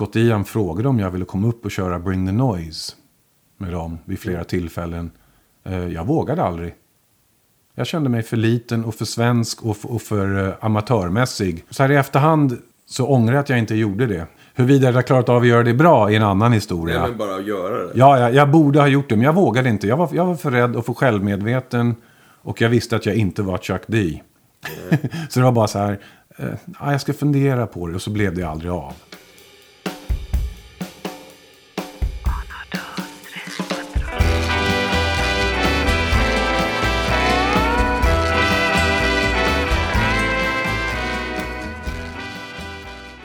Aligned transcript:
Scott 0.00 0.16
Ian 0.16 0.44
frågade 0.44 0.88
om 0.88 0.98
jag 0.98 1.10
ville 1.10 1.24
komma 1.24 1.48
upp 1.48 1.64
och 1.64 1.70
köra 1.70 1.98
Bring 1.98 2.26
the 2.26 2.32
Noise 2.32 2.92
med 3.58 3.72
dem 3.72 3.98
vid 4.04 4.18
flera 4.18 4.44
tillfällen. 4.44 5.10
Eh, 5.64 5.88
jag 5.88 6.06
vågade 6.06 6.42
aldrig. 6.42 6.74
Jag 7.74 7.86
kände 7.86 8.10
mig 8.10 8.22
för 8.22 8.36
liten 8.36 8.84
och 8.84 8.94
för 8.94 9.04
svensk 9.04 9.62
och 9.64 9.76
för, 9.76 9.92
och 9.92 10.02
för 10.02 10.38
uh, 10.38 10.54
amatörmässig. 10.60 11.64
Så 11.70 11.82
här 11.82 11.92
i 11.92 11.96
efterhand 11.96 12.58
så 12.86 13.06
ångrar 13.06 13.34
jag 13.34 13.40
att 13.40 13.48
jag 13.48 13.58
inte 13.58 13.74
gjorde 13.74 14.06
det. 14.06 14.26
Huruvida 14.54 14.86
jag 14.86 14.92
hade 14.92 15.02
klarat 15.02 15.28
av 15.28 15.42
att 15.42 15.48
göra 15.48 15.62
det 15.62 15.74
bra 15.74 16.10
är 16.10 16.16
en 16.16 16.22
annan 16.22 16.52
historia. 16.52 17.00
Nej, 17.00 17.08
men 17.08 17.18
bara 17.18 17.34
att 17.34 17.46
göra 17.46 17.86
det. 17.86 17.92
Ja, 17.94 18.18
jag, 18.18 18.34
jag 18.34 18.50
borde 18.50 18.80
ha 18.80 18.86
gjort 18.86 19.08
det, 19.08 19.16
men 19.16 19.24
jag 19.24 19.34
vågade 19.34 19.68
inte. 19.68 19.86
Jag 19.86 19.96
var, 19.96 20.08
jag 20.12 20.26
var 20.26 20.34
för 20.34 20.50
rädd 20.50 20.76
och 20.76 20.86
för 20.86 20.92
självmedveten. 20.94 21.94
Och 22.42 22.60
jag 22.60 22.68
visste 22.68 22.96
att 22.96 23.06
jag 23.06 23.14
inte 23.14 23.42
var 23.42 23.58
Chuck 23.58 23.82
D. 23.86 24.22
så 25.28 25.40
det 25.40 25.44
var 25.44 25.52
bara 25.52 25.68
så 25.68 25.78
här, 25.78 26.00
eh, 26.36 26.46
ja, 26.80 26.92
jag 26.92 27.00
ska 27.00 27.12
fundera 27.12 27.66
på 27.66 27.86
det. 27.86 27.94
Och 27.94 28.02
så 28.02 28.10
blev 28.10 28.34
det 28.34 28.44
aldrig 28.44 28.72
av. 28.72 28.92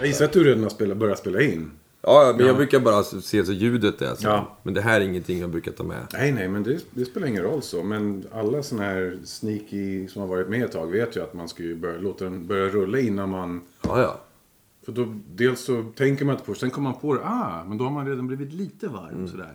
Jag 0.06 0.10
gissar 0.10 0.26
att 0.26 0.34
du 0.34 0.44
redan 0.44 0.64
har 0.64 0.70
spelat, 0.70 0.98
börjat 0.98 1.20
spela 1.20 1.42
in. 1.42 1.72
Ja, 2.02 2.34
men 2.38 2.46
jag 2.48 2.56
brukar 2.58 2.80
bara 2.80 3.04
se 3.04 3.46
så 3.46 3.52
ljudet 3.54 4.02
är. 4.02 4.16
Så. 4.16 4.28
Ja. 4.28 4.58
Men 4.64 4.74
det 4.74 4.82
här 4.82 5.02
är 5.02 5.06
ingenting 5.06 5.40
jag 5.40 5.50
brukar 5.50 5.72
ta 5.72 5.84
med. 5.84 6.08
Nej, 6.14 6.32
nej, 6.32 6.48
men 6.48 6.64
det, 6.64 6.80
det 6.92 7.06
spelar 7.06 7.28
ingen 7.28 7.44
roll 7.44 7.62
så. 7.62 7.84
Men 7.84 8.26
alla 8.32 8.64
sådana 8.64 8.86
här 8.88 9.18
sneaky 9.24 10.08
som 10.08 10.22
har 10.22 10.30
varit 10.30 10.50
med 10.50 10.64
ett 10.64 10.72
tag 10.72 10.88
vet 10.92 11.16
ju 11.18 11.24
att 11.24 11.34
man 11.34 11.48
ska 11.50 11.64
ju 11.64 11.76
börja, 11.76 11.98
låta 12.00 12.24
den 12.24 12.48
börja 12.48 12.68
rulla 12.70 13.00
innan 13.00 13.30
man... 13.30 13.62
Ja, 13.82 14.02
ja. 14.02 14.20
För 14.86 14.92
då, 14.92 15.16
dels 15.36 15.60
så 15.62 15.84
tänker 15.96 16.26
man 16.26 16.36
inte 16.36 16.46
på 16.46 16.54
det, 16.54 16.60
sen 16.60 16.70
kommer 16.72 16.90
man 16.90 17.00
på 17.00 17.14
det. 17.14 17.22
Ah, 17.24 17.64
men 17.68 17.78
då 17.78 17.84
har 17.84 17.92
man 17.92 18.08
redan 18.08 18.28
blivit 18.28 18.54
lite 18.54 18.88
varm 18.88 19.14
Mm. 19.16 19.28
sådär. 19.28 19.54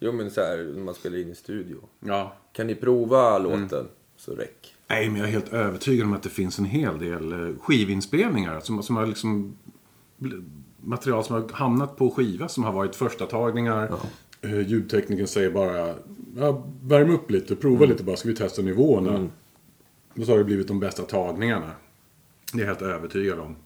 Jo, 0.00 0.12
men 0.12 0.30
så 0.30 0.40
här 0.40 0.72
när 0.74 0.82
man 0.84 0.94
spelar 0.94 1.18
in 1.18 1.30
i 1.30 1.34
studio. 1.34 1.76
Ja. 2.00 2.36
Kan 2.52 2.66
ni 2.66 2.74
prova 2.74 3.36
Mm. 3.36 3.60
låten? 3.62 3.86
Så 4.16 4.34
räck. 4.34 4.74
Nej, 4.88 5.08
men 5.10 5.18
jag 5.20 5.28
är 5.28 5.32
helt 5.32 5.52
övertygad 5.52 6.06
om 6.06 6.12
att 6.12 6.22
det 6.22 6.28
finns 6.28 6.58
en 6.58 6.64
hel 6.64 6.98
del 6.98 7.32
eh, 7.32 7.56
skivinspelningar 7.60 8.60
som, 8.60 8.82
som 8.82 8.96
har 8.96 9.06
liksom 9.06 9.56
material 10.80 11.24
som 11.24 11.34
har 11.34 11.48
hamnat 11.52 11.96
på 11.96 12.10
skiva 12.10 12.48
som 12.48 12.64
har 12.64 12.72
varit 12.72 12.96
första 12.96 13.26
tagningar. 13.26 13.90
Eh, 14.40 14.60
Ljudteknikern 14.68 15.26
säger 15.26 15.50
bara 15.50 15.94
ja, 16.36 16.64
värm 16.82 17.10
upp 17.10 17.30
lite, 17.30 17.56
prova 17.56 17.86
lite 17.86 18.04
bara, 18.04 18.16
ska 18.16 18.28
vi 18.28 18.34
testa 18.36 18.62
nivåerna. 18.62 19.28
Och 20.18 20.24
så 20.24 20.32
har 20.32 20.38
det 20.38 20.44
blivit 20.44 20.68
de 20.68 20.80
bästa 20.80 21.02
tagningarna. 21.02 21.70
Det 22.52 22.58
är 22.58 22.60
jag 22.60 22.66
helt 22.66 22.82
övertygad 22.82 23.38
om. 23.38 23.56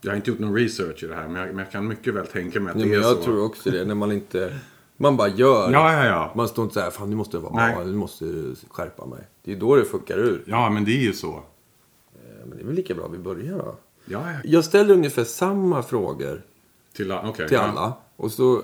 Jag 0.00 0.10
har 0.10 0.16
inte 0.16 0.30
gjort 0.30 0.38
någon 0.38 0.54
research 0.54 1.04
i 1.04 1.06
det 1.06 1.14
här, 1.14 1.28
men 1.28 1.36
jag, 1.42 1.46
men 1.48 1.58
jag 1.58 1.70
kan 1.72 1.88
mycket 1.88 2.14
väl 2.14 2.26
tänka 2.26 2.60
mig 2.60 2.70
att 2.70 2.80
Ja, 2.80 2.86
det 2.86 2.92
är 2.94 3.00
jag 3.00 3.16
så. 3.16 3.22
tror 3.22 3.44
också 3.44 3.70
det. 3.70 3.84
När 3.84 3.94
man 3.94 4.12
inte... 4.12 4.58
Man 4.96 5.16
bara 5.16 5.28
gör. 5.28 5.72
Ja, 5.72 5.92
ja, 5.92 6.06
ja. 6.06 6.32
Man 6.36 6.48
står 6.48 6.62
inte 6.64 6.74
så 6.74 6.80
här, 6.80 6.90
fan 6.90 7.10
nu 7.10 7.16
måste 7.16 7.36
jag 7.36 7.42
vara 7.42 7.54
Nej. 7.54 7.74
bra, 7.74 7.84
nu 7.84 7.92
måste 7.96 8.24
jag 8.26 8.56
skärpa 8.70 9.06
mig. 9.06 9.28
Det 9.44 9.52
är 9.52 9.56
då 9.56 9.76
det 9.76 9.84
fuckar 9.84 10.18
ur. 10.18 10.44
Ja, 10.46 10.70
men 10.70 10.84
det 10.84 10.90
är 10.92 11.02
ju 11.02 11.12
så. 11.12 11.28
Eh, 11.28 12.46
Men 12.46 12.56
det 12.56 12.62
är 12.62 12.66
väl 12.66 12.74
lika 12.74 12.94
bra 12.94 13.08
vi 13.08 13.18
börjar 13.18 13.58
då. 13.58 13.76
Ja, 14.04 14.30
ja. 14.32 14.38
Jag 14.44 14.64
ställer 14.64 14.94
ungefär 14.94 15.24
samma 15.24 15.82
frågor 15.82 16.42
Till, 16.92 17.12
okej, 17.12 17.48
till 17.48 17.56
ja. 17.56 17.60
alla. 17.62 17.92
Och 18.16 18.32
så, 18.32 18.56
eh, 18.58 18.62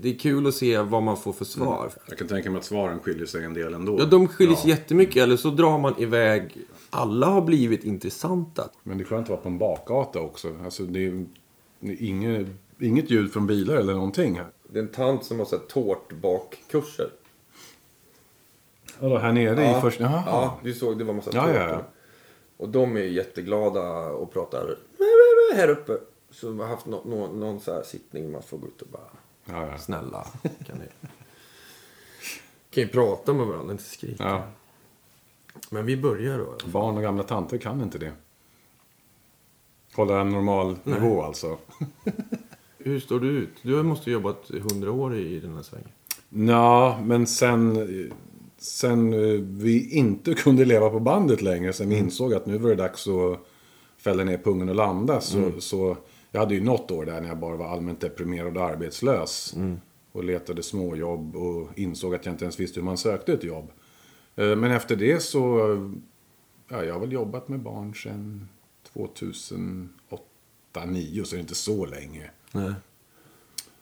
det 0.00 0.08
är 0.14 0.18
kul 0.18 0.46
att 0.46 0.54
se 0.54 0.78
vad 0.78 1.02
man 1.02 1.16
får 1.16 1.32
för 1.32 1.44
svar. 1.44 1.90
Jag 2.08 2.18
kan 2.18 2.28
tänka 2.28 2.50
mig 2.50 2.58
att 2.58 2.64
svaren 2.64 2.98
skiljer 3.00 3.26
sig 3.26 3.44
en 3.44 3.54
del 3.54 3.74
ändå. 3.74 3.96
Ja, 3.98 4.04
de 4.04 4.28
skiljer 4.28 4.56
sig 4.56 4.70
Ja. 4.70 4.76
jättemycket. 4.76 5.16
Eller 5.22 5.36
så 5.36 5.50
drar 5.50 5.78
man 5.78 5.94
iväg. 5.98 6.56
Alla 6.90 7.26
har 7.26 7.40
blivit 7.42 7.84
intressanta. 7.84 8.68
Men 8.82 8.98
det 8.98 9.04
är 9.04 9.06
skönt 9.06 9.24
att 9.26 9.30
vara 9.30 9.40
på 9.40 9.48
en 9.48 9.58
bakgata 9.58 10.20
också. 10.20 10.56
Alltså 10.64 10.82
det 10.82 11.06
är, 11.06 11.26
det 11.80 11.92
är 11.92 12.02
inget, 12.02 12.46
inget 12.80 13.10
ljud 13.10 13.32
från 13.32 13.46
bilar 13.46 13.74
eller 13.76 13.92
någonting 13.94 14.36
här. 14.36 14.46
Det 14.72 14.78
är 14.78 14.82
en 14.82 14.88
tant 14.88 15.24
som 15.24 15.38
har 15.38 15.46
så 15.46 15.56
här 15.56 15.64
tårtbakkurser. 15.64 17.10
Vadå, 18.98 19.18
här 19.18 19.32
nere 19.32 19.64
Ja. 19.64 19.78
i 19.78 19.80
första... 19.80 20.02
Jaha. 20.04 20.22
Ja, 20.26 20.58
du 20.62 20.74
såg 20.74 20.98
det 20.98 21.04
var 21.04 21.14
massa 21.14 21.30
Ja, 21.34 21.42
tårtor. 21.42 21.56
ja, 21.60 21.68
ja. 21.68 21.82
Och 22.62 22.68
de 22.68 22.96
är 22.96 23.00
jätteglada 23.00 23.82
och 24.10 24.32
pratar 24.32 24.76
här 25.56 25.68
uppe. 25.68 25.98
Så 26.30 26.50
vi 26.50 26.58
har 26.60 26.66
haft 26.68 26.86
nå- 26.86 27.02
nå- 27.04 27.32
någon 27.32 27.60
så 27.60 27.72
här 27.74 27.82
sittning 27.82 28.32
man 28.32 28.42
får 28.42 28.58
gå 28.58 28.66
ut 28.66 28.82
och 28.82 28.88
bara 28.88 29.02
Ja, 29.44 29.66
ja. 29.66 29.78
snälla 29.78 30.26
kan 30.66 30.78
ni 30.78 30.84
kan 32.70 32.82
ju 32.82 32.88
prata 32.88 33.32
med 33.32 33.46
varandra, 33.46 33.72
inte 33.72 33.84
skrika. 33.84 34.24
ja. 34.24 34.44
Men 35.70 35.86
vi 35.86 35.96
börjar 35.96 36.38
då. 36.38 36.54
Barn 36.66 36.96
och 36.96 37.02
gamla 37.02 37.22
tanter 37.22 37.58
kan 37.58 37.80
inte 37.82 37.98
det. 37.98 38.12
Hålla 39.94 40.20
en 40.20 40.28
normal 40.30 40.76
nivå 40.84 41.22
alltså. 41.22 41.58
Hur 42.78 43.00
står 43.00 43.20
du 43.20 43.28
ut? 43.28 43.50
Du 43.62 43.82
måste 43.82 44.10
ha 44.10 44.12
jobbat 44.12 44.50
hundra 44.50 44.92
år 44.92 45.16
i 45.16 45.40
den 45.40 45.54
här 45.54 45.62
svängen. 45.62 45.88
Ja, 46.48 47.00
men 47.04 47.26
sen... 47.26 47.76
Sen 48.62 49.12
eh, 49.12 49.40
vi 49.40 49.90
inte 49.90 50.34
kunde 50.44 50.64
leva 50.64 50.90
på 50.90 51.00
bandet 51.00 51.42
längre, 51.42 51.72
sen 51.72 51.88
vi 51.88 51.98
insåg 51.98 52.34
att 52.34 52.46
nu 52.46 52.58
var 52.58 52.68
det 52.70 52.76
dags 52.76 53.08
att 53.08 53.38
fälla 53.96 54.24
ner 54.24 54.38
pungen 54.38 54.68
och 54.68 54.74
landa. 54.74 55.20
Så, 55.20 55.60
så 55.60 55.96
jag 56.30 56.40
hade 56.40 56.54
ju 56.54 56.60
något 56.60 56.90
år 56.90 57.04
där 57.04 57.20
när 57.20 57.28
jag 57.28 57.38
bara 57.38 57.56
var 57.56 57.66
allmänt 57.68 58.00
deprimerad 58.00 58.56
och 58.56 58.64
arbetslös. 58.64 59.54
Och 60.12 60.24
letade 60.24 60.62
småjobb 60.62 61.36
och 61.36 61.78
insåg 61.78 62.14
att 62.14 62.26
jag 62.26 62.32
inte 62.34 62.44
ens 62.44 62.60
visste 62.60 62.80
hur 62.80 62.84
man 62.84 62.98
sökte 62.98 63.32
ett 63.32 63.44
jobb. 63.44 63.70
Eh, 64.36 64.56
Men 64.56 64.70
efter 64.70 64.96
det 64.96 65.22
så... 65.22 65.58
Ja, 66.68 66.84
jag 66.84 66.92
har 66.92 67.00
väl 67.00 67.12
jobbat 67.12 67.48
med 67.48 67.60
barn 67.60 67.94
sedan 67.94 68.48
2008, 68.92 70.22
2009, 70.72 71.24
så 71.24 71.34
det 71.34 71.38
är 71.38 71.40
inte 71.40 71.54
så 71.54 71.86
länge. 71.86 72.30
Nej. 72.52 72.72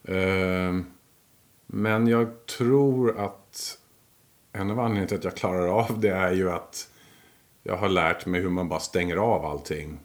Ehm, 0.04 0.84
Men 1.66 2.06
jag 2.06 2.46
tror 2.46 3.18
att 3.18 3.78
en 4.52 4.70
av 4.70 4.80
anledningarna 4.80 5.08
till 5.08 5.18
att 5.18 5.24
jag 5.24 5.36
klarar 5.36 5.66
av 5.66 6.00
det 6.00 6.10
är 6.10 6.32
ju 6.32 6.50
att 6.50 6.88
jag 7.62 7.76
har 7.76 7.88
lärt 7.88 8.26
mig 8.26 8.40
hur 8.40 8.48
man 8.50 8.68
bara 8.68 8.80
stänger 8.80 9.16
av 9.16 9.44
allting. 9.44 9.98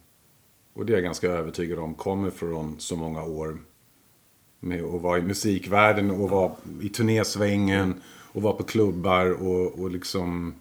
Och 0.73 0.85
det 0.85 0.93
är 0.93 0.97
jag 0.97 1.03
ganska 1.03 1.27
övertygad 1.27 1.79
om 1.79 1.93
kommer 1.93 2.29
från 2.29 2.79
så 2.79 2.95
många 2.95 3.23
år 3.23 3.57
med 4.59 4.83
att 4.83 5.01
vara 5.01 5.17
i 5.17 5.21
musikvärlden 5.21 6.11
och 6.11 6.29
vara 6.29 6.51
i 6.81 6.89
turnésvängen 6.89 8.01
och 8.33 8.41
vara 8.41 8.53
på 8.53 8.63
klubbar 8.63 9.31
och, 9.31 9.79
och 9.79 9.91
liksom 9.91 10.55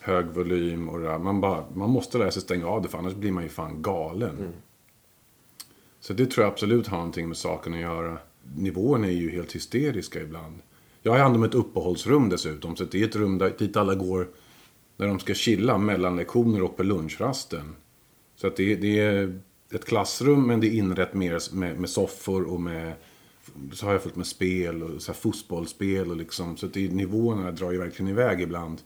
hög 0.00 0.26
volym 0.26 0.88
och 0.88 0.98
det 0.98 1.06
där. 1.06 1.18
Man, 1.18 1.40
bara, 1.40 1.64
man 1.74 1.90
måste 1.90 2.18
lära 2.18 2.30
sig 2.30 2.42
stänga 2.42 2.66
av 2.66 2.82
det 2.82 2.88
för 2.88 2.98
annars 2.98 3.14
blir 3.14 3.32
man 3.32 3.42
ju 3.42 3.48
fan 3.48 3.82
galen. 3.82 4.52
Så 6.00 6.12
det 6.12 6.26
tror 6.26 6.44
jag 6.44 6.52
absolut 6.52 6.86
har 6.86 6.98
någonting 6.98 7.28
med 7.28 7.36
saken 7.36 7.74
att 7.74 7.80
göra. 7.80 8.18
Nivåerna 8.56 9.06
är 9.06 9.10
ju 9.10 9.30
helt 9.30 9.52
hysteriska 9.54 10.20
ibland. 10.20 10.58
Jag 11.06 11.12
har 11.12 11.18
hand 11.18 11.36
om 11.36 11.42
ett 11.42 11.54
uppehållsrum 11.54 12.28
dessutom. 12.28 12.76
Så 12.76 12.84
det 12.84 13.02
är 13.02 13.04
ett 13.04 13.16
rum 13.16 13.38
där, 13.38 13.54
dit 13.58 13.76
alla 13.76 13.94
går 13.94 14.28
när 14.96 15.06
de 15.06 15.20
ska 15.20 15.34
chilla 15.34 15.78
mellan 15.78 16.16
lektioner 16.16 16.62
och 16.62 16.76
på 16.76 16.82
lunchrasten. 16.82 17.76
Så 18.36 18.46
att 18.46 18.56
det, 18.56 18.76
det 18.76 18.98
är 18.98 19.40
ett 19.70 19.84
klassrum 19.84 20.46
men 20.46 20.60
det 20.60 20.66
är 20.66 20.70
inrett 20.70 21.14
mer 21.14 21.54
med, 21.54 21.80
med 21.80 21.90
soffor 21.90 22.42
och 22.42 22.60
med... 22.60 22.94
Så 23.72 23.86
har 23.86 23.92
jag 23.92 24.02
fullt 24.02 24.16
med 24.16 24.26
spel 24.26 24.82
och 24.82 25.02
så 25.02 25.12
här 25.12 25.18
fotbollsspel 25.18 26.10
och 26.10 26.16
liksom. 26.16 26.56
Så 26.56 26.66
att 26.66 26.74
det, 26.74 26.92
nivåerna 26.92 27.50
drar 27.50 27.72
ju 27.72 27.78
verkligen 27.78 28.10
iväg 28.10 28.40
ibland. 28.40 28.82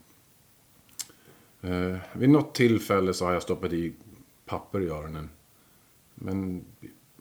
Eh, 1.61 1.97
vid 2.13 2.29
något 2.29 2.55
tillfälle 2.55 3.13
så 3.13 3.25
har 3.25 3.33
jag 3.33 3.43
stoppat 3.43 3.73
i 3.73 3.93
papper 4.45 4.81
i 4.81 4.87
öronen. 4.87 5.29
Men 6.15 6.65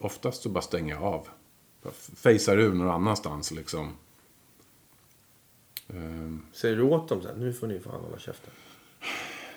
oftast 0.01 0.43
så 0.43 0.49
bara 0.49 0.63
stänger 0.63 0.95
jag 0.95 1.03
av. 1.03 1.29
Fejsar 2.17 2.59
ur 2.59 2.75
någon 2.75 2.91
annanstans 2.91 3.51
liksom. 3.51 3.93
Ehm, 5.89 6.43
Säger 6.53 6.77
du 6.77 6.83
åt 6.83 7.09
dem 7.09 7.23
så 7.23 7.29
här, 7.29 7.35
nu 7.37 7.53
får 7.53 7.67
ni 7.67 7.81
fan 7.81 8.01
hålla 8.01 8.19
käften. 8.19 8.51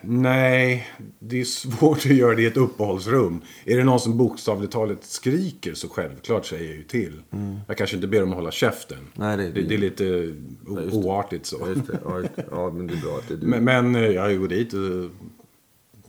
nej, 0.02 0.88
det 1.20 1.40
är 1.42 1.44
svårt 1.46 1.98
att 1.98 2.06
göra 2.06 2.36
det 2.36 2.42
i 2.42 2.46
ett 2.46 2.58
uppehållsrum. 2.58 3.42
Är 3.66 3.78
det 3.78 3.84
någon 3.84 4.00
som 4.00 4.18
bokstavligt 4.18 4.74
talat 4.74 5.04
skriker 5.04 5.74
så 5.74 5.90
självklart 5.90 6.46
säger 6.46 6.66
jag 6.68 6.76
ju 6.78 6.84
till. 6.84 7.22
Jag 7.68 7.78
kanske 7.78 7.96
inte 7.96 8.08
ber 8.08 8.20
dem 8.20 8.30
att 8.30 8.36
hålla 8.36 8.52
käften. 8.52 8.98
Nej, 9.14 9.38
det- 9.38 9.52
det, 9.52 9.62
det 9.62 9.74
är 9.74 9.78
lite 9.78 10.04
det. 10.04 10.92
oartigt 10.92 11.46
så. 11.46 11.58
Ja, 11.60 11.68
just 11.70 11.88
det. 11.88 12.00
Ja, 12.06 12.20
just 12.20 12.36
det. 12.36 12.46
ja 12.52 12.72
men 12.72 12.88
det 12.88 12.94
är 12.94 13.02
bra 13.02 13.18
att 13.18 13.28
det 13.28 13.34
är 13.34 13.38
du. 13.38 13.48
Men, 13.48 13.64
men 13.64 13.96
eh, 13.96 14.02
jag 14.02 14.40
går 14.40 14.48
dit 14.48 14.74
och 14.74 15.10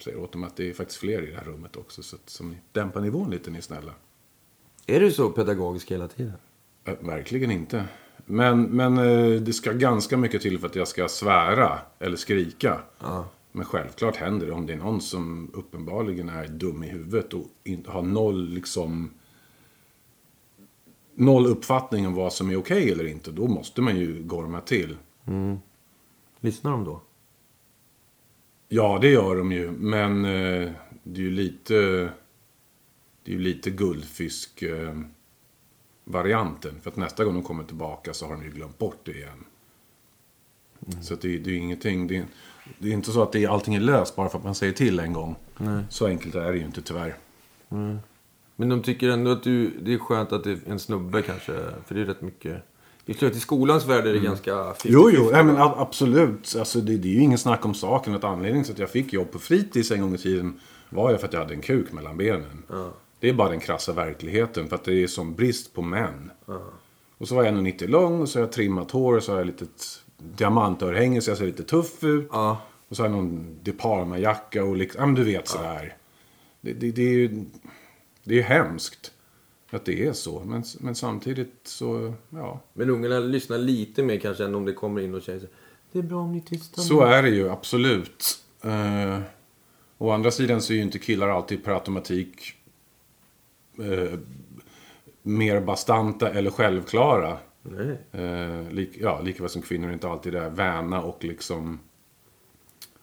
säger 0.02 0.18
åt 0.18 0.32
dem 0.32 0.44
att 0.44 0.56
det 0.56 0.70
är 0.70 0.74
faktiskt 0.74 1.00
fler 1.00 1.22
i 1.22 1.30
det 1.30 1.36
här 1.36 1.44
rummet 1.44 1.76
också. 1.76 2.02
Så 2.02 2.16
att 2.16 2.30
som 2.30 2.50
ni 2.50 2.56
dämpar 2.72 3.00
nivån 3.00 3.30
lite, 3.30 3.50
ni 3.50 3.58
är 3.58 3.62
snälla. 3.62 3.92
Är 4.86 5.00
du 5.00 5.10
så 5.12 5.30
pedagogisk 5.30 5.90
hela 5.90 6.08
tiden? 6.08 6.32
Eh, 6.84 6.94
Verkligen 7.00 7.50
inte. 7.50 7.84
Men, 8.24 8.62
men 8.62 8.98
eh, 8.98 9.40
det 9.40 9.52
ska 9.52 9.72
ganska 9.72 10.16
mycket 10.16 10.42
till 10.42 10.58
för 10.58 10.66
att 10.66 10.76
jag 10.76 10.88
ska 10.88 11.08
svära 11.08 11.78
eller 11.98 12.16
skrika. 12.16 12.80
Ja. 12.98 13.28
Men 13.52 13.64
självklart 13.64 14.16
händer 14.16 14.46
det 14.46 14.52
om 14.52 14.66
det 14.66 14.72
är 14.72 14.76
någon 14.76 15.00
som 15.00 15.50
uppenbarligen 15.54 16.28
är 16.28 16.48
dum 16.48 16.84
i 16.84 16.88
huvudet 16.88 17.34
och 17.34 17.46
inte 17.64 17.90
har 17.90 18.02
noll 18.02 18.48
liksom 18.48 19.10
noll 21.14 21.46
uppfattning 21.46 22.06
om 22.06 22.14
vad 22.14 22.32
som 22.32 22.50
är 22.50 22.56
okej 22.56 22.92
eller 22.92 23.06
inte. 23.06 23.30
Då 23.30 23.48
måste 23.48 23.80
man 23.80 23.96
ju 23.96 24.22
gorma 24.22 24.60
till. 24.60 24.96
Lyssnar 26.40 26.70
de 26.70 26.84
då? 26.84 27.02
Ja, 28.68 28.98
det 29.00 29.08
gör 29.08 29.36
de 29.36 29.52
ju. 29.52 29.70
Men 29.70 30.24
eh, 30.24 30.70
det 31.02 31.20
är 31.20 31.24
ju 31.24 31.30
lite... 31.30 31.74
Det 33.24 33.32
är 33.32 33.36
ju 33.36 33.38
lite 33.38 33.70
guldfisk... 33.70 34.62
Eh, 34.62 35.00
varianten. 36.04 36.80
För 36.82 36.90
att 36.90 36.96
nästa 36.96 37.24
gång 37.24 37.34
de 37.34 37.42
kommer 37.42 37.64
tillbaka 37.64 38.14
så 38.14 38.26
har 38.26 38.32
de 38.32 38.42
ju 38.42 38.50
glömt 38.50 38.78
bort 38.78 39.00
det 39.04 39.12
igen. 39.12 39.44
Så 41.02 41.14
att 41.14 41.20
det, 41.20 41.38
det 41.38 41.50
är 41.50 41.54
ju 41.54 41.58
ingenting. 41.58 42.06
Det 42.06 42.16
är, 42.16 42.24
det 42.78 42.88
är 42.88 42.92
inte 42.92 43.10
så 43.10 43.22
att 43.22 43.32
det, 43.32 43.46
allting 43.46 43.74
är 43.74 43.80
löst 43.80 44.16
bara 44.16 44.28
för 44.28 44.38
att 44.38 44.44
man 44.44 44.54
säger 44.54 44.72
till 44.72 45.00
en 45.00 45.12
gång. 45.12 45.36
Så 45.90 46.06
enkelt 46.06 46.34
är 46.34 46.52
det 46.52 46.58
ju 46.58 46.64
inte 46.64 46.82
tyvärr. 46.82 47.16
Men 48.56 48.68
de 48.68 48.82
tycker 48.82 49.08
ändå 49.08 49.30
att 49.30 49.42
du, 49.42 49.70
det 49.80 49.94
är 49.94 49.98
skönt 49.98 50.32
att 50.32 50.44
det 50.44 50.50
är 50.50 50.58
en 50.66 50.78
snubbe 50.78 51.22
kanske. 51.22 51.52
För 51.86 51.94
det 51.94 52.00
är 52.00 52.04
rätt 52.04 52.22
mycket... 52.22 52.62
I 53.06 53.26
i 53.26 53.40
skolans 53.40 53.86
värld 53.86 54.06
är 54.06 54.12
det 54.12 54.18
ganska 54.18 54.50
50-50. 54.50 54.74
Jo, 54.84 55.10
jo, 55.12 55.30
nej, 55.32 55.44
men 55.44 55.56
absolut. 55.56 56.56
Alltså, 56.58 56.80
det, 56.80 56.96
det 56.96 57.08
är 57.08 57.12
ju 57.12 57.20
ingen 57.20 57.38
snack 57.38 57.64
om 57.64 57.74
saken. 57.74 58.14
Att 58.14 58.24
anledningen 58.24 58.64
till 58.64 58.72
att 58.72 58.78
jag 58.78 58.90
fick 58.90 59.12
jobb 59.12 59.30
på 59.32 59.38
fritids 59.38 59.90
en 59.90 60.00
gång 60.00 60.14
i 60.14 60.18
tiden 60.18 60.60
var 60.88 61.10
ju 61.10 61.18
för 61.18 61.26
att 61.26 61.32
jag 61.32 61.40
hade 61.40 61.54
en 61.54 61.60
kuk 61.60 61.92
mellan 61.92 62.16
benen. 62.16 62.62
Det 63.22 63.28
är 63.28 63.32
bara 63.32 63.48
den 63.48 63.60
krassa 63.60 63.92
verkligheten. 63.92 64.68
För 64.68 64.76
att 64.76 64.84
det 64.84 65.02
är 65.02 65.06
som 65.06 65.34
brist 65.34 65.74
på 65.74 65.82
män. 65.82 66.30
Och 67.18 67.28
så 67.28 67.34
var 67.34 67.44
jag 67.44 67.54
1,90 67.54 67.86
lång 67.86 68.20
och 68.20 68.28
så 68.28 68.38
har 68.38 68.44
jag 68.44 68.52
trimmat 68.52 68.90
hår 68.90 69.16
och 69.16 69.22
så 69.22 69.32
har 69.32 69.38
jag 69.38 69.46
lite 69.46 69.66
diamantörhänge 70.18 71.20
så 71.20 71.30
jag 71.30 71.38
ser 71.38 71.46
lite 71.46 71.62
tuff 71.62 72.04
ut. 72.04 72.28
Ja. 72.32 72.62
Och 72.88 72.96
så 72.96 73.02
har 73.02 73.08
jag 73.08 73.16
någon 73.16 73.58
De 73.62 73.72
Parma-jacka 73.72 74.64
och 74.64 74.76
liksom, 74.76 75.00
ja 75.00 75.06
men 75.06 75.14
du 75.14 75.24
vet 75.24 75.48
sådär. 75.48 75.96
Det, 76.60 76.72
det, 76.72 76.90
det 76.90 77.02
är 77.02 77.12
ju 77.12 77.44
det 78.24 78.34
är 78.34 78.36
ju 78.36 78.42
hemskt 78.42 79.12
att 79.70 79.84
det 79.84 80.06
är 80.06 80.12
så. 80.12 80.44
Men, 80.44 80.64
men 80.80 80.94
samtidigt 80.94 81.60
så, 81.64 82.14
ja. 82.30 82.60
Men 82.72 82.90
ungarna 82.90 83.18
lyssnar 83.18 83.58
lite 83.58 84.02
mer 84.02 84.18
kanske 84.18 84.44
än 84.44 84.54
om 84.54 84.64
det 84.64 84.72
kommer 84.72 85.00
in 85.00 85.14
och 85.14 85.22
säger 85.22 85.40
så 85.40 85.46
Det 85.92 85.98
är 85.98 86.02
bra 86.02 86.20
om 86.20 86.32
ni 86.32 86.40
tystar 86.40 86.82
Så 86.82 87.00
är 87.00 87.22
det 87.22 87.30
ju, 87.30 87.50
absolut. 87.50 88.42
Uh, 88.64 89.20
å 89.98 90.10
andra 90.10 90.30
sidan 90.30 90.62
så 90.62 90.72
är 90.72 90.76
ju 90.76 90.82
inte 90.82 90.98
killar 90.98 91.28
alltid 91.28 91.64
per 91.64 91.72
automatik 91.72 92.61
eh, 93.78 94.18
mer 95.22 95.60
bastanta 95.60 96.30
eller 96.30 96.50
självklara. 96.50 97.38
Uh, 98.14 98.70
lik, 98.70 98.90
ja, 99.00 99.20
lika 99.20 99.42
väl 99.42 99.50
som 99.50 99.62
kvinnor 99.62 99.92
inte 99.92 100.08
alltid 100.08 100.34
är 100.34 100.50
väna 100.50 101.02
och 101.02 101.24
liksom 101.24 101.78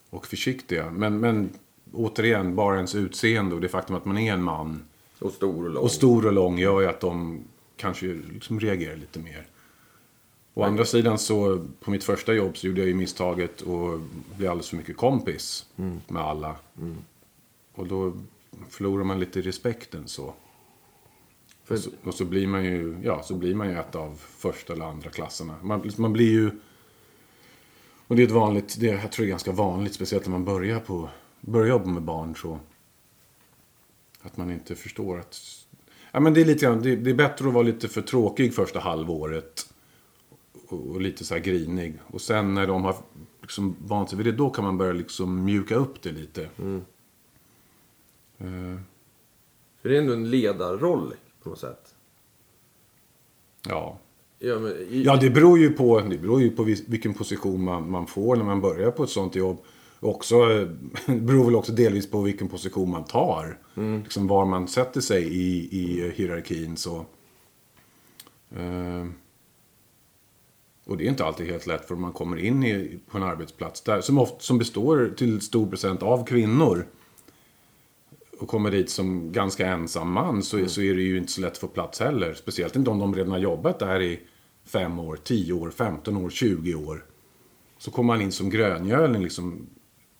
och 0.09 0.27
försiktiga. 0.27 0.91
Men, 0.91 1.19
men 1.19 1.49
återigen, 1.93 2.55
bara 2.55 2.75
ens 2.75 2.95
utseende 2.95 3.55
och 3.55 3.61
det 3.61 3.69
faktum 3.69 3.95
att 3.95 4.05
man 4.05 4.17
är 4.17 4.33
en 4.33 4.43
man 4.43 4.83
Och 5.19 5.31
stor 5.31 5.65
och 5.65 5.69
lång. 5.69 5.83
och 5.83 5.91
stor 5.91 6.25
och 6.25 6.33
lång 6.33 6.57
gör 6.57 6.81
ju 6.81 6.87
att 6.87 6.99
de 6.99 7.43
kanske 7.77 8.05
liksom 8.07 8.59
reagerar 8.59 8.95
lite 8.95 9.19
mer. 9.19 9.45
Å 10.53 10.63
andra 10.63 10.85
sidan 10.85 11.19
så, 11.19 11.65
på 11.79 11.91
mitt 11.91 12.03
första 12.03 12.33
jobb 12.33 12.57
så 12.57 12.67
gjorde 12.67 12.81
jag 12.81 12.87
ju 12.87 12.95
misstaget 12.95 13.61
och 13.61 13.99
blev 14.37 14.51
alldeles 14.51 14.69
för 14.69 14.77
mycket 14.77 14.97
kompis 14.97 15.65
med 16.07 16.21
alla. 16.21 16.55
Och 17.75 17.87
då 17.87 18.13
förlorar 18.69 19.03
man 19.03 19.19
lite 19.19 19.41
respekten 19.41 20.07
så. 20.07 20.33
För- 21.69 21.79
Och 22.03 22.13
så. 22.13 22.25
Blir 22.25 22.47
man 22.47 22.65
ju, 22.65 22.97
ja, 23.03 23.23
så 23.23 23.35
blir 23.35 23.55
man 23.55 23.69
ju 23.69 23.79
ett 23.79 23.95
av 23.95 24.15
första 24.15 24.73
eller 24.73 24.85
andra 24.85 25.09
klasserna. 25.09 25.55
Man, 25.61 25.91
man 25.97 26.13
blir 26.13 26.31
ju... 26.31 26.51
Och 28.07 28.15
det 28.15 28.21
är 28.21 28.25
ett 28.25 28.31
vanligt, 28.31 28.75
det, 28.79 28.85
jag 28.85 29.11
tror 29.11 29.25
det 29.25 29.27
är 29.27 29.29
ganska 29.29 29.51
vanligt, 29.51 29.93
speciellt 29.93 30.25
när 30.25 30.31
man 30.31 30.45
börjar 30.45 30.79
på, 30.79 31.09
börjar 31.41 31.67
jobba 31.67 31.85
med 31.85 32.03
barn 32.03 32.35
så. 32.35 32.59
Att 34.21 34.37
man 34.37 34.51
inte 34.51 34.75
förstår 34.75 35.19
att... 35.19 35.41
Ja, 36.11 36.19
men 36.19 36.33
det 36.33 36.41
är 36.41 36.45
lite 36.45 36.65
grann, 36.65 36.81
det, 36.81 36.95
det 36.95 37.09
är 37.09 37.13
bättre 37.13 37.47
att 37.47 37.53
vara 37.53 37.63
lite 37.63 37.87
för 37.87 38.01
tråkig 38.01 38.55
första 38.55 38.79
halvåret. 38.79 39.73
Och, 40.67 40.87
och 40.87 41.01
lite 41.01 41.25
så 41.25 41.33
här 41.33 41.41
grinig. 41.41 41.93
Och 42.07 42.21
sen 42.21 42.53
när 42.53 42.67
de 42.67 42.83
har 42.83 42.95
liksom 43.41 43.75
vant 43.85 44.09
sig 44.09 44.17
vid 44.17 44.25
det, 44.25 44.31
då 44.31 44.49
kan 44.49 44.63
man 44.63 44.77
börja 44.77 44.93
liksom 44.93 45.45
mjuka 45.45 45.75
upp 45.75 46.01
det 46.01 46.11
lite. 46.11 46.43
Eh, 46.43 46.79
För 49.81 49.89
det 49.89 49.97
är 49.97 50.01
ändå 50.01 50.13
en 50.13 50.29
ledarroll 50.29 51.13
på 51.43 51.49
något 51.49 51.59
sätt. 51.59 51.95
ja. 53.67 53.99
Ja, 54.41 54.59
men, 54.59 54.73
Ja, 54.89 55.15
det 55.15 55.29
beror 55.29 55.59
ju 55.59 55.69
på, 55.69 55.99
det 55.99 56.17
beror 56.17 56.41
ju 56.41 56.51
på 56.51 56.63
vilken 56.63 57.13
position 57.13 57.63
man, 57.63 57.91
man 57.91 58.07
får 58.07 58.35
när 58.35 58.43
man 58.43 58.61
börjar 58.61 58.91
på 58.91 59.03
ett 59.03 59.09
sånt 59.09 59.35
jobb. 59.35 59.57
Och 59.99 60.15
Också, 60.15 60.45
det 61.05 61.15
beror 61.15 61.45
väl 61.45 61.55
också 61.55 61.71
delvis 61.71 62.11
på 62.11 62.21
vilken 62.21 62.49
position 62.49 62.89
man 62.89 63.03
tar. 63.03 63.57
Liksom 64.03 64.27
var 64.27 64.45
man 64.45 64.67
sätter 64.67 65.01
sig 65.01 65.23
i, 65.23 65.79
i 65.79 66.11
hierarkin. 66.15 66.77
Så. 66.77 67.05
Eh, 68.55 69.05
och 70.85 70.97
det 70.97 71.05
är 71.05 71.09
inte 71.09 71.25
alltid 71.25 71.47
helt 71.47 71.67
lätt 71.67 71.87
för 71.87 71.95
man 71.95 72.11
kommer 72.11 72.37
in 72.37 72.63
i, 72.63 72.99
på 73.09 73.17
en 73.17 73.23
arbetsplats 73.23 73.81
där, 73.81 74.01
som, 74.01 74.17
ofta, 74.17 74.39
som 74.39 74.57
består 74.57 75.13
till 75.17 75.41
stor 75.41 75.67
procent 75.67 76.03
av 76.03 76.25
kvinnor. 76.25 76.85
Och 78.39 78.47
kommer 78.47 78.71
dit 78.71 78.89
som 78.89 79.31
ganska 79.31 79.67
ensam 79.67 80.11
man 80.11 80.43
så, 80.43 80.67
så 80.67 80.81
är 80.81 80.95
det 80.95 81.01
ju 81.01 81.17
inte 81.17 81.31
så 81.31 81.41
lätt 81.41 81.51
att 81.51 81.57
få 81.57 81.67
plats 81.67 81.99
heller. 81.99 82.33
Speciellt 82.33 82.75
inte 82.75 82.89
om 82.89 82.99
de 82.99 83.15
redan 83.15 83.31
har 83.31 83.39
jobbat 83.39 83.79
där 83.79 84.01
i 84.01 84.19
fem 84.65 84.99
år, 84.99 85.19
10 85.23 85.53
år, 85.53 85.69
15 85.69 86.17
år, 86.17 86.29
20 86.29 86.75
år. 86.75 87.05
Så 87.77 87.91
kommer 87.91 88.13
man 88.13 88.21
in 88.21 88.31
som 88.31 88.49
gröngöling 88.49 89.23
liksom 89.23 89.69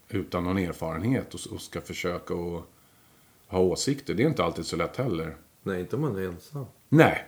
utan 0.08 0.44
någon 0.44 0.58
erfarenhet 0.58 1.34
och, 1.34 1.40
och 1.52 1.60
ska 1.60 1.80
försöka 1.80 2.34
att 2.34 2.64
ha 3.46 3.58
åsikter. 3.58 4.14
Det 4.14 4.22
är 4.22 4.28
inte 4.28 4.44
alltid 4.44 4.66
så 4.66 4.76
lätt 4.76 4.96
heller. 4.96 5.36
Nej, 5.62 5.80
inte 5.80 5.96
om 5.96 6.02
man 6.02 6.16
är 6.16 6.22
ensam. 6.22 6.66
Nej. 6.88 7.26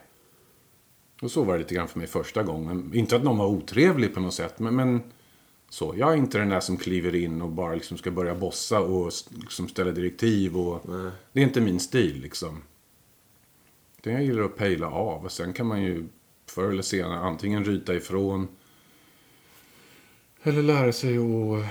Och 1.23 1.31
så 1.31 1.45
var 1.45 1.53
det 1.53 1.59
lite 1.59 1.75
grann 1.75 1.89
för 1.89 1.99
mig 1.99 2.09
första 2.09 2.43
gången. 2.43 2.91
Inte 2.95 3.17
att 3.17 3.23
någon 3.23 3.39
var 3.39 3.47
otrevlig 3.47 4.15
på 4.15 4.21
något 4.21 4.35
sätt, 4.35 4.59
men, 4.59 4.77
men 4.77 5.01
så. 5.73 5.95
Jag 5.97 6.13
är 6.13 6.17
inte 6.17 6.39
den 6.39 6.49
där 6.49 6.61
som 6.61 6.77
kliver 6.77 7.15
in 7.15 7.43
och 7.43 7.49
bara 7.49 7.75
liksom 7.75 7.99
ska 7.99 8.11
börja 8.11 8.35
bossa 8.35 8.81
och 8.81 9.13
liksom 9.41 9.69
ställa 9.69 9.91
direktiv. 9.91 10.57
Och, 10.57 10.83
det 11.33 11.41
är 11.41 11.45
inte 11.45 11.61
min 11.61 11.81
stil 11.81 12.21
liksom. 12.21 12.63
Det 14.01 14.11
jag 14.11 14.25
gillar 14.25 14.43
att 14.43 14.57
pejla 14.57 14.91
av. 14.91 15.25
Och 15.25 15.33
sen 15.33 15.53
kan 15.53 15.67
man 15.67 15.83
ju 15.83 16.09
förr 16.47 16.69
eller 16.69 16.83
senare 16.83 17.19
antingen 17.19 17.65
ryta 17.65 17.95
ifrån. 17.95 18.49
Eller 20.43 20.63
lära 20.63 20.93
sig 20.93 21.19
att 21.19 21.67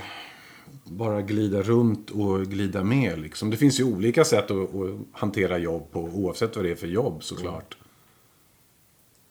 bara 0.84 1.22
glida 1.22 1.62
runt 1.62 2.10
och 2.10 2.46
glida 2.46 2.84
med. 2.84 3.18
Liksom. 3.18 3.50
Det 3.50 3.56
finns 3.56 3.80
ju 3.80 3.84
olika 3.84 4.24
sätt 4.24 4.50
att, 4.50 4.74
att 4.74 5.00
hantera 5.12 5.58
jobb 5.58 5.90
på 5.90 6.00
oavsett 6.00 6.56
vad 6.56 6.64
det 6.64 6.70
är 6.70 6.76
för 6.76 6.86
jobb 6.86 7.24
såklart. 7.24 7.76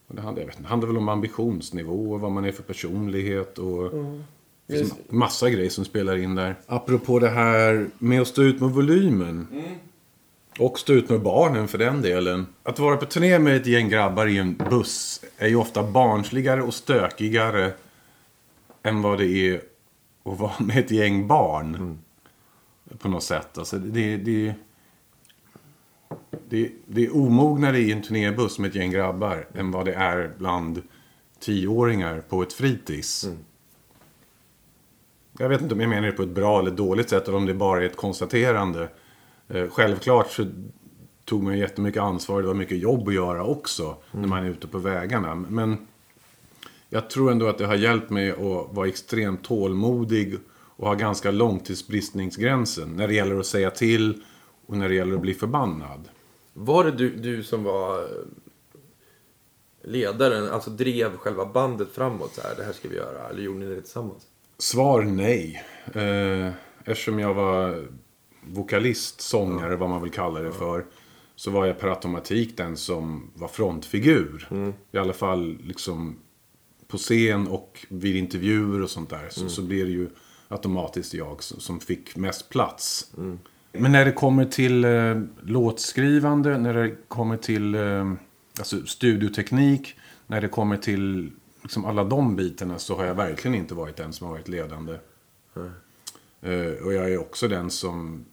Och 0.07 0.15
det, 0.15 0.21
handlar, 0.21 0.41
jag 0.41 0.47
vet, 0.47 0.57
inte, 0.57 0.69
handlar 0.69 0.87
väl 0.87 0.97
om 0.97 1.09
ambitionsnivå 1.09 2.11
och 2.11 2.19
vad 2.19 2.31
man 2.31 2.45
är 2.45 2.51
för 2.51 2.63
personlighet. 2.63 3.57
Och 3.57 3.91
det 3.91 4.25
finns 4.71 4.89
Just- 4.89 5.11
massa 5.11 5.49
grejer 5.49 5.69
som 5.69 5.85
spelar 5.85 6.17
in 6.17 6.35
där. 6.35 6.55
Apropå 6.67 7.19
det 7.19 7.29
här 7.29 7.87
med 7.97 8.21
att 8.21 8.27
stå 8.27 8.41
ut 8.41 8.59
med 8.61 8.69
volymen. 8.69 9.47
Och 10.59 10.79
stå 10.79 10.93
ut 10.93 11.09
med 11.09 11.21
barnen 11.21 11.67
för 11.67 11.77
den 11.77 12.01
delen. 12.01 12.47
Att 12.63 12.79
vara 12.79 12.97
på 12.97 13.05
turné 13.05 13.39
med 13.39 13.55
ett 13.55 13.67
gäng 13.67 13.89
grabbar 13.89 14.27
i 14.27 14.37
en 14.37 14.55
buss 14.69 15.23
är 15.37 15.47
ju 15.47 15.55
ofta 15.55 15.83
barnsligare 15.83 16.61
och 16.61 16.73
stökigare 16.73 17.73
än 18.83 19.01
vad 19.01 19.17
det 19.17 19.27
är 19.27 19.61
att 20.23 20.39
vara 20.39 20.53
med 20.59 20.77
ett 20.77 20.91
gäng 20.91 21.27
barn. 21.27 21.99
På 22.99 23.09
något 23.09 23.23
sätt. 23.23 23.57
Alltså 23.57 23.77
det, 23.77 24.17
det, 24.17 24.53
det, 26.49 26.71
det 26.85 27.05
är 27.05 27.15
omognare 27.15 27.79
i 27.79 27.91
en 27.91 28.01
turnébuss 28.01 28.59
med 28.59 28.69
ett 28.69 28.75
gäng 28.75 28.91
grabbar 28.91 29.47
än 29.53 29.71
vad 29.71 29.85
det 29.85 29.93
är 29.93 30.31
bland 30.37 30.81
tioåringar 31.39 32.21
på 32.29 32.41
ett 32.41 32.53
fritids. 32.53 33.29
Jag 35.41 35.49
vet 35.49 35.61
inte 35.61 35.73
om 35.73 35.81
jag 35.81 35.89
menar 35.89 36.07
det 36.07 36.13
på 36.13 36.23
ett 36.23 36.29
bra 36.29 36.59
eller 36.59 36.71
dåligt 36.71 37.09
sätt 37.09 37.27
eller 37.27 37.37
om 37.37 37.45
det 37.45 37.53
bara 37.53 37.81
är 37.81 37.85
ett 37.85 37.95
konstaterande. 37.95 38.89
Eh, 39.47 39.67
självklart 39.69 40.31
så 40.31 40.45
tog 41.25 41.43
man 41.43 41.57
jättemycket 41.57 42.01
ansvar. 42.01 42.41
Det 42.41 42.47
var 42.47 42.53
mycket 42.53 42.77
jobb 42.77 43.07
att 43.07 43.13
göra 43.13 43.45
också 43.45 43.97
när 44.11 44.27
man 44.27 44.45
är 44.45 44.49
ute 44.49 44.67
på 44.67 44.77
vägarna. 44.77 45.35
Men 45.35 45.87
jag 46.89 47.09
tror 47.09 47.31
ändå 47.31 47.47
att 47.47 47.57
det 47.57 47.65
har 47.65 47.75
hjälpt 47.75 48.09
mig 48.09 48.31
att 48.31 48.67
vara 48.71 48.87
extremt 48.87 49.43
tålmodig 49.43 50.37
och 50.53 50.87
ha 50.87 50.93
ganska 50.93 51.31
långt 51.31 51.65
till 51.65 51.77
bristningsgränsen 51.87 52.95
när 52.95 53.07
det 53.07 53.13
gäller 53.13 53.39
att 53.39 53.45
säga 53.45 53.71
till 53.71 54.23
och 54.65 54.77
när 54.77 54.89
det 54.89 54.95
gäller 54.95 55.15
att 55.15 55.21
bli 55.21 55.33
förbannad. 55.33 56.09
Var 56.53 56.83
det 56.83 56.91
du, 56.91 57.15
du 57.15 57.43
som 57.43 57.63
var 57.63 57.99
eh, 57.99 58.07
ledaren, 59.83 60.49
alltså 60.49 60.69
drev 60.69 61.17
själva 61.17 61.45
bandet 61.45 61.91
framåt 61.91 62.33
så 62.35 62.41
här, 62.41 62.55
det 62.57 62.63
här 62.63 62.73
ska 62.73 62.89
vi 62.89 62.95
göra, 62.95 63.29
eller 63.29 63.41
gjorde 63.41 63.59
ni 63.59 63.65
det 63.65 63.81
tillsammans? 63.81 64.27
Svar 64.61 65.01
nej. 65.01 65.63
Eh, 65.93 66.53
eftersom 66.85 67.19
jag 67.19 67.33
var 67.33 67.85
vokalist, 68.41 69.21
sångare, 69.21 69.75
vad 69.75 69.89
man 69.89 70.01
vill 70.01 70.11
kalla 70.11 70.39
det 70.39 70.51
för. 70.51 70.85
Så 71.35 71.51
var 71.51 71.65
jag 71.65 71.79
per 71.79 71.87
automatik 71.87 72.57
den 72.57 72.77
som 72.77 73.31
var 73.33 73.47
frontfigur. 73.47 74.47
I 74.91 74.97
alla 74.97 75.13
fall 75.13 75.57
liksom 75.63 76.19
på 76.87 76.97
scen 76.97 77.47
och 77.47 77.85
vid 77.89 78.15
intervjuer 78.15 78.81
och 78.81 78.89
sånt 78.89 79.09
där. 79.09 79.27
Så, 79.29 79.49
så 79.49 79.61
blir 79.61 79.85
det 79.85 79.91
ju 79.91 80.09
automatiskt 80.47 81.13
jag 81.13 81.43
som, 81.43 81.79
fick 81.79 82.15
mest 82.15 82.49
plats. 82.49 83.11
Men 83.71 83.91
när 83.91 84.05
det 84.05 84.11
kommer 84.11 84.45
till 84.45 84.85
eh, 84.85 85.21
låtskrivande, 85.43 86.57
när 86.57 86.73
det 86.73 86.95
kommer 87.07 87.37
till 87.37 87.75
eh, 87.75 88.13
alltså 88.59 88.85
studioteknik, 88.85 89.95
när 90.27 90.41
det 90.41 90.47
kommer 90.47 90.77
till 90.77 91.31
liksom 91.61 91.85
alla 91.85 92.03
de 92.03 92.35
bitarna 92.35 92.79
så 92.79 92.95
har 92.95 93.05
jag 93.05 93.15
verkligen 93.15 93.55
inte 93.55 93.73
varit 93.73 93.95
den 93.95 94.13
som 94.13 94.27
har 94.27 94.33
varit 94.33 94.47
ledande. 94.47 94.97
Eh, 96.41 96.85
och 96.85 96.93
jag 96.93 97.11
är 97.11 97.17
också 97.17 97.47
den 97.47 97.69
som 97.69 98.25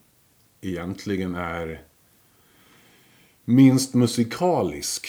egentligen 0.61 1.35
är 1.35 1.83
minst 3.45 3.95
musikalisk. 3.95 5.09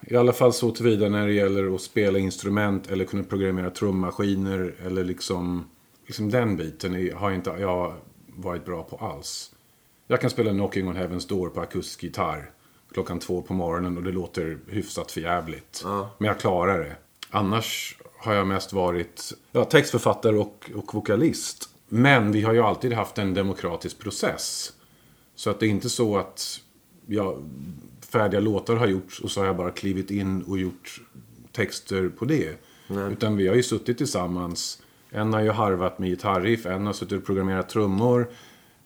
I 0.00 0.16
alla 0.16 0.32
fall 0.32 0.52
så 0.52 0.70
tillvida 0.70 1.08
när 1.08 1.26
det 1.26 1.32
gäller 1.32 1.74
att 1.74 1.80
spela 1.80 2.18
instrument 2.18 2.90
eller 2.90 3.04
kunna 3.04 3.22
programmera 3.22 3.70
trummaskiner 3.70 4.74
eller 4.86 5.04
liksom, 5.04 5.64
liksom 6.06 6.30
den 6.30 6.56
biten 6.56 7.12
har 7.16 7.30
inte 7.30 7.50
jag 7.50 7.94
varit 8.26 8.64
bra 8.64 8.82
på 8.82 8.96
alls. 8.96 9.50
Jag 10.06 10.20
kan 10.20 10.30
spela 10.30 10.50
Knocking 10.50 10.88
on 10.88 10.96
Heaven's 10.96 11.28
Door 11.28 11.48
på 11.48 11.60
akustisk 11.60 12.02
gitarr 12.02 12.50
klockan 12.94 13.18
två 13.18 13.42
på 13.42 13.54
morgonen 13.54 13.96
och 13.96 14.02
det 14.02 14.12
låter 14.12 14.58
hyfsat 14.68 15.12
förjävligt. 15.12 15.80
Ja. 15.84 16.10
Men 16.18 16.28
jag 16.28 16.40
klarar 16.40 16.78
det. 16.78 16.96
Annars 17.30 17.96
har 18.18 18.34
jag 18.34 18.46
mest 18.46 18.72
varit 18.72 19.32
ja, 19.52 19.64
textförfattare 19.64 20.36
och, 20.36 20.70
och 20.74 20.94
vokalist. 20.94 21.68
Men 21.88 22.32
vi 22.32 22.42
har 22.42 22.52
ju 22.52 22.60
alltid 22.60 22.92
haft 22.92 23.18
en 23.18 23.34
demokratisk 23.34 23.98
process. 23.98 24.72
Så 25.34 25.50
att 25.50 25.60
det 25.60 25.66
är 25.66 25.70
inte 25.70 25.90
så 25.90 26.16
att 26.18 26.60
ja, 27.06 27.36
färdiga 28.00 28.40
låtar 28.40 28.76
har 28.76 28.86
gjorts 28.86 29.20
och 29.20 29.30
så 29.30 29.40
har 29.40 29.46
jag 29.46 29.56
bara 29.56 29.70
klivit 29.70 30.10
in 30.10 30.42
och 30.42 30.58
gjort 30.58 31.00
texter 31.52 32.08
på 32.08 32.24
det. 32.24 32.58
Utan 33.10 33.36
vi 33.36 33.48
har 33.48 33.54
ju 33.54 33.62
suttit 33.62 33.98
tillsammans. 33.98 34.82
En 35.10 35.32
har 35.32 35.40
ju 35.40 35.50
harvat 35.50 35.98
med 35.98 36.08
gitarriff, 36.08 36.66
en 36.66 36.86
har 36.86 36.92
suttit 36.92 37.18
och 37.18 37.26
programmerat 37.26 37.68
trummor. 37.68 38.30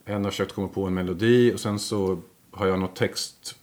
En 0.05 0.25
har 0.25 0.31
försökt 0.31 0.55
komma 0.55 0.69
på 0.69 0.85
en 0.85 0.95
melodi 0.95 1.55
och 1.55 1.61
sen 1.61 1.79
så 1.79 2.19
har 2.51 2.67
jag 2.67 2.79
något 2.79 2.97
text, 2.97 3.55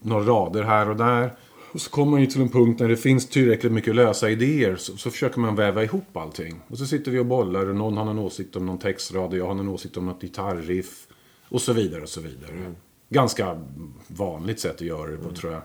några 0.00 0.24
rader 0.24 0.62
här 0.62 0.88
och 0.88 0.96
där. 0.96 1.34
Och 1.72 1.80
så 1.80 1.90
kommer 1.90 2.10
man 2.10 2.20
ju 2.20 2.26
till 2.26 2.40
en 2.40 2.48
punkt 2.48 2.80
när 2.80 2.88
det 2.88 2.96
finns 2.96 3.28
tillräckligt 3.28 3.72
mycket 3.72 3.94
lösa 3.94 4.30
idéer 4.30 4.76
så, 4.76 4.96
så 4.96 5.10
försöker 5.10 5.40
man 5.40 5.56
väva 5.56 5.84
ihop 5.84 6.16
allting. 6.16 6.60
Och 6.68 6.78
så 6.78 6.86
sitter 6.86 7.10
vi 7.10 7.18
och 7.18 7.26
bollar 7.26 7.66
och 7.66 7.76
någon 7.76 7.96
har 7.96 8.04
någon 8.04 8.18
åsikt 8.18 8.56
om 8.56 8.66
någon 8.66 8.78
textrad 8.78 9.30
och 9.30 9.38
jag 9.38 9.46
har 9.46 9.54
någon 9.54 9.68
åsikt 9.68 9.96
om 9.96 10.06
något 10.06 10.20
gitarriff. 10.20 11.06
Och 11.48 11.62
så 11.62 11.72
vidare 11.72 12.02
och 12.02 12.08
så 12.08 12.20
vidare. 12.20 12.74
Ganska 13.08 13.60
vanligt 14.06 14.60
sätt 14.60 14.74
att 14.74 14.80
göra 14.80 15.10
det 15.10 15.16
på 15.16 15.30
tror 15.30 15.52
jag. 15.52 15.62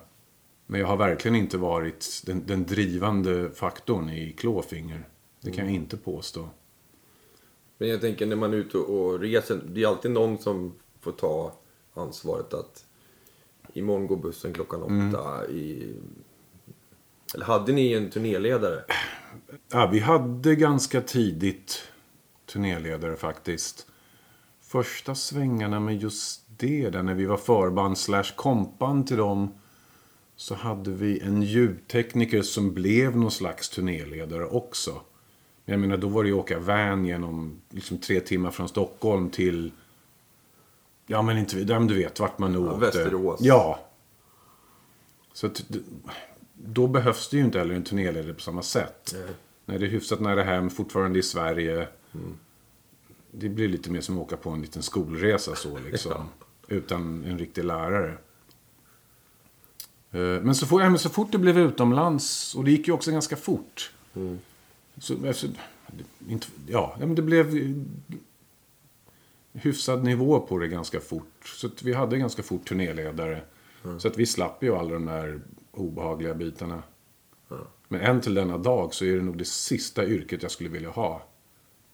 Men 0.65 0.79
jag 0.79 0.87
har 0.87 0.97
verkligen 0.97 1.35
inte 1.35 1.57
varit 1.57 2.23
den, 2.25 2.43
den 2.45 2.65
drivande 2.65 3.49
faktorn 3.55 4.09
i 4.09 4.31
Klåfinger. 4.37 5.07
Det 5.41 5.51
kan 5.51 5.65
jag 5.65 5.73
inte 5.73 5.97
påstå. 5.97 6.49
Men 7.77 7.89
jag 7.89 8.01
tänker 8.01 8.25
när 8.25 8.35
man 8.35 8.53
är 8.53 8.57
ute 8.57 8.77
och 8.77 9.19
reser, 9.19 9.59
det 9.73 9.83
är 9.83 9.87
alltid 9.87 10.11
någon 10.11 10.37
som 10.37 10.73
får 10.99 11.11
ta 11.11 11.53
ansvaret 11.93 12.53
att 12.53 12.86
imorgon 13.77 14.07
går 14.07 14.17
bussen 14.17 14.53
klockan 14.53 14.83
åtta. 14.83 15.47
I... 15.47 15.93
Eller 17.33 17.45
hade 17.45 17.71
ni 17.71 17.93
en 17.93 18.09
turnéledare? 18.09 18.83
Ja, 19.71 19.89
vi 19.91 19.99
hade 19.99 20.55
ganska 20.55 21.01
tidigt 21.01 21.83
turnéledare 22.45 23.15
faktiskt. 23.15 23.87
Första 24.61 25.15
svängarna 25.15 25.79
med 25.79 26.01
just 26.01 26.41
det, 26.57 26.89
där 26.89 27.03
när 27.03 27.13
vi 27.13 27.25
var 27.25 27.37
förband 27.37 27.97
slash 27.97 28.35
kompband 28.35 29.07
till 29.07 29.17
dem. 29.17 29.53
Så 30.35 30.55
hade 30.55 30.91
vi 30.91 31.19
en 31.19 31.41
ljudtekniker 31.41 32.41
som 32.41 32.73
blev 32.73 33.17
någon 33.17 33.31
slags 33.31 33.69
turnéledare 33.69 34.45
också. 34.45 35.01
Men 35.65 35.73
jag 35.73 35.79
menar, 35.79 35.97
då 35.97 36.07
var 36.07 36.23
det 36.23 36.29
ju 36.29 36.35
att 36.35 36.39
åka 36.39 36.59
van 36.59 37.05
genom 37.05 37.61
liksom 37.69 37.97
tre 37.97 38.19
timmar 38.19 38.51
från 38.51 38.69
Stockholm 38.69 39.29
till... 39.29 39.71
Ja, 41.07 41.21
men 41.21 41.37
inte... 41.37 41.59
Ja, 41.59 41.79
men 41.79 41.87
du 41.87 41.95
vet 41.95 42.19
vart 42.19 42.39
man 42.39 42.55
åkte. 42.55 42.79
Västerås. 42.85 43.39
Ja. 43.41 43.79
Så 45.33 45.47
att, 45.47 45.63
då 46.53 46.87
behövs 46.87 47.29
det 47.29 47.37
ju 47.37 47.43
inte 47.45 47.59
heller 47.59 47.75
en 47.75 47.83
turnéledare 47.83 48.33
på 48.33 48.39
samma 48.41 48.61
sätt. 48.61 49.11
Nej. 49.13 49.27
När 49.65 49.79
det 49.79 49.85
är 49.85 49.89
hyfsat 49.89 50.19
nära 50.19 50.43
hem, 50.43 50.69
fortfarande 50.69 51.19
i 51.19 51.23
Sverige. 51.23 51.87
Det 53.31 53.49
blir 53.49 53.67
lite 53.67 53.91
mer 53.91 54.01
som 54.01 54.17
att 54.17 54.23
åka 54.23 54.37
på 54.37 54.49
en 54.49 54.61
liten 54.61 54.83
skolresa 54.83 55.55
så 55.55 55.77
liksom. 55.91 56.29
Utan 56.67 57.23
en 57.23 57.37
riktig 57.37 57.63
lärare. 57.63 58.17
Eh, 60.11 60.19
Men 60.19 60.55
så, 60.55 60.65
fort, 60.67 60.81
ja, 60.81 60.89
men 60.89 60.99
så 60.99 61.09
fort 61.09 61.31
det 61.31 61.37
blev 61.37 61.57
utomlands, 61.59 62.55
och 62.55 62.63
det 62.63 62.71
gick 62.71 62.87
ju 62.87 62.93
också 62.93 63.11
ganska 63.11 63.35
fort. 63.35 63.91
Så, 64.97 65.27
alltså, 65.27 65.47
det- 65.87 66.31
inte, 66.33 66.47
ja, 66.67 66.95
ja, 66.99 67.05
men 67.05 67.15
det 67.15 67.21
blev 67.21 67.47
hyfsad 69.57 70.03
nivå 70.03 70.39
på 70.39 70.57
det 70.57 70.67
ganska 70.67 70.99
fort. 70.99 71.33
Så 71.45 71.69
vi 71.83 71.93
hade 71.93 72.17
ganska 72.17 72.43
fort 72.43 72.67
turnéledare. 72.67 73.41
Så 73.97 74.07
att 74.07 74.17
vi 74.17 74.25
slapp 74.25 74.63
ju 74.63 74.75
alla 74.75 74.93
de 74.93 75.05
där 75.05 75.41
obehagliga 75.71 76.33
bitarna. 76.33 76.83
Men 77.87 78.01
än 78.01 78.21
till 78.21 78.33
denna 78.33 78.57
dag 78.57 78.93
så 78.93 79.05
är 79.05 79.15
det 79.15 79.21
nog 79.21 79.37
det 79.37 79.47
sista 79.47 80.05
yrket 80.05 80.41
jag 80.41 80.51
skulle 80.51 80.69
vilja 80.69 80.89
ha. 80.89 81.27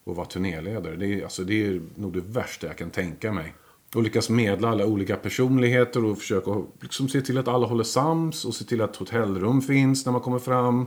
Att 0.06 0.16
vara 0.16 0.26
turnéledare. 0.26 0.96
Det 0.96 1.08
är, 1.08 1.24
alltså, 1.24 1.44
det 1.44 1.66
är 1.66 1.82
nog 1.96 2.14
det 2.14 2.22
värsta 2.22 2.68
jag 2.68 2.78
kan 2.78 2.90
tänka 2.90 3.32
mig. 3.32 3.54
Och 3.96 4.04
lyckas 4.04 4.30
medla 4.30 4.70
alla 4.70 4.86
olika 4.86 5.16
personligheter 5.16 6.06
och 6.06 6.18
försöka 6.18 6.64
liksom 6.82 7.10
se 7.10 7.22
till 7.22 7.38
att 7.38 7.48
alla 7.48 7.68
håller 7.68 7.84
sams. 7.84 8.46
Och 8.46 8.56
se 8.56 8.66
till 8.66 8.82
att 8.82 8.96
hotellrum 8.96 9.62
finns 9.62 10.06
när 10.06 10.12
man 10.14 10.22
kommer 10.22 10.40
fram. 10.40 10.86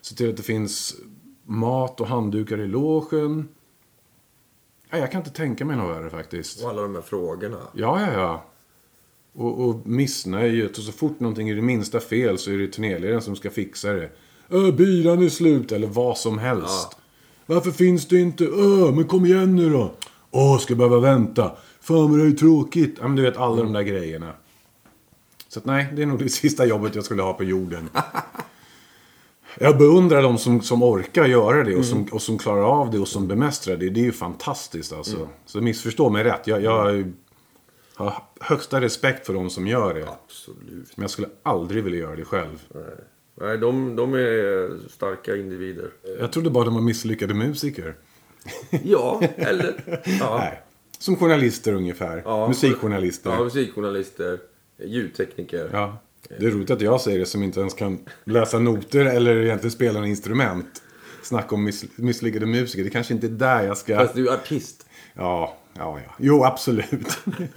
Se 0.00 0.14
till 0.14 0.30
att 0.30 0.36
det 0.36 0.42
finns 0.42 0.96
mat 1.44 2.00
och 2.00 2.06
handdukar 2.06 2.60
i 2.60 2.66
logen. 2.66 3.48
Nej, 4.90 5.00
jag 5.00 5.12
kan 5.12 5.20
inte 5.20 5.30
tänka 5.30 5.64
mig 5.64 5.76
något 5.76 5.96
värre 5.96 6.10
faktiskt. 6.10 6.62
Och 6.62 6.70
alla 6.70 6.82
de 6.82 6.94
här 6.94 7.02
frågorna. 7.02 7.58
Ja, 7.74 8.00
ja, 8.00 8.12
ja. 8.12 8.44
Och, 9.32 9.68
och 9.68 9.86
missnöjet. 9.86 10.78
Och 10.78 10.84
så 10.84 10.92
fort 10.92 11.20
någonting 11.20 11.48
är 11.48 11.54
det 11.54 11.62
minsta 11.62 12.00
fel 12.00 12.38
så 12.38 12.50
är 12.50 12.58
det 12.58 12.68
turnéledaren 12.68 13.22
som 13.22 13.36
ska 13.36 13.50
fixa 13.50 13.92
det. 13.92 14.10
Öh, 14.50 14.70
bilen 14.74 15.22
är 15.22 15.28
slut. 15.28 15.72
Eller 15.72 15.86
vad 15.86 16.18
som 16.18 16.38
helst. 16.38 16.96
Varför 17.46 17.70
finns 17.70 18.08
det 18.08 18.20
inte? 18.20 18.44
Öh, 18.44 18.94
men 18.94 19.04
kom 19.04 19.26
igen 19.26 19.56
nu 19.56 19.70
då. 19.70 19.92
Åh, 20.30 20.58
ska 20.58 20.70
jag 20.72 20.78
behöva 20.78 21.00
vänta. 21.00 21.56
Fan 21.80 22.10
vad 22.10 22.18
det 22.18 22.26
är 22.26 22.30
tråkigt. 22.30 22.96
Ja, 23.00 23.08
men 23.08 23.16
du 23.16 23.22
vet 23.22 23.36
alla 23.36 23.62
de 23.62 23.72
där 23.72 23.82
grejerna. 23.82 24.32
Så 25.48 25.58
att 25.58 25.64
nej, 25.64 25.92
det 25.96 26.02
är 26.02 26.06
nog 26.06 26.18
det 26.18 26.28
sista 26.28 26.66
jobbet 26.66 26.94
jag 26.94 27.04
skulle 27.04 27.22
ha 27.22 27.32
på 27.32 27.44
jorden. 27.44 27.88
Jag 29.56 29.78
beundrar 29.78 30.22
de 30.22 30.38
som, 30.38 30.60
som 30.60 30.82
orkar 30.82 31.26
göra 31.26 31.64
det 31.64 31.76
och 31.76 31.84
som, 31.84 32.04
och 32.04 32.22
som 32.22 32.38
klarar 32.38 32.62
av 32.62 32.90
det 32.90 32.98
och 32.98 33.08
som 33.08 33.28
bemästrar 33.28 33.76
det. 33.76 33.90
Det 33.90 34.00
är 34.00 34.04
ju 34.04 34.12
fantastiskt 34.12 34.92
alltså. 34.92 35.28
Så 35.46 35.60
missförstå 35.60 36.10
mig 36.10 36.24
rätt. 36.24 36.46
Jag, 36.46 36.62
jag 36.62 37.04
har 37.94 38.22
högsta 38.40 38.80
respekt 38.80 39.26
för 39.26 39.34
de 39.34 39.50
som 39.50 39.66
gör 39.66 39.94
det. 39.94 40.08
Absolut. 40.08 40.96
Men 40.96 41.02
jag 41.02 41.10
skulle 41.10 41.28
aldrig 41.42 41.84
vilja 41.84 41.98
göra 41.98 42.16
det 42.16 42.24
själv. 42.24 42.66
Nej, 43.40 43.58
de, 43.58 43.96
de 43.96 44.14
är 44.14 44.70
starka 44.88 45.36
individer. 45.36 45.90
Jag 46.20 46.32
trodde 46.32 46.50
bara 46.50 46.64
de 46.64 46.74
var 46.74 46.80
misslyckade 46.80 47.34
musiker. 47.34 47.94
Ja, 48.84 49.22
eller... 49.36 50.00
Ja. 50.20 50.38
Nej. 50.38 50.62
Som 50.98 51.16
journalister 51.16 51.72
ungefär. 51.72 52.22
Ja. 52.24 52.48
Musikjournalister. 52.48 53.30
Ja, 53.30 53.44
musikjournalister, 53.44 54.38
ljudtekniker. 54.84 55.70
Ja. 55.72 55.98
Det 56.38 56.46
är 56.46 56.50
roligt 56.50 56.70
att 56.70 56.80
jag 56.80 57.00
säger 57.00 57.18
det 57.18 57.26
som 57.26 57.42
inte 57.42 57.60
ens 57.60 57.74
kan 57.74 57.98
läsa 58.24 58.58
noter 58.58 59.04
eller 59.04 59.36
egentligen 59.36 59.70
spela 59.70 59.98
en 59.98 60.04
instrument. 60.04 60.82
Snacka 61.22 61.54
om 61.54 61.64
miss, 61.64 61.84
misslyckade 61.96 62.46
musiker. 62.46 62.84
Det 62.84 62.90
kanske 62.90 63.14
inte 63.14 63.26
är 63.26 63.30
där 63.30 63.62
jag 63.62 63.76
ska... 63.76 63.96
Fast 63.96 64.14
du 64.14 64.28
är 64.28 64.34
artist. 64.34 64.86
Ja, 65.14 65.56
ja, 65.74 66.00
ja. 66.06 66.14
Jo, 66.18 66.44
absolut. 66.44 67.18
Men 67.24 67.54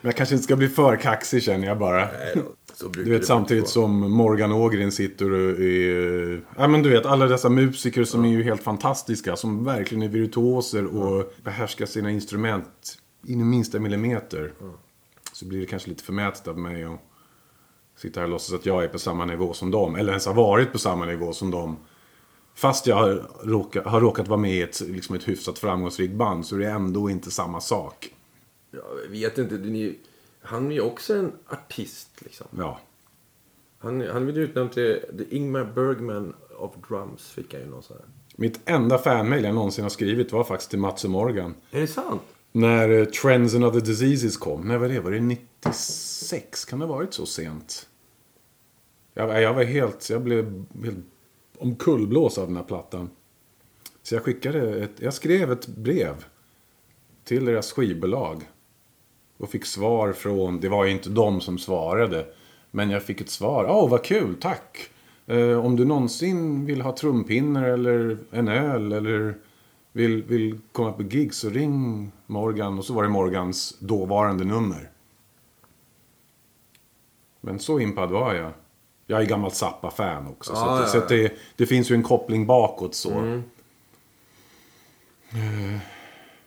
jag 0.00 0.16
kanske 0.16 0.34
inte 0.34 0.44
ska 0.44 0.56
bli 0.56 0.68
för 0.68 0.96
kaxig 0.96 1.42
känner 1.42 1.66
jag 1.66 1.78
bara. 1.78 2.04
Nej 2.04 2.34
då, 2.80 2.88
Du 2.88 3.10
vet 3.10 3.26
samtidigt 3.26 3.68
som 3.68 4.10
Morgan 4.10 4.52
Ågren 4.52 4.92
sitter 4.92 5.32
och 5.32 5.60
är... 5.60 6.42
Ja 6.56 6.68
men 6.68 6.82
du 6.82 6.90
vet 6.90 7.06
alla 7.06 7.26
dessa 7.26 7.48
musiker 7.48 8.04
som 8.04 8.24
är 8.24 8.28
ju 8.28 8.42
helt 8.42 8.62
fantastiska. 8.62 9.36
Som 9.36 9.64
verkligen 9.64 10.02
är 10.02 10.08
virtuoser 10.08 10.86
och 10.86 11.32
behärskar 11.44 11.86
sina 11.86 12.10
instrument 12.10 12.98
in 13.26 13.40
i 13.40 13.44
minsta 13.44 13.78
millimeter. 13.78 14.52
Så 15.32 15.44
blir 15.44 15.60
det 15.60 15.66
kanske 15.66 15.88
lite 15.88 16.04
förmätet 16.04 16.48
av 16.48 16.58
mig 16.58 16.84
att 16.84 17.00
sitta 17.98 18.20
här 18.20 18.24
och 18.24 18.30
låtsas 18.30 18.54
att 18.54 18.66
jag 18.66 18.84
är 18.84 18.88
på 18.88 18.98
samma 18.98 19.24
nivå 19.24 19.52
som 19.52 19.70
dem. 19.70 19.96
Eller 19.96 20.12
ens 20.12 20.26
har 20.26 20.34
varit 20.34 20.72
på 20.72 20.78
samma 20.78 21.06
nivå 21.06 21.32
som 21.32 21.50
dem. 21.50 21.76
Fast 22.54 22.86
jag 22.86 22.96
har 22.96 23.26
råkat, 23.42 23.84
har 23.86 24.00
råkat 24.00 24.28
vara 24.28 24.40
med 24.40 24.52
i 24.54 24.62
ett, 24.62 24.80
liksom 24.80 25.14
ett 25.14 25.28
hyfsat 25.28 25.58
framgångsrikt 25.58 26.14
band 26.14 26.46
så 26.46 26.54
är 26.54 26.58
det 26.60 26.66
ändå 26.70 27.10
inte 27.10 27.30
samma 27.30 27.60
sak. 27.60 28.14
Jag 28.70 29.10
vet 29.10 29.38
inte, 29.38 29.54
är 29.54 29.58
ju- 29.58 29.94
han 30.42 30.66
är 30.70 30.74
ju 30.74 30.80
också 30.80 31.14
en 31.14 31.32
artist 31.46 32.08
liksom. 32.18 32.46
Ja. 32.58 32.80
Han, 33.78 34.00
han 34.00 34.24
blev 34.24 34.38
utnämnd 34.38 34.72
till 34.72 35.00
The 35.18 35.36
Ingmar 35.36 35.64
Bergman 35.64 36.34
of 36.58 36.72
Drums, 36.88 37.30
fick 37.30 37.52
han 37.54 37.62
ju 37.62 37.68
någon 37.70 37.82
sån 37.82 37.96
här. 37.96 38.06
Mitt 38.36 38.60
enda 38.64 38.98
fanmail 38.98 39.44
jag 39.44 39.54
någonsin 39.54 39.84
har 39.84 39.88
skrivit 39.90 40.32
var 40.32 40.44
faktiskt 40.44 40.70
till 40.70 40.78
Mats 40.78 41.04
och 41.04 41.10
Morgan. 41.10 41.54
Är 41.70 41.80
det 41.80 41.86
sant? 41.86 42.22
När 42.58 42.88
eh, 42.88 43.04
Trends 43.04 43.54
and 43.54 43.64
Other 43.64 43.80
Diseases 43.80 44.36
kom. 44.36 44.68
När 44.68 44.78
var 44.78 44.88
det? 44.88 45.00
Var 45.00 45.10
det 45.10 45.20
96? 45.20 46.64
Kan 46.64 46.78
det 46.78 46.86
ha 46.86 46.94
varit 46.94 47.14
så 47.14 47.26
sent? 47.26 47.88
Jag, 49.14 49.42
jag 49.42 49.54
var 49.54 49.64
helt... 49.64 50.10
Jag 50.10 50.22
blev 50.22 50.64
helt 50.84 51.06
omkullblåst 51.58 52.38
av 52.38 52.46
den 52.46 52.56
här 52.56 52.64
plattan. 52.64 53.10
Så 54.02 54.14
jag 54.14 54.22
skickade 54.22 54.84
ett... 54.84 54.90
Jag 54.96 55.14
skrev 55.14 55.52
ett 55.52 55.66
brev 55.66 56.24
till 57.24 57.44
deras 57.44 57.72
skivbolag. 57.72 58.42
Och 59.36 59.50
fick 59.50 59.64
svar 59.64 60.12
från... 60.12 60.60
Det 60.60 60.68
var 60.68 60.84
ju 60.84 60.90
inte 60.90 61.10
de 61.10 61.40
som 61.40 61.58
svarade. 61.58 62.26
Men 62.70 62.90
jag 62.90 63.02
fick 63.02 63.20
ett 63.20 63.30
svar. 63.30 63.66
Åh, 63.68 63.90
vad 63.90 64.04
kul, 64.04 64.36
tack! 64.40 64.90
Eh, 65.26 65.64
om 65.64 65.76
du 65.76 65.84
någonsin 65.84 66.66
vill 66.66 66.80
ha 66.80 66.96
trumpinnar 66.96 67.68
eller 67.68 68.18
en 68.30 68.48
öl 68.48 68.92
eller 68.92 69.34
vill, 69.92 70.22
vill 70.22 70.58
komma 70.72 70.92
på 70.92 71.02
gig 71.02 71.34
så 71.34 71.50
ring 71.50 72.12
Morgan. 72.28 72.78
Och 72.78 72.84
så 72.84 72.92
var 72.92 73.02
det 73.02 73.08
Morgans 73.08 73.78
dåvarande 73.80 74.44
nummer. 74.44 74.90
Men 77.40 77.58
så 77.58 77.80
impad 77.80 78.10
var 78.10 78.34
jag. 78.34 78.52
Jag 79.06 79.20
är 79.20 79.26
gammalt 79.26 79.54
Zappa-fan 79.54 80.26
också. 80.26 80.54
så 80.54 80.60
Ja, 80.60 80.74
att, 80.74 80.80
ja, 80.80 80.86
så 80.86 80.98
att 80.98 81.08
det, 81.08 81.32
det 81.56 81.66
finns 81.66 81.90
ju 81.90 81.94
en 81.94 82.02
koppling 82.02 82.46
bakåt 82.46 82.94
så. 82.94 83.10
Mm. 83.10 83.42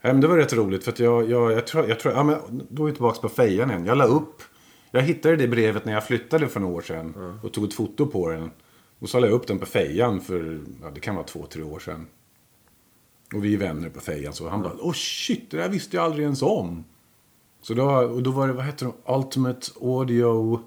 Men 0.02 0.22
det 0.22 0.28
var 0.28 0.38
rätt 0.38 0.54
roligt 0.54 0.84
för 0.84 0.92
att 0.92 1.00
jag, 1.00 1.30
jag, 1.30 1.52
jag 1.52 1.68
tror, 1.68 1.90
jag 1.90 2.00
tror 2.00 2.14
ja, 2.14 2.24
men 2.24 2.66
då 2.70 2.84
är 2.84 2.88
vi 2.88 2.94
tillbaka 2.94 3.20
på 3.20 3.30
fejan 3.30 3.70
igen. 3.70 3.86
Jag 3.86 3.98
la 3.98 4.06
upp, 4.06 4.42
jag 4.92 5.02
hittade 5.02 5.36
det 5.36 5.48
brevet 5.48 5.86
när 5.86 5.94
jag 5.94 6.08
flyttade 6.08 6.48
för 6.48 6.60
några 6.60 6.76
år 6.76 6.82
sedan 6.82 7.40
och 7.44 7.54
tog 7.54 7.64
ett 7.64 7.74
foto 7.74 8.06
på 8.06 8.30
den. 8.30 8.52
Och 9.00 9.10
så 9.10 9.20
la 9.20 9.28
jag 9.28 9.34
upp 9.34 9.48
den 9.48 9.60
på 9.60 9.66
fejan 9.66 10.22
för, 10.22 10.62
ja, 10.82 10.90
det 10.94 11.00
kan 11.00 11.16
vara 11.16 11.26
två, 11.26 11.46
tre 11.46 11.64
år 11.64 11.80
sedan. 11.80 12.08
Och 13.34 13.46
vi 13.46 13.54
är 13.54 13.58
vänner 13.58 13.90
på 13.90 14.00
fejan 14.00 14.34
så 14.34 14.50
han 14.50 14.62
bara, 14.62 14.74
åh 14.80 14.94
shit, 14.94 15.52
det 15.52 15.58
där 15.58 15.70
visste 15.70 15.96
jag 15.98 16.06
aldrig 16.06 16.24
ens 16.24 16.42
om. 16.42 16.84
Så 17.62 17.74
då, 17.74 17.86
och 17.92 18.24
då 18.24 18.32
var 18.32 18.48
det, 18.48 18.54
vad 18.54 18.66
hette 18.66 18.86
de, 18.86 18.94
Ultimate 19.14 19.72
Audio, 19.82 20.60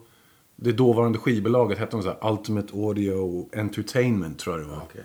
det 0.56 0.73
dåvarande 0.73 1.18
skivbolaget 1.18 1.78
hette 1.78 1.97
de 1.97 2.02
så 2.02 2.09
här, 2.09 2.30
Ultimate 2.33 2.76
Audio 2.76 3.49
Entertainment 3.56 4.38
tror 4.38 4.59
jag 4.59 4.66
det 4.66 4.73
var. 4.73 4.83
Okej. 4.90 5.04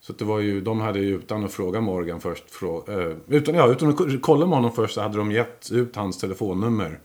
Så 0.00 0.12
det 0.12 0.24
var 0.24 0.38
ju, 0.38 0.60
de 0.60 0.80
hade 0.80 0.98
ju 0.98 1.14
utan 1.16 1.44
att 1.44 1.52
fråga 1.52 1.80
Morgan 1.80 2.20
först, 2.20 2.50
frå, 2.50 2.84
eh, 2.88 3.16
utan, 3.28 3.54
ja, 3.54 3.68
utan 3.72 3.88
att 3.88 3.96
ko- 3.96 4.18
kolla 4.22 4.46
med 4.46 4.54
honom 4.58 4.72
först 4.72 4.94
så 4.94 5.00
hade 5.00 5.18
de 5.18 5.32
gett 5.32 5.70
ut 5.72 5.96
hans 5.96 6.18
telefonnummer. 6.18 7.00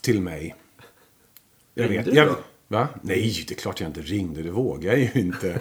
Till 0.00 0.20
mig. 0.22 0.54
Jag 1.74 1.88
vet. 1.88 2.06
Jag? 2.06 2.28
Va? 2.70 2.88
Nej, 3.02 3.44
det 3.48 3.54
är 3.54 3.56
klart 3.58 3.80
jag 3.80 3.88
inte 3.90 4.00
ringde. 4.00 4.42
Det 4.42 4.50
vågar 4.50 4.90
jag 4.92 5.00
ju 5.00 5.20
inte. 5.20 5.60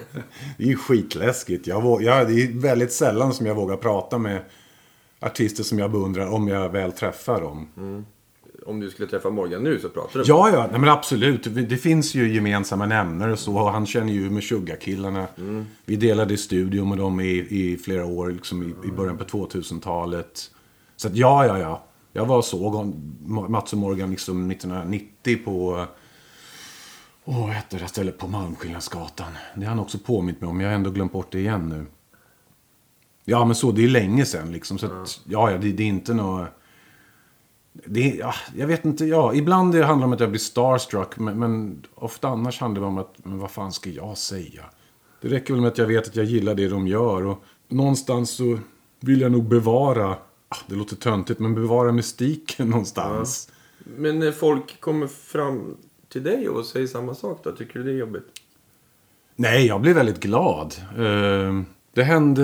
Det 0.58 0.64
är 0.64 0.68
ju 0.68 0.76
skitläskigt. 0.78 1.68
Jag, 1.68 1.82
vå- 1.82 2.02
jag, 2.02 2.28
det 2.28 2.34
är 2.44 2.60
väldigt 2.62 2.92
sällan 2.94 3.34
som 3.34 3.46
jag 3.46 3.56
vågar 3.56 3.78
prata 3.78 4.18
med 4.18 4.42
artister 5.20 5.64
som 5.64 5.80
jag 5.80 5.92
beundrar 5.92 6.28
om 6.34 6.48
jag 6.48 6.70
väl 6.70 6.92
träffar 6.92 7.42
dem. 7.42 7.68
Om 8.66 8.80
du 8.80 8.90
skulle 8.90 9.08
träffa 9.08 9.30
Morgan 9.30 9.64
nu 9.64 9.80
så 9.80 9.90
pratar 9.90 10.20
du 10.20 10.26
Ja, 10.28 10.50
ja, 10.54 10.68
nej, 10.72 10.80
men 10.80 10.90
absolut. 10.90 11.70
Det 11.70 11.78
finns 11.78 12.16
ju 12.16 12.34
gemensamma 12.34 12.86
nämnare 12.86 13.32
och 13.32 13.40
så. 13.40 13.70
Han 13.70 13.86
känner 13.86 14.14
ju 14.14 14.30
med 14.30 14.44
Sugar-killarna. 14.44 15.28
Vi 15.86 15.96
delade 15.96 16.38
studio 16.38 16.86
med 16.86 16.98
dem 16.98 17.20
i, 17.20 17.32
i 17.50 17.78
flera 17.78 18.06
år, 18.06 18.32
liksom 18.32 18.64
i, 18.64 18.88
i 18.88 18.92
början 18.92 19.18
på 19.18 19.24
2000-talet. 19.24 20.52
Så 20.96 21.08
att 21.08 21.16
ja, 21.16 21.46
ja, 21.46 21.60
ja. 21.60 21.86
Jag 22.14 22.26
var 22.26 22.38
och 22.38 22.46
såg 22.46 22.94
Mats 23.50 23.74
och 23.74 23.80
Morgan 23.80 24.12
liksom 24.12 24.52
1990 24.52 25.38
på... 25.46 25.86
Åh, 27.32 27.40
vad 27.42 27.50
hette 27.50 27.78
det 27.78 27.88
stället 27.88 28.18
på 28.18 28.28
Malmskillnadsgatan? 28.28 29.32
Det 29.56 29.62
har 29.66 29.70
han 29.70 29.80
också 29.80 29.98
påmint 30.00 30.42
mig 30.42 30.50
om. 30.50 30.62
Jag 30.62 30.68
har 30.68 30.76
ändå 30.76 30.90
glömt 30.90 31.12
bort 31.12 31.32
det 31.32 31.40
igen 31.40 31.70
nu. 31.70 31.86
Ja, 33.26 33.46
men 33.46 33.56
så. 33.56 33.72
Det 33.72 33.84
är 33.84 33.88
länge 33.88 34.26
sedan 34.26 34.52
liksom. 34.52 34.78
Så 34.78 34.86
att, 34.86 35.22
ja, 35.26 35.52
ja, 35.52 35.58
det, 35.58 35.72
det 35.72 35.84
är 35.84 35.88
inte 35.88 36.14
något... 36.14 36.48
Det, 37.74 38.12
är- 38.12 38.20
ja, 38.20 38.34
jag 38.56 38.68
vet 38.68 38.86
inte, 38.86 39.06
ja. 39.06 39.34
Ibland 39.34 39.74
det 39.74 39.86
handlar 39.86 40.04
det 40.04 40.08
om 40.08 40.14
att 40.14 40.20
jag 40.20 40.30
blir 40.30 40.40
starstruck. 40.40 41.18
Men, 41.20 41.40
men 41.40 41.84
ofta 41.96 42.28
annars 42.28 42.60
handlar 42.60 42.82
det 42.82 42.88
om 42.88 42.98
att, 42.98 43.16
men 43.18 43.40
vad 43.40 43.52
fan 43.52 43.72
ska 43.72 43.90
jag 43.90 44.18
säga? 44.18 44.64
Det 45.22 45.28
räcker 45.28 45.54
väl 45.54 45.62
med 45.62 45.72
att 45.72 45.78
jag 45.78 45.88
vet 45.88 46.08
att 46.08 46.16
jag 46.16 46.26
gillar 46.26 46.56
det 46.56 46.68
de 46.68 46.88
gör. 46.88 47.26
Och 47.26 47.44
någonstans 47.68 48.30
så 48.32 48.60
vill 49.00 49.22
jag 49.22 49.32
nog 49.32 49.44
bevara, 49.50 50.08
ah, 50.50 50.58
det 50.68 50.76
låter 50.76 50.96
töntigt, 50.96 51.40
men 51.40 51.56
bevara 51.56 51.92
mystiken 51.92 52.68
någonstans. 52.70 53.52
Men 53.98 54.20
när 54.20 54.32
folk 54.32 54.82
kommer 54.82 55.08
fram 55.08 55.78
till 56.10 56.24
dig 56.24 56.50
och 56.50 56.66
säger 56.66 56.88
samma 56.88 57.16
sak 57.16 57.40
då, 57.44 57.52
tycker 57.52 57.80
du 57.80 57.86
det 57.86 57.92
är 57.92 57.96
jobbigt? 57.98 58.28
Nej, 59.36 59.66
jag 59.66 59.82
blev 59.82 59.96
väldigt 59.96 60.20
glad. 60.20 60.76
Eh, 60.98 61.62
Det 61.94 62.04
hände, 62.04 62.44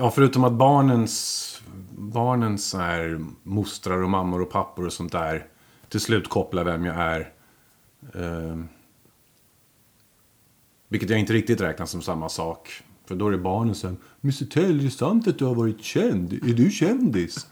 ja, 0.00 0.10
förutom 0.10 0.44
att 0.44 0.52
barnens, 0.52 1.62
barnens 1.98 2.74
här, 2.74 3.24
mostrar 3.42 4.02
och 4.02 4.10
mammor 4.10 4.42
och 4.42 4.50
pappor 4.50 4.86
och 4.86 4.92
sånt 4.92 5.12
där 5.12 5.46
till 5.88 6.00
slut 6.00 6.28
kopplar 6.28 6.64
vem 6.64 6.84
jag 6.84 6.96
är. 6.96 7.20
Eh, 8.14 8.56
Vilket 10.88 11.10
jag 11.10 11.20
inte 11.20 11.32
riktigt 11.32 11.60
räknar 11.60 11.86
som 11.86 12.02
samma 12.02 12.28
sak. 12.28 12.82
För 13.06 13.14
då 13.14 13.26
är 13.26 13.32
det 13.32 13.38
barnen 13.38 13.74
som 13.74 13.96
Mr 14.24 14.44
Tell, 14.50 14.80
är 14.80 14.84
det 14.84 14.90
sant 14.90 15.28
att 15.28 15.38
du 15.38 15.44
har 15.44 15.54
varit 15.54 15.82
känd? 15.82 16.32
Är 16.32 16.54
du 16.54 16.70
kändis? 16.70 17.46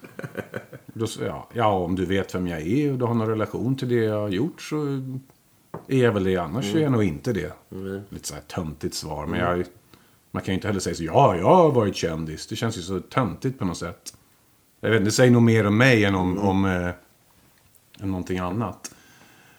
Då, 0.97 1.07
jag, 1.21 1.47
ja, 1.53 1.73
om 1.73 1.97
du 1.97 2.05
vet 2.07 2.35
vem 2.35 2.47
jag 2.47 2.61
är 2.61 2.93
och 2.93 2.99
du 2.99 3.05
har 3.05 3.15
någon 3.15 3.29
relation 3.29 3.77
till 3.77 3.89
det 3.89 3.95
jag 4.05 4.21
har 4.21 4.29
gjort 4.29 4.63
så 4.63 4.77
är 5.89 6.05
jag 6.05 6.13
väl 6.13 6.25
det. 6.25 6.37
Annars 6.37 6.75
är 6.75 6.81
jag 6.81 6.93
nog 6.93 7.05
inte 7.05 7.33
det. 7.33 7.53
Lite 8.09 8.29
så 8.29 8.35
här 8.35 8.43
töntigt 8.43 8.95
svar. 8.95 9.27
Men 9.27 9.41
jag, 9.41 9.65
man 10.31 10.43
kan 10.43 10.53
ju 10.53 10.55
inte 10.55 10.67
heller 10.67 10.81
säga 10.81 10.95
så. 10.95 11.05
Ja, 11.05 11.37
jag 11.37 11.57
har 11.57 11.71
varit 11.71 11.97
kändis. 11.97 12.47
Det 12.47 12.57
känns 12.57 12.79
ju 12.79 12.83
så 12.83 13.01
töntigt 13.01 13.59
på 13.59 13.65
något 13.65 13.77
sätt. 13.77 14.17
Jag 14.81 14.91
vet 14.91 14.97
inte, 14.97 15.09
det 15.09 15.13
säger 15.13 15.31
nog 15.31 15.43
mer 15.43 15.67
om 15.67 15.77
mig 15.77 16.05
än 16.05 16.15
om, 16.15 16.39
om 16.39 16.65
eh, 16.65 16.91
än 18.01 18.11
någonting 18.11 18.39
annat. 18.39 18.95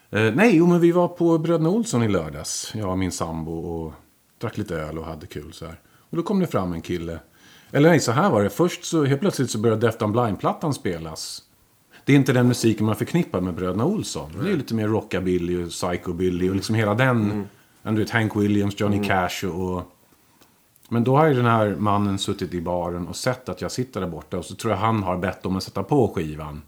Eh, 0.09 0.33
nej, 0.33 0.57
jo, 0.57 0.67
men 0.67 0.79
vi 0.79 0.91
var 0.91 1.07
på 1.07 1.37
Bröderna 1.37 1.69
Olsson 1.69 2.03
i 2.03 2.07
lördags. 2.07 2.71
Jag 2.75 2.91
och 2.91 2.97
min 2.97 3.11
sambo 3.11 3.51
och 3.51 3.93
drack 4.37 4.57
lite 4.57 4.75
öl 4.75 4.99
och 4.99 5.05
hade 5.05 5.27
kul 5.27 5.53
så 5.53 5.65
här. 5.65 5.79
Och 6.09 6.17
då 6.17 6.23
kom 6.23 6.39
det 6.39 6.47
fram 6.47 6.73
en 6.73 6.81
kille. 6.81 7.19
Eller 7.71 7.89
nej, 7.89 7.99
så 7.99 8.11
här 8.11 8.29
var 8.29 8.43
det. 8.43 8.49
Först 8.49 8.85
så 8.85 9.05
helt 9.05 9.21
plötsligt 9.21 9.51
så 9.51 9.59
började 9.59 9.87
Deft 9.87 10.01
on 10.01 10.11
Blind-plattan 10.11 10.73
spelas. 10.73 11.41
Det 12.05 12.13
är 12.13 12.17
inte 12.17 12.33
den 12.33 12.47
musiken 12.47 12.85
man 12.85 12.95
förknippar 12.95 13.41
med 13.41 13.53
Bröderna 13.53 13.85
Olsson. 13.85 14.31
Det 14.43 14.51
är 14.51 14.57
lite 14.57 14.73
mer 14.75 14.87
rockabilly 14.87 15.63
och 15.63 15.69
psychobilly 15.69 16.49
och 16.49 16.55
liksom 16.55 16.75
hela 16.75 16.93
den. 16.95 17.31
Mm. 17.31 17.95
Du 17.95 18.01
vet, 18.01 18.09
Hank 18.09 18.35
Williams, 18.35 18.79
Johnny 18.79 19.03
Cash 19.03 19.45
och... 19.47 19.91
Men 20.89 21.03
då 21.03 21.17
har 21.17 21.27
ju 21.27 21.33
den 21.33 21.45
här 21.45 21.75
mannen 21.79 22.19
suttit 22.19 22.53
i 22.53 22.61
baren 22.61 23.07
och 23.07 23.15
sett 23.15 23.49
att 23.49 23.61
jag 23.61 23.71
sitter 23.71 24.01
där 24.01 24.07
borta. 24.07 24.37
Och 24.37 24.45
så 24.45 24.55
tror 24.55 24.73
jag 24.73 24.79
han 24.79 25.03
har 25.03 25.17
bett 25.17 25.45
om 25.45 25.55
att 25.55 25.63
sätta 25.63 25.83
på 25.83 26.07
skivan. 26.15 26.61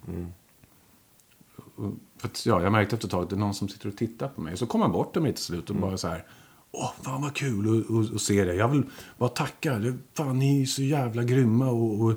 Och- 1.76 1.94
För 2.18 2.28
att, 2.28 2.46
ja, 2.46 2.62
jag 2.64 2.72
märkte 2.72 2.96
efter 2.96 3.08
ett 3.08 3.12
tag 3.12 3.24
att 3.24 3.30
det 3.30 3.36
är 3.36 3.40
någon 3.40 3.54
som 3.54 3.70
sitter 3.70 3.88
och 3.88 3.96
tittar 3.98 4.28
på 4.28 4.42
mig. 4.42 4.58
Så 4.58 4.66
kom 4.66 4.82
han 4.82 4.92
bort 4.92 5.14
till 5.14 5.22
mig 5.22 5.34
till 5.34 5.44
slut 5.44 5.70
och 5.70 5.76
bara 5.76 5.98
så 5.98 6.08
här. 6.08 6.24
Åh, 6.72 6.92
fan 7.02 7.22
vad 7.22 7.34
kul 7.36 7.86
att- 8.16 8.22
se 8.22 8.44
det. 8.46 8.56
Jag 8.56 8.68
vill 8.68 8.84
bara 9.18 9.30
tacka. 9.30 9.74
Det- 9.80 9.98
Fan, 10.14 10.40
ni 10.40 10.62
är 10.62 10.66
så 10.66 10.82
jävla 10.84 11.24
grymma. 11.24 11.70
Och, 11.70 12.02
och 12.02 12.14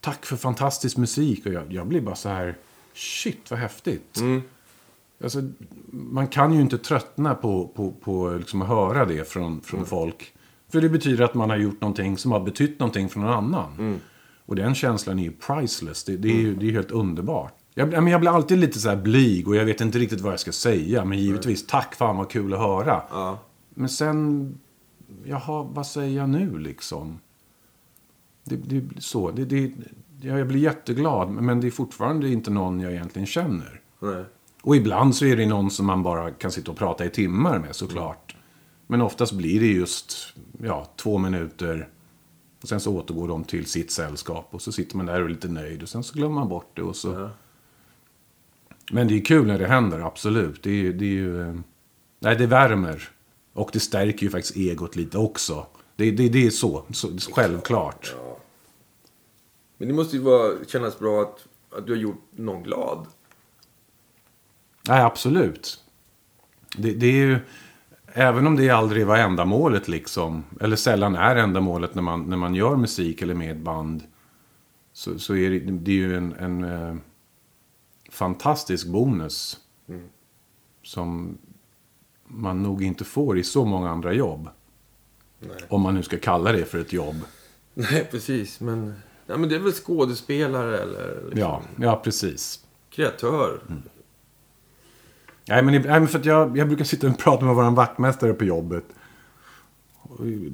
tack 0.00 0.26
för 0.26 0.36
fantastisk 0.36 0.96
musik. 0.96 1.46
Och 1.46 1.52
jag, 1.52 1.72
jag 1.72 1.86
blir 1.86 2.00
bara 2.00 2.14
så 2.14 2.28
här. 2.28 2.56
Shit, 2.94 3.50
vad 3.50 3.60
häftigt. 3.60 4.18
Alltså, 5.22 5.42
man 5.92 6.28
kan 6.28 6.54
ju 6.54 6.60
inte 6.60 6.78
tröttna 6.78 7.34
på, 7.34 7.68
på, 7.74 7.92
på 7.92 8.30
liksom 8.38 8.62
att 8.62 8.68
höra 8.68 9.04
det 9.04 9.28
från, 9.28 9.60
från 9.60 9.86
folk. 9.86 10.32
För 10.72 10.80
det 10.80 10.88
betyder 10.88 11.24
att 11.24 11.34
man 11.34 11.50
har 11.50 11.56
gjort 11.56 11.80
någonting 11.80 12.18
som 12.18 12.32
har 12.32 12.40
betytt 12.40 12.78
någonting 12.78 13.08
för 13.08 13.20
någon 13.20 13.32
annan. 13.32 14.00
Och 14.46 14.56
den 14.56 14.74
känslan 14.74 15.18
är 15.18 15.22
ju 15.22 15.32
priceless. 15.32 16.04
Det, 16.04 16.16
det 16.16 16.28
är 16.28 16.40
ju 16.40 16.54
det 16.54 16.68
är 16.68 16.72
helt 16.72 16.90
underbart. 16.90 17.54
Jag, 17.74 17.92
ja, 17.92 18.00
men 18.00 18.12
jag 18.12 18.20
blir 18.20 18.30
alltid 18.30 18.58
lite 18.58 18.78
så 18.78 18.88
här 18.88 18.96
blyg 18.96 19.48
och 19.48 19.56
jag 19.56 19.64
vet 19.64 19.80
inte 19.80 19.98
riktigt 19.98 20.20
vad 20.20 20.32
jag 20.32 20.40
ska 20.40 20.52
säga. 20.52 21.04
Men 21.04 21.18
givetvis, 21.18 21.66
tack 21.66 21.94
fan 21.94 22.16
vad 22.16 22.30
kul 22.30 22.54
att 22.54 22.60
höra. 22.60 23.02
Ja. 23.10 23.38
Men 23.74 23.88
sen, 23.88 24.54
jaha, 25.24 25.62
vad 25.62 25.86
säger 25.86 26.16
jag 26.16 26.28
nu 26.28 26.58
liksom? 26.58 27.18
Det, 28.44 28.56
det 28.56 29.02
så. 29.02 29.30
Det, 29.30 29.44
det, 29.44 29.72
ja, 30.20 30.38
jag 30.38 30.48
blir 30.48 30.60
jätteglad, 30.60 31.30
men 31.30 31.60
det 31.60 31.66
är 31.66 31.70
fortfarande 31.70 32.28
inte 32.28 32.50
någon 32.50 32.80
jag 32.80 32.92
egentligen 32.92 33.26
känner. 33.26 33.80
Nej. 34.00 34.24
Och 34.62 34.76
ibland 34.76 35.16
så 35.16 35.24
är 35.24 35.36
det 35.36 35.46
någon 35.46 35.70
som 35.70 35.86
man 35.86 36.02
bara 36.02 36.30
kan 36.30 36.50
sitta 36.50 36.70
och 36.70 36.76
prata 36.76 37.04
i 37.04 37.10
timmar 37.10 37.58
med 37.58 37.76
såklart. 37.76 38.36
Men 38.86 39.02
oftast 39.02 39.32
blir 39.32 39.60
det 39.60 39.66
just 39.66 40.34
ja, 40.62 40.88
två 40.96 41.18
minuter. 41.18 41.88
Och 42.62 42.68
sen 42.68 42.80
så 42.80 42.96
återgår 42.96 43.28
de 43.28 43.44
till 43.44 43.66
sitt 43.66 43.90
sällskap. 43.90 44.48
Och 44.50 44.62
så 44.62 44.72
sitter 44.72 44.96
man 44.96 45.06
där 45.06 45.20
och 45.20 45.26
är 45.26 45.30
lite 45.30 45.48
nöjd. 45.48 45.82
Och 45.82 45.88
sen 45.88 46.02
så 46.02 46.14
glömmer 46.14 46.34
man 46.34 46.48
bort 46.48 46.70
det. 46.76 46.82
Och 46.82 46.96
så... 46.96 47.12
Ja. 47.12 47.30
Men 48.92 49.08
det 49.08 49.14
är 49.14 49.24
kul 49.24 49.46
när 49.46 49.58
det 49.58 49.66
händer, 49.66 50.00
absolut. 50.00 50.62
Det 50.62 50.70
är, 50.70 50.92
det 50.92 51.04
är 51.04 51.08
ju... 51.08 51.62
Nej, 52.18 52.36
det 52.36 52.46
värmer. 52.46 53.08
Och 53.52 53.70
det 53.72 53.80
stärker 53.80 54.22
ju 54.22 54.30
faktiskt 54.30 54.56
egot 54.56 54.96
lite 54.96 55.18
också. 55.18 55.66
Det, 55.96 56.10
det, 56.10 56.28
det 56.28 56.46
är 56.46 56.50
så, 56.50 56.84
så 56.92 57.08
självklart. 57.32 58.14
Men 59.80 59.88
det 59.88 59.94
måste 59.94 60.16
ju 60.16 60.22
vara, 60.22 60.64
kännas 60.66 60.98
bra 60.98 61.22
att, 61.22 61.46
att 61.78 61.86
du 61.86 61.92
har 61.92 62.00
gjort 62.00 62.24
någon 62.30 62.62
glad. 62.62 63.06
Nej, 64.88 65.02
absolut. 65.02 65.84
Det, 66.76 66.92
det 66.92 67.06
är 67.06 67.12
ju... 67.12 67.38
Även 68.06 68.46
om 68.46 68.56
det 68.56 68.70
aldrig 68.70 69.06
var 69.06 69.16
ändamålet 69.16 69.88
liksom. 69.88 70.44
Eller 70.60 70.76
sällan 70.76 71.16
är 71.16 71.36
ändamålet 71.36 71.94
när 71.94 72.02
man, 72.02 72.30
när 72.30 72.36
man 72.36 72.54
gör 72.54 72.76
musik 72.76 73.22
eller 73.22 73.34
med 73.34 73.50
ett 73.50 73.62
band. 73.62 74.02
Så, 74.92 75.18
så 75.18 75.36
är 75.36 75.50
det, 75.50 75.58
det 75.58 75.90
är 75.90 75.96
ju 75.96 76.16
en, 76.16 76.32
en 76.32 76.64
eh, 76.64 76.96
fantastisk 78.10 78.86
bonus. 78.86 79.60
Som 80.82 81.38
man 82.24 82.62
nog 82.62 82.82
inte 82.82 83.04
får 83.04 83.38
i 83.38 83.44
så 83.44 83.64
många 83.64 83.90
andra 83.90 84.12
jobb. 84.12 84.48
Nej. 85.38 85.56
Om 85.68 85.80
man 85.80 85.94
nu 85.94 86.02
ska 86.02 86.18
kalla 86.18 86.52
det 86.52 86.64
för 86.64 86.78
ett 86.78 86.92
jobb. 86.92 87.16
Nej, 87.74 88.08
precis. 88.10 88.60
Men, 88.60 88.94
ja, 89.30 89.36
men 89.36 89.48
det 89.48 89.54
är 89.54 89.58
väl 89.60 89.72
skådespelare 89.72 90.78
eller 90.78 91.22
liksom, 91.22 91.40
Ja, 91.40 91.62
ja 91.76 92.00
precis. 92.04 92.60
kreatör. 92.90 93.60
Nej, 95.48 95.62
men, 95.62 95.74
nej, 95.74 95.82
men 96.00 96.08
för 96.08 96.18
att 96.18 96.24
jag, 96.24 96.56
jag 96.56 96.68
brukar 96.68 96.84
sitta 96.84 97.06
och 97.06 97.18
prata 97.18 97.44
med 97.44 97.54
vår 97.54 97.70
vaktmästare 97.70 98.32
på 98.32 98.44
jobbet. 98.44 98.84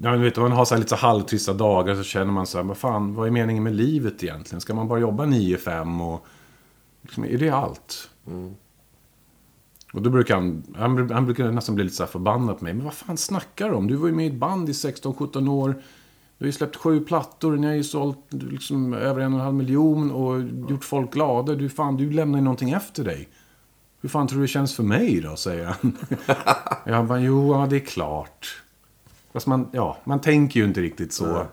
Ja, 0.03 0.17
vet, 0.17 0.37
man 0.37 0.53
har 0.53 0.65
så 0.65 0.77
lite 0.77 0.89
så 0.89 0.97
halvtrista 0.97 1.53
dagar 1.53 1.95
så 1.95 2.03
känner 2.03 2.33
man 2.33 2.47
så 2.47 2.59
här, 2.59 2.65
vad 2.65 2.77
fan, 2.77 3.15
vad 3.15 3.27
är 3.27 3.31
meningen 3.31 3.63
med 3.63 3.75
livet 3.75 4.23
egentligen? 4.25 4.61
Ska 4.61 4.75
man 4.75 4.89
bara 4.89 4.99
jobba 4.99 5.25
9-5 5.25 6.13
och 6.13 6.27
liksom, 7.03 7.25
är 7.25 7.39
det 7.39 7.51
allt? 7.51 8.11
Och 9.93 10.03
då 10.03 10.11
brukar 10.11 10.35
han, 10.35 10.63
han, 10.77 11.11
han 11.11 11.25
brukar 11.25 11.51
nästan 11.53 11.75
bli 11.75 11.85
lite 11.85 11.97
så 11.97 12.03
här 12.03 12.11
förbannad 12.11 12.59
på 12.59 12.65
mig. 12.65 12.75
Men 12.75 12.85
vad 12.85 12.95
fan 12.95 13.17
snackar 13.17 13.69
du 13.69 13.75
om? 13.75 13.87
Du 13.89 13.97
var 13.97 14.09
ju 14.09 14.15
med 14.15 14.27
i 14.27 14.29
ett 14.29 14.35
band 14.35 14.69
i 14.69 14.73
16-17 14.73 15.49
år. 15.51 15.83
Du 16.39 16.45
har 16.45 16.47
ju 16.47 16.53
släppt 16.53 16.77
sju 16.77 17.01
plattor, 17.01 17.57
ni 17.57 17.67
har 17.67 17.75
ju 17.75 17.85
sålt 17.85 18.19
liksom 18.31 18.93
över 18.93 19.21
en 19.21 19.33
och 19.33 19.39
en 19.39 19.45
halv 19.45 19.55
miljon 19.55 20.11
och 20.11 20.43
gjort 20.71 20.85
folk 20.85 21.13
glada. 21.13 21.55
Du, 21.55 21.69
fan, 21.69 21.97
du 21.97 22.11
lämnar 22.11 22.39
ju 22.39 22.45
någonting 22.45 22.71
efter 22.71 23.05
dig. 23.05 23.29
Hur 24.01 24.09
fan 24.09 24.29
tror 24.29 24.39
du 24.39 24.45
det 24.45 24.49
känns 24.49 24.77
för 24.77 24.83
mig 24.83 25.21
då, 25.21 25.37
säger 25.37 25.65
han. 25.65 25.97
jag 26.85 27.07
bara, 27.07 27.21
jo, 27.21 27.55
ja, 27.55 27.67
det 27.71 27.77
är 27.77 27.81
klart. 27.81 28.63
Fast 29.33 29.47
man, 29.47 29.69
ja, 29.73 29.97
man 30.05 30.21
tänker 30.21 30.61
ju 30.61 30.67
inte 30.67 30.81
riktigt 30.81 31.13
så. 31.13 31.27
Nej. 31.27 31.45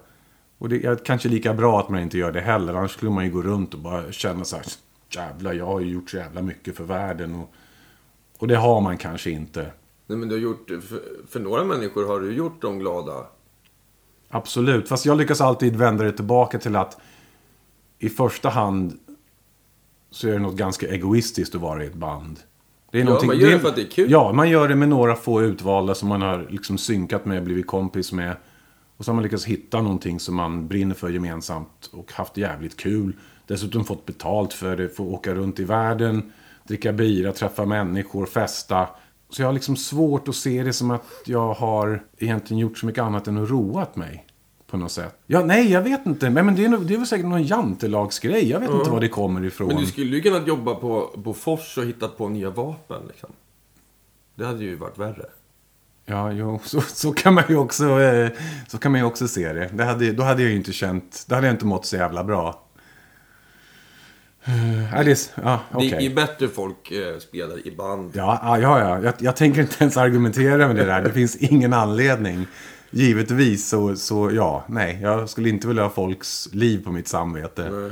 Och 0.58 0.70
det 0.70 0.86
är 0.86 0.96
kanske 0.96 1.30
lika 1.30 1.54
bra 1.54 1.80
att 1.80 1.90
man 1.90 2.00
inte 2.00 2.18
gör 2.18 2.32
det 2.32 2.42
heller. 2.42 2.74
Annars 2.74 2.92
skulle 2.92 3.12
man 3.12 3.26
ju 3.26 3.32
gå 3.32 3.42
runt 3.42 3.74
och 3.74 3.80
bara 3.80 4.12
känna 4.12 4.44
så 4.44 4.56
här. 4.56 4.66
Jävlar, 5.10 5.54
jag 5.54 5.66
har 5.66 5.80
ju 5.80 5.92
gjort 5.92 6.10
så 6.10 6.18
jävla 6.18 6.42
mycket 6.42 6.76
för 6.78 6.84
världen. 6.84 7.36
Och, 7.36 7.54
och 8.38 8.48
det 8.48 8.56
har 8.56 8.82
man 8.82 8.98
kanske 8.98 9.30
inte. 9.30 9.72
Nej, 10.08 10.18
men 10.18 10.30
du 10.30 10.36
har 10.36 10.42
gjort, 10.42 10.68
för, 10.68 11.02
för 11.28 11.40
några 11.40 11.64
människor 11.64 12.08
har 12.08 12.20
du 12.20 12.34
gjort 12.34 12.62
dem 12.62 12.80
glada. 12.80 13.14
Absolut. 14.36 14.90
Fast 14.90 15.06
jag 15.06 15.18
lyckas 15.18 15.42
alltid 15.42 15.76
vända 15.76 16.04
det 16.04 16.12
tillbaka 16.12 16.60
till 16.60 16.76
att 16.76 16.98
i 18.00 18.10
första 18.10 18.50
hand 18.50 19.00
så 20.12 20.28
är 20.28 20.32
det 20.32 20.40
något 20.40 20.56
ganska 20.56 20.88
egoistiskt 20.88 21.56
att 21.56 21.62
vara 21.62 21.84
i 21.84 21.88
ett 21.88 21.94
band. 21.94 22.40
Det 22.92 23.02
är 23.02 23.06
Ja, 23.06 23.20
man 23.26 23.38
gör 23.38 23.52
det 23.52 23.60
för 23.60 23.70
att 23.70 23.76
det 23.76 23.82
är 23.82 23.92
kul. 23.92 24.12
Ja, 24.12 24.34
man 24.34 24.50
gör 24.50 24.68
det 24.68 24.76
med 24.76 24.90
några 24.90 25.16
få 25.16 25.42
utvalda 25.42 25.96
som 25.96 26.10
man 26.10 26.22
har 26.22 26.48
liksom 26.50 26.78
synkat 26.78 27.26
med, 27.26 27.44
blivit 27.44 27.68
kompis 27.68 28.12
med. 28.12 28.36
Och 28.98 29.06
så 29.06 29.12
har 29.12 29.16
man 29.16 29.24
lyckats 29.24 29.46
hitta 29.46 29.82
någonting 29.82 30.20
som 30.20 30.36
man 30.36 30.68
brinner 30.68 30.96
för 30.96 31.10
gemensamt 31.10 31.90
och 31.92 32.12
haft 32.12 32.38
jävligt 32.38 32.78
kul. 32.78 33.14
Dessutom 33.48 33.86
fått 33.86 34.06
betalt 34.06 34.54
för 34.54 34.78
det, 34.78 34.90
få 34.90 35.04
åka 35.04 35.34
runt 35.34 35.60
i 35.60 35.64
världen, 35.64 36.32
dricka 36.64 36.94
bira, 36.94 37.32
träffa 37.32 37.66
människor, 37.66 38.26
festa. 38.26 38.88
Så 39.34 39.42
jag 39.42 39.48
har 39.48 39.54
liksom 39.54 39.76
svårt 39.76 40.28
att 40.28 40.36
se 40.36 40.64
det 40.64 40.74
som 40.74 40.92
att 40.92 41.04
jag 41.26 41.54
har 41.54 42.04
egentligen 42.18 42.60
gjort 42.60 42.78
så 42.78 42.86
mycket 42.86 43.04
annat 43.04 43.28
än 43.28 43.44
att 43.44 43.50
roat 43.50 43.96
mig. 43.96 44.26
På 44.68 44.78
något 44.78 44.92
sätt. 44.92 45.18
Ja, 45.28 45.46
nej, 45.46 45.72
jag 45.72 45.82
vet 45.82 46.06
inte. 46.06 46.30
Men, 46.30 46.56
det, 46.56 46.66
är, 46.66 46.70
nog- 46.70 46.86
det 46.86 46.94
är 46.94 46.98
väl 46.98 47.08
säkert 47.08 47.26
någon 47.26 47.44
jantelagsgrej. 47.44 48.50
Jag 48.50 48.60
vet 48.60 48.70
inte 48.72 48.90
var 48.90 49.00
det 49.00 49.08
kommer 49.08 49.46
ifrån. 49.46 49.68
Men 49.68 49.78
du 49.78 49.86
skulle 49.86 50.16
ju 50.16 50.22
kunnat 50.22 50.48
jobba 50.48 50.76
på 50.76 51.12
Bofors 51.16 51.78
och 51.78 51.84
hitta 51.84 52.08
på 52.08 52.30
nya 52.30 52.50
vapen. 52.50 53.02
Liksom. 53.08 53.30
Det 54.36 54.46
hade 54.46 54.64
ju 54.64 54.76
varit 54.76 54.98
värre. 54.98 55.26
Ja, 56.06 56.32
jo, 56.32 56.60
så, 56.64 56.82
så 56.82 57.14
kan 57.14 57.34
man 57.34 57.44
ju 57.50 57.58
också, 57.58 58.02
eh, 58.02 58.32
så 58.68 58.78
kan 58.78 58.92
man 58.92 59.02
ju 59.02 59.08
också 59.08 59.28
se 59.28 59.54
det. 59.54 59.70
det 59.74 59.84
hade, 59.84 60.12
då 60.12 60.24
hade 60.24 60.42
jag 60.42 60.52
ju 60.52 60.58
inte 60.58 60.72
känt, 60.74 61.26
då 61.28 61.36
hade 61.36 61.48
jag 61.48 61.54
inte 61.54 61.66
mått 61.66 61.86
så 61.86 61.96
jävla 61.96 62.24
bra. 62.24 62.63
Uh, 64.48 65.00
Alice, 65.00 65.32
ja, 65.44 65.60
okej. 65.72 65.90
Det 65.90 65.96
är 65.96 66.02
ju 66.02 66.16
bättre 66.16 66.48
folk 66.48 66.92
eh, 66.92 67.18
spelar 67.20 67.68
i 67.68 67.72
band. 67.72 68.12
Ja, 68.16 68.40
ja, 68.44 68.60
ja, 68.60 68.80
ja. 68.80 69.04
Jag, 69.04 69.14
jag 69.18 69.36
tänker 69.36 69.62
inte 69.62 69.76
ens 69.80 69.98
argumentera 69.98 70.68
med 70.68 70.76
det 70.76 70.86
där. 70.86 71.02
Det 71.02 71.12
finns 71.12 71.36
ingen 71.36 71.74
anledning. 71.74 72.48
Givetvis 72.90 73.70
så, 73.70 73.96
så 73.96 74.32
ja, 74.34 74.64
nej. 74.68 75.00
Jag 75.02 75.30
skulle 75.30 75.50
inte 75.50 75.68
vilja 75.68 75.84
ha 75.84 75.90
folks 75.90 76.54
liv 76.54 76.84
på 76.84 76.92
mitt 76.92 77.08
samvete. 77.08 77.92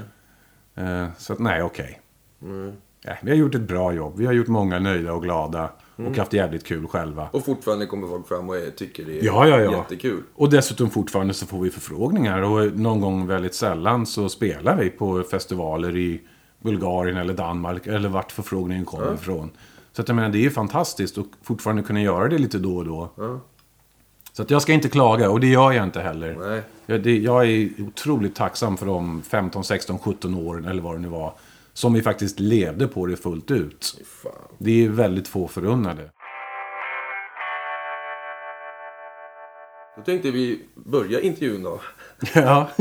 Eh, 0.76 1.08
så 1.18 1.34
att 1.34 1.40
nej, 1.40 1.64
okej. 1.64 2.02
Mm. 2.42 2.74
Ja, 3.04 3.14
vi 3.22 3.32
har 3.32 3.38
gjort 3.38 3.56
ett 3.56 3.62
bra 3.62 3.94
jobb. 3.94 4.14
Vi 4.18 4.26
har 4.26 4.34
gjort 4.34 4.48
många 4.48 4.80
nöjda 4.80 5.14
och 5.14 5.24
glada. 5.24 5.70
Och 5.96 6.18
haft 6.18 6.34
jävligt 6.34 6.64
kul 6.66 6.88
själva. 6.88 7.30
Och 7.32 7.46
fortfarande 7.46 7.86
kommer 7.86 8.08
folk 8.08 8.28
fram 8.28 8.50
och 8.50 8.56
tycker 8.78 9.06
det 9.06 9.20
är 9.20 9.26
Ja, 9.26 9.48
ja, 9.48 9.60
ja. 9.60 9.72
jättekul. 9.72 10.24
Och 10.36 10.50
dessutom 10.50 10.90
fortfarande 10.90 11.34
så 11.34 11.46
får 11.46 11.60
vi 11.60 11.70
förfrågningar. 11.70 12.42
Och 12.42 12.80
någon 12.80 13.02
gång 13.02 13.28
väldigt 13.28 13.56
sällan 13.56 14.06
så 14.06 14.30
spelar 14.30 14.76
vi 14.76 14.90
på 14.90 15.24
festivaler 15.24 15.98
i 15.98 16.22
Bulgarien 16.62 17.17
eller 17.17 17.34
Danmark. 17.34 17.88
Eller 17.88 18.10
vart 18.10 18.32
förfrågningen 18.32 18.86
kommer 18.86 19.13
ifrån. 19.13 19.52
Så 19.91 20.02
att 20.02 20.08
jag 20.08 20.15
menar, 20.15 20.30
det 20.30 20.38
är 20.38 20.43
ju 20.43 20.52
fantastiskt 20.52 21.17
att 21.17 21.26
fortfarande 21.43 21.84
kunna 21.84 22.02
göra 22.02 22.28
det 22.28 22.38
lite 22.38 22.58
då 22.58 22.78
och 22.78 22.86
då. 22.86 23.10
Ja. 23.17 23.39
Så 24.34 24.41
att 24.41 24.50
jag 24.50 24.62
ska 24.62 24.74
inte 24.74 24.89
klaga 24.89 25.30
och 25.30 25.39
det 25.39 25.47
gör 25.47 25.71
jag 25.71 25.84
inte 25.84 26.02
heller. 26.02 26.36
Nej. 26.39 26.62
Jag, 26.86 27.04
det, 27.04 27.17
jag 27.17 27.47
är 27.47 27.69
otroligt 27.80 28.36
tacksam 28.36 28.78
för 28.78 28.86
de 28.86 29.21
15, 29.21 29.63
16, 29.63 30.00
17 30.00 30.36
åren 30.36 30.65
eller 30.65 30.82
vad 30.82 30.95
det 30.95 31.00
nu 31.00 31.08
var. 31.08 31.34
Som 31.74 31.93
vi 31.93 32.02
faktiskt 32.02 32.39
levde 32.39 32.88
på 32.88 33.06
det 33.06 33.17
fullt 33.17 33.52
ut. 33.52 34.02
Fan. 34.24 34.32
Det 34.58 34.86
är 34.86 34.89
väldigt 34.89 35.28
få 35.28 35.47
förunnade. 35.47 36.10
Då 39.97 40.02
tänkte 40.06 40.32
vi 40.32 40.65
börja 40.76 41.21
intervjun 41.21 41.63
då. 41.63 41.82
ja. 42.34 42.69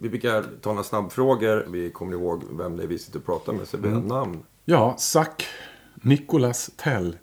Vi 0.00 0.08
brukar 0.08 0.44
ta 0.62 0.70
några 0.70 0.82
snabbfrågor. 0.84 1.66
Vi 1.68 1.90
kommer 1.90 2.12
ihåg 2.12 2.42
vem 2.58 2.76
det 2.76 2.82
är 2.82 2.86
vi 2.86 2.98
sitter 2.98 3.18
och 3.18 3.26
pratar 3.26 3.52
med. 3.52 3.68
Så 3.68 3.76
vi 3.76 3.88
har 3.88 3.96
Mm. 3.96 4.08
namn. 4.08 4.42
ja, 4.64 4.94
Zack 4.98 5.46
Nicolas 5.94 6.70
Tell. 6.76 7.16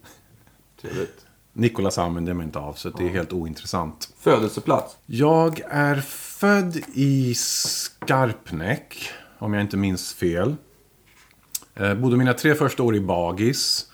Trevligt. 0.81 1.25
Nikolas 1.53 1.97
använder 1.97 2.29
jag 2.29 2.37
mig 2.37 2.45
inte 2.45 2.59
av, 2.59 2.73
så 2.73 2.89
det 2.89 3.03
är 3.05 3.09
helt 3.09 3.33
ointressant. 3.33 4.13
Födelseplats. 4.19 4.97
Jag 5.05 5.61
är 5.69 5.95
född 6.01 6.77
i 6.93 7.33
Skarpnäck, 7.35 9.09
om 9.39 9.53
jag 9.53 9.61
inte 9.63 9.77
minns 9.77 10.13
fel. 10.13 10.55
Eh, 11.75 11.93
bodde 11.95 12.17
mina 12.17 12.33
tre 12.33 12.55
första 12.55 12.83
år 12.83 12.95
i 12.95 12.99
Bagis 12.99 13.91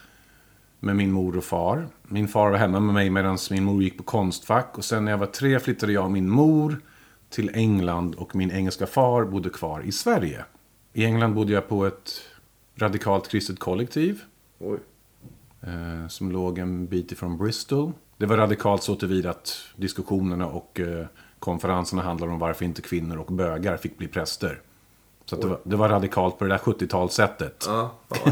med 0.80 0.96
min 0.96 1.12
mor 1.12 1.38
och 1.38 1.44
far. 1.44 1.88
Min 2.08 2.28
far 2.28 2.50
var 2.52 2.58
hemma 2.58 2.80
med 2.80 2.94
mig 2.94 3.10
medan 3.10 3.38
min 3.52 3.64
mor 3.64 3.84
gick 3.84 3.98
på 3.98 4.04
Konstfack. 4.04 4.78
Och 4.78 4.86
sen 4.86 5.06
när 5.06 5.12
jag 5.12 5.18
var 5.18 5.26
tre 5.26 5.60
flyttade 5.60 5.92
jag 5.94 6.04
och 6.06 6.12
min 6.12 6.30
mor 6.30 6.82
till 7.30 7.52
England 7.54 8.16
och 8.16 8.36
min 8.36 8.52
engelska 8.52 8.88
far 8.88 9.26
bodde 9.26 9.50
kvar 9.50 9.82
i 9.82 9.92
Sverige. 9.92 10.46
I 10.94 11.06
England 11.06 11.34
bodde 11.34 11.54
jag 11.54 11.70
på 11.70 11.86
ett 11.86 12.22
radikalt 12.76 13.28
kristet 13.28 13.60
kollektiv 13.60 14.22
Oj. 14.60 14.80
eh, 15.62 16.08
som 16.08 16.32
låg 16.32 16.58
en 16.58 16.86
bit 16.86 17.12
ifrån 17.12 17.38
Bristol. 17.38 17.92
Det 18.18 18.26
var 18.26 18.38
radikalt 18.38 18.84
så 18.84 18.96
tillvida 18.96 19.30
att 19.30 19.58
diskussionerna 19.76 20.48
och 20.48 20.80
eh, 20.80 21.06
konferenserna 21.40 22.02
handlade 22.02 22.34
om 22.34 22.40
varför 22.40 22.66
inte 22.66 22.82
kvinnor 22.82 23.18
och 23.18 23.34
bögar 23.34 23.78
fick 23.78 23.98
bli 23.98 24.08
präster. 24.08 24.62
Så 25.26 25.36
det, 25.36 25.48
var, 25.48 25.60
det 25.64 25.76
var 25.76 25.90
radikalt 25.90 26.38
på 26.38 26.46
det 26.46 26.50
där 26.50 26.58
70-talssättet. 26.58 27.66
Ja. 27.68 27.96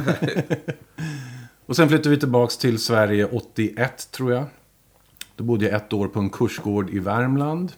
Och 1.65 1.75
sen 1.75 1.89
flyttade 1.89 2.09
vi 2.09 2.19
tillbaks 2.19 2.57
till 2.57 2.79
Sverige 2.79 3.25
81 3.25 4.11
tror 4.11 4.33
jag. 4.33 4.45
Då 5.35 5.43
bodde 5.43 5.65
jag 5.65 5.75
ett 5.75 5.93
år 5.93 6.07
på 6.07 6.19
en 6.19 6.29
kursgård 6.29 6.89
i 6.89 6.99
Värmland. 6.99 7.73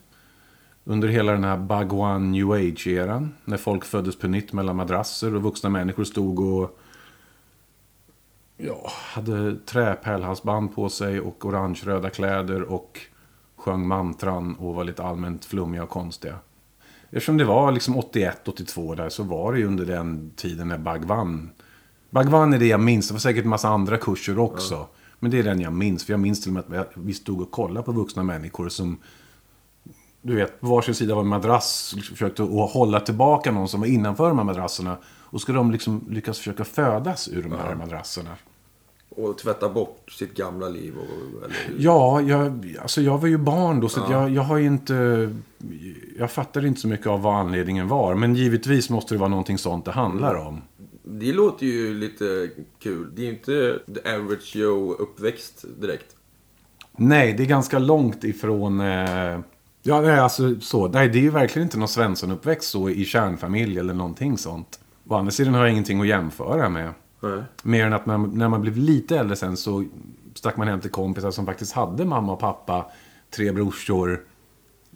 Under 0.89 1.07
hela 1.07 1.31
den 1.31 1.43
här 1.43 1.57
Bhagwan 1.57 2.31
New 2.31 2.51
Age-eran. 2.51 3.33
När 3.45 3.57
folk 3.57 3.85
föddes 3.85 4.19
på 4.19 4.27
nytt 4.27 4.53
mellan 4.53 4.75
madrasser 4.75 5.35
och 5.35 5.43
vuxna 5.43 5.69
människor 5.69 6.03
stod 6.03 6.39
och 6.39 6.79
ja, 8.57 8.91
hade 9.13 9.55
träpärlhalsband 9.55 10.75
på 10.75 10.89
sig 10.89 11.19
och 11.19 11.45
orange-röda 11.45 12.09
kläder 12.09 12.61
och 12.61 12.99
sjöng 13.55 13.87
mantran 13.87 14.55
och 14.55 14.75
var 14.75 14.83
lite 14.83 15.03
allmänt 15.03 15.45
flummiga 15.45 15.83
och 15.83 15.89
konstiga. 15.89 16.35
Eftersom 17.09 17.37
det 17.37 17.45
var 17.45 17.71
liksom 17.71 17.95
81-82 17.95 18.95
där 18.95 19.09
så 19.09 19.23
var 19.23 19.53
det 19.53 19.59
ju 19.59 19.67
under 19.67 19.85
den 19.85 20.31
tiden 20.35 20.67
när 20.67 20.77
Bhagwan 20.77 21.49
Bhagwan 22.09 22.53
är 22.53 22.59
det 22.59 22.67
jag 22.67 22.79
minns. 22.79 23.07
Det 23.07 23.13
var 23.13 23.19
säkert 23.19 23.43
en 23.43 23.49
massa 23.49 23.69
andra 23.69 23.97
kurser 23.97 24.39
också. 24.39 24.87
Men 25.19 25.31
det 25.31 25.39
är 25.39 25.43
den 25.43 25.61
jag 25.61 25.73
minns. 25.73 26.05
För 26.05 26.13
jag 26.13 26.19
minns 26.19 26.41
till 26.41 26.57
och 26.57 26.69
med 26.69 26.79
att 26.79 26.91
vi 26.93 27.13
stod 27.13 27.41
och 27.41 27.51
kollade 27.51 27.85
på 27.85 27.91
vuxna 27.91 28.23
människor 28.23 28.69
som... 28.69 28.97
Du 30.21 30.35
vet, 30.35 30.61
på 30.61 30.67
varsin 30.67 30.95
sida 30.95 31.13
av 31.13 31.19
en 31.19 31.27
madrass 31.27 31.95
försökte 32.09 32.43
att 32.43 32.71
hålla 32.71 32.99
tillbaka 32.99 33.51
någon 33.51 33.67
som 33.67 33.79
var 33.79 33.87
innanför 33.87 34.27
de 34.27 34.37
här 34.37 34.45
madrasserna. 34.45 34.97
Och 35.05 35.41
skulle 35.41 35.57
de 35.57 35.71
liksom 35.71 36.05
lyckas 36.09 36.37
försöka 36.37 36.63
födas 36.63 37.27
ur 37.27 37.43
de 37.43 37.51
här 37.51 37.75
madrasserna. 37.75 38.29
Och 39.09 39.37
tvätta 39.37 39.69
bort 39.69 40.11
sitt 40.11 40.33
gamla 40.33 40.69
liv. 40.69 40.93
Och, 40.97 41.45
eller, 41.45 41.57
Ja, 41.77 42.21
jag, 42.21 42.75
alltså 42.81 43.01
jag 43.01 43.17
var 43.17 43.27
ju 43.27 43.37
barn 43.37 43.79
då 43.79 43.89
så 43.89 44.03
att 44.03 44.11
jag, 44.11 44.29
jag 44.29 44.41
har 44.41 44.59
inte... 44.59 45.29
Jag 46.17 46.31
fattade 46.31 46.67
inte 46.67 46.81
så 46.81 46.87
mycket 46.87 47.07
av 47.07 47.21
vad 47.21 47.35
anledningen 47.35 47.87
var. 47.87 48.15
Men 48.15 48.35
givetvis 48.35 48.89
måste 48.89 49.13
det 49.13 49.19
vara 49.19 49.29
någonting 49.29 49.57
sånt 49.57 49.85
det 49.85 49.91
handlar 49.91 50.35
om. 50.35 50.61
Det 51.03 51.33
låter 51.33 51.65
ju 51.65 51.93
lite 51.93 52.49
kul. 52.79 53.11
Det 53.15 53.21
är 53.21 53.25
ju 53.25 53.31
inte 53.31 53.79
the 53.93 54.15
average 54.15 54.55
Joe 54.55 54.93
uppväxt 54.93 55.65
direkt. 55.81 56.15
Nej, 56.97 57.33
det 57.33 57.43
är 57.43 57.47
ganska 57.47 57.79
långt 57.79 58.23
ifrån... 58.23 58.79
Eh... 58.81 59.39
Ja, 59.81 60.01
nej, 60.01 60.19
alltså 60.19 60.59
så. 60.59 60.87
Nej, 60.87 61.09
det 61.09 61.17
är 61.19 61.21
ju 61.21 61.29
verkligen 61.29 61.65
inte 61.65 61.77
någon 61.77 61.87
Svensson-uppväxt 61.87 62.69
så 62.69 62.89
i 62.89 63.05
kärnfamilj 63.05 63.79
eller 63.79 63.93
någonting 63.93 64.37
sånt. 64.37 64.79
Å 65.07 65.15
andra 65.15 65.31
sidan 65.31 65.53
har 65.53 65.61
jag 65.61 65.71
ingenting 65.71 66.01
att 66.01 66.07
jämföra 66.07 66.69
med. 66.69 66.93
Nej. 67.19 67.43
Mer 67.63 67.85
än 67.85 67.93
att 67.93 68.05
när, 68.05 68.17
när 68.17 68.49
man 68.49 68.61
blev 68.61 68.77
lite 68.77 69.17
äldre 69.17 69.35
sen 69.35 69.57
så 69.57 69.85
stack 70.33 70.57
man 70.57 70.67
hem 70.67 70.79
till 70.79 70.91
kompisar 70.91 71.31
som 71.31 71.45
faktiskt 71.45 71.71
hade 71.71 72.05
mamma 72.05 72.33
och 72.33 72.39
pappa, 72.39 72.85
tre 73.35 73.51
brorsor. 73.51 74.21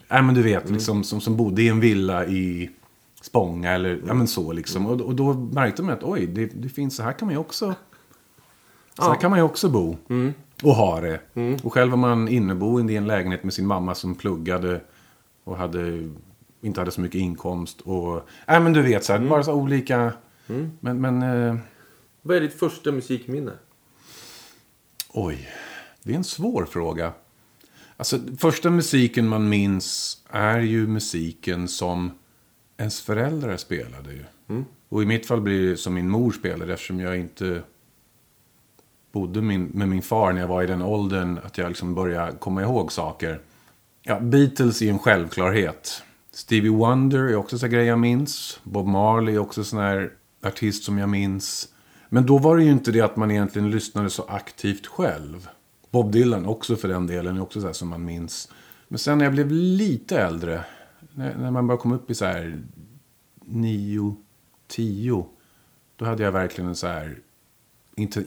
Nej, 0.10 0.24
men 0.24 0.36
du 0.36 0.41
vet, 0.41 0.69
liksom, 0.69 1.04
som, 1.04 1.22
som 1.22 1.38
bodde 1.38 1.62
i 1.62 1.69
en 1.69 1.80
villa 1.80 2.26
i 2.26 2.69
Spånga 3.22 3.72
eller 3.72 4.02
ja, 4.08 4.13
men 4.13 4.28
så 4.28 4.52
liksom. 4.52 4.86
Och, 4.86 5.02
och 5.02 5.15
då 5.15 5.34
märkte 5.34 5.84
man 5.84 5.93
att 5.93 6.04
oj, 6.04 6.28
det, 6.28 6.46
det 6.46 6.69
finns, 6.69 6.96
så 6.96 7.04
här 7.04 7.13
kan 7.13 7.26
man 7.26 7.36
ju 7.36 7.39
också... 7.39 7.74
Så 8.98 9.04
här 9.04 9.15
kan 9.15 9.30
man 9.30 9.39
ju 9.39 9.43
också 9.43 9.69
bo. 9.69 9.98
Och 10.63 10.76
ha 10.76 11.02
det. 11.02 11.19
Och 11.63 11.73
själv 11.73 11.91
var 11.91 11.97
man 11.97 12.28
inneboende 12.28 12.93
i 12.93 12.95
en 12.95 13.08
lägenhet 13.08 13.43
med 13.43 13.54
sin 13.54 13.67
mamma 13.67 13.95
som 13.95 14.15
pluggade 14.15 14.82
och 15.43 15.58
hade, 15.58 16.10
inte 16.62 16.82
hade 16.82 16.91
så 16.91 17.02
mycket 17.02 17.21
inkomst. 17.21 17.82
Och, 17.82 18.28
nej 18.47 18.60
men 18.60 18.73
du 18.73 18.82
vet, 18.82 19.04
så 19.04 19.13
här, 19.13 19.19
bara 19.19 19.43
så 19.43 19.54
olika... 19.54 20.13
Men, 20.80 21.02
men 21.02 21.21
eh, 21.21 21.56
Vad 22.21 22.38
är 22.38 22.41
ditt 22.41 22.60
första 22.60 22.91
musikminne? 22.91 23.52
Oj, 25.10 25.49
det 26.04 26.12
är 26.12 26.15
en 26.17 26.23
svår 26.23 26.65
fråga. 26.65 27.13
Alltså, 27.97 28.19
första 28.38 28.69
musiken 28.69 29.28
man 29.28 29.49
minns 29.49 30.17
är 30.30 30.60
ju 30.60 30.88
musiken 30.88 31.67
som 31.67 32.12
ens 32.78 33.02
föräldrar 33.02 33.58
spelade. 33.58 34.13
Ju. 34.13 34.23
Och 34.89 35.04
i 35.04 35.06
mitt 35.06 35.26
fall 35.26 35.41
blir 35.41 35.69
det 35.69 35.78
som 35.78 35.93
min 35.93 36.10
mor 36.10 36.32
spelade 36.32 36.73
eftersom 36.73 36.99
jag 36.99 37.17
inte 37.17 37.62
bodde 39.13 39.41
min, 39.41 39.63
med 39.73 39.89
min 39.89 40.02
far 40.02 40.34
när 40.34 40.41
jag 40.41 40.47
var 40.47 40.63
i 40.63 40.67
den 40.67 40.82
åldern 40.82 41.39
att 41.43 41.58
jag 41.58 41.67
liksom 41.67 41.95
började 41.95 42.32
komma 42.32 42.62
ihåg 42.62 42.91
saker. 42.91 43.41
Ja, 44.02 44.19
Beatles 44.19 44.82
är 44.82 44.89
en 44.89 44.99
självklarhet. 44.99 46.04
Stevie 46.32 46.71
Wonder 46.71 47.19
är 47.19 47.36
också 47.36 47.58
så 47.58 47.67
grej 47.67 47.86
jag 47.86 47.99
minns. 47.99 48.60
Bob 48.63 48.88
Marley 48.88 49.36
är 49.36 49.39
också 49.39 49.63
sån 49.63 49.80
här 49.80 50.12
artist 50.43 50.84
som 50.84 50.97
jag 50.97 51.10
minns. 51.10 51.67
Men 52.10 52.26
då 52.26 52.38
var 52.38 52.58
det 52.58 52.63
ju 52.63 52.71
inte 52.71 52.91
det 52.91 53.02
att 53.02 53.15
man 53.15 53.32
egentligen 53.32 53.71
lyssnade 53.71 54.10
så 54.10 54.23
aktivt 54.23 54.88
själv. 54.88 55.47
Bob 55.91 56.12
Dylan 56.12 56.45
också 56.45 56.76
för 56.76 56.88
den 56.88 57.08
delen 57.08 57.38
är 57.38 57.41
också 57.41 57.62
så 57.62 57.65
här 57.65 57.73
som 57.73 57.88
man 57.88 58.06
minns. 58.06 58.52
Men 58.88 58.99
sen 58.99 59.17
när 59.17 59.26
jag 59.26 59.34
blev 59.34 59.52
lite 59.52 60.19
äldre, 60.19 60.63
när, 61.13 61.52
man 61.52 61.67
bara 61.67 61.78
kom 61.78 61.91
upp 61.91 62.12
i 62.12 62.15
så 62.15 62.26
här 62.26 62.62
nio, 63.45 64.15
tio. 64.67 65.26
Då 65.95 66.06
hade 66.06 66.23
jag 66.23 66.32
verkligen 66.32 66.69
en 66.69 66.76
så 66.76 66.88
här 66.88 67.19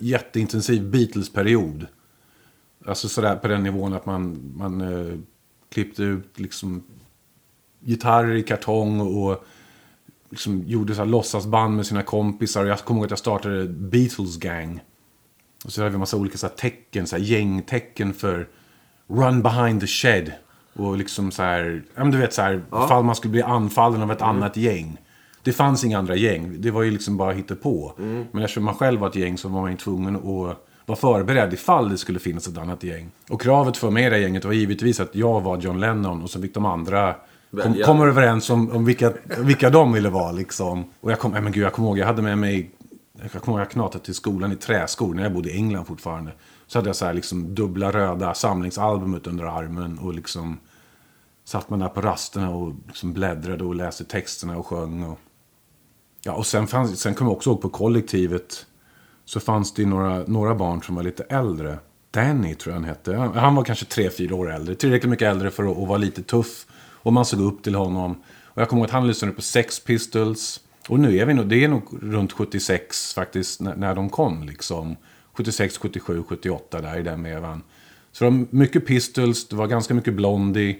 jätteintensiv 0.00 0.90
Beatles-period. 0.90 1.86
Alltså 2.86 3.08
sådär 3.08 3.36
på 3.36 3.48
den 3.48 3.62
nivån 3.62 3.92
att 3.92 4.06
man, 4.06 4.52
man 4.56 4.80
eh, 4.80 5.18
klippte 5.68 6.02
ut 6.02 6.40
liksom 6.40 6.82
gitarrer 7.80 8.34
i 8.34 8.42
kartong 8.42 9.00
och 9.00 9.44
liksom 10.30 10.62
gjorde 10.66 10.94
så 10.94 11.00
här 11.00 11.08
låtsasband 11.08 11.76
med 11.76 11.86
sina 11.86 12.02
kompisar. 12.02 12.64
Jag 12.64 12.78
kommer 12.78 12.98
ihåg 12.98 13.04
att 13.04 13.10
jag 13.10 13.18
startade 13.18 13.68
Beatles 13.68 14.36
Gang. 14.36 14.80
Och 15.64 15.72
så 15.72 15.80
hade 15.80 15.90
vi 15.90 15.94
en 15.94 16.00
massa 16.00 16.16
olika 16.16 16.38
så 16.38 16.46
här 16.46 16.54
tecken, 16.54 17.06
så 17.06 17.16
här 17.16 17.22
gängtecken 17.22 18.14
för 18.14 18.48
Run 19.06 19.42
behind 19.42 19.80
the 19.80 19.86
shed. 19.86 20.32
Och 20.72 20.96
liksom 20.96 21.30
så 21.30 21.42
här, 21.42 21.84
ja 21.94 22.02
men 22.02 22.12
du 22.12 22.18
vet 22.18 22.32
så 22.32 22.42
här, 22.42 22.62
ifall 22.84 23.04
man 23.04 23.16
skulle 23.16 23.32
bli 23.32 23.42
anfallen 23.42 24.02
av 24.02 24.12
ett 24.12 24.22
annat 24.22 24.56
gäng. 24.56 24.98
Det 25.46 25.52
fanns 25.52 25.84
inga 25.84 25.98
andra 25.98 26.16
gäng, 26.16 26.56
det 26.58 26.70
var 26.70 26.82
ju 26.82 26.90
liksom 26.90 27.16
bara 27.16 27.34
på. 27.62 27.92
Men 28.32 28.42
eftersom 28.42 28.64
man 28.64 28.74
själv 28.74 29.00
var 29.00 29.08
ett 29.08 29.16
gäng 29.16 29.38
så 29.38 29.48
var 29.48 29.60
man 29.60 29.70
ju 29.70 29.76
tvungen 29.76 30.16
att 30.16 30.56
vara 30.86 30.96
förberedd 30.96 31.52
ifall 31.52 31.88
det 31.88 31.98
skulle 31.98 32.18
finnas 32.18 32.48
ett 32.48 32.58
annat 32.58 32.82
gäng. 32.82 33.10
Och 33.30 33.40
kravet 33.40 33.76
för 33.76 33.90
mig 33.90 34.06
i 34.06 34.10
det 34.10 34.18
gänget 34.18 34.44
var 34.44 34.52
givetvis 34.52 35.00
att 35.00 35.14
jag 35.14 35.40
var 35.40 35.58
John 35.58 35.80
Lennon 35.80 36.22
och 36.22 36.30
så 36.30 36.42
fick 36.42 36.54
de 36.54 36.66
andra 36.66 37.14
kom, 37.62 37.82
komma 37.84 38.06
överens 38.06 38.50
om, 38.50 38.70
om 38.70 38.84
vilka, 38.84 39.12
vilka 39.38 39.70
de 39.70 39.92
ville 39.92 40.08
vara 40.08 40.32
liksom. 40.32 40.84
Och 41.00 41.10
jag 41.10 41.18
kom, 41.18 41.32
nej 41.32 41.40
men 41.40 41.52
gud, 41.52 41.64
jag 41.64 41.72
kommer 41.72 41.88
ihåg, 41.88 41.98
jag 41.98 42.06
hade 42.06 42.22
med 42.22 42.38
mig, 42.38 42.70
jag 43.22 43.42
kommer 43.42 43.58
ihåg 43.58 43.60
jag 43.60 43.70
knatade 43.70 44.04
till 44.04 44.14
skolan 44.14 44.52
i 44.52 44.56
träskor 44.56 45.14
när 45.14 45.22
jag 45.22 45.32
bodde 45.32 45.50
i 45.50 45.56
England 45.56 45.84
fortfarande. 45.84 46.32
Så 46.66 46.78
hade 46.78 46.88
jag 46.88 46.96
så 46.96 47.04
här 47.04 47.14
liksom 47.14 47.54
dubbla 47.54 47.92
röda 47.92 48.34
samlingsalbumet 48.34 49.26
under 49.26 49.44
armen 49.44 49.98
och 49.98 50.14
liksom 50.14 50.58
satt 51.44 51.70
man 51.70 51.78
där 51.78 51.88
på 51.88 52.00
rasterna 52.00 52.50
och 52.50 52.72
liksom 52.86 53.12
bläddrade 53.12 53.64
och 53.64 53.74
läste 53.74 54.04
texterna 54.04 54.56
och 54.56 54.66
sjöng. 54.66 55.02
Och, 55.02 55.18
ja, 56.26 56.32
och 56.32 56.46
sen, 56.46 56.66
fanns, 56.66 57.00
sen 57.00 57.14
kom 57.14 57.26
jag 57.26 57.36
också 57.36 57.50
ihåg 57.50 57.60
på 57.60 57.68
kollektivet 57.68 58.66
så 59.24 59.40
fanns 59.40 59.74
det 59.74 59.82
ju 59.82 59.88
några, 59.88 60.18
några 60.26 60.54
barn 60.54 60.82
som 60.82 60.94
var 60.94 61.02
lite 61.02 61.22
äldre. 61.22 61.78
Danny 62.10 62.54
tror 62.54 62.72
jag 62.74 62.80
han 62.80 62.88
hette. 62.88 63.14
Han- 63.16 63.32
Han 63.36 63.54
var 63.54 63.64
kanske 63.64 63.84
tre, 63.84 64.10
fyra 64.10 64.34
år 64.34 64.52
äldre. 64.52 64.74
Tillräckligt 64.74 65.10
mycket 65.10 65.28
äldre 65.28 65.50
för 65.50 65.64
att, 65.64 65.78
att 65.78 65.88
vara 65.88 65.98
lite 65.98 66.22
tuff. 66.22 66.66
Och 67.02 67.12
man 67.12 67.24
såg 67.24 67.40
upp 67.40 67.62
till 67.62 67.74
honom. 67.74 68.12
Och 68.44 68.62
jag 68.62 68.68
kommer 68.68 68.80
ihåg 68.80 68.86
att 68.86 68.92
han 68.92 69.06
lyssnade 69.06 69.34
på 69.34 69.42
Sex 69.42 69.80
Pistols. 69.84 70.60
Och 70.88 71.00
nu 71.00 71.16
är 71.18 71.26
vi 71.26 71.34
nog, 71.34 71.46
det 71.48 71.64
är 71.64 71.68
nog 71.68 71.82
runt 72.02 72.32
76 72.32 73.14
faktiskt 73.14 73.60
när, 73.60 73.76
när 73.76 73.94
de 73.94 74.10
kom 74.10 74.42
liksom. 74.42 74.96
76, 75.32 75.78
77, 75.78 76.22
78 76.28 76.80
där 76.80 76.98
i 76.98 77.02
den 77.02 77.22
vevan. 77.22 77.62
Så 78.12 78.24
det 78.24 78.30
var 78.30 78.46
mycket 78.50 78.86
Pistols, 78.86 79.48
det 79.48 79.56
var 79.56 79.66
ganska 79.66 79.94
mycket 79.94 80.14
Blondie. 80.14 80.78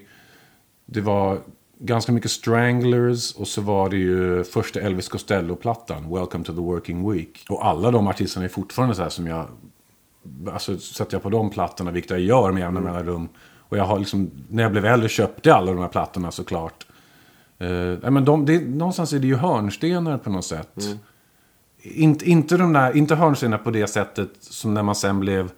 Det 0.85 1.01
var 1.01 1.39
ganska 1.79 2.11
mycket 2.11 2.31
Stranglers 2.31 3.35
och 3.35 3.47
så 3.47 3.61
var 3.61 3.89
det 3.89 3.97
ju 3.97 4.43
första 4.43 4.79
Elvis 4.79 5.09
Costello-plattan, 5.09 6.13
Welcome 6.13 6.43
to 6.43 6.53
the 6.53 6.61
Working 6.61 7.11
Week. 7.11 7.45
Och 7.49 7.65
alla 7.65 7.91
de 7.91 8.07
artisterna 8.07 8.45
är 8.45 8.49
fortfarande 8.49 8.95
så 8.95 9.01
här 9.01 9.09
som 9.09 9.27
jag... 9.27 9.47
Alltså 10.53 10.77
sätter 10.77 11.15
jag 11.15 11.23
på 11.23 11.29
de 11.29 11.49
plattorna, 11.49 11.91
vilket 11.91 12.11
jag 12.11 12.19
gör 12.19 12.51
med 12.51 12.61
jämna 12.61 12.79
mellanrum. 12.79 13.29
Och 13.59 13.77
jag 13.77 13.83
har 13.83 13.99
liksom, 13.99 14.31
när 14.49 14.63
jag 14.63 14.71
blev 14.71 14.85
äldre 14.85 15.09
köpte 15.09 15.49
jag 15.49 15.57
alla 15.57 15.71
de 15.71 15.81
här 15.81 15.87
plattorna 15.87 16.31
såklart. 16.31 16.85
Uh, 17.61 18.09
men 18.11 18.25
de, 18.25 18.45
det, 18.45 18.59
någonstans 18.59 19.13
är 19.13 19.19
det 19.19 19.27
ju 19.27 19.35
hörnstenar 19.35 20.17
på 20.17 20.29
något 20.29 20.45
sätt. 20.45 20.77
Inte, 21.81 22.29
inte, 22.29 22.57
de 22.57 22.73
där, 22.73 22.97
inte 22.97 23.15
hörnstenar 23.15 23.57
på 23.57 23.71
det 23.71 23.87
sättet 23.87 24.29
som 24.39 24.73
när 24.73 24.83
man 24.83 24.95
sen 24.95 25.19
blev 25.19 25.51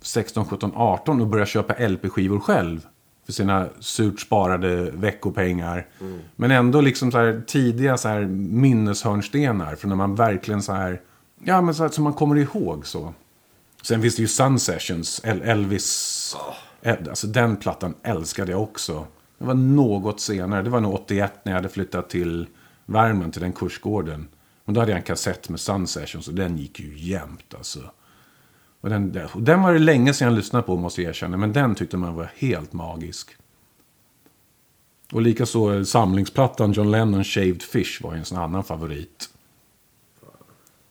16, 0.00 0.44
17, 0.44 0.72
18 0.74 1.20
och 1.20 1.26
började 1.26 1.50
köpa 1.50 1.88
LP-skivor 1.88 2.40
själv. 2.40 2.86
För 3.28 3.32
sina 3.32 3.68
surt 3.80 4.20
sparade 4.20 4.90
veckopengar. 4.90 5.86
Men 6.36 6.50
ändå 6.50 6.80
liksom 6.80 7.12
så 7.12 7.18
här 7.18 7.42
tidiga 7.46 7.96
så 7.96 8.08
här 8.08 8.20
minneshörnstenar. 8.26 9.74
För 9.76 9.88
när 9.88 9.96
man 9.96 10.14
verkligen 10.14 10.62
så 10.62 10.72
här, 10.72 11.00
ja 11.44 11.60
men 11.60 11.74
så 11.74 11.82
här, 11.82 11.90
som 11.90 12.04
man 12.04 12.12
kommer 12.12 12.36
ihåg 12.36 12.86
så. 12.86 13.14
Sen 13.82 14.02
finns 14.02 14.16
det 14.16 14.22
ju 14.22 14.28
Sun 14.28 14.58
Sessions, 14.58 15.20
El- 15.24 15.42
Elvis. 15.42 16.36
El- 16.82 17.08
Alltså 17.08 17.26
den 17.26 17.56
plattan 17.56 17.94
älskade 18.02 18.52
jag 18.52 18.62
också. 18.62 19.06
Det 19.38 19.44
var 19.44 19.54
något 19.54 20.20
senare, 20.20 20.62
det 20.62 20.70
var 20.70 20.80
nog 20.80 20.94
81 20.94 21.32
när 21.42 21.52
jag 21.52 21.56
hade 21.58 21.68
flyttat 21.68 22.10
till 22.10 22.46
Värmland, 22.86 23.32
till 23.32 23.42
den 23.42 23.52
kursgården. 23.52 24.28
Och 24.64 24.72
då 24.72 24.80
hade 24.80 24.92
jag 24.92 24.96
en 24.98 25.04
kassett 25.04 25.48
med 25.48 25.60
Sun 25.60 25.86
Sessions 25.86 26.28
och 26.28 26.34
den 26.34 26.56
gick 26.58 26.80
ju 26.80 26.98
jämt 26.98 27.54
alltså. 27.56 27.80
Och 28.80 28.88
den, 28.90 29.20
och 29.34 29.42
den 29.42 29.62
var 29.62 29.72
det 29.72 29.78
länge 29.78 30.14
sedan 30.14 30.28
jag 30.28 30.34
lyssnade 30.36 30.62
på 30.66 30.76
måste 30.76 31.02
jag 31.02 31.08
erkänna. 31.10 31.36
Men 31.36 31.52
den 31.52 31.74
tyckte 31.74 31.96
man 31.96 32.14
var 32.14 32.30
helt 32.36 32.72
magisk. 32.72 33.36
Och 35.12 35.22
likaså 35.22 35.84
samlingsplattan 35.84 36.72
John 36.72 36.90
Lennon 36.90 37.24
Shaved 37.24 37.62
Fish 37.62 38.02
var 38.02 38.12
ju 38.12 38.18
en 38.18 38.24
sån 38.24 38.38
annan 38.38 38.64
favorit. 38.64 39.28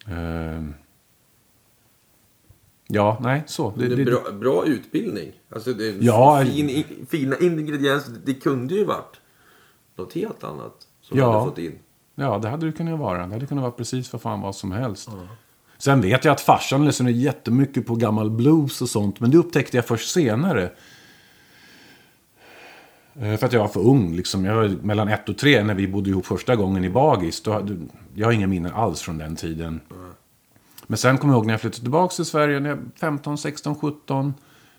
Ehm. 0.08 0.74
ja, 2.88 3.18
nej, 3.22 3.44
så. 3.48 3.74
Det, 3.78 3.88
Det 3.96 4.06
bra, 4.06 4.32
bra 4.32 4.66
utbildning. 4.66 5.32
Alltså 5.50 5.74
det 5.74 5.88
är 5.88 5.98
Ja. 6.02 6.44
fin, 6.46 6.70
i- 6.70 7.06
fina 7.10 7.38
ingredienser. 7.38 8.14
Det 8.26 8.34
kunde 8.34 8.76
ju 8.76 8.86
varit 8.86 9.20
något 9.96 10.14
helt 10.14 10.44
annat 10.44 10.88
som 11.02 11.18
Ja. 11.18 11.32
hade 11.32 11.46
fått 11.50 11.58
in. 11.58 11.80
Ja, 12.16 12.38
det 12.38 12.50
hade 12.50 12.66
det 12.66 12.72
kunnat 12.72 13.00
vara. 13.00 13.28
Det 13.28 13.34
hade 13.34 13.46
kunnat 13.46 13.62
vara 13.62 13.72
precis 13.72 14.10
för 14.10 14.18
fan 14.18 14.42
vad 14.42 14.56
som 14.56 14.72
helst. 14.72 15.10
Sen 15.78 16.02
vet 16.02 16.26
jag 16.26 16.32
att 16.32 16.42
farsan 16.42 16.86
lyssnade 16.86 17.12
jättemycket 17.12 17.86
på 17.86 17.96
gammal 17.96 18.32
blues 18.32 18.82
och 18.82 18.90
sånt. 18.90 19.20
Men 19.20 19.32
det 19.32 19.38
upptäckte 19.38 19.78
jag 19.78 19.86
först 19.86 20.10
senare. 20.10 20.70
Eh, 23.20 23.38
för 23.38 23.46
att 23.46 23.54
jag 23.54 23.60
var 23.60 23.68
för 23.68 23.88
ung. 23.88 24.16
Liksom. 24.16 24.46
Jag 24.46 24.56
var 24.56 24.68
mellan 24.68 25.08
ett 25.08 25.30
och 25.30 25.38
tre 25.38 25.64
när 25.64 25.74
vi 25.74 25.88
bodde 25.88 26.10
ihop 26.10 26.26
första 26.26 26.56
gången 26.56 26.84
i 26.84 26.90
Bagis. 26.90 27.42
Då 27.42 27.52
hade, 27.52 27.78
jag 28.14 28.28
har 28.28 28.32
inga 28.32 28.48
minnen 28.48 28.74
alls 28.74 29.02
från 29.02 29.18
den 29.18 29.36
tiden. 29.36 29.82
Men 30.88 30.98
sen 30.98 31.18
kommer 31.18 31.34
jag 31.34 31.38
ihåg 31.38 31.46
när 31.46 31.54
jag 31.54 31.62
flyttade 31.62 31.82
tillbaka 31.82 32.16
till 32.16 32.26
Sverige. 32.26 32.60
När 32.60 32.70
jag 32.70 32.80
15, 33.00 33.38
16, 33.38 33.76
17. 33.76 34.34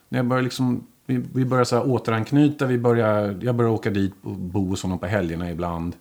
När 0.09 0.19
jag 0.19 0.27
började 0.27 0.45
liksom... 0.45 0.87
Vi, 1.07 1.25
vi 1.35 1.45
började 1.45 1.65
så 1.65 1.77
här 1.77 1.91
återanknyta. 1.91 2.67
Vi 2.67 2.79
började, 2.79 3.47
jag 3.47 3.55
började 3.55 3.75
åka 3.75 3.91
dit 3.91 4.15
och 4.23 4.33
bo 4.33 4.69
hos 4.69 4.83
honom 4.83 4.99
på 4.99 5.07
helgerna 5.07 5.51
ibland. 5.51 5.97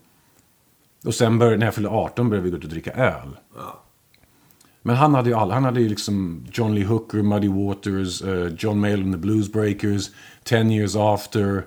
Och 1.05 1.15
sen 1.15 1.39
började, 1.39 1.57
när 1.57 1.65
jag 1.65 1.75
fyllde 1.75 1.89
18 1.89 2.29
började 2.29 2.43
vi 2.43 2.51
gå 2.51 2.57
ut 2.57 2.63
och 2.63 2.69
dricka 2.69 2.91
öl. 2.91 3.37
Ja. 3.55 3.83
Men 4.87 4.95
han 4.95 5.13
hade 5.13 5.29
ju 5.29 5.35
alla. 5.35 5.53
Han 5.53 5.63
hade 5.63 5.81
ju 5.81 5.89
liksom 5.89 6.45
John 6.51 6.75
Lee 6.75 6.85
Hooker, 6.85 7.21
Muddy 7.21 7.47
Waters, 7.47 8.21
uh, 8.21 8.47
John 8.57 8.79
Mayall 8.79 9.01
and 9.01 9.13
the 9.13 9.17
Bluesbreakers, 9.17 10.09
Ten 10.43 10.71
Years 10.71 10.95
After. 10.95 11.65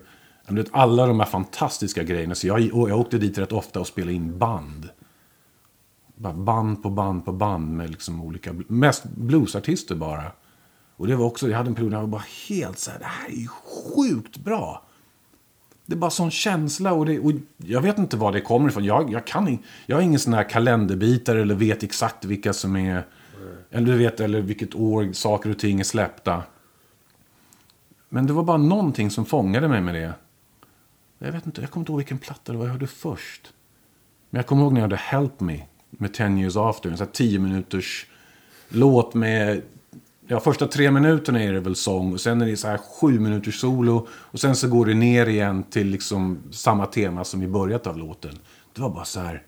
Vet, 0.49 0.67
alla 0.71 1.07
de 1.07 1.21
här 1.21 1.27
fantastiska 1.27 2.03
grejerna. 2.03 2.35
Så 2.35 2.47
jag, 2.47 2.75
och 2.75 2.91
jag 2.91 3.01
åkte 3.01 3.19
dit 3.19 3.39
rätt 3.39 3.53
ofta 3.53 3.81
och 3.81 3.87
spelade 3.87 4.13
in 4.13 4.39
band. 4.39 4.89
Bara 6.17 6.33
band 6.33 6.83
på 6.83 6.91
band 6.91 7.25
på 7.25 7.33
band 7.33 7.77
med 7.77 7.91
liksom 7.91 8.23
olika, 8.23 8.55
mest 8.69 9.05
bluesartister 9.05 9.95
bara. 9.95 10.33
Och 10.97 11.07
det 11.07 11.17
var 11.17 11.27
också, 11.27 11.49
jag 11.49 11.57
hade 11.57 11.69
en 11.69 11.75
period 11.75 11.91
när 11.91 11.99
jag 11.99 12.03
var 12.03 12.11
bara 12.11 12.25
helt 12.49 12.79
så 12.79 12.91
här, 12.91 12.99
det 12.99 13.05
här 13.05 13.29
är 13.29 13.41
ju 13.41 13.49
sjukt 13.49 14.37
bra. 14.37 14.85
Det 15.91 15.95
är 15.95 15.99
bara 15.99 16.11
sån 16.11 16.31
känsla 16.31 16.93
och, 16.93 17.07
det, 17.07 17.19
och 17.19 17.33
jag 17.57 17.81
vet 17.81 17.99
inte 17.99 18.17
var 18.17 18.33
det 18.33 18.41
kommer 18.41 18.69
ifrån. 18.69 18.85
Jag, 18.85 19.13
jag, 19.13 19.27
kan, 19.27 19.49
in- 19.49 19.59
jag 19.87 19.97
har 19.97 20.03
ingen 20.03 20.21
sån 20.21 20.33
här 20.35 20.49
kalenderbitare 20.49 21.43
eller 21.43 21.55
vet 21.55 21.83
exakt 21.83 22.25
vilka 22.25 22.53
som 22.53 22.77
är... 22.77 23.07
Eller 23.71 23.87
du 23.87 23.99
vet, 23.99 24.21
eller 24.21 24.41
vilket 24.41 24.75
år 24.75 25.13
saker 25.13 25.51
och 25.51 25.59
ting 25.59 25.81
är 25.81 25.85
släppta. 25.85 26.43
Men 28.09 28.27
det 28.27 28.33
var 28.33 28.43
bara 28.43 28.57
någonting 28.57 29.11
som 29.11 29.27
fångade 29.27 29.69
mig 29.69 29.81
med 29.81 29.95
det. 29.95 30.13
Jag 31.19 31.33
vet 31.33 31.47
inte, 31.47 31.61
jag 31.61 31.71
kommer 31.71 31.83
inte 31.83 31.93
ihåg 31.93 31.99
vilken 31.99 32.19
platta 32.19 32.53
det 32.53 32.59
var 32.59 32.65
jag 32.65 32.73
hörde 32.73 32.87
först. 32.87 33.53
Men 34.31 34.39
jag 34.39 34.47
kommer 34.47 34.63
ihåg 34.63 34.73
när 34.73 34.81
jag 34.81 34.85
hörde 34.85 34.97
Help 34.97 35.41
Me 35.41 35.63
med 35.91 36.15
10 36.15 36.27
years 36.39 36.57
after. 36.57 36.91
En 36.91 36.97
sån 36.97 37.07
här 37.07 37.13
10 37.13 37.39
minuters 37.39 38.07
låt 38.69 39.15
med... 39.15 39.63
Ja, 40.33 40.41
första 40.41 40.67
tre 40.67 40.91
minuterna 40.91 41.43
är 41.43 41.53
det 41.53 41.61
väl 41.61 41.77
sång 41.77 42.13
och 42.13 42.21
sen 42.21 42.41
är 42.43 42.47
det 42.47 42.57
så 42.57 42.69
här 42.69 42.79
sju 42.79 43.21
minuters 43.21 43.61
solo. 43.61 44.09
Och 44.13 44.41
sen 44.41 44.57
så 44.57 44.69
går 44.69 44.87
det 44.87 44.95
ner 44.95 45.27
igen 45.27 45.63
till 45.63 45.87
liksom 45.87 46.39
samma 46.51 46.87
tema 46.87 47.25
som 47.25 47.43
i 47.43 47.49
början 47.49 47.81
av 47.85 47.99
låten. 47.99 48.39
Det 48.73 48.83
var 48.83 48.91
bara 48.91 49.05
så 49.05 49.21
här... 49.21 49.43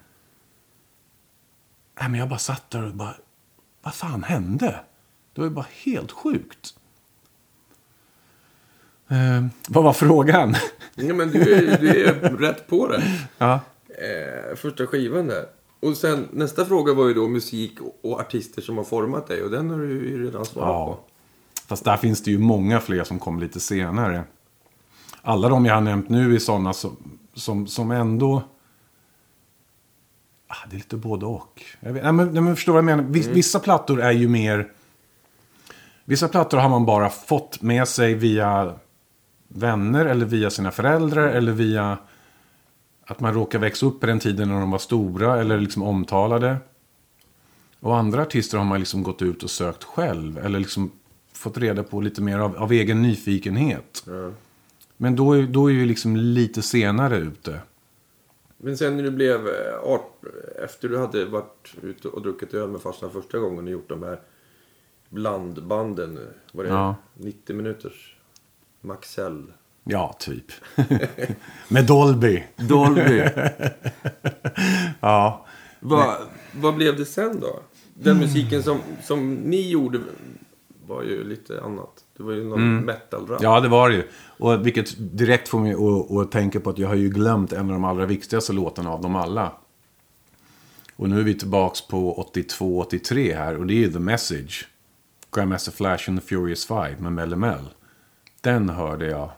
Nej, 2.01 2.09
men 2.09 2.21
jag 2.21 2.29
bara 2.29 2.39
satt 2.39 2.71
där 2.71 2.87
och 2.87 2.95
bara... 2.95 3.15
Vad 3.83 3.95
fan 3.95 4.23
hände? 4.23 4.81
Det 5.35 5.41
var 5.41 5.49
ju 5.49 5.55
bara 5.55 5.67
helt 5.85 6.13
sjukt. 6.13 6.75
Eh, 9.09 9.47
vad 9.69 9.85
var 9.85 9.93
frågan? 9.93 10.55
Ja, 10.95 11.15
men 11.15 11.31
du 11.31 11.55
är, 11.55 11.79
du 11.79 12.05
är 12.05 12.37
rätt 12.37 12.67
på 12.67 12.89
det. 12.89 13.03
ja. 13.39 13.61
Eh, 13.89 14.57
första 14.57 14.87
skivan 14.87 15.27
där. 15.27 15.47
Och 15.83 15.97
sen 15.97 16.29
nästa 16.33 16.65
fråga 16.65 16.95
var 16.95 17.09
ju 17.09 17.15
då 17.15 17.29
musik 17.29 17.79
och 18.03 18.21
artister 18.21 18.63
som 18.63 18.77
har 18.77 18.85
format 18.85 19.27
dig. 19.27 19.43
Och 19.43 19.51
den 19.51 19.71
har 19.71 19.79
du 19.79 19.89
ju 19.89 20.25
redan 20.27 20.45
svarat 20.45 20.69
Ja. 20.69 20.87
på. 20.95 21.01
Fast 21.67 21.85
där 21.85 21.97
finns 21.97 22.23
det 22.23 22.31
ju 22.31 22.39
många 22.39 22.81
fler 22.81 23.05
som 23.05 23.19
kom 23.19 23.41
lite 23.41 23.61
senare. 23.61 24.25
Alla 25.23 25.49
de 25.49 25.67
jag 25.67 25.75
har 25.75 25.81
nämnt 25.81 26.09
nu 26.09 26.35
är 26.35 26.39
sådana 26.39 26.73
som, 26.73 26.97
som, 27.35 27.67
som 27.67 27.91
ändå... 27.91 28.43
Ah, 30.47 30.67
det 30.71 30.77
är 30.77 30.79
lite 30.79 30.97
både 30.97 31.27
och. 31.27 31.63
Jag 31.81 31.93
vet, 31.93 32.03
nej, 32.03 32.13
men, 32.13 32.27
nej, 32.33 32.43
men 32.43 32.57
förstår 32.57 32.73
vad 32.73 32.79
jag 32.79 32.85
menar. 32.85 33.05
Vis, 33.05 33.27
Vissa 33.27 33.61
plattor 33.61 34.01
är 34.01 34.13
ju 34.13 34.29
mer... 34.29 34.73
Vissa 36.05 36.29
plattor 36.29 36.59
har 36.59 36.69
man 36.69 36.87
bara 36.87 37.09
fått 37.09 37.63
med 37.63 37.89
sig 37.89 38.15
via 38.15 38.75
vänner 39.49 40.07
eller 40.07 40.27
via 40.27 40.51
sina 40.51 40.71
föräldrar 40.71 41.29
eller 41.29 41.53
via 41.53 41.99
att 43.13 43.21
man 43.21 43.35
råkar 43.35 43.59
växa 43.59 43.87
upp 43.87 44.01
på 44.01 44.07
den 44.07 44.19
tiden 44.19 44.49
när 44.49 44.61
de 44.61 44.71
var 44.71 44.79
stora 44.79 45.41
eller 45.41 45.61
liksom 45.61 45.83
omtalade. 45.83 46.57
Och 47.81 47.97
andra 47.97 48.23
artister 48.23 48.59
har 48.59 48.65
man 48.65 48.79
liksom 48.81 49.03
gått 49.03 49.23
ut 49.23 49.43
och 49.43 49.51
sökt 49.51 49.85
själv. 49.85 50.39
Eller 50.39 50.59
liksom 50.59 50.91
fått 51.33 51.59
reda 51.59 51.83
på 51.83 52.01
lite 52.01 52.23
mer 52.23 52.39
av, 52.39 52.57
av 52.57 52.73
egen 52.73 53.03
nyfikenhet. 53.03 54.03
Ja. 54.07 54.31
Men 54.97 55.17
då, 55.17 55.33
är- 55.33 55.43
då 55.43 55.71
är 55.71 55.75
vi 55.75 55.87
liksom 55.87 56.17
lite 56.17 56.63
senare 56.63 57.17
ute. 57.19 57.61
Men 58.57 58.77
sen 58.77 58.97
när 58.97 59.03
du 59.03 59.11
blev 59.11 59.47
eh, 59.49 59.79
art, 59.85 60.21
efter 60.65 60.89
du 60.89 60.99
hade 60.99 61.25
varit 61.25 61.75
ute 61.83 62.09
och 62.09 62.23
druckit 62.23 62.55
öl 62.55 62.69
med 62.69 62.81
farsan 62.81 63.11
första 63.11 63.39
gången 63.39 63.65
och 63.65 63.71
gjort 63.71 63.89
de 63.89 64.03
här 64.03 64.21
blandbanden. 65.09 66.17
eh, 66.19 66.23
Var 66.53 66.65
det 66.65 66.71
Ja. 66.71 66.97
90 67.15 67.57
minuters 67.57 68.17
Maxell? 68.81 69.53
Ja, 69.85 70.17
typ. 70.19 70.45
Med 71.69 71.87
Dolby. 71.87 72.45
Dolby. 72.57 73.23
Ja. 75.01 75.47
vad, 75.81 76.17
vad 76.53 76.75
blev 76.75 76.97
det 76.97 77.05
sen 77.05 77.41
då? 77.41 77.61
Den 77.95 78.19
musiken 78.19 78.63
som, 78.63 78.79
som 79.03 79.35
ni 79.35 79.71
gjorde 79.71 80.01
var 80.87 81.03
ju 81.03 81.25
lite 81.25 81.63
annat. 81.63 81.91
Det 82.17 82.23
var 82.23 82.33
ju 82.33 82.45
någon 82.45 82.85
metal-rap. 82.85 83.43
ja, 83.43 83.61
det 83.61 83.69
var 83.69 83.89
det 83.91 83.95
ju. 83.95 84.09
Och 84.39 84.67
vilket 84.67 84.95
direkt 85.19 85.49
får 85.49 85.59
mig 85.59 85.73
att, 85.73 86.17
att 86.17 86.33
tänka 86.33 86.61
på 86.61 86.71
att 86.71 86.79
jag 86.79 86.89
har 86.89 86.95
ju 86.95 87.09
glömt 87.09 87.53
en 87.53 87.67
av 87.67 87.73
de 87.73 87.85
allra 87.85 88.07
viktigaste 88.07 88.53
låtarna 88.53 88.91
av 88.91 89.01
dem 89.03 89.17
alla. 89.17 89.53
Och 90.97 91.09
nu 91.11 91.21
är 91.21 91.25
vi 91.25 91.35
tillbaks 91.35 91.89
på 91.89 92.31
82-83 92.35 93.37
här 93.37 93.57
och 93.57 93.67
det 93.67 93.75
är 93.75 93.79
ju 93.79 93.93
The 93.93 93.99
Message. 93.99 94.69
Grandmaster 95.33 95.73
Flash 95.73 96.11
and 96.11 96.21
the 96.21 96.27
Furious 96.27 96.67
Five 96.67 96.97
med 96.99 97.13
Melle 97.13 97.37
Mel. 97.37 97.69
Den 98.41 98.69
hörde 98.69 99.07
jag. 99.07 99.31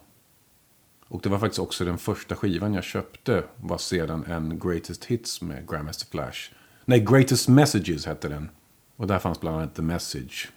Och 1.09 1.21
det 1.23 1.29
var 1.29 1.39
faktiskt 1.39 1.59
också 1.59 1.85
den 1.85 1.99
första 1.99 2.37
skivan 2.37 2.75
jag 2.75 2.85
köpte. 2.85 3.45
Var 3.57 3.79
sedan 3.79 4.25
en 4.25 4.59
Greatest 4.59 5.05
Hits 5.05 5.43
med 5.43 5.69
Grandmaster 5.71 6.07
Flash. 6.07 6.51
Nej, 6.85 7.01
Greatest 7.01 7.49
Messages 7.49 8.07
hette 8.07 8.29
den. 8.29 8.49
Och 8.97 9.07
där 9.07 9.19
fanns 9.19 9.41
bland 9.41 9.57
annat 9.57 9.75
The 9.75 9.83
Message. 9.83 10.49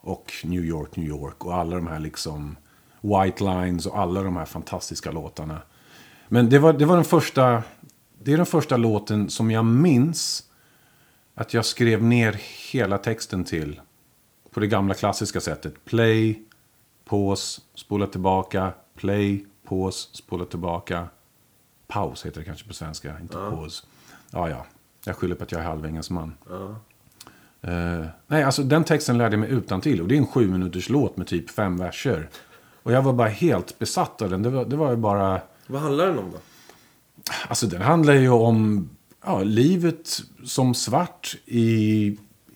Och 0.00 0.32
New 0.44 0.64
York, 0.64 0.96
New 0.96 1.06
York. 1.06 1.44
Och 1.44 1.54
alla 1.54 1.76
de 1.76 1.86
här 1.86 2.00
liksom 2.00 2.56
White 3.00 3.44
Lines 3.44 3.86
och 3.86 3.98
alla 3.98 4.22
de 4.22 4.36
här 4.36 4.44
fantastiska 4.44 5.10
låtarna. 5.10 5.62
Men 6.28 6.48
det 6.48 6.58
var, 6.58 6.72
det 6.72 6.84
var 6.84 6.94
den 6.96 7.04
första... 7.04 7.62
Det 8.22 8.32
är 8.32 8.36
den 8.36 8.46
första 8.46 8.76
låten 8.76 9.30
som 9.30 9.50
jag 9.50 9.64
minns 9.64 10.44
att 11.34 11.54
jag 11.54 11.64
skrev 11.64 12.02
ner 12.02 12.40
hela 12.72 12.98
texten 12.98 13.44
till. 13.44 13.80
På 14.50 14.60
det 14.60 14.66
gamla 14.66 14.94
klassiska 14.94 15.40
sättet. 15.40 15.84
Play, 15.84 16.42
pause, 17.04 17.60
spola 17.74 18.06
tillbaka, 18.06 18.72
play, 18.96 19.44
pause, 19.68 20.08
spola 20.12 20.44
tillbaka. 20.44 21.08
Paus 21.86 22.26
heter 22.26 22.40
det 22.40 22.44
kanske 22.44 22.68
på 22.68 22.74
svenska, 22.74 23.20
inte 23.20 23.34
pause. 23.34 23.86
Ja, 24.30 24.50
ja. 24.50 24.66
Jag 25.04 25.16
skyller 25.16 25.34
på 25.34 25.44
att 25.44 25.52
jag 25.52 25.60
är 25.60 25.64
halvengelsman. 25.64 26.34
Ja. 26.48 26.76
Eh, 27.70 28.06
nej, 28.26 28.42
alltså 28.42 28.62
den 28.62 28.84
texten 28.84 29.18
lärde 29.18 29.32
jag 29.32 29.40
mig 29.40 29.50
utan 29.50 29.80
till 29.80 30.00
Och 30.02 30.08
det 30.08 30.14
är 30.14 30.18
en 30.18 30.26
sju 30.26 30.48
minuters 30.48 30.88
låt 30.88 31.16
med 31.16 31.26
typ 31.26 31.50
fem 31.50 31.76
verser. 31.76 32.28
Och 32.82 32.92
jag 32.92 33.02
var 33.02 33.12
bara 33.12 33.28
helt 33.28 33.78
besatt 33.78 34.22
av 34.22 34.30
den. 34.30 34.42
Det 34.42 34.50
var, 34.50 34.64
det 34.64 34.76
var 34.76 34.90
ju 34.90 34.96
bara... 34.96 35.40
Vad 35.66 35.80
handlar 35.80 36.06
den 36.06 36.18
om 36.18 36.30
då? 36.30 36.38
Alltså 37.48 37.66
den 37.66 37.82
handlar 37.82 38.14
ju 38.14 38.28
om 38.28 38.88
ja, 39.24 39.42
livet 39.42 40.22
som 40.44 40.74
svart 40.74 41.36
i, 41.46 42.06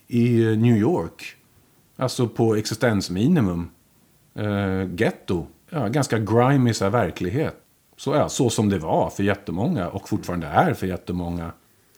i 0.06 0.56
New 0.56 0.76
York. 0.76 1.36
Alltså 1.96 2.28
på 2.28 2.54
existensminimum. 2.54 3.70
Uh, 4.38 4.94
getto. 4.94 5.46
Ja, 5.70 5.88
ganska 5.88 6.18
grimy 6.18 6.74
så 6.74 6.88
verklighet. 6.88 7.56
Så, 7.96 8.14
ja, 8.14 8.28
så 8.28 8.50
som 8.50 8.68
det 8.68 8.78
var 8.78 9.10
för 9.10 9.22
jättemånga 9.22 9.88
och 9.88 10.08
fortfarande 10.08 10.46
är 10.46 10.74
för 10.74 10.86
jättemånga 10.86 11.52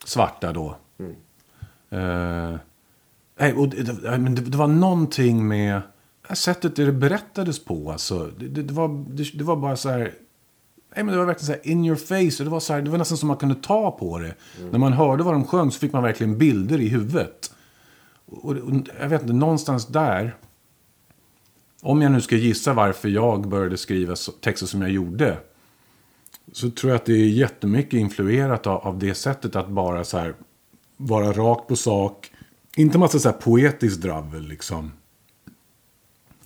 svarta 0.05 0.53
då. 0.53 0.77
Eh, 1.91 2.57
nej, 3.39 3.53
och 3.53 3.69
det, 3.69 3.83
det, 3.83 4.41
det, 4.41 4.57
var 4.57 4.67
någonting 4.67 5.49
med 5.49 5.81
sättet 6.35 6.77
det 6.77 6.93
berättades 6.93 7.65
på. 7.65 7.93
Alltså. 7.93 8.31
Det, 8.39 8.49
det, 8.49 8.63
det, 8.63 8.75
var, 8.75 9.05
det, 9.09 9.39
det 9.39 9.45
var 9.45 9.57
bara 9.57 9.77
så 9.77 9.89
här... 9.89 10.15
Nej, 10.95 11.05
men 11.05 11.07
det 11.07 11.19
var 11.19 11.27
verkligen 11.27 11.47
så 11.47 11.53
här 11.53 11.69
in 11.69 11.85
your 11.85 11.97
face. 11.97 12.43
Och 12.43 12.45
det, 12.45 12.51
var 12.51 12.61
så 12.61 12.73
här, 12.73 12.83
det 12.83 12.91
var 12.91 12.99
nästan 12.99 13.19
som 13.19 13.29
man 13.29 13.37
kunde 13.37 13.55
ta 13.55 13.91
på 13.91 14.19
det. 14.19 14.35
När 14.71 14.79
man 14.79 14.93
hörde 14.93 15.23
vad 15.23 15.35
de 15.35 15.45
sjöng 15.45 15.71
så 15.71 15.79
fick 15.79 15.93
man 15.93 16.03
verkligen 16.03 16.39
bilder 16.39 16.81
i 16.81 16.89
huvudet. 16.89 17.55
Och, 18.27 18.57
och 18.57 18.73
jag 19.01 19.09
vet 19.09 19.23
inte, 19.23 19.35
någonstans 19.35 19.87
där. 19.87 20.37
Om 21.83 22.03
jag 22.03 22.13
nu 22.13 22.21
ska 22.21 22.37
gissa 22.37 22.73
varför 22.75 23.09
jag 23.09 23.49
började 23.49 23.77
skriva 23.77 24.17
texter 24.41 24.67
som 24.67 24.83
jag 24.83 24.91
gjorde. 24.91 25.37
Så 26.53 26.71
tror 26.71 26.91
jag 26.91 26.97
att 26.97 27.07
det 27.07 27.13
är 27.13 27.29
jättemycket 27.29 27.93
influerat 27.93 28.67
av, 28.67 28.81
av 28.87 28.99
det 28.99 29.15
sättet 29.15 29.57
att 29.57 29.69
bara 29.69 30.05
så 30.05 30.19
här 30.19 30.35
vara 30.97 31.33
rakt 31.33 31.69
på 31.69 31.77
sak. 31.77 32.31
Inte 32.77 32.99
massa 32.99 33.19
så 33.19 33.29
här 33.29 33.37
poetiskt 33.37 34.03
dravel 34.03 34.49
liksom. 34.49 34.93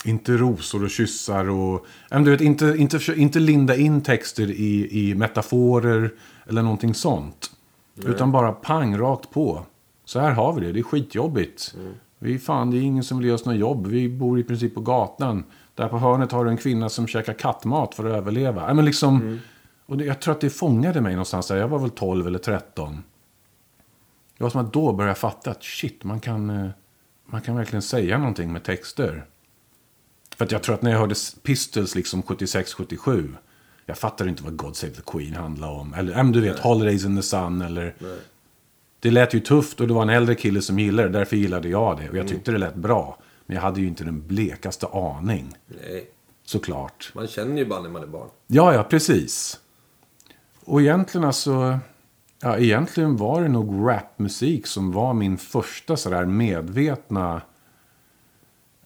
Inte 0.04 0.32
rosor 0.32 0.84
och 0.84 0.90
kyssar 0.90 1.50
och... 1.50 1.86
Du 2.10 2.30
vet, 2.30 2.40
inte, 2.40 2.74
inte, 2.78 2.98
inte 3.16 3.40
linda 3.40 3.76
in 3.76 4.02
texter 4.02 4.50
i, 4.50 4.88
i 4.90 5.14
metaforer 5.14 6.14
eller 6.46 6.62
någonting 6.62 6.94
sånt. 6.94 7.50
Utan 7.96 8.32
bara 8.32 8.52
pang, 8.52 8.98
rakt 8.98 9.30
på. 9.30 9.66
Så 10.04 10.20
här 10.20 10.30
har 10.30 10.52
vi 10.52 10.66
det, 10.66 10.72
det 10.72 10.78
är 10.78 10.82
skitjobbigt. 10.82 11.74
Vi 12.24 12.38
fan, 12.38 12.70
det 12.70 12.76
är 12.76 12.82
ingen 12.82 13.04
som 13.04 13.18
vill 13.18 13.26
ge 13.26 13.32
oss 13.32 13.44
något 13.44 13.56
jobb. 13.56 13.86
Vi 13.86 14.08
bor 14.08 14.38
i 14.38 14.44
princip 14.44 14.74
på 14.74 14.80
gatan. 14.80 15.44
Där 15.74 15.88
på 15.88 15.98
hörnet 15.98 16.32
har 16.32 16.44
du 16.44 16.50
en 16.50 16.56
kvinna 16.56 16.88
som 16.88 17.06
käkar 17.06 17.32
kattmat 17.32 17.94
för 17.94 18.04
att 18.04 18.16
överleva. 18.16 18.68
Ja, 18.68 18.74
men 18.74 18.84
liksom, 18.84 19.40
och 19.86 19.98
det, 19.98 20.04
jag 20.04 20.20
tror 20.20 20.34
att 20.34 20.40
det 20.40 20.50
fångade 20.50 21.00
mig 21.00 21.12
någonstans 21.12 21.48
där. 21.48 21.56
Jag 21.56 21.68
var 21.68 21.78
väl 21.78 21.90
12 21.90 22.26
eller 22.26 22.38
13. 22.38 23.02
Det 24.38 24.44
var 24.44 24.50
som 24.50 24.60
att 24.60 24.72
då 24.72 24.92
började 24.92 25.10
jag 25.10 25.18
fatta 25.18 25.50
att 25.50 25.62
shit, 25.64 26.04
man 26.04 26.20
kan, 26.20 26.50
eh, 26.50 26.70
man 27.26 27.40
kan 27.40 27.56
verkligen 27.56 27.82
säga 27.82 28.18
någonting 28.18 28.52
med 28.52 28.62
texter. 28.62 29.24
För 30.36 30.44
att 30.44 30.52
jag 30.52 30.62
tror 30.62 30.74
att 30.74 30.82
när 30.82 30.90
jag 30.90 30.98
hörde 30.98 31.14
Pistols 31.42 31.94
liksom 31.94 32.22
76-77. 32.22 33.34
Jag 33.86 33.98
fattade 33.98 34.30
inte 34.30 34.42
vad 34.42 34.56
God 34.56 34.76
Save 34.76 34.92
the 34.92 35.02
Queen 35.06 35.34
handlade 35.34 35.72
om. 35.72 35.94
Eller, 35.94 36.24
du 36.24 36.40
vet, 36.40 36.58
Holidays 36.58 37.04
in 37.04 37.16
the 37.16 37.22
Sun 37.22 37.62
eller... 37.62 37.94
Nej. 37.98 38.18
Det 39.04 39.10
lät 39.10 39.34
ju 39.34 39.40
tufft 39.40 39.80
och 39.80 39.88
det 39.88 39.94
var 39.94 40.02
en 40.02 40.08
äldre 40.08 40.34
kille 40.34 40.62
som 40.62 40.78
gillade 40.78 41.08
det. 41.08 41.18
Därför 41.18 41.36
gillade 41.36 41.68
jag 41.68 41.98
det. 41.98 42.10
Och 42.10 42.16
jag 42.16 42.28
tyckte 42.28 42.52
det 42.52 42.58
lät 42.58 42.74
bra. 42.74 43.18
Men 43.46 43.54
jag 43.54 43.62
hade 43.62 43.80
ju 43.80 43.86
inte 43.86 44.04
den 44.04 44.26
blekaste 44.26 44.86
aning. 44.86 45.54
Nej. 45.66 46.10
Såklart. 46.44 47.12
Man 47.14 47.26
känner 47.26 47.58
ju 47.58 47.66
bara 47.66 47.82
när 47.82 47.88
man 47.88 48.02
är 48.02 48.06
barn. 48.06 48.28
Ja, 48.46 48.74
ja, 48.74 48.82
precis. 48.82 49.60
Och 50.64 50.80
egentligen 50.80 51.24
alltså... 51.24 51.78
Ja, 52.40 52.58
egentligen 52.58 53.16
var 53.16 53.42
det 53.42 53.48
nog 53.48 53.90
rapmusik 53.90 54.66
som 54.66 54.92
var 54.92 55.14
min 55.14 55.38
första 55.38 55.96
sådär 55.96 56.24
medvetna... 56.24 57.42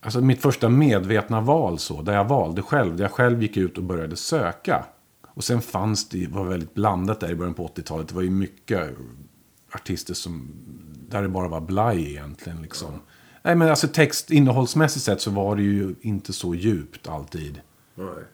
Alltså 0.01 0.21
mitt 0.21 0.43
första 0.43 0.69
medvetna 0.69 1.41
val 1.41 1.79
så. 1.79 2.03
Där 2.03 2.15
jag 2.15 2.25
valde 2.25 2.63
själv. 2.63 2.97
Där 2.97 3.05
jag 3.05 3.13
själv 3.13 3.43
gick 3.43 3.57
ut 3.57 3.79
och 3.79 3.85
började 3.85 4.17
söka. 4.17 4.85
Och 5.35 5.45
sen 5.45 5.61
fanns 5.61 6.09
det, 6.09 6.27
var 6.27 6.45
väldigt 6.45 6.75
blandat 6.75 7.21
där 7.21 7.31
i 7.31 7.35
början 7.35 7.55
på 7.55 7.67
80-talet. 7.67 8.09
Det 8.09 8.15
var 8.15 8.23
ju 8.23 8.31
mycket 8.31 8.91
artister 9.73 10.15
som... 10.15 10.49
Där 11.09 11.23
det 11.23 11.29
bara 11.29 11.49
var 11.49 11.61
blaj 11.61 12.11
egentligen 12.11 12.63
liksom. 12.63 12.93
Nej 13.43 13.55
men 13.55 13.69
alltså 13.69 13.89
text, 13.89 14.31
innehållsmässigt 14.31 15.05
sett 15.05 15.21
så 15.21 15.31
var 15.31 15.57
det 15.57 15.63
ju 15.63 15.95
inte 16.01 16.33
så 16.33 16.55
djupt 16.55 17.09
alltid. 17.09 17.61
Nej. 17.95 18.25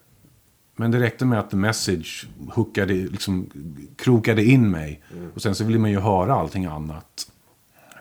Men 0.76 0.90
det 0.90 1.00
räckte 1.00 1.24
med 1.24 1.38
att 1.38 1.50
The 1.50 1.56
Message 1.56 2.26
hookade, 2.52 2.94
liksom, 2.94 3.50
krokade 3.96 4.44
in 4.44 4.70
mig. 4.70 5.02
Och 5.34 5.42
sen 5.42 5.54
så 5.54 5.64
ville 5.64 5.78
man 5.78 5.90
ju 5.90 6.00
höra 6.00 6.34
allting 6.34 6.64
annat. 6.64 7.30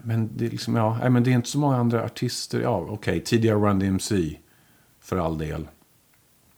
Men 0.02 0.30
det 0.36 0.46
är 0.46 0.50
liksom, 0.50 0.76
ja, 0.76 0.98
nej, 1.02 1.10
men 1.10 1.24
det 1.24 1.32
är 1.32 1.36
inte 1.36 1.50
så 1.50 1.60
många 1.60 1.78
andra 1.78 2.06
artister. 2.06 2.62
Ja, 2.62 2.88
okej, 2.90 3.24
tidigare 3.24 3.58
Run 3.58 3.80
DMC. 3.80 4.40
För 5.00 5.18
all 5.18 5.38
del. 5.38 5.68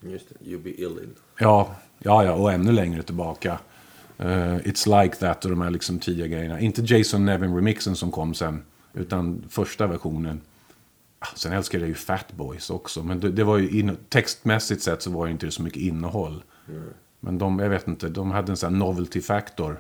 Just 0.02 0.30
det. 0.30 0.50
You 0.50 0.62
be 0.62 0.70
ill 0.70 0.86
in. 0.86 1.16
Ja, 1.40 1.76
ja, 2.00 2.24
ja, 2.24 2.34
och 2.34 2.52
ännu 2.52 2.72
längre 2.72 3.04
tillbaka. 3.04 3.60
Eh, 4.18 4.56
It's 4.56 5.04
like 5.04 5.16
that 5.16 5.46
och 5.46 5.52
de 5.52 5.62
här 5.62 5.70
liksom 5.70 6.00
tidiga 6.00 6.28
grejerna. 6.28 6.60
Inte 6.60 6.82
Jason 6.82 7.26
Nevin-remixen 7.30 7.96
som 7.96 8.12
kom 8.12 8.34
sen. 8.34 8.64
Utan 8.94 9.44
första 9.50 9.88
versionen. 9.88 10.42
Sen 11.36 11.54
älskade 11.54 11.84
jag 11.84 11.90
ju 11.90 11.96
Fat 11.96 12.34
Boys 12.34 12.70
också. 12.70 13.04
Men 13.04 13.20
det, 13.20 13.30
det 13.32 13.44
var 13.44 13.58
ju 13.58 13.80
in, 13.80 13.98
textmässigt 14.10 14.82
sett 14.82 15.02
så 15.02 15.12
var 15.12 15.26
det 15.26 15.32
inte 15.32 15.52
så 15.52 15.62
mycket 15.62 15.82
innehåll. 15.82 16.44
Men 17.20 17.38
de, 17.38 17.60
jag 17.60 17.70
vet 17.70 17.88
inte, 17.88 18.10
de 18.10 18.32
hade 18.32 18.52
en 18.52 18.58
sån 18.58 18.74
här 18.74 18.80
novelty 18.80 19.22
factor. 19.22 19.80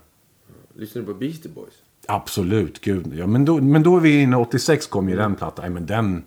Lyssnar 0.75 1.01
du 1.01 1.05
på 1.05 1.13
Beastie 1.13 1.51
Boys? 1.51 1.73
Absolut, 2.07 2.81
gud. 2.81 3.13
Ja, 3.13 3.27
men, 3.27 3.45
då, 3.45 3.61
men 3.61 3.83
då 3.83 3.97
är 3.97 4.01
vi 4.01 4.21
inne, 4.21 4.37
86 4.37 4.87
kom 4.87 5.09
ju 5.09 5.15
den 5.15 5.35
plattan. 5.35 5.63
Nej, 5.63 5.71
men 5.71 5.85
den... 5.85 6.23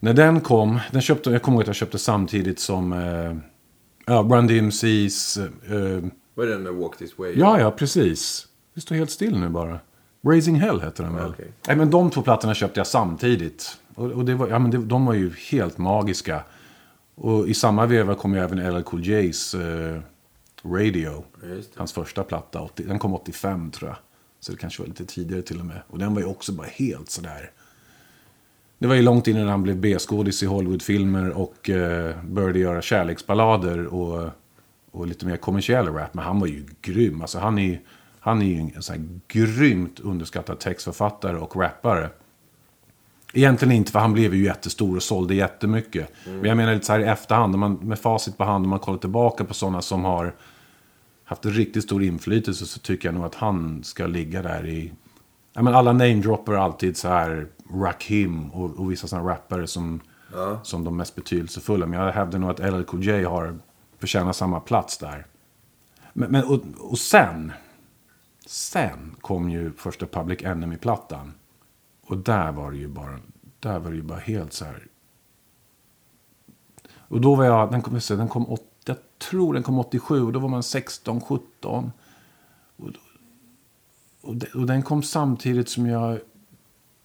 När 0.00 0.14
den 0.14 0.40
kom, 0.40 0.80
den 0.90 1.02
köpte, 1.02 1.30
jag 1.30 1.42
kommer 1.42 1.56
ihåg 1.56 1.62
att 1.62 1.66
jag 1.66 1.76
köpte 1.76 1.98
samtidigt 1.98 2.58
som 2.60 2.92
eh, 2.92 3.36
ja, 4.06 4.14
Run 4.14 4.48
DMC's... 4.48 5.40
Eh, 5.66 6.04
Vad 6.34 6.46
är 6.46 6.50
den 6.50 6.62
med 6.62 6.74
Walk 6.74 6.96
This 6.96 7.18
Way? 7.18 7.34
ja, 7.38 7.60
ja, 7.60 7.70
precis. 7.70 8.46
Det 8.74 8.80
står 8.80 8.94
helt 8.94 9.10
still 9.10 9.38
nu 9.38 9.48
bara. 9.48 9.78
Raising 10.26 10.54
Hell 10.54 10.80
heter 10.80 11.04
den 11.04 11.16
väl? 11.16 11.30
okej. 11.30 11.52
Nej, 11.66 11.76
men 11.76 11.90
de 11.90 12.10
två 12.10 12.22
plattorna 12.22 12.54
köpte 12.54 12.80
jag 12.80 12.86
samtidigt. 12.86 13.78
Och, 13.94 14.10
och 14.10 14.24
det 14.24 14.34
var, 14.34 14.48
ja, 14.48 14.58
men 14.58 14.70
det, 14.70 14.78
de 14.78 15.06
var 15.06 15.14
ju 15.14 15.32
helt 15.50 15.78
magiska. 15.78 16.42
Och 17.14 17.48
i 17.48 17.54
samma 17.54 17.86
veva 17.86 18.14
kom 18.14 18.34
ju 18.34 18.40
även 18.40 18.74
LL 18.74 18.82
Cool 18.82 19.00
J's 19.02 19.60
eh, 19.94 20.00
Radio. 20.64 21.24
Hans 21.76 21.92
första 21.92 22.24
platta. 22.24 22.60
80, 22.60 22.82
den 22.82 22.98
kom 22.98 23.14
85 23.14 23.70
tror 23.70 23.90
jag. 23.90 23.96
Så 24.40 24.52
det 24.52 24.58
kanske 24.58 24.82
var 24.82 24.88
lite 24.88 25.04
tidigare 25.04 25.42
till 25.42 25.60
och 25.60 25.66
med. 25.66 25.80
Och 25.88 25.98
den 25.98 26.14
var 26.14 26.20
ju 26.20 26.26
också 26.26 26.52
bara 26.52 26.66
helt 26.66 27.10
sådär. 27.10 27.50
Det 28.78 28.86
var 28.86 28.94
ju 28.94 29.02
långt 29.02 29.28
innan 29.28 29.48
han 29.48 29.62
blev 29.62 29.76
B-skådis 29.76 30.42
i 30.42 30.46
Hollywoodfilmer 30.46 31.30
och 31.30 31.70
eh, 31.70 32.24
började 32.24 32.58
göra 32.58 32.82
kärleksballader 32.82 33.86
och, 33.86 34.30
och 34.94 35.06
lite 35.06 35.26
mer 35.26 35.36
kommersiell 35.36 35.88
rap. 35.88 36.14
Men 36.14 36.24
han 36.24 36.40
var 36.40 36.46
ju 36.46 36.66
grym. 36.82 37.20
Alltså 37.20 37.38
han 37.38 37.58
är, 37.58 37.80
han 38.20 38.42
är 38.42 38.46
ju 38.46 38.58
en 38.58 38.82
sån 38.82 38.96
här 38.96 39.08
grymt 39.28 40.00
underskattad 40.00 40.58
textförfattare 40.60 41.36
och 41.38 41.56
rappare. 41.56 42.10
Egentligen 43.32 43.72
inte, 43.72 43.92
för 43.92 43.98
han 43.98 44.12
blev 44.12 44.34
ju 44.34 44.44
jättestor 44.44 44.96
och 44.96 45.02
sålde 45.02 45.34
jättemycket. 45.34 46.12
Men 46.26 46.44
jag 46.44 46.56
menar 46.56 46.74
lite 46.74 46.86
så 46.86 46.92
här 46.92 47.00
i 47.00 47.04
efterhand, 47.04 47.58
man, 47.58 47.74
med 47.74 47.98
facit 47.98 48.38
på 48.38 48.44
hand, 48.44 48.64
om 48.64 48.70
man 48.70 48.78
kollar 48.78 48.98
tillbaka 48.98 49.44
på 49.44 49.54
sådana 49.54 49.82
som 49.82 50.04
har 50.04 50.34
haft 51.24 51.46
riktigt 51.46 51.84
stor 51.84 52.02
inflytelse 52.02 52.66
så 52.66 52.78
tycker 52.80 53.08
jag 53.08 53.14
nog 53.14 53.24
att 53.24 53.34
han 53.34 53.84
ska 53.84 54.06
ligga 54.06 54.42
där 54.42 54.66
i... 54.66 54.92
Ja, 55.52 55.62
men 55.62 55.74
alla 55.74 55.92
namedropper 55.92 56.52
alltid 56.52 56.96
så 56.96 57.08
här 57.08 57.46
Rakim 57.74 58.50
och, 58.50 58.70
och 58.80 58.92
vissa 58.92 59.06
sådana 59.06 59.30
rappare 59.30 59.66
som, 59.66 60.00
Ja. 60.32 60.60
som 60.62 60.84
de 60.84 60.96
mest 60.96 61.14
betydelsefulla. 61.14 61.86
Men 61.86 62.00
jag 62.00 62.12
hävdar 62.12 62.38
nog 62.38 62.50
att 62.50 62.58
LL 62.58 62.82
Cool 62.82 63.04
J 63.04 63.24
har 63.24 63.58
förtjänar 64.04 64.32
samma 64.32 64.60
plats 64.60 64.98
där. 64.98 65.26
Men, 66.12 66.30
men, 66.32 66.44
och, 66.44 66.60
och 66.78 66.98
sen, 66.98 67.52
sen 68.46 69.16
kom 69.20 69.50
ju 69.50 69.72
första 69.72 70.06
Public 70.06 70.42
Enemy-plattan. 70.42 71.32
Och 72.06 72.18
där 72.18 72.52
var 72.52 72.70
det 72.70 72.76
ju 72.76 72.88
bara, 72.88 73.18
där 73.60 73.78
var 73.78 73.90
det 73.90 73.96
ju 73.96 74.02
bara 74.02 74.18
helt 74.18 74.52
så 74.52 74.64
här. 74.64 74.86
Och 76.96 77.20
då 77.20 77.34
var 77.34 77.44
jag, 77.44 77.70
den 77.72 77.82
kom, 77.82 78.00
se, 78.00 78.16
den 78.16 78.28
kom, 78.28 78.48
åt- 78.50 78.70
jag 78.84 78.96
tror 79.18 79.54
den 79.54 79.62
kom 79.62 79.78
87 79.78 80.22
och 80.22 80.32
då 80.32 80.38
var 80.38 80.48
man 80.48 80.62
16, 80.62 81.20
17. 81.20 81.92
Och, 82.76 82.90
och, 84.20 84.36
de- 84.36 84.46
och 84.54 84.66
den 84.66 84.82
kom 84.82 85.02
samtidigt 85.02 85.68
som 85.68 85.86
jag 85.86 86.20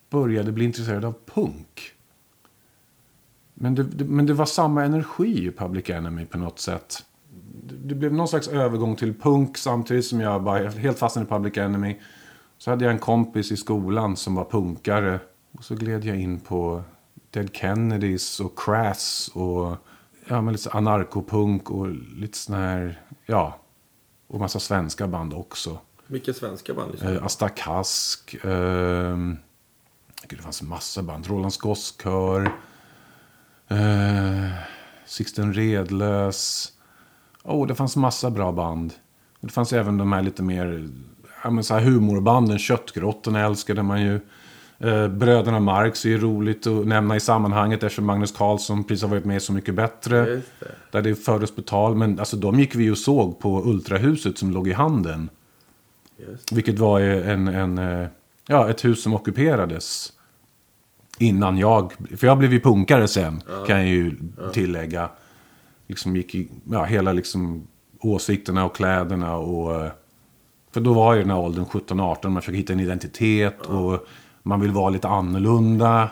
började 0.10 0.52
bli 0.52 0.66
intresserad 0.66 1.06
av 1.06 1.14
punk. 1.26 1.94
Men 3.62 3.76
det, 3.76 3.84
det, 3.84 4.06
men 4.06 4.26
det 4.26 4.34
var 4.34 4.46
samma 4.46 4.84
energi 4.84 5.48
i 5.48 5.52
Public 5.52 5.90
Enemy 5.90 6.26
på 6.26 6.38
något 6.38 6.60
sätt. 6.60 7.06
Det, 7.64 7.76
det 7.76 7.96
blev 7.96 8.14
någon 8.14 8.28
slags 8.28 8.48
övergång 8.48 8.96
till 8.96 9.14
punk 9.14 9.58
samtidigt 9.58 10.06
som 10.06 10.22
jag 10.22 10.44
bara 10.44 10.70
helt 10.70 11.00
fastnade 11.00 11.26
i 11.26 11.30
Public 11.30 11.58
Enemy. 11.58 11.98
Så 12.58 12.70
hade 12.70 12.86
jag 12.86 12.94
en 12.94 13.00
kompis 13.00 13.52
i 13.52 13.58
skolan 13.58 14.16
som 14.16 14.36
var 14.36 14.46
punkare. 14.46 15.20
Och 15.52 15.64
så 15.64 15.76
gled 15.76 16.06
jag 16.06 16.20
in 16.20 16.40
på 16.40 16.84
Dead 17.32 17.50
Kennedys 17.54 18.40
och 18.40 18.60
Crass 18.60 19.32
och 19.34 19.78
ja, 20.28 20.42
men 20.42 20.54
lite 20.54 20.70
anarkopunk 20.70 21.72
och 21.72 21.88
lite 22.16 22.38
sån 22.38 22.56
här, 22.56 23.02
ja. 23.26 23.60
Och 24.28 24.40
massa 24.40 24.60
svenska 24.60 25.08
band 25.08 25.34
också. 25.34 25.80
Vilka 26.08 26.34
svenska 26.34 26.74
band 26.74 27.02
Eh, 27.02 27.26
Asta 27.26 27.50
Kask. 27.50 28.34
Eh, 28.44 29.18
gud, 30.28 30.40
det 30.40 30.44
fanns 30.44 30.62
massa 30.62 31.04
band. 31.04 31.28
Rolands 31.28 31.58
Gosskör. 31.58 32.52
Eh, 33.70 34.50
Sixten 35.06 35.54
Redlös. 35.54 36.72
Oh, 37.44 37.68
det 37.68 37.76
fanns 37.76 37.96
massa 37.96 38.30
bra 38.30 38.52
band. 38.52 38.94
Och 39.40 39.48
det 39.48 39.54
fanns 39.54 39.74
även 39.74 39.98
de 39.98 40.12
här 40.12 40.22
lite 40.22 40.44
mer 40.44 40.90
ja, 41.44 41.50
men 41.50 41.64
så 41.64 41.74
här 41.74 41.82
humorbanden. 41.82 42.60
Köttgrottorna 42.60 43.46
älskade 43.46 43.84
man 43.84 44.02
ju. 44.02 44.20
Eh, 44.80 45.08
Bröderna 45.08 45.60
Marx 45.60 46.06
är 46.06 46.10
ju 46.10 46.18
roligt 46.18 46.68
att 46.68 46.88
nämna 46.88 47.16
i 47.16 47.20
sammanhanget 47.20 47.84
eftersom 47.84 48.06
Magnus 48.06 48.32
Carlsson 48.32 48.84
precis 48.84 49.02
har 49.02 49.10
varit 49.10 49.26
med 49.26 49.42
Så 49.42 49.54
mycket 49.54 49.76
bättre. 49.76 50.26
Det. 50.26 50.42
Där 50.92 51.02
det 51.02 51.16
fördes 51.16 51.56
på 51.56 51.62
tal. 51.62 51.96
Men 51.96 52.20
alltså, 52.20 52.38
de 52.38 52.60
gick 52.60 52.76
vi 52.76 52.84
ju 52.84 52.92
och 52.92 52.98
såg 52.98 53.40
på 53.40 53.64
Ultrahuset 53.66 54.38
som 54.38 54.52
låg 54.52 54.68
i 54.68 54.74
handen. 54.74 55.30
Vilket 56.52 56.80
var 56.80 57.00
en, 57.00 57.48
en, 57.48 57.78
eh, 57.78 58.08
ja, 58.48 58.70
ett 58.70 58.86
hus 58.86 59.04
som 59.04 59.14
ockuperades. 59.14 60.14
Innan 61.20 61.58
jag, 61.58 61.94
för 62.18 62.28
jag 62.28 62.38
blev 62.38 62.54
ju 62.54 62.60
punkare 62.60 63.08
sen, 63.08 63.42
kan 63.68 63.78
jag 63.78 63.88
ju 63.88 64.16
tillägga. 64.54 65.10
Liksom 65.88 66.16
gick 66.16 66.36
i, 66.36 66.50
ja, 66.72 66.84
hela 66.84 67.14
liksom 67.14 67.68
åsikterna 68.00 68.66
och 68.66 68.76
kläderna 68.76 69.38
och... 69.38 69.92
För 70.72 70.82
då 70.82 70.94
var 70.94 71.14
ju 71.14 71.22
den 71.22 71.30
här 71.30 71.40
åldern 71.40 71.66
17-18, 71.66 72.30
man 72.30 72.42
försöker 72.42 72.58
hitta 72.58 72.74
en 72.74 72.80
identitet 72.80 73.62
och 73.62 74.08
man 74.44 74.62
vill 74.62 74.72
vara 74.72 74.90
lite 74.90 75.08
annorlunda. 75.08 76.10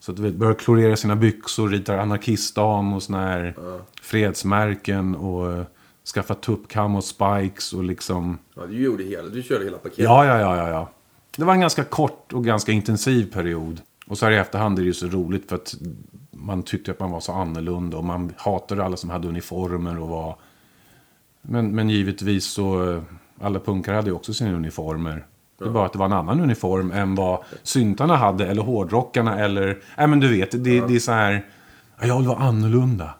Så 0.00 0.12
att 0.12 0.18
börjar 0.18 0.54
klorera 0.54 0.96
sina 0.96 1.16
byxor, 1.16 1.68
ritar 1.68 1.98
anarkistdan 1.98 2.92
och 2.92 3.02
såna 3.02 3.26
här 3.26 3.54
fredsmärken 4.02 5.14
och 5.14 5.52
eh, 5.52 5.64
skaffa 6.14 6.34
tuppkam 6.34 6.96
och 6.96 7.04
spikes 7.04 7.72
och 7.72 7.84
liksom... 7.84 8.38
Ja, 8.54 8.62
du 8.66 8.82
gjorde 8.82 9.04
hela, 9.04 9.28
du 9.28 9.42
körde 9.42 9.64
hela 9.64 9.78
paketet. 9.78 10.04
Ja, 10.04 10.26
ja, 10.26 10.40
ja, 10.40 10.56
ja, 10.56 10.68
ja. 10.68 10.90
Det 11.36 11.44
var 11.44 11.54
en 11.54 11.60
ganska 11.60 11.84
kort 11.84 12.32
och 12.32 12.44
ganska 12.44 12.72
intensiv 12.72 13.32
period. 13.32 13.80
Och 14.08 14.18
så 14.18 14.26
här 14.26 14.32
i 14.32 14.36
efterhand 14.36 14.78
är 14.78 14.82
det 14.82 14.86
ju 14.86 14.94
så 14.94 15.06
roligt 15.06 15.48
för 15.48 15.56
att 15.56 15.74
man 16.30 16.62
tyckte 16.62 16.90
att 16.90 17.00
man 17.00 17.10
var 17.10 17.20
så 17.20 17.32
annorlunda 17.32 17.96
och 17.96 18.04
man 18.04 18.32
hatade 18.36 18.84
alla 18.84 18.96
som 18.96 19.10
hade 19.10 19.28
uniformer 19.28 20.00
och 20.00 20.08
var... 20.08 20.36
Men, 21.42 21.74
men 21.74 21.90
givetvis 21.90 22.44
så, 22.44 22.92
eh, 22.92 23.02
alla 23.40 23.60
punkare 23.60 23.96
hade 23.96 24.08
ju 24.08 24.16
också 24.16 24.34
sina 24.34 24.52
uniformer. 24.52 25.26
Det 25.58 25.64
är 25.64 25.70
bara 25.70 25.86
att 25.86 25.92
det 25.92 25.98
var 25.98 26.06
en 26.06 26.12
annan 26.12 26.40
uniform 26.40 26.90
än 26.90 27.14
vad 27.14 27.44
syntarna 27.62 28.16
hade, 28.16 28.46
eller 28.46 28.62
hårdrockarna, 28.62 29.38
eller... 29.38 29.78
Nej 29.96 30.06
men 30.06 30.20
du 30.20 30.28
vet, 30.28 30.50
det, 30.50 30.80
det 30.80 30.94
är 30.94 30.98
så 30.98 31.12
här... 31.12 31.46
Ja, 32.00 32.06
jag 32.06 32.18
vill 32.18 32.28
vara 32.28 32.38
annorlunda. 32.38 33.14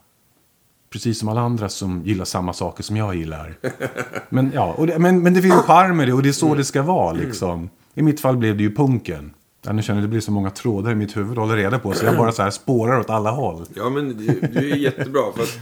Precis 0.90 1.18
som 1.18 1.28
alla 1.28 1.40
andra 1.40 1.68
som 1.68 2.02
gillar 2.04 2.24
samma 2.24 2.52
saker 2.52 2.82
som 2.82 2.96
jag 2.96 3.14
gillar. 3.14 3.54
Men, 4.28 4.52
ja, 4.54 4.76
det, 4.78 4.98
men, 4.98 5.22
men 5.22 5.34
det 5.34 5.42
finns 5.42 5.54
ju 5.54 5.62
charm 5.62 6.00
i 6.00 6.06
det 6.06 6.12
och 6.12 6.22
det 6.22 6.28
är 6.28 6.32
så 6.32 6.54
det 6.54 6.64
ska 6.64 6.82
vara 6.82 7.12
liksom. 7.12 7.70
I 7.94 8.02
mitt 8.02 8.20
fall 8.20 8.36
blev 8.36 8.56
det 8.56 8.62
ju 8.62 8.74
punken. 8.74 9.30
Ja, 9.62 9.72
nu 9.72 9.82
känner 9.82 10.00
jag 10.00 10.04
det 10.08 10.10
blir 10.10 10.20
så 10.20 10.32
många 10.32 10.50
trådar 10.50 10.92
i 10.92 10.94
mitt 10.94 11.16
huvud 11.16 11.30
att 11.32 11.38
hålla 11.38 11.56
reda 11.56 11.78
på 11.78 11.92
så 11.92 12.04
jag 12.06 12.16
bara 12.16 12.32
så 12.32 12.42
här 12.42 12.50
spårar 12.50 13.00
åt 13.00 13.10
alla 13.10 13.30
håll. 13.30 13.64
Ja, 13.74 13.90
men 13.90 14.16
du, 14.16 14.28
är 14.72 14.76
jättebra. 14.76 15.22
För 15.36 15.42
att 15.42 15.58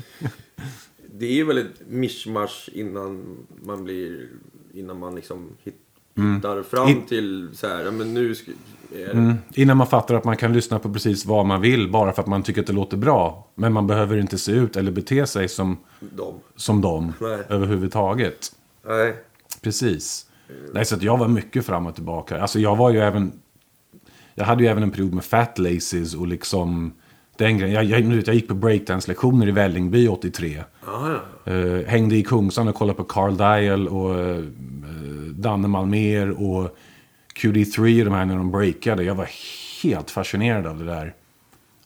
det 1.14 1.40
är 1.40 1.44
väl 1.44 1.58
ett 1.58 1.80
mischmasch 1.88 2.70
innan 2.72 3.24
man 3.62 3.84
blir... 3.84 4.28
Innan 4.74 4.98
man 4.98 5.14
liksom 5.14 5.48
hit- 5.64 5.74
hittar 6.36 6.62
fram 6.62 6.82
Mm. 6.86 6.96
In- 6.98 7.06
till 7.06 7.48
så 7.52 7.66
här, 7.68 7.84
ja 7.84 7.90
men 7.90 8.14
nu 8.14 8.34
ska, 8.34 8.50
Mm. 9.12 9.34
Innan 9.54 9.76
man 9.76 9.86
fattar 9.86 10.14
att 10.14 10.24
man 10.24 10.36
kan 10.36 10.52
lyssna 10.52 10.78
på 10.78 10.92
precis 10.92 11.26
vad 11.26 11.46
man 11.46 11.60
vill 11.60 11.90
bara 11.90 12.12
för 12.12 12.22
att 12.22 12.28
man 12.28 12.42
tycker 12.42 12.60
att 12.60 12.66
det 12.66 12.72
låter 12.72 12.96
bra. 12.96 13.48
Men 13.54 13.72
man 13.72 13.86
behöver 13.86 14.16
inte 14.16 14.38
se 14.38 14.52
ut 14.52 14.76
eller 14.76 14.92
bete 14.92 15.26
sig 15.26 15.48
som, 15.48 15.76
dem. 16.00 16.34
som 16.56 16.80
dem 16.80 17.12
Nej. 17.20 17.38
överhuvudtaget. 17.48 18.52
Nej. 18.88 19.14
Precis. 19.62 20.26
Nej, 20.72 20.84
så 20.84 20.94
att 20.94 21.02
jag 21.02 21.16
var 21.18 21.28
mycket 21.28 21.66
fram 21.66 21.86
och 21.86 21.94
tillbaka. 21.94 22.40
Alltså 22.40 22.58
jag 22.60 22.76
var 22.76 22.90
ju 22.90 22.98
även... 23.00 23.32
Jag 24.38 24.44
hade 24.44 24.62
ju 24.62 24.68
även 24.68 24.82
en 24.82 24.90
period 24.90 25.14
med 25.14 25.24
fat 25.24 25.58
laces 25.58 26.14
och 26.14 26.26
liksom... 26.26 26.92
Den 27.38 27.58
grejen. 27.58 27.74
Jag, 27.74 27.84
jag, 27.84 28.22
jag 28.26 28.34
gick 28.34 28.48
på 28.48 28.54
breakdance-lektioner 28.54 29.48
i 29.48 29.50
Vällingby 29.50 30.08
83. 30.08 30.62
Ja, 30.86 31.18
ja. 31.44 31.52
Eh, 31.52 31.86
hängde 31.86 32.16
i 32.16 32.22
Kungsan 32.22 32.68
och 32.68 32.74
kollade 32.74 32.96
på 32.96 33.04
Carl 33.04 33.36
Dial 33.36 33.88
och 33.88 34.20
eh, 34.20 34.42
Danne 35.34 35.68
Malmer 35.68 36.30
och 36.30 36.76
QD3 37.34 37.98
och 37.98 38.04
de 38.04 38.14
här 38.14 38.24
när 38.24 38.36
de 38.36 38.50
breakade. 38.50 39.02
Jag 39.02 39.14
var 39.14 39.28
helt 39.82 40.10
fascinerad 40.10 40.66
av 40.66 40.78
det 40.78 40.84
där. 40.84 41.14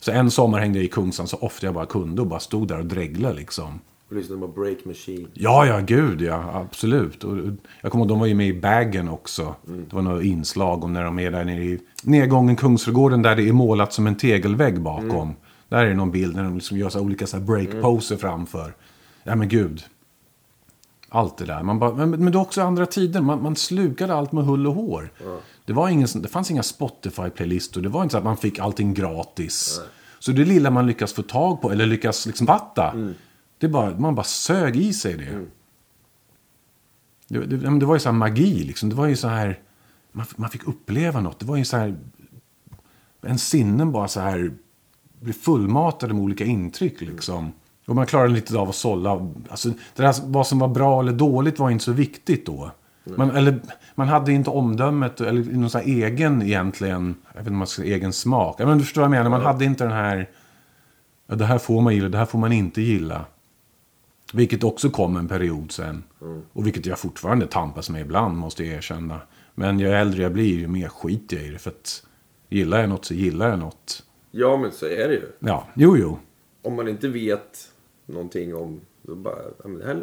Så 0.01 0.11
en 0.11 0.31
sommar 0.31 0.59
hängde 0.59 0.79
jag 0.79 0.85
i 0.85 0.89
Kungsan 0.89 1.27
så 1.27 1.37
ofta 1.37 1.67
jag 1.67 1.75
bara 1.75 1.87
kunde 1.87 2.23
och 2.23 2.29
bara 2.29 2.41
stod 2.41 2.69
där 2.69 2.79
och 2.79 2.87
dreglade 2.87 3.35
liksom. 3.35 3.81
Och 4.11 4.17
lyssnade 4.17 4.41
på 4.41 4.49
Break 4.49 4.85
Machine. 4.85 5.29
Ja, 5.35 5.67
ja, 5.67 5.81
gud 5.81 6.23
ja, 6.23 6.51
absolut. 6.55 7.25
Och, 7.25 7.37
jag 7.81 7.93
kommer 7.93 8.05
ihåg, 8.05 8.09
de 8.09 8.21
var 8.21 8.27
ju 8.27 8.35
med 8.35 8.49
i 8.49 8.61
Baggen 8.61 9.09
också. 9.09 9.55
Det 9.67 9.93
var 9.95 10.03
några 10.03 10.23
inslag 10.23 10.85
om 10.85 10.93
när 10.93 11.05
de 11.05 11.19
är 11.19 11.31
där 11.31 11.45
nere 11.45 11.65
i 11.65 11.79
nedgången 12.03 12.57
Kungsträdgården 12.57 13.23
där 13.23 13.37
det 13.37 13.49
är 13.49 13.53
målat 13.53 13.93
som 13.93 14.07
en 14.07 14.15
tegelvägg 14.17 14.81
bakom. 14.81 15.35
Där 15.69 15.79
är 15.79 15.89
det 15.89 15.95
någon 15.95 16.11
bild 16.11 16.37
när 16.37 16.45
de 16.45 16.55
liksom 16.55 16.79
gör 16.79 16.89
så 16.89 17.01
olika 17.01 17.27
så 17.27 17.37
här 17.37 17.45
breakposer 17.45 18.17
framför. 18.17 18.75
Ja, 19.25 19.37
men 19.37 19.49
gud. 19.49 19.83
Allt 21.09 21.37
det 21.37 21.45
där. 21.45 21.63
Man 21.63 21.79
bara, 21.79 21.95
men, 21.95 22.11
men 22.11 22.33
det 22.33 22.39
är 22.39 22.41
också 22.41 22.63
andra 22.63 22.87
tider. 22.87 23.21
Man, 23.21 23.43
man 23.43 23.57
slukade 23.57 24.15
allt 24.15 24.33
med 24.33 24.45
hull 24.45 24.67
och 24.67 24.75
hår. 24.75 25.13
Det, 25.65 25.73
var 25.73 25.89
ingen, 25.89 26.09
det 26.15 26.29
fanns 26.29 26.51
inga 26.51 26.63
Spotify-playlistor. 26.63 27.81
Det 27.81 27.89
var 27.89 28.03
inte 28.03 28.13
så 28.13 28.19
att 28.19 28.25
man 28.25 28.37
fick 28.37 28.59
allting 28.59 28.95
gratis. 28.95 29.81
Så 30.19 30.33
det 30.33 30.45
lilla 30.45 30.71
man 30.71 30.87
lyckas 30.87 31.13
få 31.13 31.23
tag 31.23 31.63
på, 31.63 31.71
eller 31.71 31.87
lyckas 31.87 32.27
liksom 32.27 32.47
fatta. 32.47 32.95
Det 33.61 33.69
bara, 33.69 33.99
man 33.99 34.15
bara 34.15 34.25
sög 34.25 34.77
i 34.77 34.93
sig 34.93 35.17
det. 35.17 35.47
Det, 37.29 37.47
det, 37.47 37.57
men 37.57 37.79
det 37.79 37.87
var 37.87 37.95
ju 37.95 38.01
så 38.01 38.09
här 38.09 38.17
magi 38.17 38.65
liksom. 38.65 38.89
Det 38.89 38.95
var 38.95 39.07
ju 39.07 39.17
så 39.17 39.29
här... 39.29 39.59
Man, 40.13 40.27
man 40.37 40.51
fick 40.51 40.69
uppleva 40.69 41.21
något. 41.21 41.39
Det 41.39 41.47
var 41.47 41.57
ju 41.57 41.65
så 41.65 41.77
här... 41.77 41.97
En 43.23 43.39
sinnen 43.39 43.93
bara 43.93 44.09
så 44.09 44.21
här... 44.21 44.53
Blev 45.21 45.33
fullmatade 45.33 46.15
med 46.15 46.23
olika 46.23 46.45
intryck 46.45 47.01
liksom. 47.01 47.53
Och 47.87 47.97
man 47.97 48.07
klarade 48.07 48.33
lite 48.33 48.59
av 48.59 48.69
att 48.69 48.75
sålla. 48.75 49.33
Alltså, 49.49 49.69
det 49.69 50.03
där, 50.03 50.15
vad 50.25 50.47
som 50.47 50.59
var 50.59 50.69
bra 50.69 51.01
eller 51.01 51.13
dåligt 51.13 51.59
var 51.59 51.71
inte 51.71 51.85
så 51.85 51.93
viktigt 51.93 52.47
då. 52.47 52.71
Man, 53.05 53.31
eller, 53.31 53.61
man 53.95 54.09
hade 54.09 54.33
inte 54.33 54.51
omdömet 54.51 55.21
eller 55.21 55.43
någon 55.43 55.71
så 55.71 55.79
här 55.79 55.85
egen 55.85 56.43
egentligen, 56.43 57.15
jag 57.27 57.33
vet 57.33 57.41
inte 57.41 57.51
om 57.51 57.57
man 57.57 57.67
ska 57.67 57.83
säga 57.83 57.97
egen 57.97 58.13
smak. 58.13 58.59
Men 58.59 58.79
du 58.79 58.85
förstår 58.85 59.01
vad 59.01 59.07
jag 59.07 59.11
menar, 59.11 59.31
man 59.31 59.47
hade 59.47 59.65
inte 59.65 59.85
den 59.85 59.93
här, 59.93 60.29
ja, 61.27 61.35
det 61.35 61.45
här 61.45 61.59
får 61.59 61.81
man 61.81 61.95
gilla, 61.95 62.09
det 62.09 62.19
här 62.19 62.27
får 62.27 62.39
man 62.39 62.53
inte 62.53 62.83
gilla. 62.83 63.25
Vilket 64.33 64.65
också 64.65 64.91
kom 64.91 65.17
en 65.17 65.29
period 65.29 65.73
sen. 65.73 66.03
Och 66.53 66.67
vilket 66.67 66.87
jag 66.87 66.99
fortfarande 66.99 67.47
tampas 67.47 67.91
med 67.91 68.01
ibland, 68.01 68.37
måste 68.37 68.65
jag 68.65 68.75
erkänna. 68.77 69.21
Men 69.55 69.81
ju 69.81 69.89
äldre 69.93 70.23
jag 70.23 70.33
blir, 70.33 70.59
ju 70.59 70.69
mer 70.69 70.89
skiter 70.89 71.37
jag 71.37 71.47
i 71.47 71.51
det. 71.51 71.59
För 71.59 71.71
att 71.71 72.07
gillar 72.49 72.81
jag 72.81 72.89
något 72.89 73.05
så 73.05 73.15
gillar 73.15 73.49
jag 73.49 73.59
något. 73.59 74.03
Ja, 74.31 74.57
men 74.57 74.73
så 74.73 74.87
är 74.87 75.09
det 75.09 75.15
ju. 75.15 75.27
Ja, 75.39 75.67
jo, 75.75 75.97
jo. 75.97 76.19
Om 76.63 76.77
man 76.77 76.89
inte 76.89 77.09
vet 77.09 77.69
någonting 78.07 78.55
om... 78.55 78.81
Då 79.03 79.15
bara, 79.15 79.35
det, 79.79 79.87
här, 79.87 80.03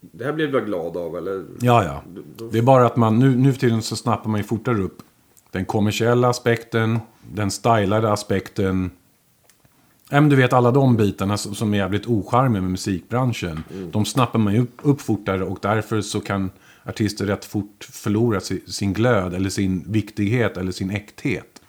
det 0.00 0.24
här 0.24 0.32
blev 0.32 0.54
jag 0.54 0.66
glad 0.66 0.96
av, 0.96 1.16
eller? 1.16 1.44
Ja, 1.60 1.84
ja. 1.84 2.02
Då- 2.36 2.48
Det 2.48 2.58
är 2.58 2.62
bara 2.62 2.86
att 2.86 2.96
man 2.96 3.18
nu, 3.18 3.36
nu 3.36 3.52
för 3.52 3.60
tiden 3.60 3.82
så 3.82 3.96
snappar 3.96 4.30
man 4.30 4.40
ju 4.40 4.44
fortare 4.44 4.78
upp 4.82 5.02
den 5.50 5.64
kommersiella 5.64 6.28
aspekten, 6.28 6.98
den 7.32 7.50
stylade 7.50 8.12
aspekten. 8.12 8.90
Ja, 10.14 10.20
men 10.20 10.30
du 10.30 10.36
vet 10.36 10.52
alla 10.52 10.70
de 10.70 10.96
bitarna 10.96 11.36
som, 11.36 11.74
är 11.74 11.78
jävligt 11.78 12.06
ocharmiga 12.06 12.62
med 12.62 12.70
musikbranschen. 12.70 13.64
De 13.92 14.04
snappar 14.04 14.38
man 14.38 14.54
ju 14.54 14.66
upp, 14.82 15.00
fortare 15.00 15.44
och 15.44 15.58
därför 15.62 16.00
så 16.00 16.20
kan 16.20 16.50
artister 16.84 17.26
rätt 17.26 17.44
fort 17.44 17.88
förlora 17.92 18.40
sin, 18.40 18.92
glöd 18.92 19.34
eller 19.34 19.50
sin 19.50 19.92
viktighet 19.92 20.56
eller 20.56 20.72
sin 20.72 20.90
äkthet. 20.90 21.62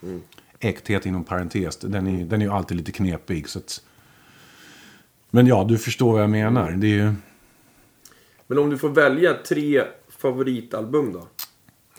Äkthet 0.59 1.05
inom 1.05 1.23
parentes, 1.23 1.77
den 1.77 2.07
är, 2.07 2.25
den 2.25 2.41
är 2.41 2.45
ju 2.45 2.51
alltid 2.51 2.77
lite 2.77 2.91
knepig. 2.91 3.49
Så 3.49 3.59
att... 3.59 3.81
Men 5.29 5.47
ja, 5.47 5.65
du 5.69 5.77
förstår 5.77 6.11
vad 6.11 6.21
jag 6.21 6.29
menar. 6.29 6.71
Det 6.71 6.87
är 6.87 7.05
ju... 7.05 7.13
Men 8.47 8.57
om 8.57 8.69
du 8.69 8.77
får 8.77 8.89
välja 8.89 9.33
tre 9.33 9.83
favoritalbum 10.09 11.13
då? 11.13 11.27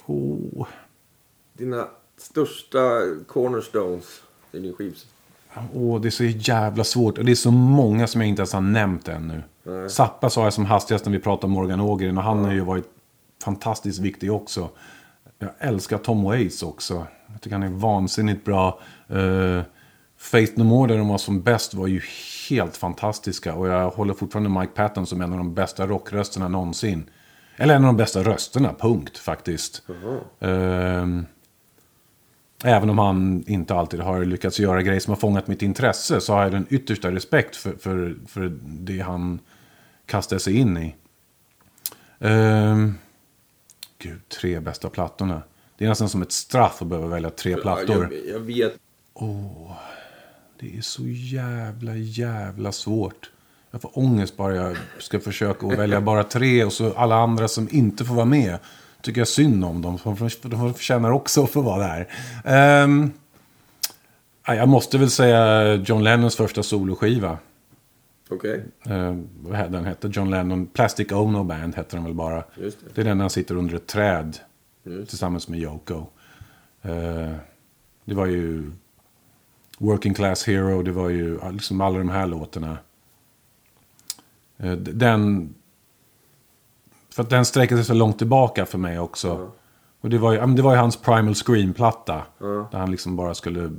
Oh. 0.07 0.67
Dina 1.53 1.89
största 2.17 3.01
cornerstones 3.27 4.23
i 4.53 4.59
din 4.59 4.73
skivs. 4.73 5.07
Åh, 5.75 6.01
det 6.01 6.09
är 6.09 6.11
så 6.11 6.25
jävla 6.25 6.85
svårt. 6.85 7.19
Och 7.19 7.25
det 7.25 7.33
är 7.33 7.37
så 7.37 7.51
många 7.51 8.07
som 8.07 8.21
jag 8.21 8.29
inte 8.29 8.41
ens 8.41 8.53
har 8.53 8.61
nämnt 8.61 9.09
ännu. 9.09 9.43
Zappa 9.89 10.31
sa 10.31 10.45
jag 10.45 10.53
som 10.53 10.65
hastigast 10.65 11.05
när 11.05 11.13
vi 11.13 11.19
pratade 11.19 11.47
om 11.47 11.53
Morgan 11.53 11.81
Ågren. 11.81 12.19
Och 12.19 12.25
han 12.25 12.45
har 12.45 12.53
ju 12.53 12.61
varit 12.61 12.85
fantastiskt 13.45 13.99
viktig 13.99 14.33
också. 14.33 14.69
Jag 15.39 15.51
älskar 15.59 15.99
Tom 15.99 16.23
Waits 16.23 16.63
också. 16.63 17.07
Jag 17.33 17.41
tycker 17.41 17.57
han 17.57 17.63
är 17.63 17.69
vansinnigt 17.69 18.45
bra. 18.45 18.81
Uh, 19.13 19.63
Faith 20.19 20.59
No 20.59 20.65
More 20.65 20.93
där 20.93 20.99
de 20.99 21.09
var 21.09 21.19
som 21.19 21.43
bäst 21.43 21.75
var 21.75 21.87
ju 21.87 22.01
helt 22.51 22.77
fantastiska. 22.77 23.55
Och 23.55 23.69
jag 23.69 23.91
håller 23.91 24.15
fortfarande 24.15 24.61
Mike 24.61 24.73
Patton 24.73 25.07
som 25.07 25.21
en 25.21 25.33
av 25.33 25.39
de 25.39 25.55
bästa 25.55 25.87
rockrösterna 25.87 26.49
någonsin. 26.49 27.11
Eller 27.57 27.75
en 27.75 27.85
av 27.85 27.87
de 27.87 27.97
bästa 27.97 28.23
rösterna, 28.23 28.75
punkt 28.79 29.19
faktiskt. 29.19 29.83
Ehm, 30.41 31.27
Även 32.67 32.91
om 32.91 32.99
han 32.99 33.45
inte 33.47 33.75
alltid 33.75 34.01
har 34.01 34.25
lyckats 34.25 34.61
göra 34.61 34.83
grejer 34.83 35.01
som 35.01 35.11
har 35.11 35.17
fångat 35.17 35.47
mitt 35.47 35.63
intresse 35.63 36.21
så 36.21 36.33
har 36.33 36.43
jag 36.43 36.53
den 36.53 36.67
yttersta 36.71 37.11
respekt 37.11 37.57
för, 37.57 37.73
för, 37.73 38.17
för 38.29 38.59
det 38.63 39.01
han 39.01 39.39
kastade 40.07 40.41
sig 40.41 40.57
in 40.57 40.77
i. 40.77 40.95
Ehm, 42.19 42.95
gud, 43.99 44.29
tre 44.29 44.61
bästa 44.61 44.89
plattorna. 44.89 45.43
Det 45.79 45.85
är 45.85 45.89
nästan 45.89 46.09
som 46.09 46.23
ett 46.23 46.33
straff 46.33 46.83
att 46.83 46.89
behöva 46.89 47.09
välja 47.09 47.31
tre 47.31 47.57
plattor. 47.57 48.09
Ja, 48.13 48.19
jag, 48.27 48.35
jag 48.35 48.41
vet. 48.41 48.75
Det 50.61 50.77
är 50.77 50.83
så 50.83 51.03
jävla, 51.07 51.97
jävla 51.97 52.73
svårt. 52.73 53.31
Jag 53.71 53.83
får 53.83 53.99
ångest 53.99 54.37
bara 54.37 54.55
jag 54.55 54.77
ska 54.99 55.21
försöka 55.21 55.67
att 55.67 55.79
välja 55.79 56.01
bara 56.01 56.25
tre 56.25 56.65
och 56.65 56.73
så 56.73 56.93
alla 56.93 57.17
andra 57.17 57.49
som 57.49 57.69
inte 57.71 58.05
får 58.05 58.15
vara 58.15 58.27
med. 58.27 58.59
Tycker 59.07 59.21
jag 59.21 59.29
synd 59.29 59.65
om 59.65 59.83
dem. 59.83 59.99
De 60.05 60.17
förtjänar 60.75 61.11
också 61.11 61.45
att 61.45 61.51
få 61.51 61.61
vara 61.61 61.87
där. 61.89 62.09
Ehm, 62.45 63.13
ja, 64.47 64.55
jag 64.55 64.69
måste 64.69 64.99
väl 64.99 65.11
säga 65.11 65.75
John 65.75 66.05
Lennons 66.05 66.37
första 66.37 66.63
soloskiva. 66.63 67.39
Okej. 68.31 68.65
Uh, 68.91 69.19
vad 69.41 69.57
hette 69.57 69.71
den? 69.71 69.85
Hette 69.85 70.09
John 70.13 70.31
Lennon. 70.31 70.67
Plastic 70.67 71.13
Ono 71.13 71.45
Band 71.45 71.75
hette 71.77 71.97
den 71.97 72.05
väl 72.05 72.15
bara. 72.15 72.45
Just 72.55 72.81
det. 72.81 72.87
det 72.95 73.01
är 73.01 73.05
den 73.05 73.17
när 73.17 73.23
han 73.23 73.31
sitter 73.31 73.57
under 73.57 73.75
ett 73.75 73.87
träd. 73.87 74.39
Just. 74.83 75.09
Tillsammans 75.09 75.49
med 75.49 75.61
Yoko. 75.61 76.07
Eh, 76.83 77.33
det 78.05 78.15
var 78.15 78.27
ju 78.27 78.73
Working 79.79 80.15
Class 80.15 80.47
Hero. 80.47 80.83
Det 80.83 80.93
var 80.93 81.09
ju 81.09 81.39
liksom 81.53 81.81
alla 81.81 81.99
de 81.99 82.09
här 82.09 82.27
låtarna. 82.27 82.79
D- 84.57 84.77
den... 84.77 85.55
För 87.17 87.23
att 87.23 87.31
den 87.31 87.45
sträcker 87.45 87.77
sig 87.77 87.85
så 87.85 87.95
långt 87.95 88.19
tillbaka 88.19 88.67
för 88.67 88.79
mig 88.79 88.99
också. 88.99 89.51
Och 90.01 90.11
det 90.11 90.19
var 90.19 90.33
ju, 90.33 90.47
det 90.47 90.63
var 90.63 90.73
ju 90.73 90.79
hans 90.79 90.97
Primal 90.97 91.35
Scream-platta. 91.35 92.23
Där 92.71 92.79
han 92.79 92.91
liksom 92.91 93.17
bara 93.17 93.35
skulle 93.35 93.73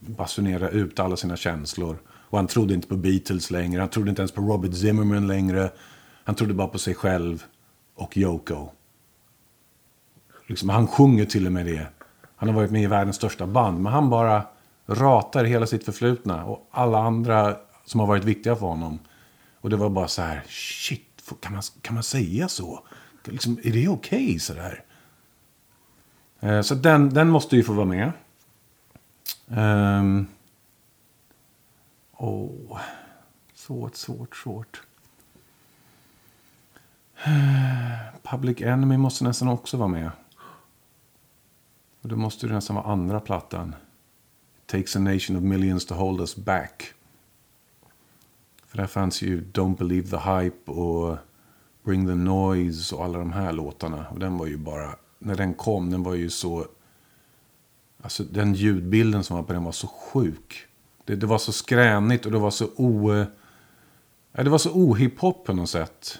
basunera 0.00 0.68
ut 0.68 1.00
alla 1.00 1.16
sina 1.16 1.36
känslor. 1.36 1.98
Och 2.10 2.38
han 2.38 2.46
trodde 2.46 2.74
inte 2.74 2.88
på 2.88 2.96
Beatles 2.96 3.50
längre. 3.50 3.80
Han 3.80 3.88
trodde 3.88 4.10
inte 4.10 4.22
ens 4.22 4.32
på 4.32 4.40
Robert 4.40 4.74
Zimmerman 4.74 5.26
längre. 5.26 5.70
Han 6.24 6.34
trodde 6.34 6.54
bara 6.54 6.68
på 6.68 6.78
sig 6.78 6.94
själv 6.94 7.44
och 7.94 8.16
Yoko. 8.16 8.68
Liksom, 10.46 10.68
han 10.68 10.86
sjunger 10.86 11.24
till 11.24 11.46
och 11.46 11.52
med 11.52 11.66
det. 11.66 11.86
Han 12.36 12.48
har 12.48 12.56
varit 12.56 12.70
med 12.70 12.82
i 12.82 12.86
världens 12.86 13.16
största 13.16 13.46
band. 13.46 13.80
Men 13.80 13.92
han 13.92 14.10
bara 14.10 14.42
ratar 14.86 15.44
hela 15.44 15.66
sitt 15.66 15.84
förflutna. 15.84 16.44
Och 16.44 16.68
alla 16.70 16.98
andra 16.98 17.56
som 17.84 18.00
har 18.00 18.06
varit 18.06 18.24
viktiga 18.24 18.56
för 18.56 18.66
honom. 18.66 18.98
Och 19.60 19.70
det 19.70 19.76
var 19.76 19.90
bara 19.90 20.08
så 20.08 20.22
här, 20.22 20.42
shit, 20.48 21.13
kan 21.40 21.52
man, 21.52 21.62
kan 21.82 21.94
man 21.94 22.02
säga 22.02 22.48
så? 22.48 22.86
Liksom, 23.24 23.58
är 23.62 23.72
det 23.72 23.88
okej 23.88 24.38
sådär? 24.38 24.84
Eh, 26.40 26.62
Så 26.62 26.74
den, 26.74 27.10
den 27.10 27.28
måste 27.30 27.56
ju 27.56 27.62
få 27.62 27.72
vara 27.72 27.86
med. 27.86 28.12
Um, 29.46 30.26
Åh, 32.16 32.80
svårt, 33.54 33.96
svårt, 33.96 34.36
svårt. 34.36 34.82
Eh, 37.24 38.20
Public 38.22 38.60
Enemy 38.60 38.96
måste 38.96 39.24
nästan 39.24 39.48
också 39.48 39.76
vara 39.76 39.88
med. 39.88 40.10
Och 42.02 42.08
då 42.08 42.16
måste 42.16 42.46
det 42.46 42.54
nästan 42.54 42.76
vara 42.76 42.86
andra 42.92 43.20
plattan. 43.20 43.74
It 44.58 44.66
takes 44.66 44.96
a 44.96 44.98
nation 44.98 45.36
of 45.36 45.42
millions 45.42 45.86
to 45.86 45.94
hold 45.94 46.20
us 46.20 46.36
back. 46.36 46.94
För 48.74 48.78
där 48.78 48.86
fanns 48.86 49.22
ju 49.22 49.40
Don't 49.40 49.78
Believe 49.78 50.08
the 50.08 50.16
Hype 50.16 50.70
och 50.70 51.16
Bring 51.84 52.06
the 52.06 52.14
Noise 52.14 52.94
och 52.94 53.04
alla 53.04 53.18
de 53.18 53.32
här 53.32 53.52
låtarna. 53.52 54.06
Och 54.08 54.18
den 54.18 54.38
var 54.38 54.46
ju 54.46 54.56
bara, 54.56 54.96
när 55.18 55.34
den 55.34 55.54
kom, 55.54 55.90
den 55.90 56.02
var 56.02 56.14
ju 56.14 56.30
så... 56.30 56.66
Alltså 58.02 58.24
den 58.24 58.54
ljudbilden 58.54 59.24
som 59.24 59.36
var 59.36 59.42
på 59.42 59.52
den 59.52 59.64
var 59.64 59.72
så 59.72 59.86
sjuk. 59.86 60.66
Det, 61.04 61.16
det 61.16 61.26
var 61.26 61.38
så 61.38 61.52
skränigt 61.52 62.26
och 62.26 62.32
det 62.32 62.38
var 62.38 62.50
så 62.50 62.68
o... 62.76 63.24
Ja, 64.32 64.42
det 64.42 64.50
var 64.50 64.58
så 64.58 64.72
ohiphop 64.72 65.44
på 65.44 65.52
något 65.52 65.70
sätt. 65.70 66.18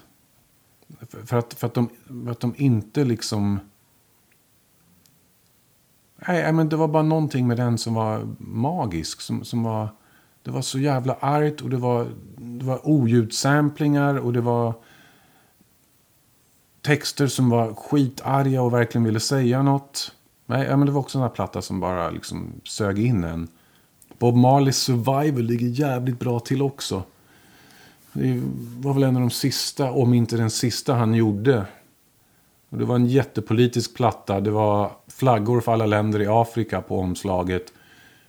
För, 1.09 1.27
för, 1.27 1.37
att, 1.37 1.55
för, 1.55 1.67
att 1.67 1.75
de, 1.75 1.89
för 2.25 2.31
att 2.31 2.41
de 2.41 2.55
inte 2.57 3.05
liksom... 3.05 3.61
Nej, 6.29 6.53
men 6.53 6.69
det 6.69 6.77
var 6.77 6.89
bara 6.89 7.03
någonting 7.03 7.47
med 7.47 7.57
den 7.57 7.79
som 7.79 7.95
var 7.95 8.29
magisk. 8.39 9.21
Som, 9.21 9.45
som 9.45 9.63
var, 9.63 9.89
det 10.45 10.51
var 10.51 10.63
så 10.63 10.79
jävla 10.79 11.15
argt 11.15 11.61
och 11.61 11.71
det 11.71 11.77
var, 11.77 12.07
det 12.37 12.65
var 12.65 12.89
oljudsamplingar 12.89 14.15
och 14.15 14.33
det 14.33 14.41
var 14.41 14.75
texter 16.83 17.27
som 17.27 17.51
var 17.51 17.75
skitarga 17.75 18.63
och 18.63 18.73
verkligen 18.73 19.05
ville 19.05 19.21
säga 19.21 19.63
något. 19.63 20.13
Nej, 20.47 20.77
men 20.77 20.87
det 20.87 20.93
var 20.93 21.01
också 21.01 21.19
en 21.19 21.21
sån 21.21 21.29
här 21.29 21.35
platta 21.35 21.63
som 21.63 21.81
bara 21.81 22.11
liksom 22.11 22.53
sög 22.65 22.99
in 22.99 23.25
en. 23.25 23.49
Bob 24.19 24.37
Marleys 24.37 24.79
Survival 24.79 25.43
ligger 25.43 25.67
jävligt 25.67 26.19
bra 26.19 26.41
till 26.41 26.63
också. 26.63 27.03
Det 28.13 28.43
var 28.79 28.95
väl 28.95 29.03
en 29.03 29.17
av 29.17 29.21
de 29.21 29.31
sista, 29.31 29.91
om 29.91 30.15
inte 30.15 30.37
den 30.37 30.51
sista 30.51 30.95
han 30.95 31.15
gjorde. 31.15 31.67
Och 32.69 32.79
det 32.79 32.85
var 32.85 32.95
en 32.95 33.07
jättepolitisk 33.07 33.95
platta. 33.95 34.41
Det 34.41 34.51
var 34.51 34.93
flaggor 35.09 35.61
för 35.61 35.73
alla 35.73 35.87
länder 35.87 36.23
i 36.23 36.27
Afrika 36.27 36.81
på 36.81 36.99
omslaget. 36.99 37.73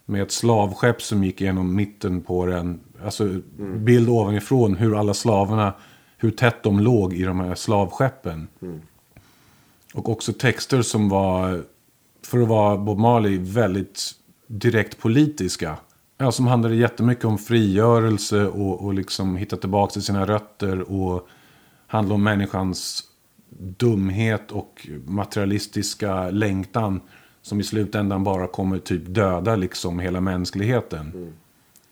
Med 0.06 0.22
ett 0.22 0.32
slavskepp 0.32 1.02
som 1.02 1.24
gick 1.24 1.42
genom 1.42 1.76
mitten 1.76 2.22
på 2.22 2.46
den. 2.46 2.80
Alltså 3.04 3.42
bild 3.78 4.10
ovanifrån 4.10 4.76
hur 4.76 5.00
alla 5.00 5.14
slavarna, 5.14 5.74
hur 6.18 6.32
tätt 6.32 6.64
de 6.64 6.80
låg 6.80 7.14
i 7.14 7.24
de 7.24 7.40
här 7.40 7.56
slavskeppen. 7.56 8.48
Och 9.94 10.10
också 10.10 10.34
texter 10.34 10.82
som 10.82 11.10
var, 11.10 11.64
för 12.26 12.42
att 12.42 12.48
vara 12.48 12.78
Bob 12.78 12.98
Marley, 12.98 13.38
väldigt 13.38 14.12
direkt 14.48 14.98
politiska. 14.98 15.78
Ja, 16.18 16.32
som 16.32 16.48
handlade 16.48 16.76
jättemycket 16.76 17.26
om 17.26 17.38
frigörelse 17.38 18.46
och, 18.48 18.86
och 18.86 18.94
liksom 18.94 19.38
hitta 19.38 19.58
tillbaka 19.58 19.92
till 19.92 20.02
sina 20.02 20.26
rötter. 20.26 20.92
Och 20.92 21.28
handla 21.88 22.16
om 22.16 22.24
människans 22.24 23.04
dumhet 23.60 24.52
och 24.52 24.88
materialistiska 25.06 26.30
längtan. 26.30 27.02
Som 27.46 27.60
i 27.60 27.64
slutändan 27.64 28.24
bara 28.24 28.48
kommer 28.48 28.80
typ 28.80 29.02
döda 29.06 29.56
liksom 29.56 30.00
hela 30.00 30.22
mänskligheten. 30.22 31.34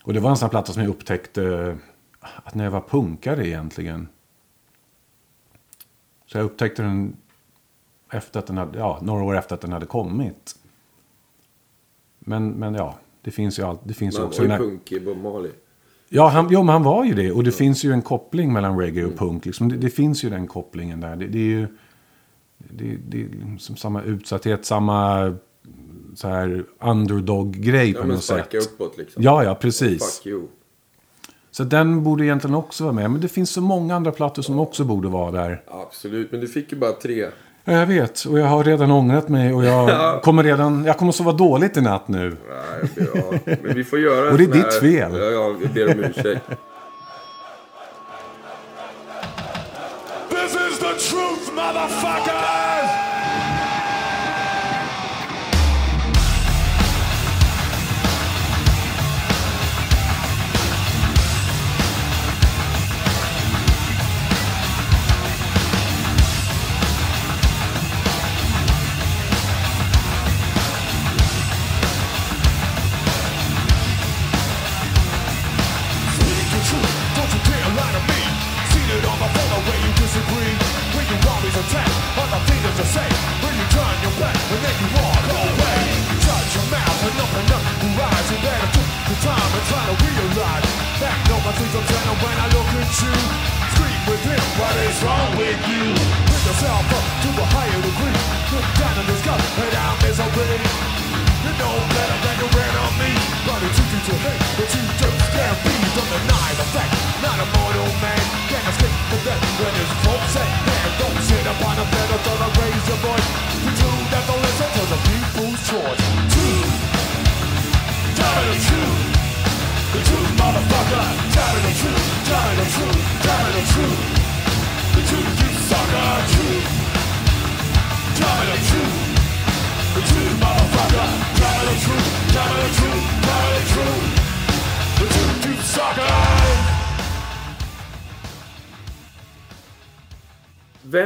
Och 0.04 0.14
det 0.14 0.20
var 0.20 0.30
en 0.30 0.38
sån 0.38 0.46
här 0.46 0.50
platta 0.50 0.74
som 0.74 0.84
jag 0.84 0.90
upptäckte 0.90 1.78
att 2.20 2.56
när 2.56 2.64
jag 2.64 2.72
var 2.72 2.82
punkare 2.82 3.48
egentligen. 3.48 4.08
Så 6.26 6.38
jag 6.38 6.46
upptäckte 6.46 6.82
den 6.82 7.16
efter 8.12 8.40
att 8.40 8.48
den 8.48 8.58
hade, 8.58 8.80
ja, 8.80 9.00
några 9.02 9.24
år 9.24 9.38
efter 9.38 9.56
att 9.56 9.62
den 9.62 9.72
hade 9.72 9.86
kommit. 9.86 10.56
Men, 12.20 12.50
men 12.50 12.74
ja, 12.74 12.98
det 13.22 13.32
finns 13.32 13.60
ju, 13.60 13.64
allt, 13.64 13.82
det 13.84 13.94
finns 13.94 14.18
Man 14.18 14.28
också... 14.28 14.48
var 14.48 14.50
ju 14.50 14.58
punk 14.58 14.92
i 14.92 15.00
Bob 15.00 15.18
Marley. 15.18 15.52
Ja, 16.10 16.28
han, 16.28 16.48
jo, 16.52 16.64
men 16.64 16.74
han 16.74 16.84
var 16.84 17.06
ju 17.06 17.14
det. 17.14 17.32
Och 17.32 17.44
det 17.44 17.52
finns 17.52 17.84
ju 17.84 17.92
en 17.92 18.02
koppling 18.02 18.54
mellan 18.54 18.80
reggae 18.80 19.06
och 19.06 19.18
punk. 19.18 19.46
Liksom. 19.46 19.70
Det, 19.70 19.78
det 19.78 19.90
finns 19.90 20.24
ju 20.24 20.30
den 20.30 20.48
kopplingen 20.48 21.00
där. 21.00 21.16
Det, 21.16 21.28
det 21.28 21.40
är 21.40 21.60
ju 21.60 21.68
det, 22.58 22.98
det 23.08 23.22
är 23.22 23.28
liksom 23.52 23.76
samma 23.76 24.02
utsatthet, 24.04 24.66
samma 24.66 25.36
så 26.16 26.28
här 26.28 26.64
underdog-grej 26.82 27.92
Ja, 27.92 28.02
på 28.02 28.08
något 28.08 28.24
sätt. 28.24 28.46
sparka 28.48 28.58
uppåt 28.58 28.98
liksom. 28.98 29.24
Ja, 29.24 29.44
ja, 29.44 29.56
precis. 29.56 30.18
Fuck 30.18 30.26
you. 30.26 30.42
Så 31.52 31.64
den 31.64 32.04
borde 32.04 32.26
egentligen 32.26 32.56
också 32.56 32.84
vara 32.84 32.94
med. 32.94 33.12
Men 33.12 33.22
det 33.22 33.28
finns 33.28 33.50
så 33.50 33.62
många 33.62 33.96
andra 33.96 34.12
plattor 34.12 34.42
som 34.42 34.60
också 34.60 34.84
borde 34.84 35.08
vara 35.08 35.32
där. 35.32 35.62
Absolut, 35.68 36.32
men 36.32 36.42
du 36.42 36.48
fick 36.48 36.72
ju 36.72 36.78
bara 36.78 36.92
tre. 36.92 37.26
Ja, 37.66 37.74
jag 37.74 37.86
vet. 37.86 38.26
Och 38.26 38.40
jag 38.40 38.46
har 38.46 38.64
redan 38.64 38.92
ångrat 38.92 39.30
mig. 39.30 39.54
Och 39.54 39.66
jag 39.66 40.22
kommer 40.24 40.44
redan... 40.44 40.86
Jag 40.86 40.98
kommer 40.98 41.12
sova 41.12 41.32
dåligt 41.32 41.78
i 41.78 41.82
natt 41.82 42.08
nu. 42.08 42.38
Nej, 42.50 43.08
ja, 43.16 43.56
men 43.64 43.76
vi 43.76 43.84
får 43.84 44.00
göra 44.00 44.32
Och 44.32 44.38
det 44.38 44.44
är 44.44 44.54
ditt 44.54 44.74
fel. 44.74 45.12
Ja, 45.14 45.24
ja, 45.24 45.56
jag 45.62 45.74
ber 45.74 45.92
om 45.94 46.04
ursäkt. 46.04 46.42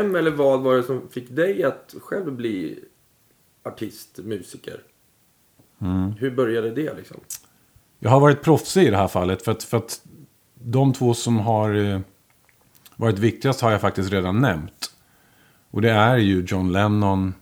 Vem 0.07 0.15
eller 0.15 0.31
vad 0.31 0.61
var 0.61 0.75
det 0.77 0.83
som 0.83 1.09
fick 1.09 1.29
dig 1.29 1.63
att 1.63 1.95
själv 2.01 2.31
bli 2.31 2.79
artist, 3.63 4.19
musiker? 4.23 4.83
Mm. 5.81 6.11
Hur 6.11 6.31
började 6.31 6.71
det 6.71 6.93
liksom? 6.93 7.17
Jag 7.99 8.09
har 8.09 8.19
varit 8.19 8.41
proffsig 8.41 8.83
i 8.83 8.89
det 8.89 8.97
här 8.97 9.07
fallet. 9.07 9.41
För 9.41 9.51
att, 9.51 9.63
för 9.63 9.77
att 9.77 10.01
de 10.53 10.93
två 10.93 11.13
som 11.13 11.39
har 11.39 11.73
eh, 11.73 11.99
varit 12.95 13.19
viktigast 13.19 13.61
har 13.61 13.71
jag 13.71 13.81
faktiskt 13.81 14.11
redan 14.11 14.41
nämnt. 14.41 14.95
Och 15.71 15.81
det 15.81 15.91
är 15.91 16.17
ju 16.17 16.45
John 16.47 16.71
Lennon 16.71 17.33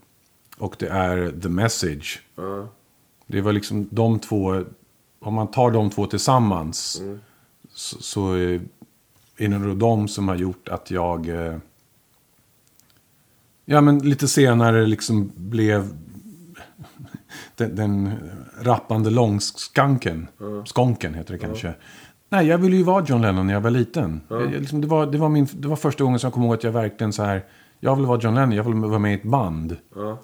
och 0.58 0.76
det 0.78 0.88
är 0.88 1.40
The 1.42 1.48
Message. 1.48 2.22
Ja. 2.34 2.68
Det 3.26 3.40
var 3.40 3.52
liksom 3.52 3.88
de 3.90 4.18
två, 4.18 4.64
om 5.18 5.34
man 5.34 5.50
tar 5.50 5.70
de 5.70 5.90
två 5.90 6.06
tillsammans. 6.06 7.02
Så, 7.72 8.02
så 8.02 8.36
eh, 8.36 8.60
är 9.36 9.48
det 9.48 9.58
nog 9.58 9.76
de 9.76 10.08
som 10.08 10.28
har 10.28 10.36
gjort 10.36 10.68
att 10.68 10.90
jag... 10.90 11.30
Ja, 13.68 13.80
men 13.80 13.98
lite 13.98 14.28
senare 14.28 14.86
liksom 14.86 15.32
blev 15.36 15.88
den, 17.56 17.76
den 17.76 18.12
rappande 18.60 19.10
långskanken. 19.10 20.28
Skonken 20.64 21.14
heter 21.14 21.32
det 21.32 21.38
kanske. 21.38 21.74
Nej, 22.28 22.46
jag 22.46 22.58
ville 22.58 22.76
ju 22.76 22.82
vara 22.82 23.04
John 23.04 23.22
Lennon 23.22 23.46
när 23.46 23.54
jag 23.54 23.60
var 23.60 23.70
liten. 23.70 24.20
Jag, 24.28 24.42
jag, 24.42 24.50
liksom, 24.50 24.80
det, 24.80 24.86
var, 24.86 25.06
det, 25.06 25.18
var 25.18 25.28
min, 25.28 25.48
det 25.52 25.68
var 25.68 25.76
första 25.76 26.04
gången 26.04 26.18
som 26.18 26.26
jag 26.28 26.34
kom 26.34 26.42
ihåg 26.42 26.54
att 26.54 26.64
jag 26.64 26.72
verkligen 26.72 27.12
så 27.12 27.22
här... 27.22 27.44
Jag 27.80 27.96
vill 27.96 28.06
vara 28.06 28.20
John 28.20 28.34
Lennon, 28.34 28.52
jag 28.52 28.64
vill 28.64 28.74
vara 28.74 28.98
med 28.98 29.12
i 29.12 29.14
ett 29.14 29.22
band. 29.22 29.76
Ja. 29.94 30.18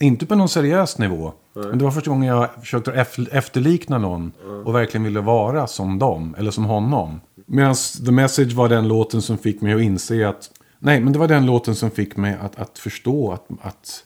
Inte 0.00 0.26
på 0.26 0.34
någon 0.34 0.48
seriös 0.48 0.98
nivå. 0.98 1.32
Men 1.54 1.78
det 1.78 1.84
var 1.84 1.90
första 1.90 2.10
gången 2.10 2.28
jag 2.28 2.54
försökte 2.60 2.92
ef- 2.92 3.28
efterlikna 3.32 3.98
någon. 3.98 4.32
Och 4.64 4.74
verkligen 4.74 5.04
ville 5.04 5.20
vara 5.20 5.66
som 5.66 5.98
dem. 5.98 6.34
Eller 6.38 6.50
som 6.50 6.64
honom. 6.64 7.20
Medan 7.46 7.74
The 8.06 8.12
Message 8.12 8.52
var 8.52 8.68
den 8.68 8.88
låten 8.88 9.22
som 9.22 9.38
fick 9.38 9.60
mig 9.60 9.74
att 9.74 9.80
inse 9.80 10.28
att... 10.28 10.50
Nej, 10.82 11.00
men 11.00 11.12
det 11.12 11.18
var 11.18 11.28
den 11.28 11.46
låten 11.46 11.74
som 11.74 11.90
fick 11.90 12.16
mig 12.16 12.36
att, 12.40 12.58
att 12.58 12.78
förstå 12.78 13.32
att, 13.32 13.46
att, 13.62 14.04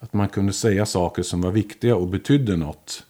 att 0.00 0.12
man 0.12 0.28
kunde 0.28 0.52
säga 0.52 0.86
saker 0.86 1.22
som 1.22 1.40
var 1.40 1.50
viktiga 1.50 1.96
och 1.96 2.08
betydde 2.08 2.56
något. 2.56 3.06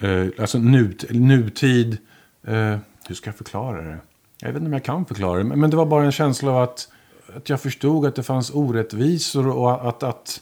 Eh, 0.00 0.26
alltså 0.38 0.58
nut, 0.58 1.04
nutid. 1.10 1.98
Eh, 2.46 2.76
hur 3.08 3.14
ska 3.14 3.28
jag 3.28 3.36
förklara 3.36 3.82
det? 3.82 3.98
Jag 4.40 4.48
vet 4.48 4.56
inte 4.56 4.66
om 4.66 4.72
jag 4.72 4.84
kan 4.84 5.04
förklara 5.04 5.38
det. 5.38 5.44
Men, 5.44 5.70
det 5.70 5.76
var 5.76 5.86
bara 5.86 6.04
en 6.04 6.12
känsla 6.12 6.52
av 6.52 6.62
att, 6.62 6.88
att 7.36 7.48
jag 7.48 7.60
förstod 7.60 8.06
att 8.06 8.14
det 8.14 8.22
fanns 8.22 8.50
orättvisor. 8.50 9.48
Och 9.48 9.88
att, 9.88 10.02
att 10.02 10.40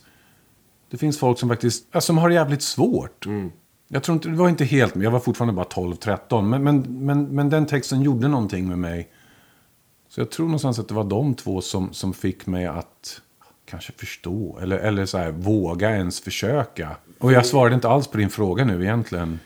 det 0.91 0.97
finns 0.97 1.19
folk 1.19 1.39
som 1.39 1.49
faktiskt 1.49 1.87
ja, 1.93 2.01
som 2.01 2.19
har 2.19 2.29
det 2.29 2.35
jävligt 2.35 2.63
svårt. 2.63 3.27
Jag 3.89 4.03
tror 4.03 4.15
inte, 4.15 4.29
det 4.29 4.37
var 4.37 4.49
inte 4.49 4.65
helt, 4.65 4.97
jag 4.97 5.11
var 5.11 5.21
fortfarande 5.21 5.55
bara 5.55 5.67
12-13. 5.67 6.43
Men, 6.43 6.65
men, 6.65 7.07
men, 7.07 7.25
men 7.25 7.51
den 7.51 7.67
texten 7.67 8.03
gjorde 8.03 8.29
någonting 8.29 8.69
med 8.69 8.79
mig. 8.79 9.09
Så 10.17 10.21
jag 10.21 10.31
tror 10.31 10.47
någonstans 10.47 10.79
att 10.79 10.89
det 10.89 10.95
var 10.95 11.05
de 11.05 11.35
två 11.35 11.61
som, 11.61 11.93
som 11.93 12.15
fick 12.15 12.47
mig 12.47 12.67
att 12.67 13.21
kanske 13.65 13.93
förstå. 13.93 14.59
Eller, 14.63 14.79
eller 14.79 15.07
så 15.07 15.19
här, 15.19 15.31
våga 15.31 15.91
ens 15.91 16.21
försöka. 16.21 16.97
Och 17.19 17.33
jag 17.33 17.47
svarade 17.47 17.75
inte 17.75 17.89
alls 17.89 18.09
på 18.09 18.19
din 18.19 18.31
fråga 18.31 18.65
nu 18.65 18.83
egentligen. 18.83 19.41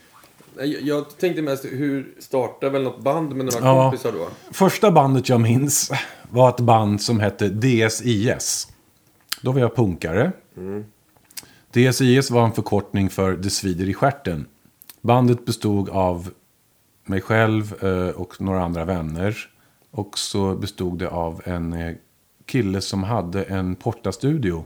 Jag, 0.81 1.17
tänkte 1.17 1.41
mest, 1.41 1.65
hur 1.65 2.15
startade 2.19 2.71
väl 2.71 2.83
något 2.83 3.03
band 3.03 3.35
med 3.35 3.45
några 3.45 3.67
Ja. 3.67 3.89
kompisar 3.89 4.11
då? 4.11 4.27
Första 4.51 4.91
bandet 4.91 5.29
jag 5.29 5.41
minns 5.41 5.91
var 6.29 6.49
ett 6.49 6.59
band 6.59 7.01
som 7.01 7.19
hette 7.19 7.49
DSIS. 7.49 8.67
Då 9.41 9.51
var 9.51 9.59
jag 9.59 9.75
punkare. 9.75 10.31
DSIS 11.71 12.31
var 12.31 12.45
en 12.45 12.51
förkortning 12.51 13.09
för 13.09 13.31
Det 13.31 13.49
svider 13.49 13.89
i 13.89 13.93
stjärten. 13.93 14.45
Bandet 15.01 15.45
bestod 15.45 15.89
av 15.89 16.29
mig 17.05 17.21
själv 17.21 17.83
eh, 17.83 18.09
och 18.09 18.41
några 18.41 18.63
andra 18.63 18.85
vänner. 18.85 19.47
Och 19.91 20.19
så 20.19 20.55
bestod 20.55 20.99
det 20.99 21.09
av 21.09 21.41
en 21.45 21.73
eh, 21.73 21.95
kille 22.45 22.81
som 22.81 23.03
hade 23.03 23.43
en 23.43 23.75
portastudio. 23.75 24.65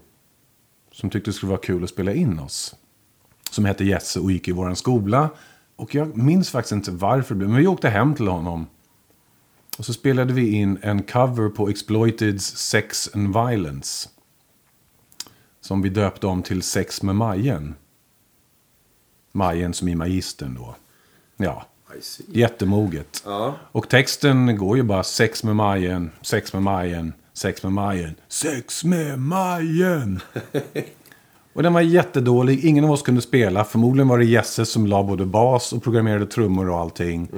Som 0.92 1.10
tyckte 1.10 1.30
det 1.30 1.34
skulle 1.34 1.50
vara 1.50 1.62
kul 1.62 1.84
att 1.84 1.90
spela 1.90 2.14
in 2.14 2.40
oss. 2.40 2.76
Som 3.52 3.66
hette 3.66 3.86
Jesse 3.86 4.20
och 4.20 4.32
gick 4.32 4.48
i 4.48 4.52
vår 4.52 4.74
skola. 4.74 5.30
Och 5.76 5.96
jag 5.96 6.18
minns 6.18 6.50
faktiskt 6.50 6.72
inte 6.72 6.92
varför 6.92 7.36
det 7.36 7.38
blev. 7.38 7.50
Men 7.50 7.60
vi 7.60 7.68
åkte 7.68 7.90
hem 7.90 8.16
till 8.16 8.28
honom. 8.28 8.68
Och 9.78 9.86
så 9.86 9.94
spelade 9.94 10.34
vi 10.34 10.52
in 10.52 10.78
en 10.82 11.04
cover 11.04 11.50
på 11.50 11.70
Exploiteds 11.70 12.58
Sex 12.58 13.10
and 13.14 13.34
Violence. 13.34 14.10
Som 15.62 15.82
vi 15.82 15.90
döpte 15.90 16.28
om 16.28 16.44
till 16.44 16.62
Sex 16.62 17.02
med 17.02 17.16
Majen. 17.16 17.76
Majen 19.32 19.74
som 19.74 19.88
i 19.88 19.96
magistern 19.96 20.56
då. 20.56 20.76
Ja, 21.38 21.66
jättemoget. 22.28 23.24
Ja. 23.26 23.56
Och 23.72 23.90
texten 23.90 24.58
går 24.58 24.78
ju 24.78 24.84
bara 24.84 25.04
sex 25.04 25.44
med 25.44 25.56
Majen, 25.56 26.12
sex 26.22 26.54
med 26.54 26.64
Majen, 26.64 27.14
sex 27.34 27.64
med 27.64 27.72
Majen, 27.72 28.16
sex 28.28 28.84
med 28.84 29.20
Majen. 29.20 30.20
och 31.54 31.64
den 31.64 31.74
var 31.74 31.82
jättedålig, 31.82 32.66
ingen 32.66 32.84
av 32.84 32.92
oss 32.92 33.02
kunde 33.02 33.22
spela. 33.22 33.64
Förmodligen 33.64 34.08
var 34.08 34.18
det 34.18 34.26
Jesse 34.26 34.66
som 34.66 34.88
la 34.88 35.04
både 35.04 35.26
bas 35.26 35.74
och 35.74 35.84
programmerade 35.84 36.26
trummor 36.26 36.70
och 36.70 36.78
allting. 36.78 37.30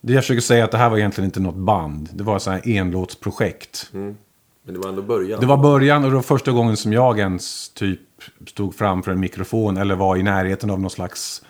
Det 0.00 0.12
jag 0.12 0.22
försöker 0.22 0.40
säga 0.40 0.60
är 0.60 0.64
att 0.64 0.70
det 0.70 0.78
här 0.78 0.90
var 0.90 0.98
egentligen 0.98 1.28
inte 1.28 1.40
något 1.40 1.56
band. 1.56 2.08
Det 2.12 2.24
var 2.24 2.38
så 2.38 2.50
här 2.50 2.68
enlåtsprojekt. 2.68 3.88
Men 3.92 4.74
det 4.74 4.78
var 4.78 4.88
ändå 4.88 5.02
början. 5.02 5.40
Det 5.40 5.46
var 5.46 5.56
början 5.56 6.04
och 6.04 6.10
det 6.10 6.16
var 6.16 6.22
första 6.22 6.52
gången 6.52 6.76
som 6.76 6.92
jag 6.92 7.18
ens 7.18 7.68
typ 7.68 8.00
stod 8.46 8.74
framför 8.74 9.12
en 9.12 9.20
mikrofon 9.20 9.76
eller 9.76 9.94
var 9.94 10.16
i 10.16 10.22
närheten 10.22 10.70
av 10.70 10.80
någon 10.80 10.90
slags 10.90 11.42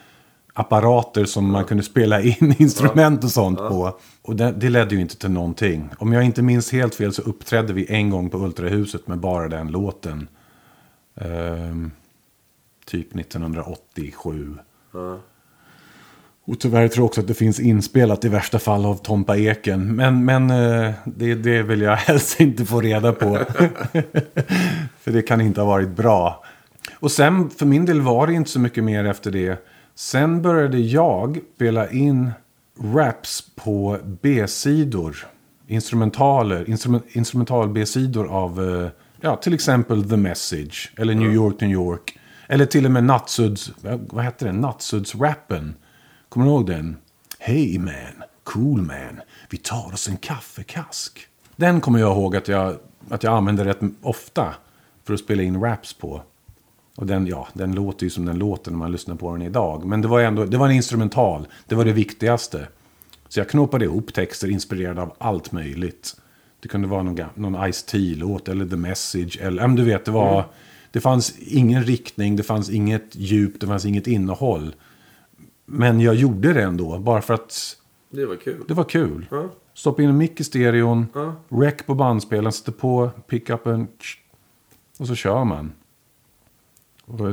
apparater 0.58 1.24
som 1.24 1.52
man 1.52 1.64
kunde 1.64 1.82
spela 1.82 2.20
in 2.20 2.54
instrument 2.58 3.24
och 3.24 3.30
sånt 3.30 3.58
på. 3.58 3.98
Och 4.22 4.36
det, 4.36 4.52
det 4.52 4.68
ledde 4.68 4.94
ju 4.94 5.00
inte 5.00 5.16
till 5.16 5.30
någonting. 5.30 5.88
Om 5.98 6.12
jag 6.12 6.24
inte 6.24 6.42
minns 6.42 6.72
helt 6.72 6.94
fel 6.94 7.12
så 7.12 7.22
uppträdde 7.22 7.72
vi 7.72 7.86
en 7.88 8.10
gång 8.10 8.30
på 8.30 8.38
Ultrahuset 8.38 9.08
med 9.08 9.18
bara 9.18 9.48
den 9.48 9.68
låten. 9.68 10.28
Ehm, 11.20 11.90
typ 12.86 13.16
1987. 13.16 14.58
Ja. 14.92 15.18
Och 16.44 16.60
tyvärr 16.60 16.88
tror 16.88 17.02
jag 17.02 17.06
också 17.06 17.20
att 17.20 17.26
det 17.26 17.34
finns 17.34 17.60
inspelat 17.60 18.24
i 18.24 18.28
värsta 18.28 18.58
fall 18.58 18.86
av 18.86 18.94
Tompa 18.94 19.36
Eken. 19.36 19.96
Men, 19.96 20.24
men 20.24 20.50
eh, 20.50 20.92
det, 21.04 21.34
det 21.34 21.62
vill 21.62 21.80
jag 21.80 21.96
helst 21.96 22.40
inte 22.40 22.64
få 22.64 22.80
reda 22.80 23.12
på. 23.12 23.38
för 25.00 25.12
det 25.12 25.22
kan 25.22 25.40
inte 25.40 25.60
ha 25.60 25.68
varit 25.68 25.90
bra. 25.90 26.44
Och 26.94 27.10
sen 27.10 27.50
för 27.50 27.66
min 27.66 27.84
del 27.84 28.00
var 28.00 28.26
det 28.26 28.32
inte 28.32 28.50
så 28.50 28.60
mycket 28.60 28.84
mer 28.84 29.04
efter 29.04 29.30
det. 29.30 29.66
Sen 29.98 30.42
började 30.42 30.78
jag 30.78 31.40
spela 31.54 31.90
in 31.90 32.30
raps 32.80 33.44
på 33.54 33.98
B-sidor. 34.22 35.16
Instrumentaler, 35.66 36.70
instrument, 36.70 37.04
instrumental 37.08 37.68
B-sidor 37.68 38.28
av 38.28 38.82
eh, 38.82 38.88
ja, 39.20 39.36
till 39.36 39.54
exempel 39.54 40.08
The 40.08 40.16
Message. 40.16 40.92
Eller 40.96 41.14
New 41.14 41.32
York, 41.32 41.60
New 41.60 41.70
York. 41.70 42.18
Eller 42.48 42.66
till 42.66 42.84
och 42.84 42.90
med 42.90 43.04
Nattsuds, 43.04 43.72
vad 43.82 44.24
hette 44.24 44.44
den? 44.44 44.64
Nattsuds-rappen. 44.64 45.74
Kommer 46.28 46.46
du 46.46 46.52
ihåg 46.52 46.66
den? 46.66 46.96
Hey 47.38 47.78
man, 47.78 48.22
cool 48.44 48.82
man, 48.82 49.20
vi 49.50 49.56
tar 49.58 49.92
oss 49.92 50.08
en 50.08 50.16
kaffekask. 50.16 51.26
Den 51.56 51.80
kommer 51.80 51.98
jag 51.98 52.12
ihåg 52.12 52.36
att 52.36 52.48
jag, 52.48 52.76
att 53.10 53.22
jag 53.22 53.34
använde 53.36 53.64
rätt 53.64 53.80
ofta 54.02 54.54
för 55.04 55.14
att 55.14 55.20
spela 55.20 55.42
in 55.42 55.60
raps 55.60 55.94
på. 55.94 56.22
Och 56.96 57.06
den, 57.06 57.26
ja, 57.26 57.48
den 57.52 57.72
låter 57.74 58.04
ju 58.04 58.10
som 58.10 58.24
den 58.24 58.38
låter 58.38 58.70
när 58.70 58.78
man 58.78 58.92
lyssnar 58.92 59.14
på 59.16 59.32
den 59.32 59.42
idag. 59.42 59.84
Men 59.84 60.02
det 60.02 60.08
var 60.08 60.20
ändå, 60.20 60.44
det 60.44 60.56
var 60.56 60.66
en 60.68 60.74
instrumental. 60.74 61.46
Det 61.66 61.74
var 61.74 61.84
det 61.84 61.92
viktigaste. 61.92 62.68
Så 63.28 63.40
jag 63.40 63.48
knåpade 63.48 63.84
ihop 63.84 64.14
texter 64.14 64.50
inspirerade 64.50 65.02
av 65.02 65.12
allt 65.18 65.52
möjligt. 65.52 66.16
Det 66.60 66.68
kunde 66.68 66.88
vara 66.88 67.02
någon, 67.02 67.24
någon 67.34 67.72
Ice-T-låt 67.72 68.48
eller 68.48 68.66
The 68.66 68.76
Message. 68.76 69.38
Eller, 69.40 69.66
men 69.66 69.76
du 69.76 69.84
vet, 69.84 70.04
det 70.04 70.10
var... 70.10 70.44
Det 70.90 71.00
fanns 71.00 71.38
ingen 71.38 71.82
riktning, 71.84 72.36
det 72.36 72.42
fanns 72.42 72.70
inget 72.70 73.16
djup, 73.16 73.60
det 73.60 73.66
fanns 73.66 73.84
inget 73.84 74.06
innehåll. 74.06 74.74
Men 75.64 76.00
jag 76.00 76.14
gjorde 76.14 76.52
det 76.52 76.62
ändå, 76.62 76.98
bara 76.98 77.22
för 77.22 77.34
att 77.34 77.76
Det 78.10 78.26
var 78.26 78.36
kul. 78.36 78.64
det 78.68 78.74
var 78.74 78.84
kul. 78.84 79.26
Ja. 79.30 79.48
Stoppa 79.74 80.02
in 80.02 80.08
en 80.08 80.16
mick 80.16 80.40
i 80.40 80.44
stereon, 80.44 81.06
Ja. 81.14 81.34
rec 81.48 81.74
på 81.86 81.94
bandspelaren, 81.94 82.52
sätter 82.52 82.72
på 82.72 83.10
pickupen 83.28 83.88
och 84.98 85.06
så 85.06 85.14
kör 85.14 85.44
man. 85.44 85.72
Och 87.06 87.28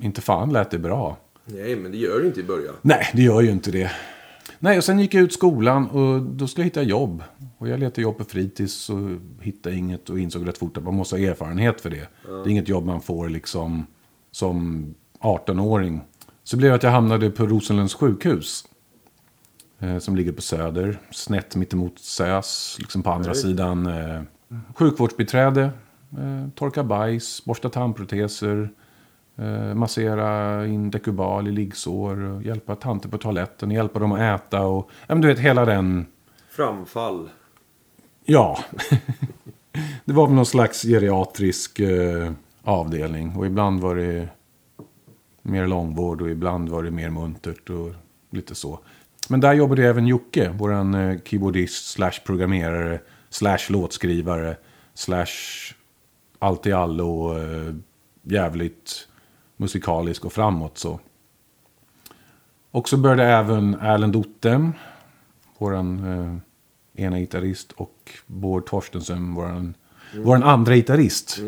inte 0.00 0.20
fan 0.20 0.52
lät 0.52 0.70
det 0.70 0.78
bra. 0.78 1.18
Nej, 1.44 1.76
men 1.76 1.92
det 1.92 1.98
gör 1.98 2.20
det 2.20 2.26
inte 2.26 2.40
i 2.40 2.44
början. 2.44 2.74
Nej, 2.82 3.10
det 3.14 3.22
gör 3.22 3.40
ju 3.40 3.50
inte 3.50 3.70
det. 3.70 3.90
Nej, 4.58 4.78
och 4.78 4.84
sen 4.84 4.98
gick 4.98 5.14
jag 5.14 5.22
ut 5.22 5.32
skolan 5.32 5.86
och 5.90 6.22
då 6.22 6.46
skulle 6.46 6.62
jag 6.62 6.66
hitta 6.66 6.82
jobb. 6.82 7.22
Och 7.58 7.68
jag 7.68 7.80
letade 7.80 8.02
jobb 8.02 8.18
på 8.18 8.24
fritids 8.24 8.90
och 8.90 8.98
hittade 9.40 9.76
inget 9.76 10.10
och 10.10 10.18
insåg 10.18 10.48
rätt 10.48 10.58
fort 10.58 10.76
att 10.76 10.84
man 10.84 10.94
måste 10.94 11.16
ha 11.16 11.20
erfarenhet 11.20 11.80
för 11.80 11.90
det. 11.90 12.08
Det 12.26 12.32
är 12.32 12.48
inget 12.48 12.68
jobb 12.68 12.84
man 12.84 13.00
får 13.00 13.28
liksom 13.28 13.86
som 14.30 14.86
18-åring. 15.20 16.00
Så 16.44 16.56
blev 16.56 16.70
det 16.70 16.76
att 16.76 16.82
jag 16.82 16.90
hamnade 16.90 17.30
på 17.30 17.46
Rosenlunds 17.46 17.94
sjukhus. 17.94 18.64
Eh, 19.78 19.98
som 19.98 20.16
ligger 20.16 20.32
på 20.32 20.42
Söder, 20.42 20.98
snett 21.10 21.56
mittemot 21.56 21.98
SÖS, 21.98 22.76
liksom 22.78 23.02
på 23.02 23.10
andra 23.10 23.34
sidan. 23.34 23.86
Eh, 23.86 24.22
sjukvårdsbiträde, 24.74 25.62
eh, 26.12 26.48
torka 26.54 26.84
bajs, 26.84 27.44
borsta 27.44 27.68
tandproteser. 27.68 28.70
Eh, 29.40 29.74
massera 29.74 30.66
in 30.66 30.90
dekubal 30.90 31.48
i 31.48 31.50
liggsår, 31.50 32.42
hjälpa 32.44 32.76
tanter 32.76 33.08
på 33.08 33.18
toaletten, 33.18 33.70
hjälpa 33.70 33.98
dem 33.98 34.12
att 34.12 34.20
äta 34.20 34.60
och... 34.60 34.90
Ja, 35.06 35.14
men 35.14 35.20
du 35.20 35.28
vet, 35.28 35.38
hela 35.38 35.64
den... 35.64 36.06
Framfall. 36.50 37.28
Ja. 38.24 38.58
det 40.04 40.12
var 40.12 40.26
väl 40.26 40.36
någon 40.36 40.46
slags 40.46 40.82
geriatrisk 40.82 41.80
eh, 41.80 42.32
avdelning. 42.62 43.36
Och 43.36 43.46
ibland 43.46 43.80
var 43.80 43.94
det 43.94 44.28
mer 45.42 45.66
långvård 45.66 46.22
och 46.22 46.30
ibland 46.30 46.68
var 46.68 46.82
det 46.82 46.90
mer 46.90 47.10
muntert 47.10 47.70
och 47.70 47.92
lite 48.30 48.54
så. 48.54 48.78
Men 49.28 49.40
där 49.40 49.52
jobbade 49.52 49.86
även 49.86 50.06
Jocke, 50.06 50.48
våran 50.48 50.94
eh, 50.94 51.18
keyboardist 51.24 51.90
slash 51.90 52.24
programmerare 52.26 53.00
slash 53.30 53.60
låtskrivare 53.68 54.56
slash 54.94 55.26
allt 56.38 56.66
i 56.66 56.72
allo 56.72 57.38
eh, 57.38 57.74
jävligt 58.22 59.06
musikalisk 59.60 60.24
och 60.24 60.32
framåt 60.32 60.78
så. 60.78 61.00
Och 62.70 62.88
så 62.88 62.96
började 62.96 63.24
även 63.24 63.74
Erlend 63.74 64.16
Ottem, 64.16 64.72
våran 65.58 65.98
eh, 66.94 67.04
ena 67.04 67.18
gitarrist 67.18 67.72
och 67.72 68.10
Bård 68.26 68.66
Torstensen, 68.66 69.34
våran, 69.34 69.74
våran 70.24 70.42
andra 70.42 70.74
gitarrist. 70.74 71.38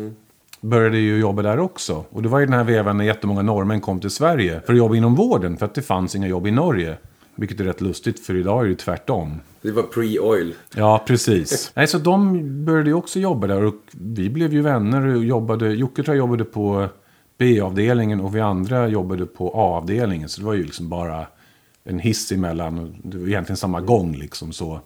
Började 0.61 0.97
ju 0.97 1.19
jobba 1.19 1.41
där 1.41 1.59
också. 1.59 2.05
Och 2.09 2.21
det 2.23 2.29
var 2.29 2.39
ju 2.39 2.45
den 2.45 2.53
här 2.53 2.63
vevan 2.63 2.97
när 2.97 3.05
jättemånga 3.05 3.41
norrmän 3.41 3.81
kom 3.81 3.99
till 3.99 4.09
Sverige 4.09 4.61
för 4.65 4.73
att 4.73 4.77
jobba 4.77 4.95
inom 4.95 5.15
vården. 5.15 5.57
För 5.57 5.65
att 5.65 5.75
det 5.75 5.81
fanns 5.81 6.15
inga 6.15 6.27
jobb 6.27 6.47
i 6.47 6.51
Norge. 6.51 6.97
Vilket 7.35 7.59
är 7.59 7.63
rätt 7.63 7.81
lustigt 7.81 8.19
för 8.25 8.35
idag 8.35 8.65
är 8.65 8.69
det 8.69 8.75
tvärtom. 8.75 9.39
Det 9.61 9.71
var 9.71 9.83
pre-oil. 9.83 10.53
Ja, 10.75 11.03
precis. 11.07 11.71
Nej, 11.75 11.87
så 11.87 11.97
de 11.97 12.39
började 12.65 12.89
ju 12.89 12.93
också 12.93 13.19
jobba 13.19 13.47
där 13.47 13.63
och 13.63 13.75
vi 13.91 14.29
blev 14.29 14.53
ju 14.53 14.61
vänner 14.61 15.15
och 15.15 15.23
jobbade. 15.23 15.73
Jocke 15.73 16.03
tror 16.03 16.15
jag 16.15 16.19
jobbade 16.19 16.45
på 16.45 16.89
B-avdelningen 17.37 18.21
och 18.21 18.35
vi 18.35 18.39
andra 18.39 18.87
jobbade 18.87 19.25
på 19.25 19.49
A-avdelningen. 19.49 20.29
Så 20.29 20.41
det 20.41 20.47
var 20.47 20.53
ju 20.53 20.63
liksom 20.63 20.89
bara 20.89 21.27
en 21.83 21.99
hiss 21.99 22.31
emellan. 22.31 22.79
och 22.79 22.89
Det 23.03 23.17
var 23.17 23.27
egentligen 23.27 23.57
samma 23.57 23.81
gång 23.81 24.15
liksom 24.15 24.53
så. 24.53 24.79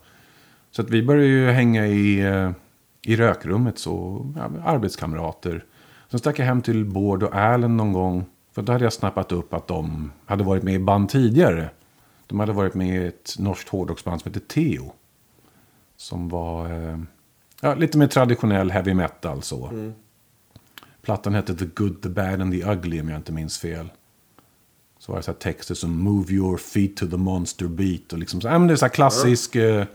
Så 0.71 0.81
att 0.81 0.89
vi 0.89 1.03
började 1.03 1.27
ju 1.27 1.49
hänga 1.49 1.87
i, 1.87 2.19
eh, 2.19 2.51
i 3.01 3.15
rökrummet 3.15 3.79
så, 3.79 4.25
ja, 4.35 4.49
arbetskamrater. 4.63 5.65
Sen 6.09 6.19
stack 6.19 6.39
jag 6.39 6.45
hem 6.45 6.61
till 6.61 6.85
Bård 6.85 7.23
och 7.23 7.35
Allen 7.35 7.77
någon 7.77 7.93
gång. 7.93 8.25
För 8.51 8.61
då 8.61 8.71
hade 8.71 8.83
jag 8.83 8.93
snappat 8.93 9.31
upp 9.31 9.53
att 9.53 9.67
de 9.67 10.11
hade 10.25 10.43
varit 10.43 10.63
med 10.63 10.73
i 10.73 10.79
band 10.79 11.09
tidigare. 11.09 11.69
De 12.27 12.39
hade 12.39 12.53
varit 12.53 12.73
med 12.73 13.03
i 13.03 13.07
ett 13.07 13.35
norskt 13.39 13.69
hårdrocksband 13.69 14.21
som 14.21 14.33
hette 14.33 14.45
Teo. 14.47 14.93
Som 15.97 16.29
var 16.29 16.65
eh, 16.65 16.97
ja, 17.61 17.75
lite 17.75 17.97
mer 17.97 18.07
traditionell 18.07 18.71
heavy 18.71 18.93
metal 18.93 19.41
så. 19.41 19.67
Mm. 19.67 19.93
Plattan 21.07 21.33
hette 21.33 21.55
The 21.55 21.65
Good, 21.65 22.01
The 22.01 22.09
Bad 22.09 22.41
and 22.41 22.51
The 22.51 22.71
Ugly 22.71 23.01
om 23.01 23.09
jag 23.09 23.19
inte 23.19 23.31
minns 23.31 23.57
fel. 23.57 23.89
Så 24.99 25.11
var 25.11 25.19
det 25.19 25.23
så 25.23 25.31
här 25.31 25.39
texter 25.39 25.75
som 25.75 26.03
Move 26.03 26.33
your 26.33 26.57
feet 26.57 26.97
to 26.97 27.07
the 27.07 27.17
monster 27.17 27.67
beat. 27.67 28.13
Och 28.13 28.19
liksom 28.19 28.41
så, 28.41 28.47
ja, 28.47 28.59
men 28.59 28.67
det 28.67 28.73
är 28.73 28.75
så 28.75 28.89
klassisk, 28.89 29.55
eh, 29.55 29.85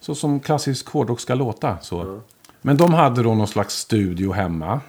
så 0.00 0.14
som 0.14 0.40
klassisk 0.40 0.88
hårdrock 0.88 1.20
ska 1.20 1.34
låta. 1.34 1.78
Så. 1.78 2.20
Men 2.62 2.76
de 2.76 2.94
hade 2.94 3.22
då 3.22 3.34
någon 3.34 3.48
slags 3.48 3.74
studio 3.74 4.32
hemma. 4.32 4.80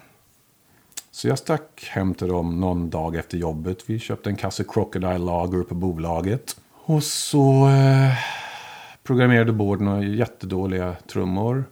Så 1.10 1.28
jag 1.28 1.38
stack 1.38 1.88
hem 1.90 2.14
till 2.14 2.28
dem 2.28 2.60
någon 2.60 2.90
dag 2.90 3.16
efter 3.16 3.38
jobbet. 3.38 3.78
Vi 3.86 3.98
köpte 3.98 4.30
en 4.30 4.36
kasse 4.36 4.64
Crocodile 4.64 5.18
Lager 5.18 5.62
på 5.62 5.74
bolaget. 5.74 6.56
Och 6.72 7.02
så 7.02 7.68
eh, 7.68 8.14
programmerade 9.02 9.52
Bård 9.52 9.80
några 9.80 10.02
jättedåliga 10.02 10.96
trummor. 11.06 11.64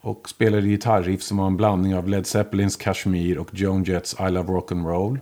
Och 0.00 0.28
spelade 0.28 0.66
gitarriff 0.66 1.22
som 1.22 1.36
var 1.36 1.46
en 1.46 1.56
blandning 1.56 1.96
av 1.96 2.08
Led 2.08 2.26
Zeppelins 2.26 2.76
Kashmir 2.76 3.38
och 3.38 3.48
Joan 3.52 3.84
Jetts 3.84 4.16
I 4.20 4.30
Love 4.30 4.52
Rock'n'Roll. 4.52 5.18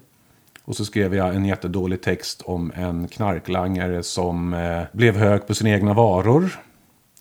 Och 0.64 0.76
så 0.76 0.84
skrev 0.84 1.14
jag 1.14 1.34
en 1.34 1.44
jättedålig 1.44 2.02
text 2.02 2.42
om 2.44 2.72
en 2.74 3.08
knarklangare 3.08 4.02
som 4.02 4.54
eh, 4.54 4.82
blev 4.92 5.16
hög 5.16 5.46
på 5.46 5.54
sina 5.54 5.70
egna 5.70 5.94
varor. 5.94 6.50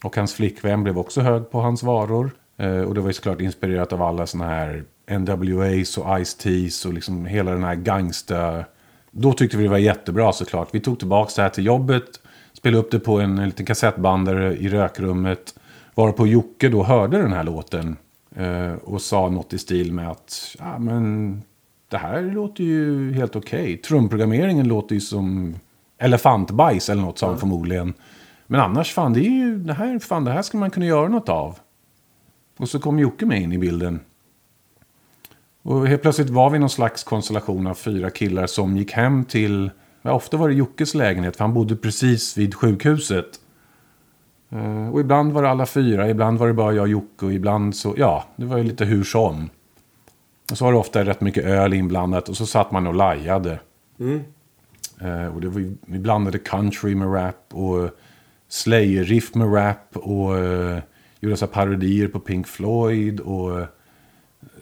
Och 0.03 0.15
hans 0.15 0.33
flickvän 0.33 0.83
blev 0.83 0.97
också 0.97 1.21
hög 1.21 1.51
på 1.51 1.61
hans 1.61 1.83
varor. 1.83 2.31
Eh, 2.57 2.81
och 2.81 2.93
det 2.93 3.01
var 3.01 3.07
ju 3.07 3.13
såklart 3.13 3.41
inspirerat 3.41 3.93
av 3.93 4.01
alla 4.01 4.27
såna 4.27 4.47
här 4.47 4.83
NWAs 5.11 5.97
och 5.97 6.05
Ice-T's 6.05 6.87
och 6.87 6.93
liksom 6.93 7.25
hela 7.25 7.51
den 7.51 7.63
här 7.63 7.75
gangsta... 7.75 8.65
Då 9.11 9.33
tyckte 9.33 9.57
vi 9.57 9.63
det 9.63 9.69
var 9.69 9.77
jättebra 9.77 10.33
såklart. 10.33 10.69
Vi 10.71 10.79
tog 10.79 10.99
tillbaka 10.99 11.31
det 11.35 11.41
här 11.41 11.49
till 11.49 11.65
jobbet. 11.65 12.19
spelade 12.53 12.79
upp 12.79 12.91
det 12.91 12.99
på 12.99 13.19
en, 13.19 13.37
en 13.37 13.45
liten 13.45 13.65
kassettbandare 13.65 14.57
i 14.57 14.69
rökrummet. 14.69 15.52
Varpå 15.95 16.27
Jocke 16.27 16.69
då 16.69 16.83
hörde 16.83 17.17
den 17.17 17.33
här 17.33 17.43
låten. 17.43 17.97
Eh, 18.35 18.73
och 18.73 19.01
sa 19.01 19.29
något 19.29 19.53
i 19.53 19.57
stil 19.57 19.93
med 19.93 20.11
att 20.11 20.55
ja, 20.59 20.79
men 20.79 21.41
det 21.89 21.97
här 21.97 22.21
låter 22.21 22.63
ju 22.63 23.13
helt 23.13 23.35
okej. 23.35 23.77
Trumprogrammeringen 23.77 24.67
låter 24.67 24.95
ju 24.95 25.01
som 25.01 25.55
elefantbajs 25.97 26.89
eller 26.89 27.01
något 27.01 27.17
sa 27.17 27.27
han 27.27 27.39
förmodligen. 27.39 27.93
Men 28.47 28.61
annars 28.61 28.93
fan, 28.93 29.13
det 29.13 29.19
är 29.19 29.29
ju 29.29 29.57
det 29.57 29.73
här, 29.73 29.99
fan, 29.99 30.23
det 30.23 30.31
här 30.31 30.41
ska 30.41 30.57
man 30.57 30.71
kunna 30.71 30.85
göra 30.85 31.07
något 31.07 31.29
av. 31.29 31.59
Och 32.57 32.69
så 32.69 32.79
kom 32.79 32.99
Jocke 32.99 33.25
med 33.25 33.41
in 33.41 33.51
i 33.51 33.57
bilden. 33.57 33.99
Och 35.61 35.87
helt 35.87 36.01
plötsligt 36.01 36.29
var 36.29 36.49
vi 36.49 36.59
någon 36.59 36.69
slags 36.69 37.03
konstellation 37.03 37.67
av 37.67 37.73
fyra 37.73 38.09
killar 38.09 38.47
som 38.47 38.77
gick 38.77 38.91
hem 38.91 39.25
till, 39.25 39.71
ja, 40.01 40.11
ofta 40.13 40.37
var 40.37 40.49
det 40.49 40.55
Jockes 40.55 40.93
lägenhet 40.93 41.35
för 41.35 41.43
han 41.43 41.53
bodde 41.53 41.75
precis 41.75 42.37
vid 42.37 42.55
sjukhuset. 42.55 43.39
Eh, 44.53 44.89
Och 44.89 44.99
ibland 44.99 45.31
var 45.31 45.43
det 45.43 45.49
alla 45.49 45.65
fyra, 45.65 46.09
ibland 46.09 46.39
var 46.39 46.47
det 46.47 46.53
bara 46.53 46.73
jag 46.73 46.81
och 46.83 46.87
Jocke 46.89 47.25
och 47.25 47.33
ibland 47.33 47.75
så, 47.75 47.93
ja, 47.97 48.23
det 48.35 48.45
var 48.45 48.57
ju 48.57 48.63
lite 48.63 48.85
hur 48.85 49.03
som. 49.03 49.49
Och 50.51 50.57
så 50.57 50.65
var 50.65 50.71
det 50.71 50.77
ofta 50.77 51.05
rätt 51.05 51.21
mycket 51.21 51.43
öl 51.45 51.73
inblandat 51.73 52.29
och 52.29 52.37
så 52.37 52.45
satt 52.45 52.71
man 52.71 52.87
och 52.87 52.93
lajade. 52.95 53.59
Eh, 55.01 55.35
och 55.35 55.41
det 55.41 55.47
var, 55.47 55.73
vi 55.85 55.99
blandade 55.99 56.39
country 56.39 56.95
med 56.95 57.13
rap 57.13 57.45
och 57.51 57.89
Slayer-riff 58.49 59.35
med 59.35 59.53
rap 59.55 59.97
och 59.97 60.37
eh, 60.37 60.79
gjorde 61.19 61.37
så 61.37 61.45
här 61.45 61.53
parodier 61.53 62.07
på 62.07 62.19
Pink 62.19 62.47
Floyd 62.47 63.19
och 63.19 63.65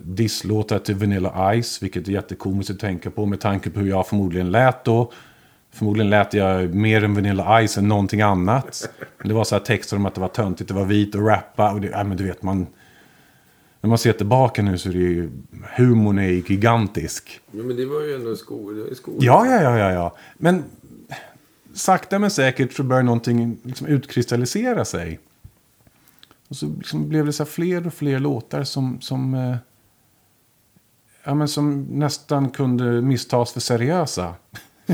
disslåtar 0.04 0.80
till 0.80 0.96
Vanilla 0.96 1.62
Ice, 1.62 1.84
vilket 1.84 2.08
är 2.08 2.12
jättekomiskt 2.12 2.72
att 2.72 2.80
tänka 2.80 3.12
på 3.12 3.26
med 3.26 3.40
tanke 3.40 3.70
på 3.70 3.80
hur 3.80 3.90
jag 3.90 4.08
förmodligen 4.08 4.52
lät 4.52 4.84
då. 4.86 5.12
Förmodligen 5.72 6.10
lät 6.10 6.34
jag 6.34 6.76
mer 6.76 7.04
än 7.04 7.14
Vanilla 7.14 7.68
Ice 7.68 7.78
än 7.78 7.88
någonting 7.88 8.22
annat. 8.22 8.90
Det 9.24 9.34
var 9.34 9.44
så 9.44 9.56
här 9.56 9.64
texter 9.64 9.96
om 9.98 10.06
att 10.06 10.16
det 10.16 10.22
var 10.22 10.28
töntigt, 10.28 10.68
det 10.68 10.74
var 10.74 10.86
vit 10.86 11.16
och 11.16 11.28
rappa 11.28 11.72
och 11.72 11.82
det, 11.82 11.88
ja, 11.88 12.04
men 12.04 12.18
du 12.18 12.24
vet 12.24 12.44
man... 12.44 12.68
När 13.82 13.88
man 13.88 13.98
ser 13.98 14.14
tillbaka 14.14 14.62
nu 14.62 14.78
så 14.78 14.90
är 14.90 14.94
det 14.94 15.00
ju, 15.00 15.30
humorn 15.78 16.20
är 16.20 16.28
ju 16.28 16.44
gigantisk. 16.48 17.42
Ja, 17.52 17.64
men 17.64 17.76
det 17.76 17.86
var 17.86 18.02
ju 18.02 18.16
ändå 18.16 18.36
skolan. 18.36 18.88
Ja, 19.20 19.46
ja, 19.46 19.62
ja, 19.62 19.78
ja, 19.78 19.92
ja. 19.92 20.16
Men 20.38 20.64
sakta 21.74 22.20
men 22.20 22.32
säkert 22.32 22.74
så 22.74 22.84
börjar 22.84 23.04
någonting 23.04 23.58
liksom 23.64 23.88
utkristallisera 23.88 24.86
sig. 24.86 25.20
Och 26.48 26.56
så 26.56 26.66
liksom 26.78 27.10
blev 27.10 27.26
det 27.26 27.34
så 27.34 27.46
fler 27.46 27.88
och 27.88 27.94
fler 27.94 28.20
låtar 28.20 28.64
som, 28.64 29.02
som, 29.02 29.34
eh, 29.34 29.56
ja, 31.24 31.36
men 31.36 31.48
som 31.48 31.82
nästan 31.82 32.50
kunde 32.50 33.02
misstas 33.02 33.54
för 33.54 33.60
seriösa. 33.60 34.34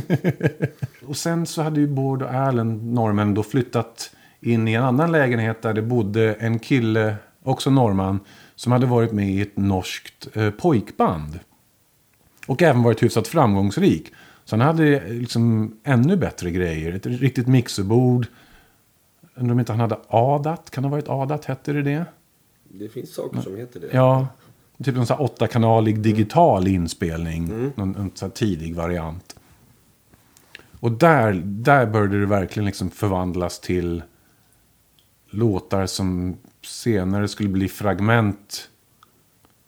och 1.08 1.18
sen 1.18 1.46
så 1.46 1.62
hade 1.62 1.80
ju 1.80 1.88
Bård 1.88 2.22
och 2.22 2.34
Erlend, 2.34 2.94
norrmän, 2.94 3.34
då 3.34 3.44
flyttat 3.44 4.12
in 4.40 4.68
i 4.68 4.74
en 4.74 4.84
annan 4.84 5.12
lägenhet 5.12 5.62
där 5.62 5.74
det 5.74 5.82
bodde 5.82 6.34
en 6.34 6.60
kille, 6.60 7.16
också 7.44 7.70
norrman, 7.70 8.20
som 8.56 8.72
hade 8.72 8.86
varit 8.86 9.12
med 9.12 9.30
i 9.30 9.42
ett 9.42 9.58
norskt 9.58 10.28
eh, 10.34 10.50
pojkband. 10.50 11.40
Och 12.48 12.62
även 12.62 12.84
varit 12.84 13.04
hyfsat 13.04 13.28
framgångsrik. 13.28 14.12
Så 14.46 14.56
han 14.56 14.68
hade 14.68 15.10
liksom 15.10 15.76
ännu 15.84 16.18
bättre 16.18 16.52
grejer. 16.52 16.94
Ett 16.94 17.06
riktigt 17.06 17.48
mixerbord. 17.48 18.28
Undrar 19.36 19.54
om 19.54 19.60
inte 19.60 19.72
han 19.72 19.80
hade 19.80 19.98
Adat. 20.08 20.72
Kan 20.72 20.84
det 20.84 20.90
ha 20.90 20.96
varit 20.96 21.10
Adat? 21.10 21.46
Hette 21.46 21.74
det 21.74 21.82
det? 21.82 22.06
Det 22.64 22.90
finns 22.90 23.14
saker 23.14 23.42
som 23.42 23.58
heter 23.58 23.80
det. 23.80 23.88
Ja. 23.92 24.28
Typ 24.84 24.98
en 24.98 25.06
sån 25.06 25.18
här 25.18 25.24
åttakanalig 25.24 26.00
digital 26.00 26.68
inspelning. 26.68 27.72
Någon, 27.76 27.96
en 27.96 28.12
sån 28.14 28.30
här 28.30 28.36
tidig 28.36 28.76
variant. 28.76 29.37
Och 30.80 30.92
där, 30.92 31.34
där 31.46 31.86
började 31.86 32.20
det 32.20 32.26
verkligen 32.26 32.66
liksom 32.66 32.90
förvandlas 32.90 33.60
till 33.60 34.04
låtar 35.30 35.86
som 35.86 36.38
senare 36.62 37.28
skulle 37.28 37.50
bli 37.50 37.68
fragment 37.68 38.70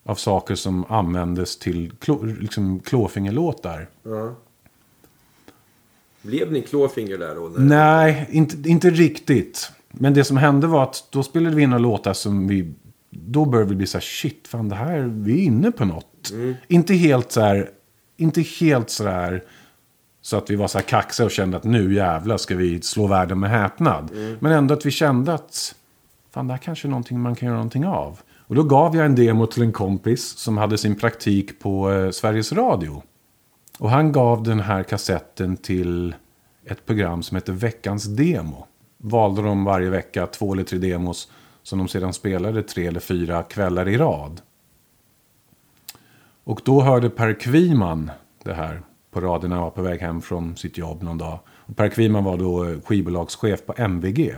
av 0.04 0.16
saker 0.16 0.56
som 0.56 0.86
användes 0.90 1.60
till 1.60 1.92
klå, 2.00 2.24
liksom 2.24 2.80
klåfingerlåtar. 2.80 3.90
Ja. 4.04 4.36
Blev 6.22 6.52
ni 6.52 6.62
klåfinger 6.62 7.18
där 7.18 7.36
då? 7.36 7.52
Nej, 7.58 8.28
inte, 8.32 8.70
inte 8.70 8.90
riktigt. 8.90 9.72
Men 9.92 10.14
det 10.14 10.24
som 10.24 10.38
hände 10.38 10.68
var 10.68 10.84
att 10.84 11.08
då 11.10 11.24
spelade 11.24 11.56
vi 11.56 11.64
in 11.64 11.70
några 11.70 11.82
låtar 11.82 12.14
som 12.14 12.48
vi... 12.48 12.74
Då 13.10 13.46
började 13.46 13.70
vi 13.70 13.76
bli 13.76 13.88
så 13.88 13.98
här, 13.98 14.02
shit, 14.02 14.48
fan 14.48 14.70
det 14.70 14.76
här, 14.76 15.00
vi 15.02 15.42
är 15.42 15.44
inne 15.44 15.72
på 15.72 15.86
något. 15.86 16.34
Inte 16.68 16.94
helt 16.94 17.32
så 17.32 17.42
här, 17.42 17.70
inte 18.18 18.42
helt 18.42 18.90
så 18.90 19.04
här, 19.04 19.44
så 20.30 20.38
att 20.38 20.50
vi 20.50 20.56
var 20.56 20.68
så 20.68 20.78
här 20.78 20.86
kaxiga 20.86 21.26
och 21.26 21.32
kände 21.32 21.58
att 21.58 21.64
nu 21.64 21.94
jävlar 21.94 22.38
ska 22.38 22.56
vi 22.56 22.82
slå 22.82 23.08
världen 23.08 23.40
med 23.40 23.50
häpnad. 23.50 24.12
Men 24.40 24.52
ändå 24.52 24.74
att 24.74 24.86
vi 24.86 24.92
kände 24.92 25.34
att, 25.34 25.76
fan 26.32 26.48
det 26.48 26.54
här 26.54 26.58
kanske 26.58 26.88
är 26.88 26.90
någonting 26.90 27.20
man 27.20 27.36
kan 27.36 27.48
göra 27.48 27.56
någonting 27.56 27.86
av. 27.86 28.20
Och 28.38 28.56
då 28.56 28.64
gav 28.64 28.96
jag 28.96 29.06
en 29.06 29.16
demo 29.16 29.46
till 29.46 29.64
en 29.64 29.72
kompis 29.72 30.38
som 30.38 30.58
hade 30.58 30.78
sin 30.78 30.96
praktik 30.96 31.60
på 31.60 31.92
eh, 31.92 32.12
Sveriges 32.12 32.54
Radio. 32.54 33.04
Och 33.80 33.90
han 33.90 34.12
gav 34.12 34.44
den 34.44 34.60
här 34.60 34.84
kassetten 34.84 35.58
till 35.58 36.16
ett 36.66 36.86
program 36.86 37.24
som 37.24 37.36
heter 37.36 37.54
Veckans 37.54 38.04
Demo. 38.04 38.66
Valde 38.98 39.42
de 39.42 39.64
varje 39.64 39.90
vecka 39.90 40.28
två 40.28 40.54
eller 40.54 40.64
tre 40.64 40.80
demos 40.80 41.32
som 41.64 41.80
de 41.80 41.88
sedan 41.88 42.14
spelade 42.14 42.64
tre 42.64 42.88
eller 42.88 43.00
fyra 43.00 43.44
kvällar 43.44 43.90
i 43.90 43.98
rad. 43.98 44.42
Och 46.44 46.62
då 46.66 46.82
hörde 46.82 47.10
Per 47.10 47.40
Kviman 47.40 48.12
det 48.44 48.54
här 48.54 48.82
på 49.20 49.26
radion 49.26 49.50
när 49.50 49.56
han 49.58 49.64
var 49.64 49.72
på 49.72 49.82
väg 49.82 50.02
hem 50.02 50.22
från 50.22 50.56
sitt 50.56 50.78
jobb 50.78 51.04
någon 51.04 51.18
dag. 51.18 51.40
Och 51.48 51.78
per 51.78 51.90
Kviman 51.90 52.24
var 52.24 52.38
då 52.38 52.66
eh, 52.66 52.82
skivbolagschef 52.82 53.66
på 53.66 53.74
MVG. 53.78 54.36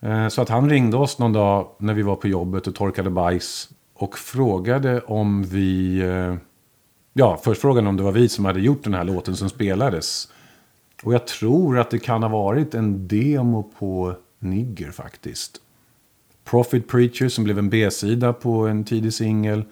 Eh, 0.00 0.28
så 0.28 0.42
att 0.42 0.48
han 0.48 0.70
ringde 0.70 0.96
oss 0.96 1.18
någon 1.18 1.32
dag 1.32 1.68
när 1.78 1.94
vi 1.94 2.02
var 2.02 2.16
på 2.16 2.28
jobbet 2.28 2.66
och 2.66 2.74
torkade 2.74 3.10
bajs. 3.10 3.68
Och 3.94 4.18
frågade 4.18 5.00
om 5.00 5.42
vi... 5.42 6.00
Eh, 6.00 6.34
ja, 7.12 7.40
först 7.44 7.60
frågade 7.60 7.80
han 7.80 7.88
om 7.88 7.96
det 7.96 8.02
var 8.02 8.12
vi 8.12 8.28
som 8.28 8.44
hade 8.44 8.60
gjort 8.60 8.84
den 8.84 8.94
här 8.94 9.04
låten 9.04 9.36
som 9.36 9.48
spelades. 9.48 10.28
Och 11.02 11.14
jag 11.14 11.26
tror 11.26 11.78
att 11.78 11.90
det 11.90 11.98
kan 11.98 12.22
ha 12.22 12.28
varit 12.30 12.74
en 12.74 13.08
demo 13.08 13.70
på 13.78 14.14
Nigger 14.38 14.90
faktiskt. 14.90 15.60
Profit 16.44 16.88
Preacher 16.88 17.28
som 17.28 17.44
blev 17.44 17.58
en 17.58 17.70
B-sida 17.70 18.32
på 18.32 18.66
en 18.66 18.84
tidig 18.84 19.12
singel. 19.14 19.64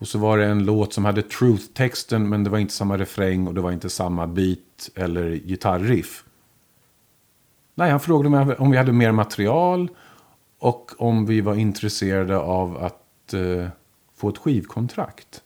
Och 0.00 0.08
så 0.08 0.18
var 0.18 0.38
det 0.38 0.46
en 0.46 0.64
låt 0.64 0.92
som 0.92 1.04
hade 1.04 1.22
Truth-texten 1.22 2.28
men 2.28 2.44
det 2.44 2.50
var 2.50 2.58
inte 2.58 2.74
samma 2.74 2.98
refräng 2.98 3.46
och 3.46 3.54
det 3.54 3.60
var 3.60 3.72
inte 3.72 3.90
samma 3.90 4.26
beat 4.26 4.90
eller 4.94 5.30
gitarriff. 5.30 6.24
Nej, 7.74 7.90
han 7.90 8.00
frågade 8.00 8.38
om, 8.38 8.54
om 8.58 8.70
vi 8.70 8.76
hade 8.76 8.92
mer 8.92 9.12
material 9.12 9.90
och 10.58 10.92
om 10.98 11.26
vi 11.26 11.40
var 11.40 11.54
intresserade 11.54 12.38
av 12.38 12.76
att 12.76 13.34
eh, 13.34 13.68
få 14.14 14.28
ett 14.28 14.38
skivkontrakt. 14.38 15.42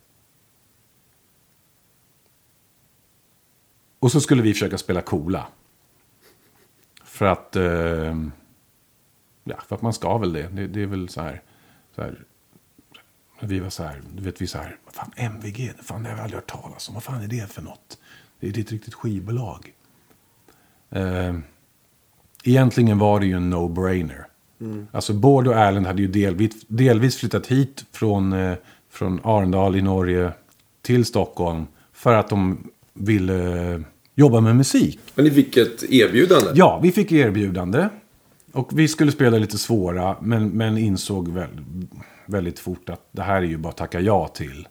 Och 3.98 4.12
så 4.12 4.20
skulle 4.20 4.42
vi 4.42 4.52
försöka 4.52 4.78
spela 4.78 5.00
coola. 5.00 5.46
För 7.04 7.26
att... 7.26 7.56
Eh, 7.56 8.16
ja, 9.44 9.56
för 9.66 9.74
att 9.74 9.82
man 9.82 9.92
ska 9.92 10.18
väl 10.18 10.32
det. 10.32 10.48
Det, 10.48 10.66
det 10.66 10.82
är 10.82 10.86
väl 10.86 11.08
så 11.08 11.20
här... 11.20 11.42
Så 11.94 12.02
här 12.02 12.24
vi 13.46 13.58
var 13.58 13.70
så 13.70 13.82
här, 13.82 14.00
du 14.14 14.22
vet 14.22 14.40
vi 14.40 14.46
så 14.46 14.58
här, 14.58 14.76
vad 14.84 14.94
fan 14.94 15.10
MVG, 15.16 15.72
fan 15.82 16.02
det 16.02 16.08
har 16.08 16.16
jag 16.16 16.24
aldrig 16.24 16.40
hört 16.40 16.50
talas 16.50 16.88
om, 16.88 16.94
vad 16.94 17.02
fan 17.02 17.22
är 17.22 17.28
det 17.28 17.52
för 17.52 17.62
något? 17.62 17.98
Det 18.40 18.46
är 18.46 18.60
ett 18.60 18.72
riktigt 18.72 18.94
skivbolag. 18.94 19.72
Eh, 20.90 21.34
egentligen 22.44 22.98
var 22.98 23.20
det 23.20 23.26
ju 23.26 23.36
en 23.36 23.54
no-brainer. 23.54 24.24
Alltså 24.92 25.12
Bård 25.12 25.46
och 25.46 25.54
Erlend 25.54 25.86
hade 25.86 26.02
ju 26.02 26.08
delvis, 26.08 26.52
delvis 26.66 27.16
flyttat 27.16 27.46
hit 27.46 27.84
från, 27.92 28.32
eh, 28.32 28.54
från 28.90 29.20
Arendal 29.24 29.76
i 29.76 29.82
Norge 29.82 30.32
till 30.82 31.04
Stockholm 31.04 31.66
för 31.92 32.14
att 32.14 32.28
de 32.28 32.70
ville 32.92 33.72
eh, 33.72 33.80
jobba 34.14 34.40
med 34.40 34.56
musik. 34.56 34.98
Men 35.14 35.24
ni 35.24 35.30
fick 35.30 35.56
ett 35.56 35.82
erbjudande? 35.82 36.50
Ja, 36.54 36.80
vi 36.82 36.92
fick 36.92 37.12
erbjudande. 37.12 37.88
Och 38.54 38.78
vi 38.78 38.88
skulle 38.88 39.12
spela 39.12 39.38
lite 39.38 39.58
svåra, 39.58 40.16
men, 40.20 40.48
men 40.48 40.78
insåg 40.78 41.28
väl, 41.28 41.48
väldigt 42.26 42.58
fort 42.58 42.88
att 42.88 43.08
det 43.12 43.22
här 43.22 43.36
är 43.36 43.46
ju 43.46 43.56
bara 43.56 43.68
att 43.68 43.76
tacka 43.76 44.00
ja 44.00 44.28
till. 44.28 44.68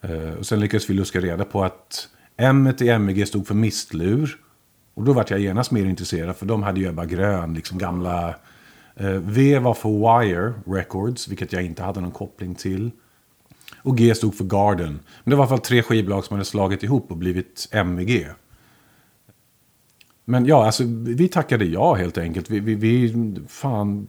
Eh, 0.00 0.34
och 0.38 0.46
sen 0.46 0.60
lyckades 0.60 0.90
vi 0.90 0.94
luska 0.94 1.20
reda 1.20 1.44
på 1.44 1.64
att 1.64 2.08
M 2.36 2.72
i 2.80 2.88
MVG 2.88 3.28
stod 3.28 3.46
för 3.46 3.54
mistlur. 3.54 4.36
Och 4.94 5.04
då 5.04 5.12
vart 5.12 5.30
jag 5.30 5.40
genast 5.40 5.70
mer 5.70 5.84
intresserad, 5.84 6.36
för 6.36 6.46
de 6.46 6.62
hade 6.62 6.80
ju 6.80 6.88
Ebba 6.88 7.04
Grön, 7.04 7.54
liksom 7.54 7.78
gamla... 7.78 8.34
Uh, 9.00 9.10
v 9.10 9.58
var 9.58 9.74
för 9.74 9.88
Wire 9.88 10.54
Records, 10.66 11.28
vilket 11.28 11.52
jag 11.52 11.62
inte 11.62 11.82
hade 11.82 12.00
någon 12.00 12.10
koppling 12.10 12.54
till. 12.54 12.90
Och 13.82 13.96
G 13.96 14.14
stod 14.14 14.34
för 14.34 14.44
Garden. 14.44 15.00
Men 15.24 15.30
det 15.30 15.36
var 15.36 15.44
i 15.44 15.46
alla 15.46 15.48
fall 15.48 15.66
tre 15.66 15.82
skivbolag 15.82 16.24
som 16.24 16.34
hade 16.34 16.44
slagit 16.44 16.82
ihop 16.82 17.10
och 17.10 17.16
blivit 17.16 17.68
MVG. 17.72 18.26
Men 20.30 20.46
ja, 20.46 20.66
alltså 20.66 20.84
vi 21.02 21.28
tackade 21.28 21.64
ja 21.64 21.94
helt 21.94 22.18
enkelt. 22.18 22.50
Vi, 22.50 22.60
vi, 22.60 22.74
vi 22.74 23.14
fan, 23.48 24.08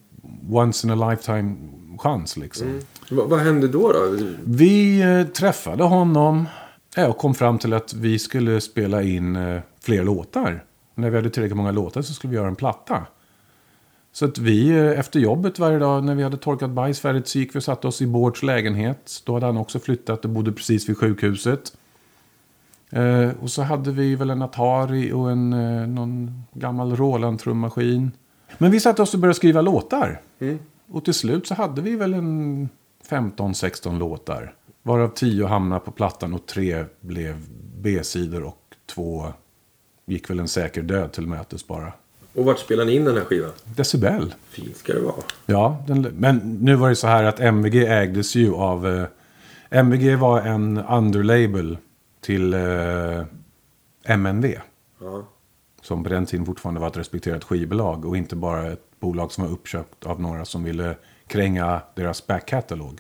once 0.50 0.88
in 0.88 1.02
a 1.02 1.10
lifetime 1.10 1.56
chans 2.00 2.38
liksom. 2.38 2.80
Va, 3.12 3.26
vad 3.26 3.40
hände 3.40 3.68
då? 3.68 3.92
då? 3.92 4.18
Vi 4.44 5.02
eh, 5.02 5.24
träffade 5.24 5.84
honom 5.84 6.48
eh, 6.98 7.10
och 7.10 7.18
kom 7.18 7.34
fram 7.36 7.58
till 7.58 7.74
att 7.74 7.94
vi 7.94 8.20
skulle 8.20 8.62
spela 8.62 9.02
in 9.02 9.36
eh, 9.36 9.62
fler 9.84 10.04
låtar. 10.04 10.64
när 10.96 11.10
vi 11.10 11.16
hade 11.16 11.30
tillräckligt 11.30 11.58
många 11.58 11.72
låtar 11.72 12.02
så 12.02 12.14
skulle 12.14 12.32
vi 12.32 12.38
göra 12.38 12.48
en 12.48 12.56
platta. 12.56 13.06
Så 14.14 14.26
att 14.26 14.38
vi 14.38 14.70
eh, 14.70 15.00
efter 15.00 15.20
jobbet 15.20 15.60
varje 15.60 15.80
dag 15.80 16.04
när 16.04 16.16
vi 16.16 16.24
hade 16.24 16.38
torkat 16.38 16.70
bajs 16.70 17.00
färdigt 17.00 17.28
så 17.28 17.40
gick 17.40 17.56
vi 17.56 17.60
och 17.60 17.64
satte 17.64 17.88
oss 17.88 18.02
i 18.02 18.08
Bårds 18.08 18.44
lägenhet. 18.44 19.22
Då 19.26 19.34
hade 19.34 19.46
han 19.46 19.58
också 19.58 19.80
flyttat 19.80 20.26
och 20.26 20.32
bodde 20.32 20.52
precis 20.52 20.90
vid 20.90 20.98
sjukhuset. 20.98 21.74
Eh, 22.92 23.30
och 23.42 23.50
så 23.52 23.62
hade 23.62 23.92
vi 23.92 24.16
väl 24.16 24.30
en 24.30 24.42
Atari 24.42 25.12
och 25.12 25.32
en 25.32 25.54
eh, 25.54 25.88
någon 25.88 26.44
gammal 26.54 26.96
Roland-trummaskin. 26.96 28.12
Men 28.58 28.72
vi 28.72 28.80
satte 28.80 29.02
oss 29.02 29.14
och 29.14 29.20
började 29.20 29.36
skriva 29.36 29.62
låtar. 29.62 30.22
Och 30.92 31.06
till 31.06 31.14
slut 31.14 31.48
så 31.48 31.54
hade 31.56 31.82
vi 31.82 31.96
väl 31.96 32.14
en 32.14 32.70
15-16 33.10 34.00
låtar. 34.00 34.54
Varav 34.84 35.08
10 35.08 35.46
hamnade 35.46 35.82
på 35.82 35.92
plattan 35.92 36.34
och 36.34 36.46
tre 36.46 36.86
blev 37.02 37.36
B-sidor 37.82 38.44
och 38.44 38.76
två 38.86 39.34
gick 40.06 40.30
väl 40.30 40.40
en 40.40 40.48
säker 40.48 40.82
död 40.82 41.12
till 41.12 41.28
mötes 41.28 41.68
bara. 41.68 41.94
Och 42.34 42.46
vart 42.46 42.60
spelar 42.60 42.86
ni 42.86 42.96
in 42.96 43.06
den 43.06 43.18
här 43.18 43.24
skivan? 43.24 43.52
Decibel. 43.64 44.34
Fint 44.50 44.78
ska 44.78 44.94
det 44.94 45.02
vara. 45.02 45.16
Ja, 45.46 45.84
den, 45.88 46.02
men 46.02 46.58
nu 46.62 46.76
var 46.76 46.90
det 46.90 46.96
så 46.96 47.08
här 47.08 47.24
att 47.24 47.40
MVG 47.40 47.76
ägdes 47.76 48.36
ju 48.36 48.54
av... 48.54 48.88
Eh, 48.88 49.06
MVG 49.70 50.18
var 50.18 50.42
en 50.42 50.78
underlabel 50.78 51.78
till 52.22 52.54
eh, 52.54 53.24
MNV. 54.04 54.46
Ja. 55.00 55.28
Som 55.82 56.04
på 56.04 56.10
den 56.10 56.26
tiden 56.26 56.46
fortfarande 56.46 56.82
var 56.82 56.88
ett 56.88 56.98
respekterat 56.98 57.44
skivbolag. 57.44 58.06
Och 58.06 58.18
inte 58.18 58.36
bara 58.36 58.72
ett 58.72 59.00
bolag 59.00 59.32
som 59.32 59.44
var 59.44 59.52
uppköpt 59.52 60.06
av 60.06 60.22
några 60.22 60.46
som 60.46 60.64
ville 60.64 60.96
kränga 61.28 61.82
deras 61.96 62.28
backkatalog. 62.28 63.00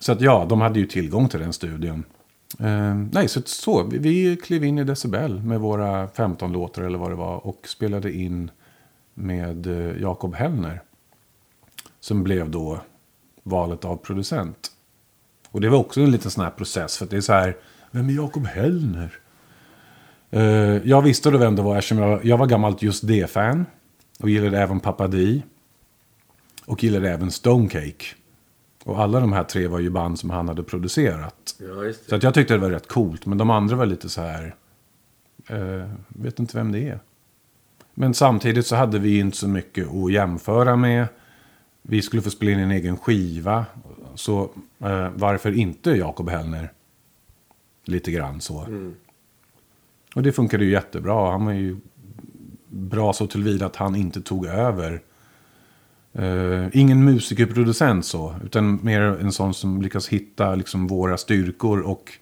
Så 0.00 0.12
att 0.12 0.20
ja, 0.20 0.46
de 0.48 0.60
hade 0.60 0.80
ju 0.80 0.86
tillgång 0.86 1.28
till 1.28 1.40
den 1.40 1.52
studion. 1.52 2.04
Eh, 2.58 2.94
nej, 2.94 3.28
så, 3.28 3.42
så 3.44 3.82
vi, 3.82 3.98
vi 3.98 4.36
klev 4.36 4.64
in 4.64 4.78
i 4.78 4.84
Decibel 4.84 5.42
med 5.42 5.60
våra 5.60 6.08
15 6.08 6.52
låtar 6.52 6.82
eller 6.82 6.98
vad 6.98 7.10
det 7.10 7.16
var. 7.16 7.46
Och 7.46 7.68
spelade 7.68 8.12
in 8.12 8.50
med 9.14 9.66
eh, 9.66 10.02
Jakob 10.02 10.34
Hellner. 10.34 10.82
Som 12.00 12.24
blev 12.24 12.50
då 12.50 12.80
valet 13.42 13.84
av 13.84 13.96
producent. 13.96 14.72
Och 15.50 15.60
det 15.60 15.68
var 15.68 15.78
också 15.78 16.00
en 16.00 16.10
liten 16.10 16.30
sån 16.30 16.44
här 16.44 16.50
process. 16.50 16.98
För 16.98 17.06
det 17.06 17.16
är 17.16 17.20
så 17.20 17.32
här, 17.32 17.56
vem 17.90 18.08
är 18.08 18.12
Jakob 18.12 18.46
Hellner? 18.46 19.12
Eh, 20.30 20.42
jag 20.88 21.02
visste 21.02 21.30
då 21.30 21.38
vem 21.38 21.56
det 21.56 21.62
var 21.62 21.76
eftersom 21.76 21.98
jag, 21.98 22.24
jag 22.24 22.38
var 22.38 22.46
gammalt 22.46 22.82
just 22.82 23.06
det-fan. 23.06 23.66
Och 24.20 24.30
gillade 24.30 24.58
även 24.58 24.80
Papa 24.80 25.08
Di. 25.08 25.42
Och 26.66 26.84
gillade 26.84 27.10
även 27.10 27.30
Stonecake. 27.30 28.04
Och 28.84 29.00
alla 29.00 29.20
de 29.20 29.32
här 29.32 29.44
tre 29.44 29.66
var 29.66 29.78
ju 29.78 29.90
band 29.90 30.18
som 30.18 30.30
han 30.30 30.48
hade 30.48 30.62
producerat. 30.62 31.56
Ja, 31.58 31.92
Så 32.08 32.16
att 32.16 32.22
jag 32.22 32.34
tyckte 32.34 32.54
det 32.54 32.60
var 32.60 32.70
rätt 32.70 32.88
coolt. 32.88 33.26
Men 33.26 33.38
de 33.38 33.50
andra 33.50 33.76
var 33.76 33.86
lite 33.86 34.08
så 34.08 34.20
här. 34.20 34.54
Eh, 35.48 35.88
vet 36.08 36.38
inte 36.38 36.56
vem 36.56 36.72
det 36.72 36.88
är. 36.88 37.00
Men 37.94 38.14
samtidigt 38.14 38.66
så 38.66 38.76
hade 38.76 38.98
vi 38.98 39.18
inte 39.18 39.36
så 39.36 39.48
mycket 39.48 39.88
att 39.88 40.12
jämföra 40.12 40.76
med. 40.76 41.06
Vi 41.82 42.02
skulle 42.02 42.22
få 42.22 42.30
spela 42.30 42.52
in 42.52 42.58
en 42.58 42.70
egen 42.70 42.96
skiva. 42.96 43.66
Så 44.18 44.50
eh, 44.78 45.08
varför 45.14 45.52
inte 45.52 45.90
Jakob 45.90 46.28
Hellner? 46.28 46.72
Lite 47.84 48.10
grann 48.10 48.40
så. 48.40 48.66
Och 50.14 50.22
det 50.22 50.32
funkade 50.32 50.64
ju 50.64 50.70
jättebra. 50.70 51.30
Han 51.30 51.44
var 51.44 51.52
ju 51.52 51.76
bra 52.68 53.12
så 53.12 53.26
tillvida 53.26 53.66
att 53.66 53.76
han 53.76 53.96
inte 53.96 54.20
tog 54.20 54.46
över. 54.46 55.02
Eh, 56.12 56.66
ingen 56.72 57.04
musikerproducent 57.04 58.06
så. 58.06 58.34
Utan 58.44 58.78
mer 58.82 59.00
en 59.00 59.32
sån 59.32 59.54
som 59.54 59.82
lyckas 59.82 60.08
hitta 60.08 60.54
liksom, 60.54 60.86
våra 60.86 61.16
styrkor. 61.16 61.80
Och 61.80 62.12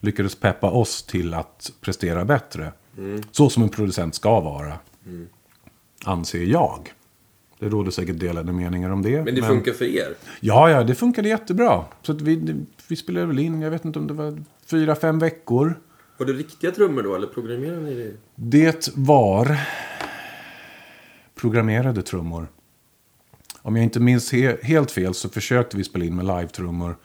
lyckades 0.00 0.34
peppa 0.34 0.70
oss 0.70 1.02
till 1.02 1.34
att 1.34 1.72
prestera 1.80 2.24
bättre. 2.24 2.72
Så 3.30 3.50
som 3.50 3.62
en 3.62 3.68
producent 3.68 4.14
ska 4.14 4.40
vara. 4.40 4.78
Anser 6.04 6.42
jag. 6.42 6.92
Det 7.58 7.68
råder 7.68 7.90
säkert 7.90 8.18
delade 8.18 8.52
meningar 8.52 8.90
om 8.90 9.02
det. 9.02 9.24
Men 9.24 9.34
det 9.34 9.42
funkar 9.42 9.72
för 9.72 9.84
er? 9.84 10.14
Ja, 10.40 10.70
ja, 10.70 10.84
det 10.84 10.94
funkade 10.94 11.28
jättebra. 11.28 11.84
Så 12.02 12.12
vi, 12.12 12.64
vi 12.88 12.96
spelade 12.96 13.26
väl 13.26 13.38
in, 13.38 13.62
jag 13.62 13.70
vet 13.70 13.84
inte 13.84 13.98
om 13.98 14.06
det 14.06 14.14
var 14.14 14.42
fyra, 14.66 14.94
fem 14.94 15.18
veckor. 15.18 15.80
Var 16.18 16.26
det 16.26 16.32
riktiga 16.32 16.70
trummor 16.70 17.02
då, 17.02 17.14
eller 17.14 17.26
programmerade 17.26 17.80
ni 17.80 17.94
det? 17.94 18.12
Det 18.34 18.88
var 18.94 19.58
programmerade 21.34 22.02
trummor. 22.02 22.48
Om 23.62 23.76
jag 23.76 23.84
inte 23.84 24.00
minns 24.00 24.32
he 24.32 24.56
helt 24.62 24.90
fel 24.90 25.14
så 25.14 25.28
försökte 25.28 25.76
vi 25.76 25.84
spela 25.84 26.04
in 26.04 26.16
med 26.16 26.26
live-trummor. 26.26 26.96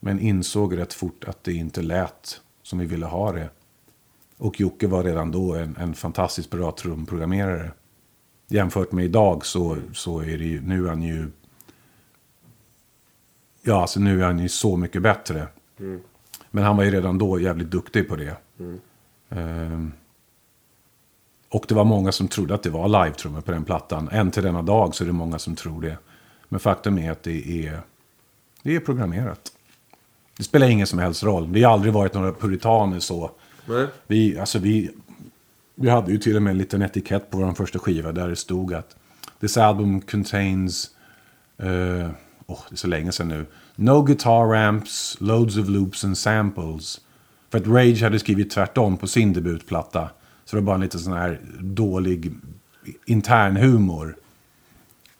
Men 0.00 0.20
insåg 0.20 0.76
rätt 0.76 0.92
fort 0.92 1.24
att 1.24 1.44
det 1.44 1.52
inte 1.52 1.82
lät 1.82 2.40
som 2.62 2.78
vi 2.78 2.86
ville 2.86 3.06
ha 3.06 3.32
det. 3.32 3.50
Och 4.38 4.60
Jocke 4.60 4.86
var 4.86 5.04
redan 5.04 5.30
då 5.30 5.54
en, 5.54 5.76
en 5.76 5.94
fantastiskt 5.94 6.50
bra 6.50 6.72
trumprogrammerare. 6.72 7.70
Jämfört 8.48 8.92
med 8.92 9.04
idag 9.04 9.46
så, 9.46 9.76
så 9.94 10.20
är 10.20 10.38
det 10.38 10.44
ju, 10.44 10.60
nu 10.60 10.84
är 10.84 10.88
han 10.88 11.02
ju... 11.02 11.30
Ja, 13.62 13.80
alltså 13.80 14.00
nu 14.00 14.20
är 14.20 14.26
han 14.26 14.38
ju 14.38 14.48
så 14.48 14.76
mycket 14.76 15.02
bättre. 15.02 15.46
Men 16.50 16.64
han 16.64 16.76
var 16.76 16.84
ju 16.84 16.90
redan 16.90 17.18
då 17.18 17.40
jävligt 17.40 17.70
duktig 17.70 18.08
på 18.08 18.16
det. 18.16 18.36
Ehm, 19.30 19.92
och 21.48 21.64
det 21.68 21.74
var 21.74 21.84
många 21.84 22.12
som 22.12 22.28
trodde 22.28 22.54
att 22.54 22.62
det 22.62 22.70
var 22.70 22.88
live-trummor 22.88 23.40
på 23.40 23.50
den 23.52 23.64
plattan. 23.64 24.08
Än 24.12 24.30
till 24.30 24.42
denna 24.42 24.62
dag 24.62 24.94
så 24.94 25.04
är 25.04 25.06
det 25.06 25.12
många 25.12 25.38
som 25.38 25.56
tror 25.56 25.82
det. 25.82 25.98
Men 26.48 26.60
faktum 26.60 26.98
är 26.98 27.10
att 27.10 27.22
det 27.22 27.66
är, 27.66 27.80
det 28.62 28.76
är 28.76 28.80
programmerat. 28.80 29.52
Det 30.36 30.44
spelar 30.44 30.68
ingen 30.68 30.86
som 30.86 30.98
helst 30.98 31.22
roll. 31.22 31.52
Det 31.52 31.62
har 31.62 31.72
aldrig 31.72 31.92
varit 31.92 32.14
några 32.14 32.32
puritaner 32.32 33.00
så. 33.00 33.30
Nej. 33.66 33.86
Vi, 34.06 34.38
alltså 34.38 34.58
vi, 34.58 34.90
vi 35.76 35.88
hade 35.88 36.12
ju 36.12 36.18
till 36.18 36.36
och 36.36 36.42
med 36.42 36.50
en 36.50 36.58
liten 36.58 36.82
etikett 36.82 37.30
på 37.30 37.38
vår 37.38 37.52
första 37.52 37.78
skiva 37.78 38.12
där 38.12 38.28
det 38.28 38.36
stod 38.36 38.74
att 38.74 38.96
This 39.40 39.56
album 39.56 40.00
contains, 40.00 40.90
eh, 41.58 42.10
åh 42.46 42.60
det 42.68 42.74
är 42.74 42.76
så 42.76 42.86
länge 42.86 43.12
sedan 43.12 43.28
nu, 43.28 43.46
No 43.76 44.02
guitar 44.02 44.54
amps, 44.54 45.16
loads 45.20 45.56
of 45.56 45.68
loops 45.68 46.04
and 46.04 46.18
samples. 46.18 47.00
För 47.50 47.58
att 47.58 47.66
Rage 47.66 48.02
hade 48.02 48.18
skrivit 48.18 48.50
tvärtom 48.50 48.96
på 48.96 49.06
sin 49.06 49.32
debutplatta. 49.32 50.10
Så 50.44 50.56
det 50.56 50.62
var 50.62 50.66
bara 50.66 50.74
en 50.74 50.80
liten 50.80 51.00
sån 51.00 51.12
här 51.12 51.40
dålig 51.60 52.32
intern 53.04 53.56
humor. 53.56 54.16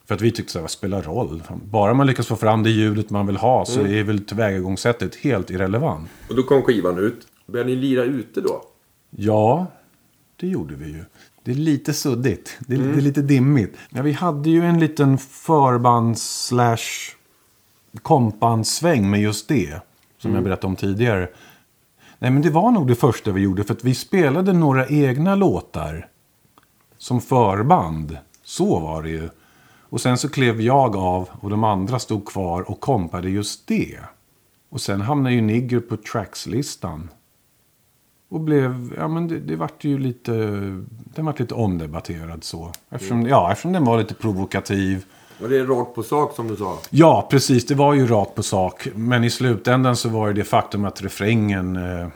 För 0.05 0.15
att 0.15 0.21
vi 0.21 0.31
tyckte 0.31 0.53
så 0.53 0.59
här, 0.59 0.63
vad 0.63 0.71
spelar 0.71 1.03
roll? 1.03 1.43
Bara 1.65 1.95
man 1.95 2.07
lyckas 2.07 2.27
få 2.27 2.37
fram 2.37 2.63
det 2.63 2.71
ljudet 2.71 3.11
man 3.11 3.27
vill 3.27 3.37
ha 3.37 3.65
så 3.65 3.87
är 3.87 4.03
väl 4.03 4.25
tillvägagångssättet 4.25 5.15
helt 5.15 5.51
irrelevant. 5.51 6.11
Och 6.29 6.37
då 6.37 6.43
kom 6.43 6.63
skivan 6.63 6.99
ut. 6.99 7.27
Började 7.47 7.71
ni 7.71 7.77
lira 7.77 8.03
ute 8.05 8.41
då? 8.41 8.63
Ja, 9.11 9.67
det 10.37 10.47
gjorde 10.47 10.75
vi 10.75 10.87
ju. 10.87 11.05
Det 11.43 11.51
är 11.51 11.55
lite 11.55 11.93
suddigt. 11.93 12.57
Det 12.61 12.75
är, 12.75 12.79
det 12.79 12.99
är 12.99 13.01
lite 13.01 13.23
dimmigt. 13.23 13.77
Ja, 13.91 14.03
vi 14.03 14.13
hade 14.13 14.51
ju 14.51 14.65
en 14.65 14.81
liten 14.81 15.19
förbands 15.19 16.47
slash 16.47 17.13
kompandsväng 18.03 19.11
med 19.11 19.21
just 19.21 19.49
det. 19.49 19.81
Som 20.19 20.35
jag 20.35 20.45
berättade 20.45 20.67
om 20.67 20.77
tidigare. 20.77 21.29
Nej, 22.19 22.31
men 22.31 22.43
det 22.43 22.51
var 22.51 22.71
nog 22.71 22.89
det 22.89 22.95
första 22.95 23.33
vi 23.33 23.41
gjorde. 23.41 23.65
För 23.65 23.75
att 23.75 23.85
vi 23.85 23.95
spelade 23.95 24.53
några 24.53 24.87
egna 24.87 25.35
låtar. 25.35 26.09
Som 26.99 27.21
förband. 27.21 28.19
Så 28.45 28.81
var 28.81 29.03
det 29.03 29.11
ju. 29.11 29.29
Och 29.89 30.01
sen 30.01 30.19
så 30.19 30.29
klev 30.29 30.61
jag 30.61 30.97
av 30.97 31.29
och 31.41 31.51
de 31.51 31.65
andra 31.65 31.99
stod 31.99 32.27
kvar 32.27 32.71
och 32.71 32.81
kompade 32.81 33.31
just 33.31 33.67
det. 33.67 33.99
Och 34.69 34.81
sen 34.81 35.01
hamnade 35.01 35.35
ju 35.35 35.41
Nigger 35.41 35.81
på 35.81 35.97
trackslistan. 35.97 37.11
Och 38.29 38.41
blev, 38.41 38.95
ja 38.97 39.09
men 39.09 39.29
det, 39.29 39.39
det 39.39 39.57
vart 39.57 39.85
ju 39.85 39.99
lite, 39.99 40.33
den 40.89 41.25
vart 41.27 41.41
lite 41.41 41.55
omdebatterad 41.55 42.45
så. 42.45 42.73
Eftersom, 42.91 43.27
ja, 43.27 43.53
eftersom 43.53 43.73
den 43.73 43.85
var 43.85 43.99
lite 43.99 44.15
provokativ. 44.15 45.05
Och 45.43 45.49
det 45.49 45.59
är 45.59 45.67
rakt 45.67 45.95
på 45.95 46.03
sak 46.03 46.35
som 46.35 46.49
du 46.49 46.57
sa. 46.57 46.79
Ja, 46.91 47.29
precis, 47.31 47.67
det 47.67 47.75
var 47.75 47.95
ju 47.95 48.07
rakt 48.07 48.35
på 48.35 48.43
sak. 48.43 48.89
Men 48.95 49.25
i 49.25 49.31
slutändan 49.31 49.97
så 49.97 50.09
var 50.09 50.29
det 50.29 50.35
det 50.35 50.45
faktum 50.45 50.85
att 50.85 51.03
refrängen 51.03 51.77
eh, 51.77 52.09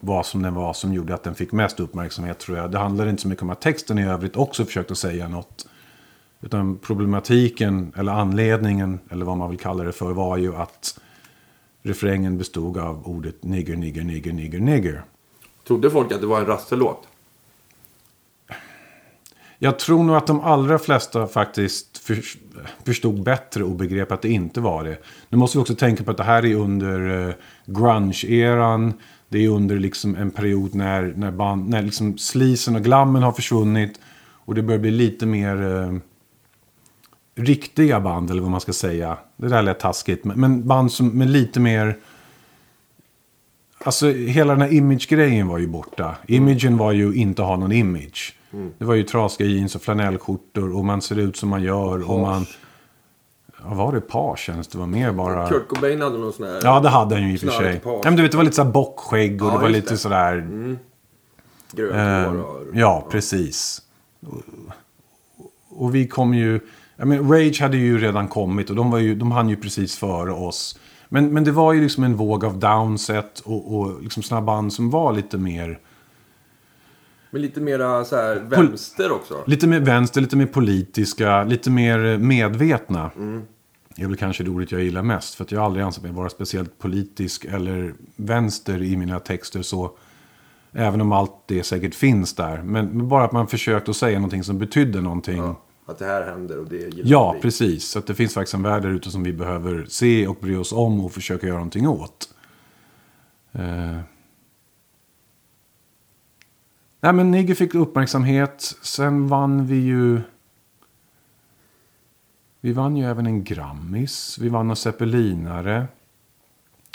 var 0.00 0.22
som 0.22 0.42
den 0.42 0.54
var 0.54 0.72
som 0.72 0.94
gjorde 0.94 1.14
att 1.14 1.22
den 1.22 1.34
fick 1.34 1.52
mest 1.52 1.80
uppmärksamhet 1.80 2.38
tror 2.38 2.58
jag. 2.58 2.70
Det 2.70 2.78
handlade 2.78 3.10
inte 3.10 3.22
så 3.22 3.28
mycket 3.28 3.42
om 3.42 3.50
att 3.50 3.60
texten 3.60 3.98
i 3.98 4.06
övrigt 4.06 4.36
också 4.36 4.64
försökte 4.64 4.94
säga 4.94 5.28
något. 5.28 5.66
Utan 6.40 6.78
problematiken, 6.78 7.92
eller 7.96 8.12
anledningen, 8.12 9.00
eller 9.10 9.24
vad 9.24 9.36
man 9.36 9.50
vill 9.50 9.58
kalla 9.58 9.84
det 9.84 9.92
för, 9.92 10.12
var 10.12 10.36
ju 10.36 10.56
att 10.56 11.00
refrängen 11.82 12.38
bestod 12.38 12.78
av 12.78 13.08
ordet 13.08 13.44
nigger, 13.44 13.76
nigger, 13.76 14.04
nigger, 14.04 14.32
nigger, 14.32 14.60
nigger. 14.60 15.04
Trodde 15.68 15.90
folk 15.90 16.12
att 16.12 16.20
det 16.20 16.26
var 16.26 16.40
en 16.40 16.46
rasselåt? 16.46 17.08
Jag 19.58 19.78
tror 19.78 20.04
nog 20.04 20.16
att 20.16 20.26
de 20.26 20.40
allra 20.40 20.78
flesta 20.78 21.26
faktiskt 21.26 22.02
förstod 22.84 23.22
bättre 23.22 23.64
och 23.64 23.76
begrep 23.76 24.12
att 24.12 24.22
det 24.22 24.28
inte 24.28 24.60
var 24.60 24.84
det. 24.84 24.98
Nu 25.28 25.38
måste 25.38 25.58
vi 25.58 25.62
också 25.62 25.74
tänka 25.74 26.04
på 26.04 26.10
att 26.10 26.16
det 26.16 26.24
här 26.24 26.44
är 26.44 26.54
under 26.54 27.28
eh, 27.28 27.34
grunge-eran. 27.66 28.92
Det 29.28 29.44
är 29.44 29.48
under 29.48 29.78
liksom 29.78 30.16
en 30.16 30.30
period 30.30 30.74
när, 30.74 31.14
när, 31.16 31.30
band, 31.30 31.68
när 31.68 31.82
liksom 31.82 32.18
slisen 32.18 32.76
och 32.76 32.82
glammen 32.82 33.22
har 33.22 33.32
försvunnit. 33.32 34.00
Och 34.20 34.54
det 34.54 34.62
börjar 34.62 34.80
bli 34.80 34.90
lite 34.90 35.26
mer 35.26 35.62
eh, 35.62 35.94
riktiga 37.44 38.00
band, 38.00 38.30
eller 38.30 38.42
vad 38.42 38.50
man 38.50 38.60
ska 38.60 38.72
säga. 38.72 39.18
Det 39.36 39.48
där 39.48 39.62
lät 39.62 39.80
taskigt. 39.80 40.24
Men, 40.24 40.40
men 40.40 40.66
band 40.66 40.92
som 40.92 41.08
med 41.08 41.30
lite 41.30 41.60
mer... 41.60 41.98
Alltså 43.84 44.10
hela 44.10 44.52
den 44.52 44.62
här 44.62 44.72
image-grejen 44.72 45.48
var 45.48 45.58
ju 45.58 45.66
borta. 45.66 46.16
Imagen 46.26 46.76
var 46.76 46.92
ju 46.92 47.14
inte 47.14 47.42
ha 47.42 47.56
någon 47.56 47.72
image. 47.72 48.34
Det 48.78 48.84
var 48.84 48.94
ju 48.94 49.02
trasiga 49.02 49.48
jeans 49.48 49.74
och 49.74 49.82
flanellskjortor 49.82 50.76
och 50.76 50.84
man 50.84 51.02
ser 51.02 51.18
ut 51.18 51.36
som 51.36 51.48
man 51.48 51.62
gör. 51.62 52.10
Och 52.10 52.20
man... 52.20 52.46
Ja, 53.64 53.74
var 53.74 53.92
det 53.92 54.00
page 54.00 54.50
Det 54.72 54.78
var 54.78 54.86
mer 54.86 55.12
bara... 55.12 55.48
Kurt 55.48 55.68
Cobain 55.68 56.00
hade 56.00 56.18
någon 56.18 56.32
sån 56.32 56.46
här... 56.46 56.60
Ja, 56.64 56.80
det 56.80 56.88
hade 56.88 57.14
han 57.14 57.24
ju 57.28 57.32
i 57.32 57.36
och 57.36 57.40
för 57.40 57.48
sig. 57.50 57.80
Ja, 57.84 58.00
men 58.04 58.16
du 58.16 58.22
vet, 58.22 58.30
det 58.30 58.36
var 58.36 58.44
lite 58.44 58.56
så 58.56 58.62
här 58.62 58.70
bockskägg 58.70 59.42
och 59.42 59.48
Ja, 59.48 59.52
det 59.52 59.58
var 59.62 59.68
lite 59.68 59.94
det. 59.94 59.98
sådär... 59.98 60.48
Grönt 61.72 61.94
Eh, 61.94 62.40
och... 62.40 62.66
ja, 62.74 63.06
precis. 63.10 63.82
Och, 64.26 64.42
och 65.68 65.94
vi 65.94 66.06
kom 66.08 66.34
ju... 66.34 66.60
Jag 66.96 67.08
men, 67.08 67.32
Rage 67.32 67.60
hade 67.60 67.76
ju 67.76 67.98
redan 67.98 68.28
kommit 68.28 68.70
och 68.70 68.76
de, 68.76 68.90
var 68.90 68.98
ju, 68.98 69.14
de 69.14 69.32
hann 69.32 69.48
ju 69.48 69.56
precis 69.56 69.98
före 69.98 70.32
oss. 70.32 70.78
Men, 71.08 71.34
men 71.34 71.44
det 71.44 71.52
var 71.52 71.72
ju 71.72 71.80
liksom 71.80 72.04
en 72.04 72.16
våg 72.16 72.44
av 72.44 72.58
downset 72.58 73.40
och, 73.40 73.78
och 73.78 74.02
liksom 74.02 74.22
såna 74.22 74.42
band 74.42 74.72
som 74.72 74.90
var 74.90 75.12
lite 75.12 75.38
mer... 75.38 75.78
Men 77.30 77.42
lite 77.42 77.60
mera 77.60 78.04
så 78.04 78.16
här 78.16 78.36
vänster 78.36 79.12
också. 79.12 79.44
Lite 79.46 79.66
mer 79.66 79.80
vänster, 79.80 80.20
lite 80.20 80.36
mer 80.36 80.46
politiska, 80.46 81.44
lite 81.44 81.70
mer 81.70 82.18
medvetna. 82.18 83.10
Det 83.96 84.02
är 84.02 84.06
väl 84.06 84.16
kanske 84.16 84.44
det 84.44 84.50
ordet 84.50 84.72
jag 84.72 84.82
gillar 84.82 85.02
mest. 85.02 85.34
För 85.34 85.44
att 85.44 85.52
jag 85.52 85.60
har 85.60 85.66
aldrig 85.66 85.84
ansett 85.84 86.02
mig 86.02 86.12
vara 86.12 86.28
speciellt 86.28 86.78
politisk 86.78 87.44
eller 87.44 87.94
vänster 88.16 88.82
i 88.82 88.96
mina 88.96 89.20
texter. 89.20 89.62
så 89.62 89.90
Även 90.72 91.00
om 91.00 91.12
allt 91.12 91.32
det 91.46 91.62
säkert 91.62 91.94
finns 91.94 92.34
där. 92.34 92.62
Men 92.62 93.08
bara 93.08 93.24
att 93.24 93.32
man 93.32 93.46
försökt 93.46 93.88
att 93.88 93.96
säga 93.96 94.18
någonting 94.18 94.44
som 94.44 94.58
betydde 94.58 95.00
någonting. 95.00 95.36
Ja, 95.36 95.56
att 95.88 95.98
det 95.98 96.04
här 96.04 96.22
händer 96.22 96.58
och 96.58 96.68
det 96.68 96.76
gillar 96.76 97.34
vi. 97.34 97.40
precis. 97.40 97.88
Så 97.88 97.98
att 97.98 98.06
det 98.06 98.14
finns 98.14 98.34
faktiskt 98.34 98.54
en 98.54 98.62
värld 98.62 98.82
där 98.82 98.90
ute 98.90 99.10
som 99.10 99.22
vi 99.22 99.32
behöver 99.32 99.86
se 99.88 100.26
och 100.26 100.36
bry 100.40 100.56
oss 100.56 100.72
om 100.72 101.04
och 101.04 101.12
försöka 101.12 101.46
göra 101.46 101.56
någonting 101.56 101.88
åt. 101.88 102.34
Eh. 103.52 103.98
Nej 107.00 107.12
men 107.12 107.30
Nigge 107.30 107.54
fick 107.54 107.74
uppmärksamhet. 107.74 108.76
Sen 108.82 109.28
vann 109.28 109.66
vi 109.66 109.76
ju... 109.76 110.20
Vi 112.60 112.72
vann 112.72 112.96
ju 112.96 113.04
även 113.04 113.26
en 113.26 113.44
Grammis. 113.44 114.38
Vi 114.40 114.48
vann 114.48 114.70
en 114.70 114.76
Zeppelinare. 114.76 115.86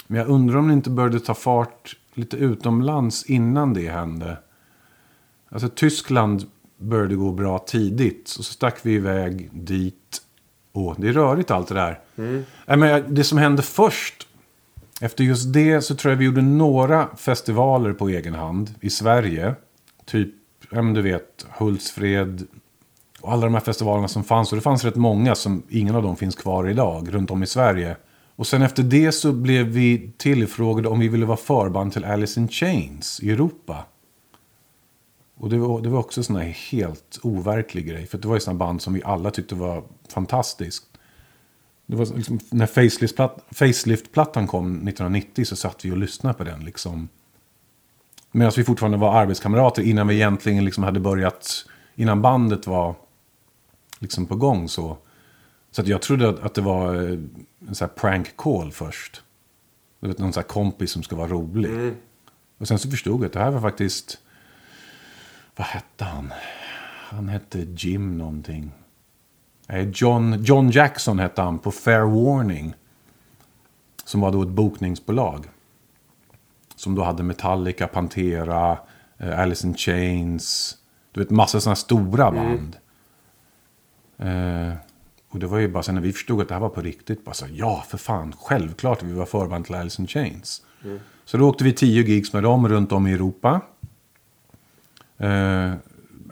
Men 0.06 0.18
jag 0.18 0.28
undrar 0.28 0.58
om 0.58 0.68
det 0.68 0.74
inte 0.74 0.90
började 0.90 1.20
ta 1.20 1.34
fart 1.34 1.96
lite 2.14 2.36
utomlands 2.36 3.24
innan 3.24 3.74
det 3.74 3.88
hände. 3.88 4.38
Alltså 5.48 5.68
Tyskland 5.68 6.44
började 6.78 7.14
gå 7.14 7.32
bra 7.32 7.58
tidigt. 7.58 8.36
Och 8.38 8.44
så 8.44 8.52
stack 8.52 8.78
vi 8.82 8.94
iväg 8.94 9.50
dit. 9.52 10.20
Åh, 10.72 10.94
det 10.98 11.08
är 11.08 11.12
rörigt 11.12 11.50
allt 11.50 11.68
det 11.68 11.74
där. 11.74 12.00
Nej, 12.66 12.76
men 12.76 13.14
det 13.14 13.24
som 13.24 13.38
hände 13.38 13.62
först. 13.62 14.28
Efter 15.00 15.24
just 15.24 15.52
det 15.52 15.82
så 15.82 15.94
tror 15.94 16.12
jag 16.12 16.18
vi 16.18 16.24
gjorde 16.24 16.42
några 16.42 17.16
festivaler 17.16 17.92
på 17.92 18.08
egen 18.08 18.34
hand 18.34 18.74
i 18.80 18.90
Sverige. 18.90 19.54
Typ, 20.04 20.34
ja 20.70 20.82
men 20.82 20.94
du 20.94 21.02
vet, 21.02 21.46
Hultsfred. 21.58 22.46
Och 23.20 23.32
alla 23.32 23.42
de 23.42 23.54
här 23.54 23.60
festivalerna 23.60 24.08
som 24.08 24.24
fanns. 24.24 24.52
Och 24.52 24.56
det 24.56 24.62
fanns 24.62 24.84
rätt 24.84 24.96
många 24.96 25.34
som 25.34 25.62
ingen 25.68 25.94
av 25.94 26.02
dem 26.02 26.16
finns 26.16 26.34
kvar 26.34 26.68
idag 26.68 27.14
runt 27.14 27.30
om 27.30 27.42
i 27.42 27.46
Sverige. 27.46 27.96
Och 28.36 28.46
sen 28.46 28.62
efter 28.62 28.82
det 28.82 29.12
så 29.12 29.32
blev 29.32 29.66
vi 29.66 30.12
tillfrågade 30.16 30.88
om 30.88 31.00
vi 31.00 31.08
ville 31.08 31.26
vara 31.26 31.36
förband 31.36 31.92
till 31.92 32.04
Alice 32.04 32.40
in 32.40 32.48
Chains 32.48 33.20
i 33.22 33.30
Europa. 33.30 33.84
Och 35.44 35.50
det 35.50 35.58
var, 35.58 35.80
det 35.80 35.88
var 35.88 35.98
också 35.98 36.22
sån 36.22 36.36
här 36.36 36.44
helt 36.44 37.18
overklig 37.22 37.86
grej. 37.86 38.06
För 38.06 38.18
det 38.18 38.28
var 38.28 38.36
ju 38.36 38.40
sådana 38.40 38.58
band 38.58 38.82
som 38.82 38.92
vi 38.94 39.02
alla 39.02 39.30
tyckte 39.30 39.54
var 39.54 39.84
fantastiskt. 40.08 40.84
Det 41.86 41.96
var 41.96 42.06
liksom, 42.06 42.40
när 42.50 42.66
Facelift-platt- 42.66 43.40
Facelift-plattan 43.50 44.46
kom 44.46 44.74
1990 44.74 45.44
så 45.44 45.56
satt 45.56 45.84
vi 45.84 45.90
och 45.90 45.96
lyssnade 45.96 46.34
på 46.34 46.44
den. 46.44 46.64
Liksom. 46.64 47.08
Medan 48.32 48.52
vi 48.56 48.64
fortfarande 48.64 48.98
var 48.98 49.14
arbetskamrater 49.14 49.82
innan 49.82 50.08
vi 50.08 50.14
egentligen 50.14 50.64
liksom 50.64 50.84
hade 50.84 51.00
börjat, 51.00 51.66
innan 51.94 52.22
bandet 52.22 52.66
var 52.66 52.94
liksom 53.98 54.26
på 54.26 54.36
gång 54.36 54.68
så. 54.68 54.96
Så 55.70 55.82
jag 55.84 56.02
trodde 56.02 56.28
att, 56.28 56.40
att 56.40 56.54
det 56.54 56.62
var 56.62 56.94
eh, 56.94 57.18
en 57.68 57.74
sån 57.74 57.88
här 57.88 57.94
prank 57.94 58.36
call 58.36 58.72
först. 58.72 59.22
Du 60.00 60.08
vet, 60.08 60.18
någon 60.18 60.32
sån 60.32 60.40
här 60.40 60.48
kompis 60.48 60.90
som 60.90 61.02
ska 61.02 61.16
vara 61.16 61.28
rolig. 61.28 61.70
Och 62.58 62.68
sen 62.68 62.78
så 62.78 62.90
förstod 62.90 63.20
jag 63.20 63.26
att 63.26 63.32
det 63.32 63.40
här 63.40 63.50
var 63.50 63.60
faktiskt, 63.60 64.18
vad 65.56 65.66
hette 65.66 66.04
han? 66.04 66.32
Han 67.08 67.28
hette 67.28 67.58
Jim 67.58 68.18
någonting. 68.18 68.72
John, 69.92 70.42
John 70.42 70.70
Jackson 70.70 71.18
hette 71.18 71.42
han 71.42 71.58
på 71.58 71.70
Fair 71.70 72.00
Warning. 72.00 72.74
Som 74.04 74.20
var 74.20 74.32
då 74.32 74.42
ett 74.42 74.48
bokningsbolag. 74.48 75.46
Som 76.76 76.94
då 76.94 77.02
hade 77.02 77.22
Metallica, 77.22 77.86
Pantera, 77.86 78.78
eh, 79.18 79.40
Alice 79.40 79.66
in 79.66 79.74
Chains. 79.74 80.76
Du 81.12 81.20
vet, 81.20 81.30
massa 81.30 81.60
sådana 81.60 81.76
stora 81.76 82.30
band. 82.30 82.76
Eh, 84.18 84.72
och 85.28 85.38
det 85.38 85.46
var 85.46 85.58
ju 85.58 85.68
bara 85.68 85.82
sen 85.82 85.94
när 85.94 86.02
vi 86.02 86.12
förstod 86.12 86.40
att 86.40 86.48
det 86.48 86.54
här 86.54 86.60
var 86.60 86.68
på 86.68 86.80
riktigt. 86.80 87.24
Bara 87.24 87.34
så, 87.34 87.46
ja, 87.52 87.84
för 87.88 87.98
fan, 87.98 88.34
självklart 88.38 89.02
vi 89.02 89.12
var 89.12 89.26
förband 89.26 89.64
till 89.64 89.74
Alice 89.74 90.02
in 90.02 90.08
Chains. 90.08 90.62
Så 91.24 91.36
då 91.36 91.48
åkte 91.48 91.64
vi 91.64 91.72
tio 91.72 92.02
gigs 92.02 92.32
med 92.32 92.42
dem 92.42 92.68
runt 92.68 92.92
om 92.92 93.06
i 93.06 93.12
Europa. 93.12 93.60
Eh, 95.18 95.72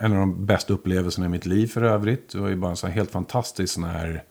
en 0.01 0.13
av 0.13 0.19
de 0.19 0.47
bästa 0.47 0.73
upplevelserna 0.73 1.27
i 1.27 1.29
mitt 1.29 1.47
liv 1.47 1.67
för 1.67 1.83
övrigt. 1.83 2.29
Det 2.33 2.39
var 2.39 2.49
ju 2.49 2.57
bara 2.57 2.71
en 2.71 2.77
sån 2.77 2.91
helt 2.91 3.11
fantastisk 3.11 3.75
sån 3.75 3.85
här 3.85 4.23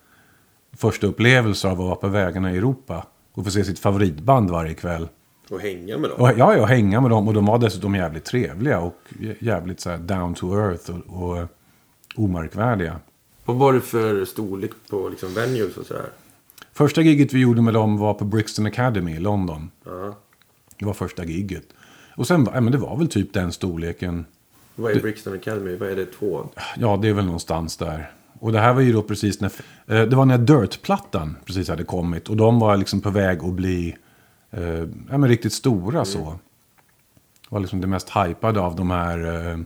första 0.78 1.08
upplevelse 1.08 1.68
av 1.68 1.72
att 1.74 1.78
vara 1.88 1.96
på 1.96 2.08
vägarna 2.08 2.54
i 2.54 2.58
Europa. 2.58 3.06
Och 3.34 3.46
få 3.46 3.52
se 3.52 3.64
sitt 3.64 3.80
favoritband 3.80 4.50
varje 4.50 4.74
kväll. 4.74 5.08
Och 5.50 5.60
hänga 5.60 5.98
med 5.98 6.10
dem. 6.10 6.22
Och, 6.22 6.30
ja, 6.38 6.56
ja, 6.58 6.66
hänga 6.66 7.02
med 7.02 7.12
dem. 7.12 7.28
Och 7.28 7.34
de 7.34 7.46
var 7.46 7.58
dessutom 7.60 7.96
jävligt 7.96 8.26
trevliga 8.26 8.80
och 8.80 8.96
jä- 9.20 9.36
jävligt 9.40 9.80
så 9.80 9.98
down 9.98 10.34
to 10.34 10.56
earth 10.60 10.90
och, 10.92 11.24
och 11.38 11.48
omärkvärdiga. 12.16 13.00
Vad 13.46 13.58
var 13.58 13.74
det 13.74 13.82
för 13.82 14.26
storlek 14.26 14.72
på 14.90 15.10
liksom 15.10 15.34
venues 15.34 15.78
och 15.78 15.86
sådär? 15.86 16.06
Första 16.74 17.02
giget 17.02 17.34
vi 17.34 17.40
gjorde 17.40 17.62
med 17.62 17.74
dem 17.74 17.98
var 17.98 18.14
på 18.14 18.26
Brixton 18.26 18.66
Academy 18.66 19.12
i 19.16 19.20
London. 19.20 19.72
Ja. 19.86 20.16
Det 20.80 20.86
var 20.86 20.94
första 20.94 21.24
giget. 21.26 21.64
Och 22.16 22.28
sen, 22.28 22.48
ja, 22.54 22.62
men 22.62 22.72
det 22.72 22.78
var 22.78 22.98
väl 22.98 23.08
typ 23.08 23.34
den 23.34 23.52
storleken. 23.52 24.26
Vad 24.76 24.92
är 24.92 25.02
Brixton 25.02 25.34
Academy? 25.34 25.76
Vad 25.76 25.90
är 25.90 25.96
det? 25.96 26.06
Två? 26.06 26.50
Ja, 26.78 27.00
det 27.02 27.10
är 27.10 27.14
väl 27.14 27.26
någonstans 27.26 27.78
där. 27.78 28.12
Och 28.40 28.52
det 28.52 28.60
här 28.60 28.74
var 28.74 28.82
ju 28.82 28.94
då 28.94 29.04
precis 29.04 29.42
när... 29.42 29.52
Eh, 29.88 30.08
det 30.08 30.16
var 30.16 30.26
när 30.26 30.38
Dirt-plattan 30.38 31.38
precis 31.46 31.70
hade 31.70 31.84
kommit. 31.84 32.30
Och 32.30 32.38
de 32.38 32.60
var 32.60 32.78
liksom 32.78 33.02
på 33.02 33.10
väg 33.10 33.44
att 33.44 33.54
bli 33.54 33.98
eh, 34.52 34.64
ja, 35.10 35.18
men 35.18 35.28
riktigt 35.28 35.54
stora 35.54 36.06
så. 36.06 36.40
Det 37.42 37.56
var 37.56 37.60
liksom 37.60 37.82
det 37.82 37.88
mest 37.88 38.10
hypade 38.10 38.60
av 38.60 38.76
de 38.76 38.92
här 38.92 39.50
eh, 39.52 39.58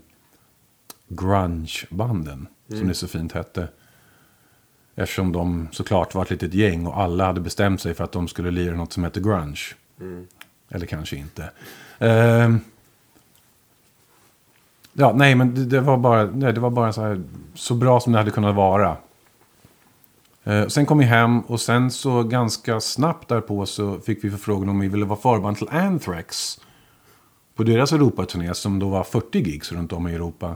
grunge-banden. 1.08 2.47
Som 2.70 2.88
det 2.88 2.93
så 2.93 3.08
fint 3.08 3.32
hette. 3.32 3.67
Eftersom 4.96 5.32
de 5.32 5.67
såklart 5.71 6.16
var 6.16 6.24
ett 6.24 6.29
litet 6.29 6.54
gäng 6.54 6.88
och 6.88 7.00
alla 7.00 7.25
hade 7.25 7.42
bestämt 7.42 7.82
sig 7.82 7.93
för 7.93 8.04
att 8.04 8.12
de 8.12 8.28
skulle 8.28 8.51
lira 8.51 8.75
något 8.75 8.93
som 8.93 9.04
hette 9.04 9.20
grunge. 9.20 9.75
Eller 10.70 10.86
kanske 10.86 11.16
inte. 11.16 11.50
Ehm, 12.00 12.59
Ja, 14.97 15.13
nej, 15.16 15.36
men 15.36 15.55
det, 15.55 15.66
det 15.66 15.82
var 15.82 15.97
bara, 15.97 16.26
nej, 16.26 16.54
det 16.54 16.59
var 16.59 16.70
bara 16.70 16.93
så, 16.93 17.01
här, 17.01 17.24
så 17.54 17.76
bra 17.76 18.00
som 18.00 18.13
det 18.13 18.20
hade 18.20 18.32
kunnat 18.32 18.55
vara. 18.55 18.97
Eh, 20.43 20.67
sen 20.67 20.86
kom 20.86 20.97
vi 20.97 21.05
hem 21.05 21.39
och 21.39 21.62
sen 21.62 21.92
så 21.92 22.24
ganska 22.24 22.80
snabbt 22.80 23.30
därpå 23.30 23.66
så 23.66 24.00
fick 24.00 24.24
vi 24.24 24.32
förfrågan 24.32 24.70
om 24.70 24.80
vi 24.80 24.88
ville 24.88 25.05
vara 25.05 25.20
förband 25.20 25.58
till 25.58 25.70
Anthrax. 25.70 26.59
På 27.55 27.63
deras 27.63 27.93
Europaturné 27.93 28.54
som 28.54 28.80
då 28.80 28.89
var 28.89 29.04
40 29.04 29.39
gigs 29.39 29.72
runt 29.72 29.93
om 29.93 30.08
i 30.08 30.13
Europa. 30.13 30.55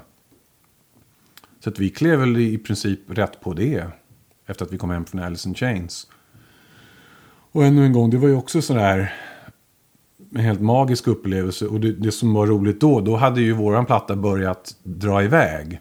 Så 1.59 1.69
att 1.69 1.79
vi 1.79 1.89
klev 1.89 2.19
väl 2.19 2.37
i 2.37 2.57
princip 2.57 2.99
rätt 3.07 3.41
på 3.41 3.53
det. 3.53 3.87
Efter 4.47 4.65
att 4.65 4.73
vi 4.73 4.77
kom 4.77 4.89
hem 4.89 5.05
från 5.05 5.23
Alice 5.23 5.49
in 5.49 5.55
Chains. 5.55 6.07
Och 7.51 7.65
ännu 7.65 7.85
en 7.85 7.93
gång, 7.93 8.09
det 8.09 8.17
var 8.17 8.27
ju 8.27 8.35
också 8.35 8.61
sådär 8.61 9.13
en 10.35 10.41
helt 10.41 10.61
magisk 10.61 11.07
upplevelse. 11.07 11.67
Och 11.67 11.79
det, 11.79 11.91
det 11.91 12.11
som 12.11 12.33
var 12.33 12.47
roligt 12.47 12.81
då, 12.81 13.01
då 13.01 13.15
hade 13.15 13.41
ju 13.41 13.53
våran 13.53 13.85
platta 13.85 14.15
börjat 14.15 14.75
dra 14.83 15.23
iväg. 15.23 15.79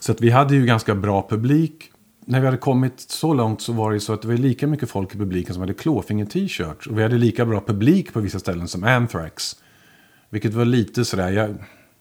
Så 0.00 0.12
att 0.12 0.20
vi 0.20 0.30
hade 0.30 0.54
ju 0.54 0.66
ganska 0.66 0.94
bra 0.94 1.26
publik. 1.28 1.88
När 2.24 2.40
vi 2.40 2.46
hade 2.46 2.58
kommit 2.58 3.00
så 3.00 3.34
långt 3.34 3.60
så 3.60 3.72
var 3.72 3.90
det 3.90 3.96
ju 3.96 4.00
så 4.00 4.12
att 4.12 4.22
det 4.22 4.28
var 4.28 4.34
lika 4.34 4.66
mycket 4.66 4.90
folk 4.90 5.14
i 5.14 5.18
publiken 5.18 5.54
som 5.54 5.60
hade 5.60 5.72
klåfinger-t-shirts. 5.72 6.86
Och 6.86 6.98
vi 6.98 7.02
hade 7.02 7.18
lika 7.18 7.46
bra 7.46 7.60
publik 7.60 8.12
på 8.12 8.20
vissa 8.20 8.38
ställen 8.38 8.68
som 8.68 8.84
Anthrax. 8.84 9.56
Vilket 10.30 10.54
var 10.54 10.64
lite 10.64 11.04
sådär, 11.04 11.30
jag, 11.30 11.54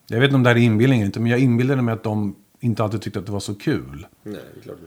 jag 0.08 0.20
vet 0.20 0.28
inte 0.28 0.36
om 0.36 0.44
det 0.44 0.50
här 0.50 0.58
är 0.58 0.62
inbillning 0.62 1.02
inte, 1.02 1.20
men 1.20 1.32
jag 1.32 1.40
inbillade 1.40 1.82
mig 1.82 1.94
att 1.94 2.04
de 2.04 2.36
inte 2.60 2.84
alltid 2.84 3.02
tyckte 3.02 3.20
att 3.20 3.26
det 3.26 3.32
var 3.32 3.40
så 3.40 3.56
kul. 3.56 4.08
Nej. 4.24 4.40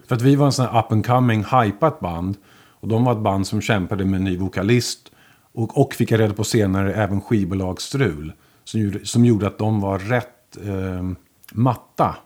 För 0.07 0.15
att 0.15 0.23
vi 0.23 0.37
var 0.37 0.47
en 0.47 0.53
sån 0.53 0.67
här 0.67 0.81
up 0.81 0.93
and 0.93 1.07
coming, 1.07 1.45
hypat 1.45 2.01
band. 2.01 2.37
Och 2.85 2.89
de 2.89 3.05
var 3.05 3.13
ett 3.13 3.19
band 3.19 3.47
som 3.47 3.61
kämpade 3.61 4.05
med 4.05 4.19
en 4.19 4.25
ny 4.25 4.37
vokalist. 4.37 5.11
Och, 5.55 5.79
och 5.79 5.95
fick 5.95 6.11
jag 6.11 6.21
reda 6.21 6.35
på 6.35 6.45
senare 6.45 6.95
även 6.95 7.21
skivbolagsstrul. 7.21 8.33
Som 8.65 8.81
gjorde, 8.81 9.07
som 9.07 9.25
gjorde 9.25 9.47
att 9.47 9.59
de 9.59 9.81
var 9.81 9.99
rätt 9.99 10.57
eh, 10.67 11.11
matta. 11.53 12.17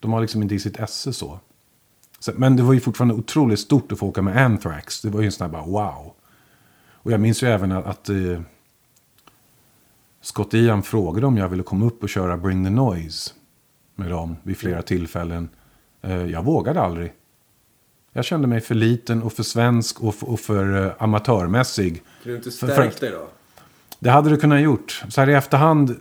De 0.00 0.10
var 0.10 0.20
liksom 0.20 0.42
inte 0.42 0.54
i 0.54 0.58
sitt 0.58 0.78
esse 0.78 1.12
så. 1.12 1.38
så. 2.18 2.32
Men 2.36 2.56
det 2.56 2.62
var 2.62 2.72
ju 2.72 2.80
fortfarande 2.80 3.14
otroligt 3.14 3.60
stort 3.60 3.92
att 3.92 3.98
få 3.98 4.06
åka 4.06 4.22
med 4.22 4.44
Anthrax. 4.44 5.02
Det 5.02 5.10
var 5.10 5.20
ju 5.20 5.26
en 5.26 5.32
sån 5.32 5.44
här 5.44 5.52
bara 5.52 5.66
wow. 5.66 6.12
Och 6.92 7.12
jag 7.12 7.20
minns 7.20 7.42
ju 7.42 7.46
även 7.46 7.72
att, 7.72 7.86
att 7.86 8.08
eh, 8.08 8.40
Scott 10.20 10.54
Ian 10.54 10.82
frågade 10.82 11.26
om 11.26 11.36
jag 11.36 11.48
ville 11.48 11.62
komma 11.62 11.86
upp 11.86 12.02
och 12.02 12.08
köra 12.08 12.36
Bring 12.36 12.64
the 12.64 12.70
Noise 12.70 13.32
med 13.94 14.10
dem 14.10 14.36
vid 14.42 14.56
flera 14.56 14.82
tillfällen. 14.82 15.48
Eh, 16.02 16.26
jag 16.26 16.44
vågade 16.44 16.80
aldrig. 16.80 17.12
Jag 18.18 18.24
kände 18.24 18.48
mig 18.48 18.60
för 18.60 18.74
liten 18.74 19.22
och 19.22 19.32
för 19.32 19.42
svensk 19.42 20.00
och 20.02 20.14
för, 20.14 20.30
och 20.30 20.40
för 20.40 20.86
eh, 20.86 20.92
amatörmässig. 20.98 21.94
Kan 21.94 22.02
du 22.32 22.36
inte 22.36 22.50
För- 22.50 22.66
för 22.66 22.74
stärkt 22.74 22.94
att- 22.94 23.00
dig 23.00 23.10
då? 23.10 23.28
Det 23.98 24.10
hade 24.10 24.30
du 24.30 24.36
kunnat 24.36 24.60
gjort. 24.60 25.04
Så 25.08 25.20
här 25.20 25.28
i 25.30 25.34
efterhand 25.34 25.96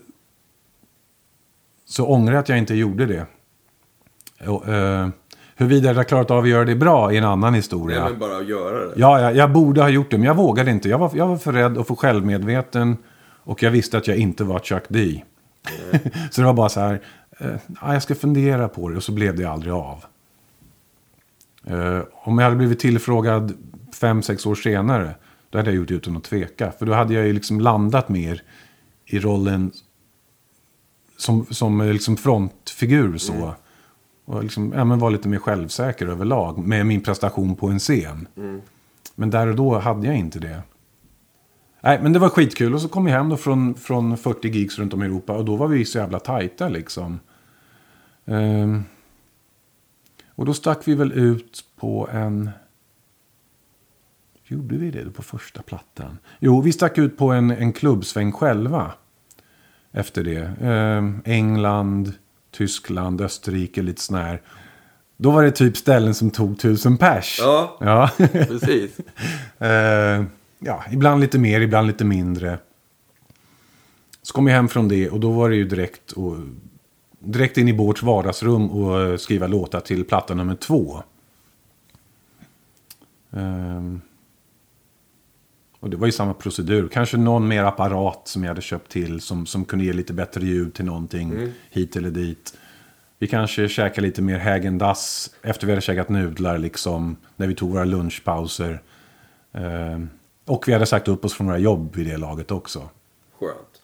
så 1.86 2.06
ångrar 2.08 2.34
jag 2.34 2.40
att 2.40 2.50
jag 2.50 2.58
inte 2.58 2.76
gjorde 2.76 3.06
det. 3.06 3.26
Och, 4.50 4.68
eh, 4.68 5.10
huruvida 5.56 5.88
jag 5.88 5.94
hade 5.96 6.06
klarat 6.06 6.32
av 6.32 6.44
att 6.44 6.50
göra 6.50 6.66
det 6.66 6.76
bra 6.76 7.14
är 7.14 7.18
en 7.18 7.24
annan 7.24 7.54
historia. 7.54 8.02
Nej, 8.02 8.10
men 8.10 8.20
bara 8.20 8.38
att 8.38 8.48
göra 8.48 8.86
det. 8.86 8.94
Ja, 8.96 9.22
jag, 9.22 9.36
jag 9.36 9.52
borde 9.52 9.82
ha 9.82 9.90
gjort 9.90 10.12
det, 10.12 10.18
men 10.18 10.28
jag 10.28 10.36
vågade 10.36 10.72
inte. 10.72 10.90
Jag 10.90 10.98
var, 10.98 11.12
jag 11.16 11.28
var 11.28 11.38
för 11.38 11.52
rädd 11.54 11.78
och 11.78 11.88
för 11.88 11.96
självmedveten. 11.96 12.98
Och 13.44 13.64
jag 13.64 13.72
visste 13.72 13.98
att 13.98 14.08
jag 14.08 14.18
inte 14.18 14.44
var 14.44 14.60
Chuck 14.60 14.84
D. 14.88 15.24
så 16.32 16.42
det 16.42 16.46
var 16.48 16.54
bara 16.54 16.70
så 16.70 16.80
här, 16.80 17.02
eh, 17.40 17.48
ja, 17.82 17.94
jag 17.94 18.04
ska 18.04 18.16
fundera 18.16 18.68
på 18.70 18.90
det. 18.90 18.98
Och 18.98 19.04
så 19.04 19.12
blev 19.12 19.36
det 19.36 19.46
aldrig 19.46 19.74
av. 19.74 20.06
Eh, 21.70 22.02
om 22.12 22.38
jag 22.38 22.46
hade 22.46 22.56
blivit 22.56 22.80
tillfrågad 22.80 23.54
fem, 23.94 24.22
sex 24.22 24.46
år 24.46 24.56
senare, 24.56 25.16
då 25.50 25.58
hade 25.58 25.70
jag 25.70 25.78
gjort 25.78 25.88
det 25.88 25.94
utan 25.94 26.18
att 26.18 26.24
tveka. 26.24 26.72
För 26.72 26.86
då 26.86 26.94
hade 26.94 27.14
jag 27.14 27.28
ju 27.28 27.34
liksom 27.34 27.62
landat 27.62 28.10
mer 28.10 28.42
i 29.06 29.20
rollen 29.20 29.72
som, 31.18 31.46
som 31.46 31.82
liksom 31.82 32.18
frontfigur 32.18 33.18
så. 33.18 33.56
Och 34.26 34.44
liksom, 34.44 34.74
ja, 34.76 34.84
men 34.84 35.00
var 35.00 35.12
lite 35.12 35.28
mer 35.28 35.40
självsäker 35.40 36.08
överlag 36.08 36.58
med 36.58 36.86
min 36.86 37.02
prestation 37.02 37.56
på 37.56 37.68
en 37.68 37.80
scen. 37.80 38.28
Men 39.16 39.30
där 39.30 39.48
och 39.48 39.56
då 39.56 39.80
hade 39.80 40.08
jag 40.08 40.16
inte 40.16 40.40
det. 40.40 40.62
Nej, 41.82 42.00
men 42.02 42.14
det 42.14 42.20
var 42.20 42.30
skitkul. 42.30 42.74
Och 42.74 42.82
så 42.82 42.88
kom 42.88 43.08
jag 43.08 43.18
hem 43.18 43.30
då 43.30 43.38
från, 43.38 43.76
från 43.76 44.18
40 44.18 44.48
gigs 44.48 44.80
runt 44.80 44.94
om 44.94 45.04
i 45.04 45.06
Europa. 45.06 45.34
Och 45.34 45.46
då 45.46 45.56
var 45.56 45.68
vi 45.68 45.86
så 45.86 45.98
jävla 45.98 46.20
tajta 46.20 46.70
liksom. 46.70 47.20
Ehm, 48.26 48.84
och 50.38 50.46
då 50.46 50.54
stack 50.54 50.88
vi 50.88 50.96
väl 50.96 51.12
ut 51.12 51.64
på 51.76 52.10
en... 52.12 52.50
Gjorde 54.44 54.78
vi 54.78 54.92
det 54.92 55.04
då 55.04 55.12
på 55.12 55.24
första 55.24 55.62
plattan? 55.62 56.18
Jo, 56.40 56.62
vi 56.62 56.74
stack 56.74 56.98
ut 56.98 57.18
på 57.18 57.32
en, 57.32 57.52
en 57.52 57.74
klubbsväng 57.74 58.32
själva. 58.32 58.92
Efter 59.92 60.24
det. 60.24 60.52
Ehm, 60.62 61.22
England, 61.26 62.14
Tyskland, 62.52 63.22
Österrike, 63.22 63.82
lite 63.82 64.02
sån 64.02 64.18
här. 64.18 64.42
Då 65.18 65.32
var 65.32 65.44
det 65.44 65.52
typ 65.52 65.78
ställen 65.78 66.14
som 66.14 66.32
tog 66.32 66.60
tusen 66.60 66.98
pers. 66.98 67.38
Ja. 67.42 67.78
ja. 67.80 68.10
Precis. 68.32 69.00
Eh, 69.58 70.24
ja, 70.60 70.84
ibland 70.92 71.22
lite 71.22 71.40
mer, 71.40 71.62
ibland 71.62 71.88
lite 71.88 72.06
mindre. 72.06 72.60
Så 74.22 74.34
kom 74.34 74.48
jag 74.48 74.56
hem 74.56 74.68
från 74.68 74.88
det 74.88 75.10
och 75.10 75.20
då 75.20 75.32
var 75.32 75.50
det 75.50 75.56
ju 75.56 75.68
direkt, 75.68 76.12
och, 76.12 76.38
direkt 77.20 77.58
in 77.58 77.68
i 77.68 77.74
Bårds 77.74 78.04
vardagsrum 78.04 78.70
och 78.72 79.02
eh, 79.02 79.18
skriva 79.18 79.48
låtar 79.48 79.80
till 79.80 80.06
platta 80.06 80.34
nummer 80.34 80.56
två. 80.56 81.04
Ehm, 83.32 84.02
och 85.80 85.90
det 85.90 85.98
var 85.98 86.06
ju 86.06 86.12
samma 86.12 86.34
procedur. 86.34 86.88
Kanske 86.88 87.18
någon 87.18 87.48
mer 87.48 87.64
apparat 87.64 88.28
som 88.28 88.44
jag 88.44 88.50
hade 88.50 88.62
köpt 88.62 88.92
till 88.92 89.22
som, 89.22 89.46
som 89.46 89.66
kunde 89.66 89.86
ge 89.86 89.94
lite 89.94 90.14
bättre 90.14 90.46
ljud 90.46 90.74
till 90.74 90.86
någonting 90.86 91.54
hit 91.70 91.96
eller 91.96 92.12
dit. 92.12 92.58
Vi 93.20 93.28
kanske 93.28 93.70
käkade 93.70 94.08
lite 94.08 94.22
mer 94.22 94.40
Häagen-Dazs 94.40 95.32
efter 95.42 95.68
vi 95.68 95.72
hade 95.74 95.82
käkat 95.82 96.10
nudlar 96.10 96.58
liksom. 96.58 97.18
När 97.36 97.48
vi 97.48 97.56
tog 97.56 97.72
våra 97.72 97.86
lunchpauser. 97.86 98.82
Ehm, 99.52 100.10
och 100.46 100.68
vi 100.68 100.74
hade 100.74 100.86
sagt 100.86 101.08
upp 101.08 101.26
oss 101.26 101.34
från 101.34 101.48
våra 101.48 101.58
jobb 101.58 101.96
vid 101.96 102.08
det 102.08 102.18
laget 102.18 102.52
också. 102.52 102.90
Skönt. 103.40 103.82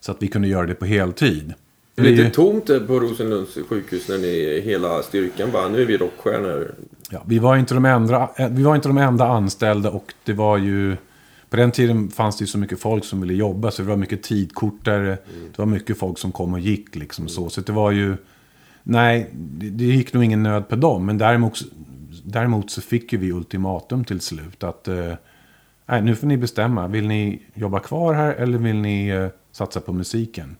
Så 0.00 0.12
att 0.12 0.22
vi 0.22 0.28
kunde 0.28 0.48
göra 0.48 0.66
det 0.66 0.74
på 0.74 0.84
heltid. 0.84 1.54
Det 2.02 2.08
är 2.08 2.16
lite 2.16 2.30
tomt 2.30 2.66
på 2.66 3.00
Rosenlunds 3.00 3.58
sjukhus 3.68 4.08
när 4.08 4.18
ni 4.18 4.60
hela 4.64 5.02
styrkan 5.02 5.50
bara, 5.52 5.68
nu 5.68 5.82
är 5.82 5.86
vi 5.86 5.96
rockstjärnor. 5.96 6.74
ja, 7.10 7.22
vi, 7.26 7.38
var 7.38 7.56
inte 7.56 7.74
de 7.74 7.84
enda, 7.84 8.30
eh, 8.36 8.48
vi 8.48 8.62
var 8.62 8.74
inte 8.74 8.88
de 8.88 8.98
enda 8.98 9.28
anställda 9.28 9.90
och 9.90 10.14
det 10.24 10.32
var 10.32 10.58
ju... 10.58 10.96
På 11.50 11.56
den 11.56 11.70
tiden 11.70 12.08
fanns 12.08 12.38
det 12.38 12.42
ju 12.42 12.46
så 12.46 12.58
mycket 12.58 12.80
folk 12.80 13.04
som 13.04 13.20
ville 13.20 13.34
jobba 13.34 13.70
så 13.70 13.82
det 13.82 13.88
var 13.88 13.96
mycket 13.96 14.22
tidkortare. 14.22 15.18
Det 15.50 15.58
var 15.58 15.66
mycket 15.66 15.98
folk 15.98 16.18
som 16.18 16.32
kom 16.32 16.52
och 16.52 16.60
gick 16.60 16.96
liksom 16.96 17.28
så. 17.28 17.48
Så 17.48 17.60
det 17.60 17.72
var 17.72 17.90
ju... 17.90 18.16
Nej, 18.82 19.30
det, 19.34 19.70
det 19.70 19.84
gick 19.84 20.12
nog 20.12 20.24
ingen 20.24 20.42
nöd 20.42 20.68
på 20.68 20.76
dem. 20.76 21.06
Men 21.06 21.18
däremot, 21.18 21.58
däremot 22.24 22.70
så 22.70 22.80
fick 22.80 23.12
ju 23.12 23.18
vi 23.18 23.32
ultimatum 23.32 24.04
till 24.04 24.20
slut. 24.20 24.64
Att 24.64 24.88
eh, 24.88 25.12
nej, 25.86 26.02
nu 26.02 26.16
får 26.16 26.26
ni 26.26 26.36
bestämma. 26.36 26.88
Vill 26.88 27.06
ni 27.06 27.42
jobba 27.54 27.80
kvar 27.80 28.14
här 28.14 28.34
eller 28.34 28.58
vill 28.58 28.76
ni 28.76 29.08
eh, 29.08 29.28
satsa 29.52 29.80
på 29.80 29.92
musiken? 29.92 30.56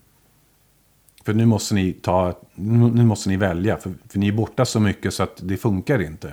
För 1.25 1.33
nu 1.33 1.45
måste 1.45 1.75
ni 1.75 1.93
ta, 1.93 2.39
nu 2.55 3.05
måste 3.05 3.29
ni 3.29 3.37
välja. 3.37 3.77
För, 3.77 3.93
för 4.09 4.19
ni 4.19 4.27
är 4.27 4.31
borta 4.31 4.65
så 4.65 4.79
mycket 4.79 5.13
så 5.13 5.23
att 5.23 5.39
det 5.43 5.57
funkar 5.57 6.01
inte. 6.01 6.27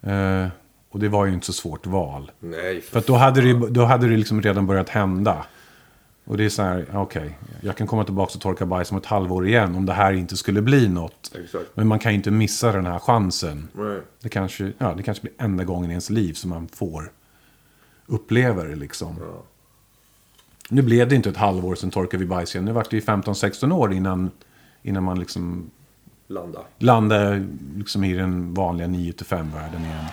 Eh, 0.00 0.46
och 0.90 1.00
det 1.00 1.08
var 1.08 1.26
ju 1.26 1.34
inte 1.34 1.46
så 1.46 1.52
svårt 1.52 1.86
val. 1.86 2.30
Nej, 2.40 2.80
För 2.80 2.98
att 2.98 3.06
då 3.06 3.14
hade 3.14 3.40
det, 3.40 3.70
då 3.70 3.84
hade 3.84 4.08
det 4.08 4.16
liksom 4.16 4.42
redan 4.42 4.66
börjat 4.66 4.88
hända. 4.88 5.46
Och 6.24 6.36
det 6.36 6.44
är 6.44 6.48
så 6.48 6.62
här, 6.62 6.86
okej, 6.92 7.38
jag 7.60 7.76
kan 7.76 7.86
komma 7.86 8.04
tillbaka 8.04 8.32
och 8.34 8.40
torka 8.40 8.66
bajs 8.66 8.90
om 8.90 8.98
ett 8.98 9.06
halvår 9.06 9.46
igen 9.46 9.74
om 9.74 9.86
det 9.86 9.92
här 9.92 10.12
inte 10.12 10.36
skulle 10.36 10.62
bli 10.62 10.88
något. 10.88 11.32
Exakt. 11.44 11.64
Men 11.74 11.86
man 11.88 11.98
kan 11.98 12.12
ju 12.12 12.16
inte 12.16 12.30
missa 12.30 12.72
den 12.72 12.86
här 12.86 12.98
chansen. 12.98 13.68
Nej. 13.72 14.00
Det 14.22 14.28
kanske, 14.28 14.72
ja, 14.78 14.94
det 14.96 15.02
kanske 15.02 15.22
blir 15.22 15.32
enda 15.38 15.64
gången 15.64 15.90
i 15.90 15.92
ens 15.92 16.10
liv 16.10 16.34
som 16.34 16.50
man 16.50 16.68
får 16.68 17.12
uppleva 18.06 18.64
det 18.64 18.76
liksom. 18.76 19.16
Ja. 19.20 19.42
Nu 20.72 20.82
blev 20.82 21.08
det 21.08 21.16
inte 21.16 21.28
ett 21.28 21.36
halvår 21.36 21.74
sen 21.74 21.90
torkade 21.90 22.24
vi 22.24 22.28
bajs 22.28 22.54
igen. 22.54 22.64
Nu 22.64 22.72
var 22.72 22.86
det 22.90 22.96
ju 22.96 23.02
15-16 23.02 23.72
år 23.72 23.92
innan, 23.92 24.30
innan 24.82 25.04
man 25.04 25.18
liksom 25.18 25.70
Landa. 26.26 26.60
landade 26.78 27.46
liksom 27.76 28.04
i 28.04 28.14
den 28.14 28.54
vanliga 28.54 28.88
9-5-världen 28.88 29.84
igen. 29.84 30.04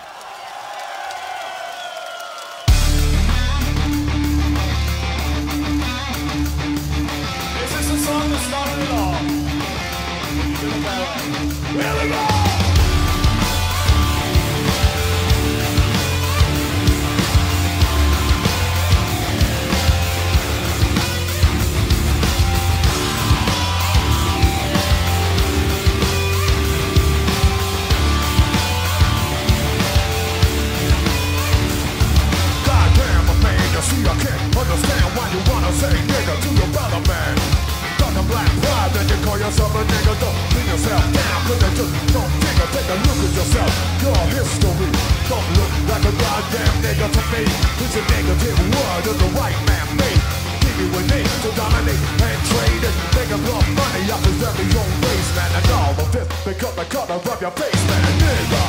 Yourself 39.48 39.74
a 39.74 39.82
nigga. 39.88 40.12
Don't 40.20 40.36
bring 40.52 40.68
yourself 40.68 41.04
down, 41.08 41.38
cause 41.48 41.60
you 41.64 41.72
just 41.72 41.92
don't 42.12 42.32
take 42.44 42.60
a, 42.60 42.66
take 42.68 42.90
a 42.92 42.96
look 43.00 43.20
at 43.24 43.32
yourself. 43.32 43.72
Your 44.04 44.20
history 44.36 44.88
don't 45.24 45.48
look 45.56 45.72
like 45.88 46.04
a 46.04 46.12
goddamn 46.20 46.74
nigga 46.84 47.08
to 47.08 47.22
me. 47.32 47.42
It's 47.80 47.96
a 47.96 48.02
negative 48.12 48.58
word 48.76 49.02
that 49.08 49.16
the 49.16 49.28
white 49.32 49.60
man 49.64 49.88
made. 49.96 50.22
Give 50.60 50.76
you 50.84 50.88
a 50.92 51.02
name 51.08 51.32
to 51.44 51.50
dominate 51.56 52.02
and 52.28 52.40
trade 52.52 52.84
it. 52.84 52.94
Make 53.16 53.32
a 53.32 53.38
blow 53.40 53.60
money 53.72 54.04
off 54.12 54.20
his 54.28 54.36
very 54.36 54.68
own 54.76 54.92
face, 55.00 55.30
man. 55.32 55.50
And 55.56 55.66
all 55.72 55.96
of 55.96 56.08
this 56.12 56.28
because 56.44 56.74
the 56.76 56.84
color 56.92 57.16
of 57.16 57.40
your 57.40 57.54
face, 57.56 57.82
man. 57.88 58.00
Nigga. 58.20 58.62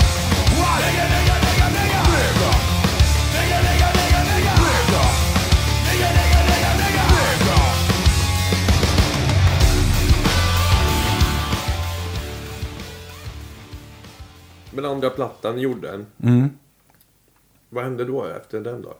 What? 0.64 0.80
Nigga, 0.80 1.06
nigga, 1.11 1.35
nigga. 1.43 1.68
Nigga. 1.76 1.99
Nigga, 2.07 2.78
Men 14.71 14.85
andra 14.85 15.09
plattan 15.09 15.59
gjorde 15.59 15.91
den. 15.91 16.05
Mm. 16.23 16.49
Vad 17.69 17.83
hände 17.83 18.05
då 18.05 18.25
efter 18.25 18.59
den 18.61 18.81
då? 18.81 18.93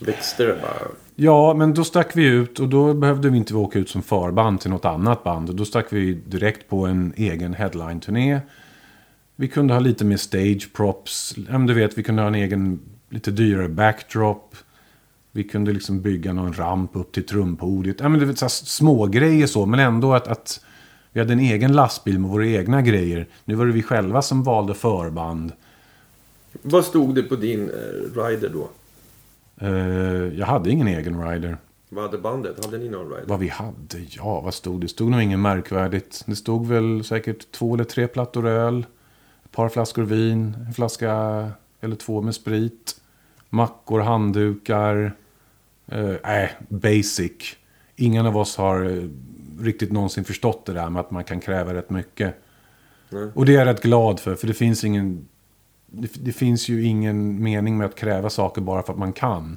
Växte 0.00 0.44
det 0.44 0.58
bara? 0.62 0.88
Ja, 1.14 1.54
men 1.54 1.74
då 1.74 1.84
stack 1.84 2.16
vi 2.16 2.26
ut 2.26 2.60
och 2.60 2.68
då 2.68 2.94
behövde 2.94 3.30
vi 3.30 3.38
inte 3.38 3.54
åka 3.54 3.78
ut 3.78 3.90
som 3.90 4.02
förband 4.02 4.60
till 4.60 4.70
något 4.70 4.84
annat 4.84 5.24
band. 5.24 5.48
Och 5.48 5.54
då 5.54 5.64
stack 5.64 5.86
vi 5.92 6.14
direkt 6.14 6.68
på 6.68 6.86
en 6.86 7.12
egen 7.16 7.54
headline-turné. 7.54 8.40
Vi 9.36 9.48
kunde 9.48 9.74
ha 9.74 9.80
lite 9.80 10.04
mer 10.04 10.16
stage 10.16 10.72
props. 10.72 11.34
Du 11.66 11.74
vet, 11.74 11.98
vi 11.98 12.02
kunde 12.02 12.22
ha 12.22 12.28
en 12.28 12.34
egen 12.34 12.80
lite 13.08 13.30
dyrare 13.30 13.68
backdrop. 13.68 14.56
Vi 15.32 15.44
kunde 15.44 15.72
liksom 15.72 16.00
bygga 16.00 16.32
någon 16.32 16.52
ramp 16.52 16.90
upp 16.96 17.12
till 17.12 17.26
trumpodiet. 17.26 18.00
Ja, 18.00 18.08
men 18.08 18.20
det 18.20 18.26
var 18.26 18.34
så 18.34 18.48
små 18.48 19.06
grejer 19.06 19.46
så, 19.46 19.66
men 19.66 19.80
ändå 19.80 20.14
att, 20.14 20.28
att 20.28 20.60
vi 21.16 21.20
hade 21.20 21.32
en 21.32 21.40
egen 21.40 21.72
lastbil 21.72 22.18
med 22.18 22.30
våra 22.30 22.46
egna 22.46 22.82
grejer. 22.82 23.26
Nu 23.44 23.54
var 23.54 23.66
det 23.66 23.72
vi 23.72 23.82
själva 23.82 24.22
som 24.22 24.42
valde 24.42 24.74
förband. 24.74 25.52
Vad 26.62 26.84
stod 26.84 27.14
det 27.14 27.22
på 27.22 27.36
din 27.36 27.70
eh, 27.70 28.22
rider 28.22 28.50
då? 28.52 28.68
Eh, 29.66 30.38
jag 30.38 30.46
hade 30.46 30.70
ingen 30.70 30.88
egen 30.88 31.28
rider. 31.28 31.56
Vad 31.88 32.04
hade 32.04 32.18
bandet? 32.18 32.64
Hade 32.64 32.78
ni 32.78 32.88
någon 32.88 33.08
rider? 33.10 33.24
Vad 33.26 33.38
vi 33.38 33.48
hade? 33.48 33.98
Ja, 34.08 34.40
vad 34.40 34.54
stod 34.54 34.80
det? 34.80 34.84
Det 34.84 34.88
stod 34.88 35.10
nog 35.10 35.22
inget 35.22 35.38
märkvärdigt. 35.38 36.22
Det 36.26 36.36
stod 36.36 36.66
väl 36.66 37.04
säkert 37.04 37.52
två 37.52 37.74
eller 37.74 37.84
tre 37.84 38.06
plattor 38.08 38.46
öl. 38.46 38.86
Ett 39.44 39.52
par 39.52 39.68
flaskor 39.68 40.02
vin. 40.02 40.56
En 40.66 40.72
flaska 40.72 41.48
eller 41.80 41.96
två 41.96 42.22
med 42.22 42.34
sprit. 42.34 43.00
Mackor, 43.50 44.00
handdukar. 44.00 45.12
Eh, 45.86 46.14
Nej, 46.24 46.56
basic. 46.68 47.56
Ingen 47.96 48.26
av 48.26 48.36
oss 48.36 48.56
har 48.56 48.84
eh, 48.84 49.08
riktigt 49.60 49.92
någonsin 49.92 50.24
förstått 50.24 50.66
det 50.66 50.72
där 50.72 50.90
med 50.90 51.00
att 51.00 51.10
man 51.10 51.24
kan 51.24 51.40
kräva 51.40 51.74
rätt 51.74 51.90
mycket. 51.90 52.34
Nej. 53.08 53.28
Och 53.34 53.46
det 53.46 53.54
är 53.54 53.58
jag 53.58 53.66
rätt 53.66 53.82
glad 53.82 54.20
för, 54.20 54.34
för 54.34 54.46
det 54.46 54.54
finns 54.54 54.84
ingen... 54.84 55.28
Det, 55.86 56.24
det 56.24 56.32
finns 56.32 56.68
ju 56.68 56.84
ingen 56.84 57.42
mening 57.42 57.78
med 57.78 57.86
att 57.86 57.94
kräva 57.94 58.30
saker 58.30 58.60
bara 58.60 58.82
för 58.82 58.92
att 58.92 58.98
man 58.98 59.12
kan. 59.12 59.56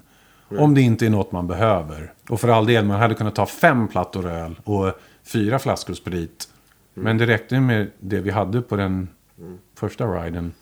Om 0.57 0.73
det 0.73 0.81
inte 0.81 1.05
är 1.05 1.09
något 1.09 1.31
man 1.31 1.47
behöver. 1.47 2.13
Och 2.30 2.39
för 2.41 2.47
all 2.47 2.65
del, 2.65 2.85
man 2.85 2.99
hade 2.99 3.15
kunnat 3.15 3.35
ta 3.35 3.45
fem 3.45 3.88
plattor 3.88 4.27
öl 4.27 4.59
och 4.63 4.91
fyra 5.23 5.59
flaskor 5.59 5.93
sprit. 5.93 6.49
Men 6.93 7.17
det 7.17 7.26
räckte 7.26 7.59
med 7.59 7.91
det 7.99 8.19
vi 8.19 8.30
hade 8.30 8.61
på 8.61 8.76
den 8.76 9.07
första 9.76 10.05
riden. 10.05 10.53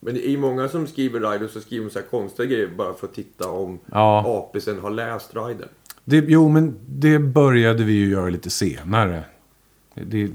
Men 0.00 0.14
det 0.14 0.26
är 0.26 0.30
ju 0.30 0.38
många 0.38 0.68
som 0.68 0.86
skriver 0.86 1.20
rider 1.20 1.48
så 1.48 1.60
skriver 1.60 1.84
de 1.84 1.90
så 1.90 1.98
här 1.98 2.06
konstiga 2.06 2.48
grejer 2.48 2.68
bara 2.76 2.94
för 2.94 3.06
att 3.06 3.14
titta 3.14 3.50
om 3.50 3.78
Ja. 3.92 4.24
APCen 4.26 4.80
har 4.80 4.90
läst 4.90 5.34
ridern. 5.34 5.68
Det, 6.08 6.24
jo, 6.28 6.48
men 6.48 6.78
det 6.88 7.18
började 7.18 7.84
vi 7.84 7.92
ju 7.92 8.08
göra 8.08 8.28
lite 8.28 8.50
senare. 8.50 9.24
Det, 9.94 10.30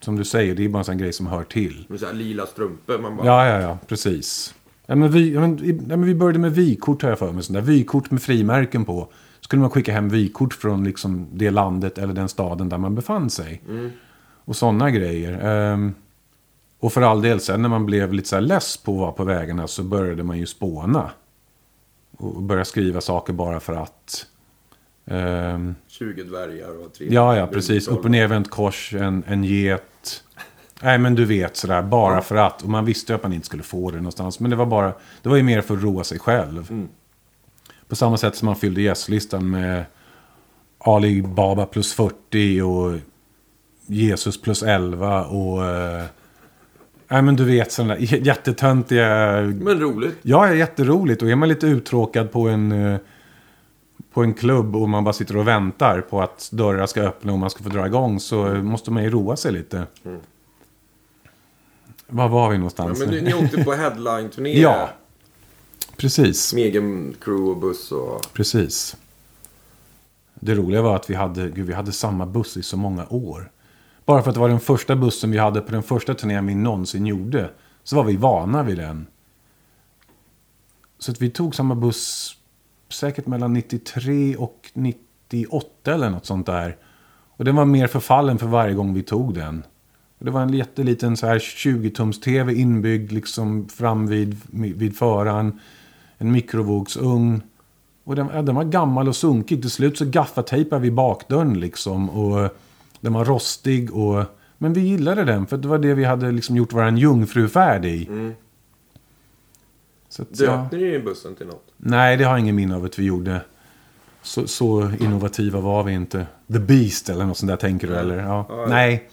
som 0.00 0.16
du 0.16 0.24
säger, 0.24 0.54
det 0.54 0.64
är 0.64 0.68
bara 0.68 0.78
en 0.78 0.84
sån 0.84 0.98
grej 0.98 1.12
som 1.12 1.26
hör 1.26 1.44
till. 1.44 1.86
Med 1.88 2.00
så 2.00 2.06
här 2.06 2.12
lila 2.12 2.46
strumpor. 2.46 2.98
Man 2.98 3.16
bara... 3.16 3.26
Ja, 3.26 3.46
ja, 3.46 3.60
ja, 3.60 3.78
precis. 3.86 4.54
Ja, 4.86 4.94
men 4.94 5.10
vi, 5.10 5.32
ja, 5.32 5.40
men, 5.40 5.58
ja, 5.88 5.96
men 5.96 6.04
vi 6.04 6.14
började 6.14 6.38
med 6.38 6.54
vykort 6.54 7.02
har 7.02 7.08
jag 7.08 7.18
för 7.18 7.32
mig. 7.32 7.42
Sån 7.42 7.54
där. 7.54 7.62
Vykort 7.62 8.10
med 8.10 8.22
frimärken 8.22 8.84
på. 8.84 9.08
Skulle 9.40 9.60
man 9.60 9.70
skicka 9.70 9.92
hem 9.92 10.08
vykort 10.08 10.54
från 10.54 10.84
liksom, 10.84 11.26
det 11.32 11.50
landet 11.50 11.98
eller 11.98 12.14
den 12.14 12.28
staden 12.28 12.68
där 12.68 12.78
man 12.78 12.94
befann 12.94 13.30
sig. 13.30 13.62
Och 14.44 14.56
sådana 14.56 14.90
grejer. 14.90 15.38
Ehm, 15.42 15.94
och 16.80 16.92
för 16.92 17.02
all 17.02 17.22
del, 17.22 17.40
sen 17.40 17.62
när 17.62 17.68
man 17.68 17.86
blev 17.86 18.12
lite 18.12 18.28
så 18.28 18.36
här 18.36 18.42
less 18.42 18.76
på 18.76 18.92
att 18.92 18.98
vara 18.98 19.12
på 19.12 19.24
vägarna 19.24 19.66
så 19.66 19.82
började 19.82 20.22
man 20.22 20.38
ju 20.38 20.46
spåna. 20.46 21.10
Och 22.16 22.42
börja 22.42 22.64
skriva 22.64 23.00
saker 23.00 23.32
bara 23.32 23.60
för 23.60 23.72
att. 23.72 24.26
Ehm, 25.10 25.74
20 25.88 26.22
dvärgar 26.22 26.84
och 26.86 26.92
tre... 26.94 27.06
Ja, 27.10 27.36
ja, 27.36 27.46
precis. 27.46 27.88
Upp 27.88 28.04
och 28.04 28.10
nervänt 28.10 28.50
kors, 28.50 28.94
en, 28.94 29.24
en 29.26 29.44
get. 29.44 30.22
Nej, 30.82 30.98
men 30.98 31.14
du 31.14 31.24
vet 31.24 31.56
sådär, 31.56 31.82
bara 31.82 32.22
för 32.22 32.36
att. 32.36 32.62
Och 32.62 32.68
man 32.68 32.84
visste 32.84 33.12
ju 33.12 33.16
att 33.16 33.22
man 33.22 33.32
inte 33.32 33.46
skulle 33.46 33.62
få 33.62 33.90
det 33.90 33.96
någonstans. 33.96 34.40
Men 34.40 34.50
det 34.50 34.56
var 34.56 34.66
bara, 34.66 34.92
det 35.22 35.28
var 35.28 35.36
ju 35.36 35.42
mer 35.42 35.60
för 35.60 35.76
att 35.76 35.82
roa 35.82 36.04
sig 36.04 36.18
själv. 36.18 36.88
På 37.88 37.96
samma 37.96 38.16
sätt 38.16 38.36
som 38.36 38.46
man 38.46 38.56
fyllde 38.56 38.82
gästlistan 38.82 39.50
med 39.50 39.84
Ali 40.78 41.22
Baba 41.22 41.66
plus 41.66 41.94
40 41.94 42.62
och 42.62 42.98
Jesus 43.86 44.42
plus 44.42 44.62
11 44.62 45.24
och... 45.24 45.64
eh, 45.66 46.04
Nej, 47.10 47.22
men 47.22 47.36
du 47.36 47.44
vet 47.44 47.72
sådana 47.72 47.94
där 47.94 48.02
jättetöntiga... 48.26 49.06
Men 49.42 49.80
roligt. 49.80 50.18
Ja, 50.22 50.54
jätteroligt. 50.54 51.22
Och 51.22 51.30
är 51.30 51.36
man 51.36 51.48
lite 51.48 51.66
uttråkad 51.66 52.32
på 52.32 52.48
en, 52.48 52.72
eh, 52.72 52.98
på 54.18 54.24
en 54.24 54.34
klubb 54.34 54.76
och 54.76 54.88
man 54.88 55.04
bara 55.04 55.12
sitter 55.12 55.36
och 55.36 55.48
väntar 55.48 56.00
på 56.00 56.22
att 56.22 56.48
dörrar 56.52 56.86
ska 56.86 57.02
öppna 57.02 57.32
och 57.32 57.38
man 57.38 57.50
ska 57.50 57.64
få 57.64 57.68
dra 57.70 57.86
igång 57.86 58.20
så 58.20 58.44
måste 58.54 58.90
man 58.90 59.02
ju 59.02 59.10
roa 59.10 59.36
sig 59.36 59.52
lite. 59.52 59.86
Var 62.06 62.28
var 62.28 62.48
vi 62.48 62.54
Ja, 62.54 62.58
någonstans? 62.58 62.98
men 62.98 63.08
ni, 63.08 63.20
ni 63.20 63.34
åkte 63.34 63.64
på 63.64 63.72
headline-turné. 63.72 64.52
Ja. 64.60 64.90
Precis. 65.96 66.54
Med 66.54 66.64
egen 66.64 67.14
crew 67.20 67.50
och 67.50 67.56
buss 67.56 67.92
och... 67.92 68.26
Precis. 68.32 68.96
Det 70.34 70.54
roliga 70.54 70.82
var 70.82 70.96
att 70.96 71.10
vi 71.10 71.14
hade, 71.14 71.48
gud, 71.48 71.66
vi 71.66 71.74
hade 71.74 71.92
samma 71.92 72.26
buss 72.26 72.56
i 72.56 72.62
så 72.62 72.76
många 72.76 73.06
år. 73.08 73.50
Bara 74.04 74.22
för 74.22 74.30
att 74.30 74.34
det 74.34 74.40
var 74.40 74.48
den 74.48 74.60
första 74.60 74.96
bussen 74.96 75.30
vi 75.30 75.38
hade 75.38 75.60
på 75.60 75.72
den 75.72 75.82
första 75.82 76.14
turnén 76.14 76.46
vi 76.46 76.54
någonsin 76.54 77.06
gjorde. 77.06 77.50
Så 77.84 77.96
var 77.96 78.04
vi 78.04 78.16
vana 78.16 78.62
vid 78.62 78.78
den. 78.78 79.06
Så 80.98 81.12
att 81.12 81.22
vi 81.22 81.30
tog 81.30 81.54
samma 81.54 81.74
buss 81.74 82.37
säkert 82.92 83.26
mellan 83.26 83.52
93 83.52 84.36
och 84.36 84.70
98 84.74 85.94
eller 85.94 86.10
något 86.10 86.26
sånt 86.26 86.46
där. 86.46 86.76
Och 87.38 87.44
den 87.44 87.56
var 87.56 87.64
mer 87.64 87.86
förfallen 87.86 88.38
för 88.38 88.46
varje 88.46 88.74
gång 88.74 88.94
vi 88.94 89.02
tog 89.02 89.34
den. 89.34 89.62
Och 90.18 90.24
det 90.24 90.30
var 90.30 90.42
en 90.42 90.54
jätteliten 90.54 91.16
så 91.16 91.26
här 91.26 91.38
20-tums-tv 91.38 92.52
inbyggd 92.52 93.12
liksom 93.12 93.68
fram 93.68 94.06
vid, 94.06 94.36
vid 94.50 94.96
föraren. 94.96 95.60
En 96.18 96.32
mikrovågsugn. 96.32 97.42
Och 98.04 98.16
den, 98.16 98.28
ja, 98.34 98.42
den 98.42 98.54
var 98.54 98.64
gammal 98.64 99.08
och 99.08 99.16
sunkig. 99.16 99.60
Till 99.60 99.70
slut 99.70 99.98
så 99.98 100.04
gaffatejpade 100.04 100.82
vi 100.82 100.90
bakdörren 100.90 101.60
liksom. 101.60 102.10
Och 102.10 102.50
den 103.00 103.12
var 103.12 103.24
rostig 103.24 103.94
och... 103.94 104.24
Men 104.60 104.72
vi 104.72 104.80
gillade 104.80 105.24
den 105.24 105.46
för 105.46 105.56
det 105.56 105.68
var 105.68 105.78
det 105.78 105.94
vi 105.94 106.04
hade 106.04 106.32
liksom 106.32 106.56
gjort 106.56 106.72
vår 106.72 106.98
jungfrufärd 106.98 107.84
i. 107.84 108.06
Mm. 108.06 108.34
Så. 110.32 110.44
Döpte 110.44 110.76
ni 110.76 110.98
bussen 110.98 111.34
till 111.34 111.46
något? 111.46 111.64
Nej, 111.76 112.16
det 112.16 112.24
har 112.24 112.30
jag 112.30 112.40
ingen 112.40 112.56
minne 112.56 112.76
av 112.76 112.84
att 112.84 112.98
vi 112.98 113.04
gjorde. 113.04 113.40
Så, 114.22 114.46
så 114.46 114.90
innovativa 115.00 115.60
var 115.60 115.82
vi 115.82 115.92
inte. 115.92 116.26
The 116.52 116.58
Beast 116.58 117.08
eller 117.08 117.26
något 117.26 117.38
sånt 117.38 117.48
där 117.48 117.56
tänker 117.56 117.88
du 117.88 117.96
eller? 117.96 118.16
Ja. 118.16 118.46
Ja, 118.48 118.60
ja. 118.60 118.66
Nej, 118.66 119.08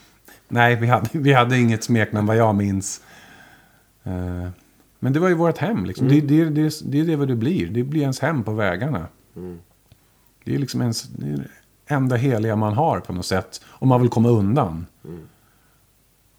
Nej 0.47 0.75
vi, 0.75 0.87
hade, 0.87 1.09
vi 1.11 1.33
hade 1.33 1.57
inget 1.59 1.83
smeknamn 1.83 2.27
vad 2.27 2.37
jag 2.37 2.55
minns. 2.55 3.01
Eh, 4.03 4.49
men 4.99 5.13
det 5.13 5.19
var 5.19 5.27
ju 5.29 5.35
vårt 5.35 5.57
hem 5.57 5.85
liksom. 5.85 6.07
Det, 6.07 6.21
det, 6.21 6.45
det, 6.45 6.81
det 6.85 6.99
är 6.99 7.05
det 7.05 7.15
vad 7.15 7.27
det 7.27 7.35
blir. 7.35 7.67
Det 7.67 7.83
blir 7.83 8.01
ens 8.01 8.19
hem 8.19 8.43
på 8.43 8.51
vägarna. 8.53 9.07
Det 10.43 10.55
är 10.55 10.59
liksom 10.59 10.81
ens, 10.81 11.03
det 11.03 11.27
är 11.27 11.37
det 11.37 11.47
enda 11.87 12.15
heliga 12.15 12.55
man 12.55 12.73
har 12.73 12.99
på 12.99 13.13
något 13.13 13.25
sätt. 13.25 13.61
Om 13.65 13.89
man 13.89 14.01
vill 14.01 14.09
komma 14.09 14.29
undan. 14.29 14.85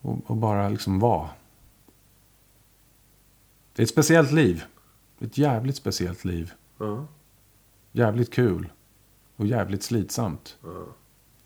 Och, 0.01 0.31
och 0.31 0.37
bara 0.37 0.69
liksom 0.69 1.01
vara. 1.01 1.29
Det 3.77 3.83
är 3.83 3.85
ett 3.85 3.91
speciellt 3.91 4.33
liv. 4.33 4.65
Ett 5.21 5.39
jävligt 5.39 5.77
speciellt 5.77 6.25
liv. 6.25 6.53
Ja. 6.79 7.07
Jävligt 7.93 8.33
kul. 8.33 8.69
Och 9.37 9.47
jävligt 9.47 9.83
slitsamt. 9.83 10.57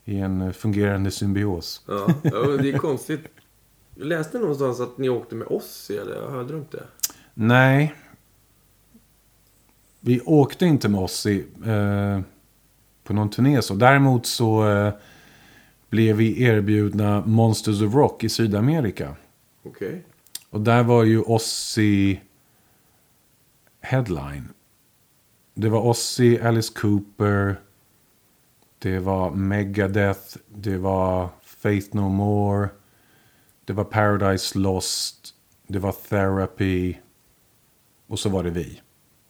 I 0.04 0.18
en 0.18 0.52
fungerande 0.52 1.10
symbios. 1.10 1.82
Ja, 1.88 2.14
ja 2.22 2.46
det 2.46 2.70
är 2.70 2.78
konstigt. 2.78 3.20
Jag 3.94 4.06
läste 4.06 4.38
någonstans 4.38 4.80
att 4.80 4.98
ni 4.98 5.08
åkte 5.08 5.34
med 5.34 5.46
oss, 5.48 5.90
eller 5.90 6.36
jag 6.36 6.48
drömt 6.48 6.70
det. 6.70 6.84
Nej. 7.34 7.94
Vi 10.00 10.20
åkte 10.20 10.66
inte 10.66 10.88
med 10.88 11.00
oss 11.00 11.26
i, 11.26 11.46
eh, 11.66 12.20
på 13.04 13.12
någon 13.12 13.30
turné 13.30 13.62
så. 13.62 13.74
Däremot 13.74 14.26
så 14.26 14.68
eh, 14.68 14.92
blev 15.88 16.16
vi 16.16 16.42
erbjudna 16.42 17.22
Monsters 17.26 17.82
of 17.82 17.94
Rock 17.94 18.24
i 18.24 18.28
Sydamerika. 18.28 19.16
Okej. 19.62 20.04
Och 20.50 20.60
där 20.60 20.82
var 20.82 21.04
ju 21.04 21.20
Ozzy 21.20 22.18
headline. 23.80 24.48
Det 25.54 25.68
var 25.68 25.80
Ozzy, 25.80 26.38
Alice 26.38 26.72
Cooper. 26.80 27.56
Det 28.78 28.98
var 28.98 29.30
Megadeth. 29.30 30.36
Det 30.48 30.76
var 30.78 31.28
Faith 31.42 31.96
No 31.96 32.08
More. 32.08 32.68
Det 33.64 33.72
var 33.72 33.84
Paradise 33.84 34.58
Lost. 34.58 35.34
Det 35.66 35.78
var 35.78 35.92
Therapy. 35.92 36.96
Och 38.06 38.18
så 38.18 38.28
var 38.28 38.44
det 38.44 38.50
vi. 38.50 38.80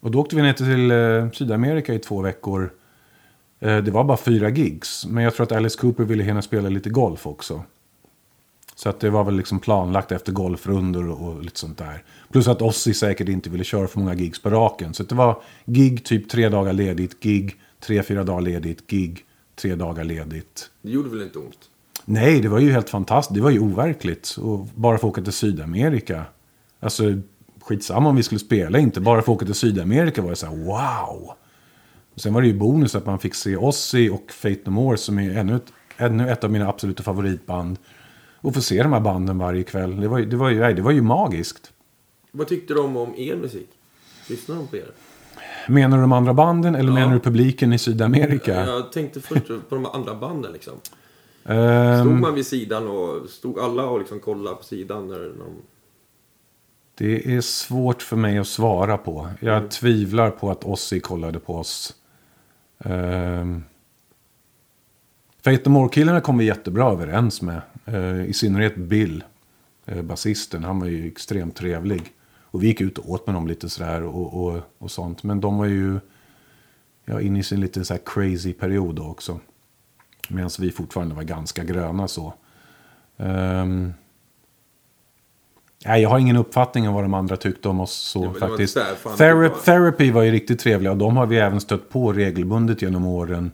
Och 0.01 0.11
då 0.11 0.21
åkte 0.21 0.37
vi 0.37 0.43
ner 0.43 0.53
till 0.53 0.91
eh, 0.91 1.31
Sydamerika 1.31 1.95
i 1.95 1.99
två 1.99 2.23
veckor. 2.23 2.73
Eh, 3.61 3.79
det 3.79 3.91
var 3.91 4.05
bara 4.05 4.17
fyra 4.17 4.49
gigs. 4.49 5.07
Men 5.07 5.25
jag 5.25 5.35
tror 5.35 5.45
att 5.45 5.53
Alice 5.53 5.79
Cooper 5.79 6.05
ville 6.05 6.23
hinna 6.25 6.43
spela 6.43 6.69
lite 6.69 6.91
golf 6.91 7.27
också. 7.27 7.63
Så 8.83 8.89
att 8.89 9.01
det 9.01 9.11
var 9.11 9.25
väl 9.25 9.37
liksom 9.37 9.59
planlagt 9.59 10.13
efter 10.13 10.33
golfrundor 10.33 11.09
och, 11.09 11.29
och 11.29 11.43
lite 11.43 11.59
sånt 11.59 11.79
där. 11.79 12.03
Plus 12.33 12.49
att 12.49 12.63
Ozzy 12.63 12.95
säkert 12.95 13.29
inte 13.29 13.51
ville 13.51 13.65
köra 13.65 13.89
för 13.89 13.99
många 13.99 14.15
gigs 14.15 14.43
på 14.43 14.51
raken. 14.51 14.95
Så 14.95 15.03
det 15.03 15.15
var 15.15 15.43
gig 15.67 16.05
typ 16.05 16.29
tre 16.29 16.49
dagar 16.49 16.73
ledigt, 16.73 17.21
gig 17.21 17.57
tre, 17.81 18.03
fyra 18.03 18.25
dagar 18.25 18.41
ledigt, 18.41 18.87
gig 18.87 19.25
tre 19.57 19.75
dagar 19.75 20.05
ledigt. 20.05 20.71
Det 20.83 20.91
gjorde 20.91 21.11
väl 21.11 21.23
inte 21.23 21.39
ont? 21.39 21.59
Nej, 22.05 22.41
det 22.41 22.49
var 22.49 22.59
ju 22.59 22.73
helt 22.73 22.91
fantastiskt. 22.91 23.35
Det 23.35 23.41
var 23.41 23.51
ju 23.51 23.61
overkligt. 23.61 24.37
Och 24.43 24.67
bara 24.75 24.99
få 24.99 25.09
åka 25.09 25.23
till 25.23 25.33
Sydamerika. 25.33 26.25
Alltså, 26.81 27.05
skitsamma 27.61 28.09
om 28.09 28.17
vi 28.17 28.23
skulle 28.23 28.39
spela 28.39 28.79
inte. 28.79 29.01
Bara 29.01 29.23
få 29.23 29.33
åka 29.33 29.47
till 29.47 29.55
Sydamerika 29.55 30.23
var 30.23 30.31
det 30.31 30.37
så 30.37 30.47
här, 30.47 30.57
wow. 30.57 31.33
Och 32.15 32.21
sen 32.21 32.35
var 32.35 32.43
det 32.43 32.49
ju 32.49 32.55
bonus 32.55 32.95
att 32.95 33.07
man 33.07 33.19
fick 33.19 33.35
se 33.35 33.57
Ozzy 33.57 34.11
och 34.11 34.33
Fate 34.33 34.61
No 34.65 34.71
More 34.71 34.97
som 34.97 35.19
är 35.19 35.39
ännu 35.39 35.57
ett, 35.57 35.73
ännu 35.97 36.31
ett 36.31 36.45
av 36.45 36.51
mina 36.51 36.69
absoluta 36.69 37.03
favoritband. 37.03 37.79
Och 38.41 38.55
få 38.55 38.61
se 38.61 38.83
de 38.83 38.93
här 38.93 39.01
banden 39.01 39.39
varje 39.39 39.63
kväll. 39.63 40.01
Det 40.01 40.09
var, 40.09 40.21
det 40.21 40.37
var, 40.37 40.51
ju, 40.51 40.75
det 40.75 40.83
var 40.83 40.91
ju 40.91 41.03
magiskt. 41.03 41.73
Vad 42.33 42.47
tyckte 42.49 42.75
de 42.75 42.97
om 42.97 43.15
er 43.17 43.37
musik? 43.37 43.69
Lyssnade 44.29 44.61
de 44.61 44.67
på 44.67 44.77
er? 44.77 44.91
Menar 45.69 45.97
du 45.97 46.01
de 46.01 46.13
andra 46.13 46.35
banden 46.35 46.75
eller 46.75 46.89
Ja. 46.89 46.95
menar 46.95 47.15
du 47.15 47.21
publiken 47.21 47.73
i 47.73 47.79
Sydamerika? 47.79 48.67
Jag 48.67 48.93
tänkte 48.93 49.21
först 49.21 49.47
på 49.69 49.75
de 49.75 49.87
andra 49.87 50.15
banden 50.15 50.53
liksom. 50.53 50.75
Ehm, 51.45 52.01
Stod 52.01 52.13
man 52.21 52.35
vid 52.35 52.47
sidan 52.47 52.89
och 52.89 53.29
stod 53.31 53.59
alla 53.59 53.85
och 53.87 53.99
liksom 53.99 54.21
kollade 54.21 54.57
på 54.57 54.63
sidan 54.65 55.09
när 55.09 55.19
de... 55.19 55.53
Det 56.95 57.37
är 57.37 57.41
svårt 57.41 58.03
för 58.03 58.17
mig 58.17 58.39
att 58.39 58.47
svara 58.47 58.99
på. 58.99 59.29
Jag 59.41 59.71
tvivlar 59.71 60.31
på 60.31 60.51
att 60.51 60.65
Ozzy 60.65 61.01
kollade 61.01 61.39
på 61.39 61.57
oss. 61.57 61.95
Um, 62.79 63.65
Fate 65.45 65.63
No 65.65 65.73
More-killarna 65.73 66.21
kom 66.21 66.39
vi 66.39 66.45
jättebra 66.45 66.93
överens 66.93 67.43
med. 67.43 67.61
Eh, 67.93 68.25
I 68.25 68.33
synnerhet 68.33 68.77
Bill, 68.77 69.25
uh, 69.93 70.03
basisten. 70.03 70.65
Han 70.65 70.81
var 70.81 70.87
ju 70.87 71.09
extremt 71.09 71.57
trevlig. 71.57 72.03
Och 72.53 72.63
vi 72.63 72.67
gick 72.67 72.81
ut 72.81 72.99
och 72.99 73.11
åt 73.11 73.27
med 73.27 73.35
dem 73.35 73.47
lite 73.49 73.69
sådär 73.69 74.03
och, 74.03 74.45
och, 74.45 74.61
och 74.79 74.91
sånt. 74.91 75.23
Men 75.23 75.41
de 75.41 75.59
var 75.59 75.67
ju 75.67 75.99
ja, 77.05 77.21
inne 77.21 77.39
i 77.39 77.43
sin 77.43 77.61
lite 77.61 77.85
så 77.85 77.95
här 77.95 78.01
crazy 78.07 78.53
period 78.53 78.95
då 78.95 79.03
också. 79.07 79.41
Medan 80.29 80.51
vi 80.59 80.71
fortfarande 80.71 81.15
var 81.15 81.23
ganska 81.23 81.65
gröna 81.65 82.09
så. 82.09 82.35
Um, 83.17 83.93
nej, 85.87 86.03
jag 86.03 86.09
har 86.11 86.19
ingen 86.19 86.37
uppfattning 86.37 86.89
om 86.89 86.95
vad 86.95 87.05
de 87.05 87.15
andra 87.15 87.37
tyckte 87.37 87.69
om 87.69 87.81
oss 87.81 87.93
så 87.93 88.25
Ja, 88.25 88.29
var 88.31 88.49
faktiskt. 88.49 88.79
fan, 88.79 89.17
Thera- 89.17 89.35
var- 89.49 89.49
Therapy 89.65 90.11
var 90.11 90.23
ju 90.23 90.31
riktigt 90.31 90.61
trevliga 90.61 90.93
och 90.93 90.99
de 90.99 91.17
har 91.17 91.27
vi 91.27 91.37
även 91.39 91.61
stött 91.61 91.89
på 91.89 92.13
regelbundet 92.13 92.83
genom 92.83 93.07
åren. 93.07 93.51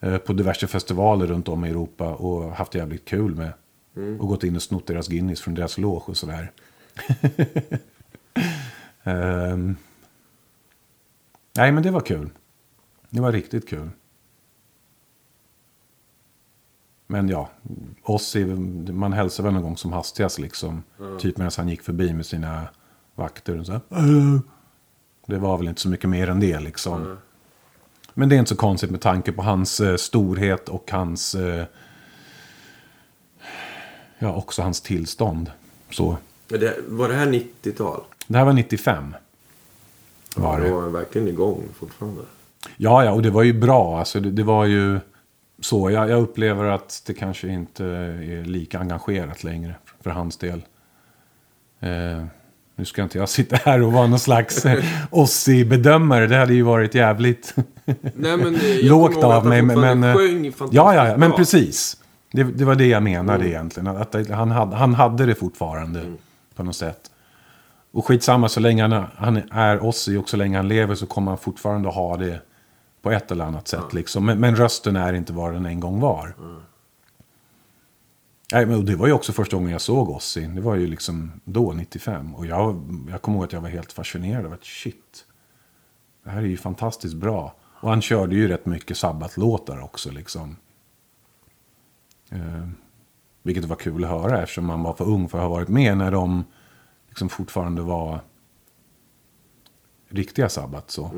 eh, 0.00 0.18
På 0.18 0.32
diverse 0.32 0.66
festivaler 0.66 1.26
runt 1.26 1.48
om 1.48 1.64
i 1.64 1.70
Europa 1.70 2.14
och 2.14 2.52
haft 2.52 2.74
jävligt 2.74 3.04
kul 3.04 3.34
med. 3.34 3.52
Mm. 3.98 4.20
Och 4.20 4.28
gått 4.28 4.44
in 4.44 4.56
och 4.56 4.62
snott 4.62 4.86
deras 4.86 5.08
Guinness 5.08 5.40
från 5.40 5.54
deras 5.54 5.78
loge 5.78 6.04
och 6.06 6.16
sådär. 6.16 6.52
Ehm. 9.02 9.76
nej 11.56 11.72
men 11.72 11.82
det 11.82 11.90
var 11.90 12.00
kul. 12.00 12.30
Det 13.10 13.20
var 13.20 13.32
riktigt 13.32 13.68
kul. 13.68 13.90
Men 17.06 17.28
ja, 17.28 17.50
Ozzy, 18.02 18.44
man 18.92 19.12
hälsar 19.12 19.44
väl 19.44 19.52
någon 19.52 19.62
gång 19.62 19.76
som 19.76 19.92
hastigast 19.92 20.38
liksom. 20.38 20.82
Typ 21.20 21.36
medan 21.36 21.52
han 21.56 21.68
gick 21.68 21.82
förbi 21.82 22.12
med 22.12 22.26
sina 22.26 22.68
vakter 23.14 23.58
och 23.58 23.66
så 23.66 23.72
här. 23.72 23.80
Det 25.26 25.38
var 25.38 25.58
väl 25.58 25.68
inte 25.68 25.80
så 25.80 25.88
mycket 25.88 26.10
mer 26.10 26.28
än 26.28 26.40
det 26.40 26.60
liksom. 26.60 27.18
Men 28.14 28.28
det 28.28 28.34
är 28.36 28.38
inte 28.38 28.48
så 28.48 28.56
konstigt 28.56 28.90
med 28.90 29.00
tanke 29.00 29.32
på 29.32 29.42
hans 29.42 29.80
eh, 29.80 29.96
storhet 29.96 30.68
och 30.68 30.90
hans... 30.90 31.34
Eh, 31.34 31.66
ja, 34.18 34.34
också 34.34 34.62
hans 34.62 34.80
tillstånd. 34.80 35.50
Så. 35.90 36.16
Det, 36.48 36.76
var 36.88 37.08
det 37.08 37.14
här 37.14 37.26
90-tal? 37.26 38.00
Det 38.26 38.38
här 38.38 38.44
var 38.44 38.52
95. 38.52 39.14
Var 40.36 40.58
Ja, 40.58 40.64
det. 40.64 40.70
var 40.70 40.88
verkligen 40.88 41.28
igång 41.28 41.62
fortfarande. 41.78 42.22
Ja, 42.76 43.04
ja, 43.04 43.12
och 43.12 43.22
det 43.22 43.30
var 43.30 43.42
ju 43.42 43.52
bra. 43.52 43.98
Alltså, 43.98 44.20
det, 44.20 44.30
det 44.30 44.42
var 44.42 44.64
ju 44.64 45.00
så. 45.60 45.90
Jag, 45.90 46.10
jag 46.10 46.22
upplever 46.22 46.64
att 46.64 47.02
det 47.06 47.14
kanske 47.14 47.48
inte 47.48 47.84
är 47.84 48.44
lika 48.44 48.78
engagerat 48.78 49.44
längre 49.44 49.74
för 50.00 50.10
hans 50.10 50.36
del. 50.36 50.62
Eh, 51.80 52.24
nu 52.76 52.84
ska 52.84 53.02
inte 53.02 53.18
jag 53.18 53.28
sitta 53.28 53.56
här 53.56 53.82
och 53.82 53.92
vara 53.92 54.06
någon 54.06 54.18
slags 54.18 54.66
eh, 54.66 54.84
Ossi-bedömare. 55.10 56.26
Det 56.26 56.36
hade 56.36 56.54
ju 56.54 56.62
varit 56.62 56.94
jävligt 56.94 57.54
Nej, 58.14 58.36
men 58.36 58.58
lågt 58.82 59.24
av 59.24 59.46
mig. 59.46 59.62
Men, 59.62 59.80
men, 59.80 60.04
eh, 60.04 60.50
ja, 60.70 60.94
ja, 60.94 61.16
men 61.16 61.32
precis. 61.32 61.96
Det, 62.32 62.42
det 62.44 62.64
var 62.64 62.74
det 62.74 62.86
jag 62.86 63.02
menade 63.02 63.38
Mm. 63.38 63.46
egentligen. 63.48 63.86
Att, 63.86 64.14
att 64.14 64.28
han, 64.30 64.50
hade, 64.50 64.76
han 64.76 64.94
hade 64.94 65.26
det 65.26 65.34
fortfarande 65.34 66.16
på 66.54 66.62
något 66.62 66.76
sätt. 66.76 67.10
Och 67.90 68.06
skitsamma, 68.06 68.48
så 68.48 68.60
länge 68.60 68.82
han, 68.88 69.06
han 69.16 69.36
är 69.52 69.84
Ossi 69.84 70.16
och 70.16 70.28
så 70.28 70.36
länge 70.36 70.56
han 70.56 70.68
lever 70.68 70.94
så 70.94 71.06
kommer 71.06 71.30
han 71.30 71.38
fortfarande 71.38 71.88
ha 71.88 72.16
det 72.16 72.40
på 73.02 73.10
ett 73.10 73.30
eller 73.30 73.44
annat 73.44 73.68
sätt. 73.68 73.92
Liksom. 73.92 74.26
Men, 74.26 74.40
men 74.40 74.56
rösten 74.56 74.96
är 74.96 75.12
inte 75.12 75.32
vad 75.32 75.52
den 75.52 75.66
en 75.66 75.80
gång 75.80 76.00
var. 76.00 76.34
Nej, 78.52 78.66
men 78.66 78.84
det 78.84 78.96
var 78.96 79.06
ju 79.06 79.12
också 79.12 79.32
första 79.32 79.56
gången 79.56 79.72
jag 79.72 79.80
såg 79.80 80.10
Ossi. 80.10 80.46
Det 80.46 80.60
var 80.60 80.74
ju 80.74 80.86
liksom 80.86 81.32
då, 81.44 81.72
95. 81.72 82.34
Och 82.34 82.46
jag, 82.46 82.82
jag 83.10 83.22
kommer 83.22 83.38
ihåg 83.38 83.44
att 83.44 83.52
jag 83.52 83.60
var 83.60 83.68
helt 83.68 83.92
fascinerad 83.92 84.46
av 84.46 84.52
att 84.52 84.64
shit. 84.64 85.24
Det 86.24 86.30
här 86.30 86.38
är 86.42 86.46
ju 86.46 86.56
fantastiskt 86.56 87.14
bra. 87.14 87.54
Och 87.80 87.88
han 87.90 88.02
körde 88.02 88.34
ju 88.36 88.48
rätt 88.48 88.66
mycket 88.66 88.96
sabbatlåtar 88.96 89.80
också 89.84 90.10
liksom. 90.10 90.56
Eh, 92.30 92.68
vilket 93.42 93.64
var 93.64 93.76
kul 93.76 94.04
att 94.04 94.10
höra 94.10 94.42
eftersom 94.42 94.64
man 94.66 94.82
var 94.82 94.94
för 94.94 95.04
ung 95.04 95.28
för 95.28 95.38
att 95.38 95.44
ha 95.44 95.50
varit 95.50 95.68
med 95.68 95.96
när 95.96 96.10
de 96.10 96.44
liksom 97.08 97.28
fortfarande 97.28 97.82
var 97.82 98.20
riktiga 100.08 100.48
sabbat. 100.48 100.90
Så. 100.90 101.10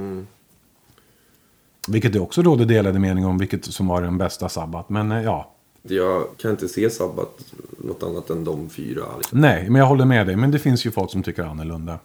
Vilket 1.89 2.13
det 2.13 2.21
också 2.21 2.43
rådde 2.43 2.65
delade 2.65 2.99
mening 2.99 3.27
om 3.27 3.39
vilket 3.39 3.65
som 3.65 3.87
var 3.89 4.03
den 4.03 4.19
bästa 4.19 4.49
sabbat. 4.49 4.89
Men 4.89 5.13
eh, 5.13 5.23
ja, 5.23 5.53
Jag 5.83 6.27
kan 6.37 6.51
inte 6.51 6.69
se 6.69 6.91
Sabbat 6.91 7.55
något 7.79 8.03
annat 8.03 8.31
än 8.31 8.45
de 8.45 8.71
fyra. 8.71 9.05
Liksom. 9.17 9.41
nej, 9.41 9.71
men 9.71 9.81
jag 9.81 9.87
håller 9.87 10.05
med 10.05 10.27
dig. 10.27 10.37
Men 10.37 10.51
det 10.51 10.59
finns 10.59 10.87
ju 10.87 10.91
folk 10.91 11.11
som 11.11 11.23
tycker 11.23 11.43
annorlunda. 11.43 11.99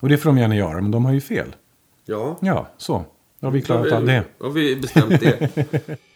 Och 0.00 0.08
det 0.08 0.18
får 0.18 0.30
de 0.30 0.38
gärna 0.38 0.56
göra, 0.56 0.80
men 0.80 0.90
de 0.90 1.04
har 1.04 1.12
ju 1.12 1.20
fel. 1.20 1.56
Ja, 2.04 2.36
Ja, 2.40 2.68
så. 2.76 3.04
Då 3.40 3.46
har 3.46 3.52
vi 3.52 3.62
klarat 3.62 3.92
av 3.92 4.06
det. 4.06 4.24
Då 4.38 4.44
har 4.44 4.52
vi 4.52 4.76
bestämt 4.76 5.20
det. 5.20 5.56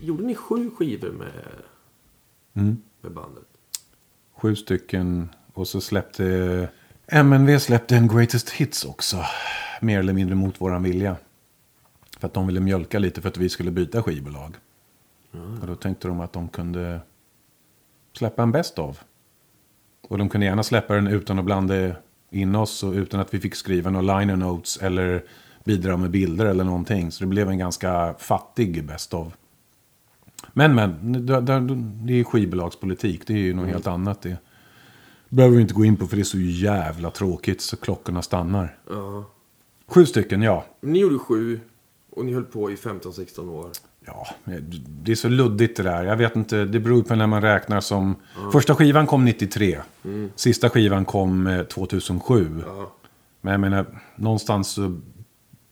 Gjorde 0.00 0.22
ni 0.22 0.34
sju 0.34 0.70
skivor 0.70 1.10
med, 1.10 1.32
Mm. 2.54 2.82
med 3.00 3.12
bandet? 3.12 3.44
Sju 4.36 4.56
stycken. 4.56 5.28
Och 5.52 5.68
så 5.68 5.80
släppte 5.80 6.68
MNV 7.06 7.58
släppte 7.58 7.96
en 7.96 8.08
Greatest 8.08 8.50
Hits 8.50 8.84
också. 8.84 9.16
Mer 9.80 9.98
eller 9.98 10.12
mindre 10.12 10.34
mot 10.34 10.60
våran 10.60 10.82
vilja. 10.82 11.16
För 12.18 12.26
att 12.26 12.34
de 12.34 12.46
ville 12.46 12.60
mjölka 12.60 12.98
lite 12.98 13.20
för 13.20 13.28
att 13.28 13.36
vi 13.36 13.48
skulle 13.48 13.70
byta 13.70 14.02
skivbolag. 14.02 14.56
Och 15.60 15.66
då 15.66 15.74
tänkte 15.74 16.08
de 16.08 16.20
att 16.20 16.32
de 16.32 16.48
kunde 16.48 17.00
släppa 18.12 18.42
en 18.42 18.52
Best 18.52 18.78
of. 18.78 19.04
Och 20.02 20.18
de 20.18 20.28
kunde 20.28 20.46
gärna 20.46 20.62
släppa 20.62 20.94
den 20.94 21.06
utan 21.06 21.38
att 21.38 21.44
blanda 21.44 21.92
in 22.30 22.54
oss 22.54 22.82
och 22.82 22.92
utan 22.92 23.20
att 23.20 23.34
vi 23.34 23.40
fick 23.40 23.54
skriva 23.54 23.90
några 23.90 24.18
liner 24.18 24.36
notes 24.36 24.76
eller 24.76 25.24
bidra 25.64 25.96
med 25.96 26.10
bilder 26.10 26.46
eller 26.46 26.64
någonting. 26.64 27.12
Så 27.12 27.24
det 27.24 27.28
blev 27.28 27.48
en 27.48 27.58
ganska 27.58 28.14
fattig 28.18 28.84
Best 28.84 29.14
of. 29.14 29.36
Men 30.52 30.74
men, 30.74 31.26
det, 31.26 32.12
är 32.12 32.24
skivbolagspolitik. 32.24 33.26
Det 33.26 33.32
är 33.32 33.38
ju 33.38 33.54
något 33.54 33.68
helt 33.68 33.86
annat 33.86 34.22
det. 34.22 34.36
Behöver 35.28 35.56
vi 35.56 35.62
inte 35.62 35.74
gå 35.74 35.84
in 35.84 35.96
på 35.96 36.06
för 36.06 36.16
det 36.16 36.22
är 36.22 36.24
så 36.24 36.38
jävla 36.38 37.10
tråkigt 37.10 37.60
så 37.60 37.76
klockorna 37.76 38.22
stannar. 38.22 38.76
Ja. 38.90 39.24
Sju 39.86 40.06
stycken, 40.06 40.42
ja. 40.42 40.64
Ni 40.80 40.98
gjorde 40.98 41.18
sju 41.18 41.60
och 42.10 42.24
ni 42.24 42.32
höll 42.32 42.44
på 42.44 42.70
i 42.70 42.74
15-16 42.74 43.50
år. 43.50 43.70
Ja, 44.06 44.26
det 44.88 45.12
är 45.12 45.16
så 45.16 45.28
luddigt 45.28 45.76
det 45.76 45.82
där. 45.82 46.04
Jag 46.04 46.16
vet 46.16 46.36
inte, 46.36 46.64
det 46.64 46.80
beror 46.80 47.02
på 47.02 47.14
när 47.14 47.26
man 47.26 47.42
räknar 47.42 47.80
som... 47.80 48.16
Första 48.52 48.74
skivan 48.74 49.06
kom 49.06 49.24
93. 49.24 49.78
Sista 50.34 50.70
skivan 50.70 51.04
kom 51.04 51.46
eh, 51.46 51.62
2007. 51.62 52.62
Ja. 52.66 52.92
Men 53.40 53.50
jag 53.50 53.60
menar, 53.60 53.86
någonstans 54.16 54.68
så 54.68 55.00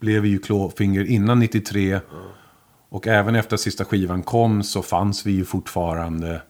blev 0.01 0.23
vi 0.23 0.29
ju 0.29 0.39
klåfinger 0.39 1.05
innan 1.05 1.39
93. 1.39 2.01
Och 2.89 3.07
även 3.07 3.35
efter 3.35 3.57
sista 3.57 3.85
skivan 3.85 4.23
kom 4.23 4.63
så 4.63 4.83
fanns 4.83 5.27
vi 5.27 5.33
ju 5.33 5.45
fortfarande. 5.45 6.43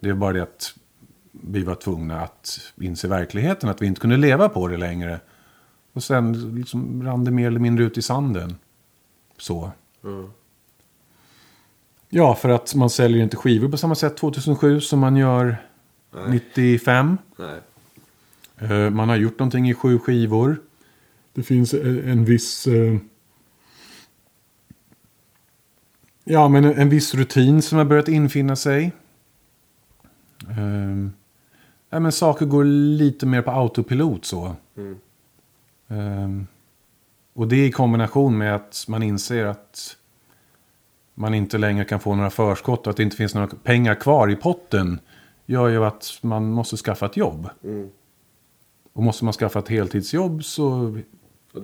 Det 0.00 0.08
är 0.08 0.14
bara 0.14 0.32
det 0.32 0.42
att 0.42 0.74
vi 1.32 1.62
var 1.62 1.74
tvungna 1.74 2.20
att 2.20 2.58
inse 2.80 3.08
verkligheten. 3.08 3.68
Att 3.68 3.82
vi 3.82 3.86
inte 3.86 4.00
kunde 4.00 4.16
leva 4.16 4.48
på 4.48 4.68
det 4.68 4.76
längre. 4.76 5.20
Och 5.92 6.04
sen 6.04 6.54
liksom 6.54 7.02
rann 7.02 7.24
det 7.24 7.30
mer 7.30 7.46
eller 7.46 7.60
mindre 7.60 7.84
ut 7.84 7.98
i 7.98 8.02
sanden. 8.02 8.56
Så. 9.38 9.70
Mm. 10.04 10.30
Ja, 12.08 12.34
för 12.34 12.48
att 12.48 12.74
man 12.74 12.90
säljer 12.90 13.22
inte 13.22 13.36
skivor 13.36 13.68
på 13.68 13.76
samma 13.76 13.94
sätt 13.94 14.16
2007 14.16 14.80
som 14.80 14.98
man 15.00 15.16
gör 15.16 15.56
Nej. 16.14 16.22
95. 16.30 17.18
Nej. 17.36 17.60
Eh, 18.58 18.90
Man 18.90 19.08
har 19.08 19.16
gjort 19.16 19.38
någonting 19.38 19.70
i 19.70 19.74
sju 19.74 19.98
skivor. 19.98 20.56
Det 21.32 21.42
finns 21.42 21.74
eh, 21.74 22.10
en 22.10 22.24
viss... 22.24 22.66
eh, 22.66 22.96
Ja, 26.24 26.48
men 26.48 26.64
en 26.64 26.88
viss 26.88 27.14
rutin 27.14 27.62
som 27.62 27.78
har 27.78 27.84
börjat 27.84 28.08
infinna 28.08 28.56
sig. 28.56 28.92
Ehm, 30.50 31.12
Ja, 31.90 32.00
men 32.00 32.12
saker 32.12 32.46
går 32.46 32.64
lite 32.64 33.26
mer 33.26 33.42
på 33.42 33.50
autopilot 33.50 34.24
så. 34.24 34.56
Mm. 34.76 34.96
Ehm, 35.88 36.46
Och 37.34 37.48
det 37.48 37.66
i 37.66 37.72
kombination 37.72 38.38
med 38.38 38.54
att 38.54 38.84
man 38.88 39.02
inser 39.02 39.44
att 39.44 39.96
man 41.14 41.34
inte 41.34 41.58
längre 41.58 41.84
kan 41.84 42.00
få 42.00 42.14
några 42.14 42.30
förskott 42.30 42.86
och 42.86 42.90
att 42.90 42.96
det 42.96 43.02
inte 43.02 43.16
finns 43.16 43.34
några 43.34 43.46
pengar 43.46 43.94
kvar 43.94 44.30
i 44.30 44.36
potten 44.36 45.00
gör 45.46 45.68
ju 45.68 45.84
att 45.84 46.18
man 46.22 46.50
måste 46.50 46.76
skaffa 46.76 47.06
ett 47.06 47.16
jobb. 47.16 47.48
Mm. 47.64 47.90
Och 48.92 49.02
måste 49.02 49.24
man 49.24 49.32
skaffa 49.34 49.58
ett 49.58 49.68
heltidsjobb 49.68 50.44
så 50.44 50.98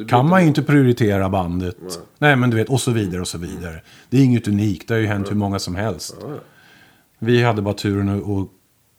kan 0.08 0.28
man 0.28 0.42
ju 0.42 0.48
inte- 0.48 0.62
prioritera 0.62 1.28
bandet. 1.28 1.76
Nej. 1.80 1.90
Nej. 2.18 2.36
men 2.36 2.50
du 2.50 2.56
vet, 2.56 2.68
och 2.68 2.80
så 2.80 2.90
vidare 2.90 3.20
och 3.20 3.28
så 3.28 3.38
vidare. 3.38 3.82
Det 4.10 4.16
är 4.18 4.24
inget 4.24 4.48
unikt, 4.48 4.88
det 4.88 4.94
har 4.94 5.00
ju 5.00 5.06
hänt 5.06 5.30
hur 5.30 5.36
många 5.36 5.58
som 5.58 5.74
helst. 5.74 6.16
Ja, 6.20 6.28
ja. 6.30 6.40
Vi 7.18 7.42
hade 7.42 7.62
bara 7.62 7.74
turen 7.74 8.08
att 8.08 8.48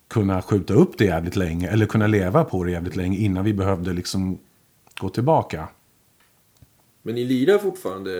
kunna 0.08 0.42
skjuta 0.42 0.74
upp 0.74 0.98
det 0.98 1.04
jävligt 1.04 1.36
länge, 1.36 1.68
eller 1.68 1.86
kunna 1.86 2.06
leva 2.06 2.44
på 2.44 2.64
det 2.64 2.70
jävligt 2.70 2.96
länge 2.96 3.18
innan 3.18 3.44
vi 3.44 3.54
behövde 3.54 3.92
liksom 3.92 4.38
gå 5.00 5.08
tillbaka. 5.08 5.68
Men 7.02 7.14
ni 7.14 7.24
lirar 7.24 7.58
fortfarande 7.58 8.10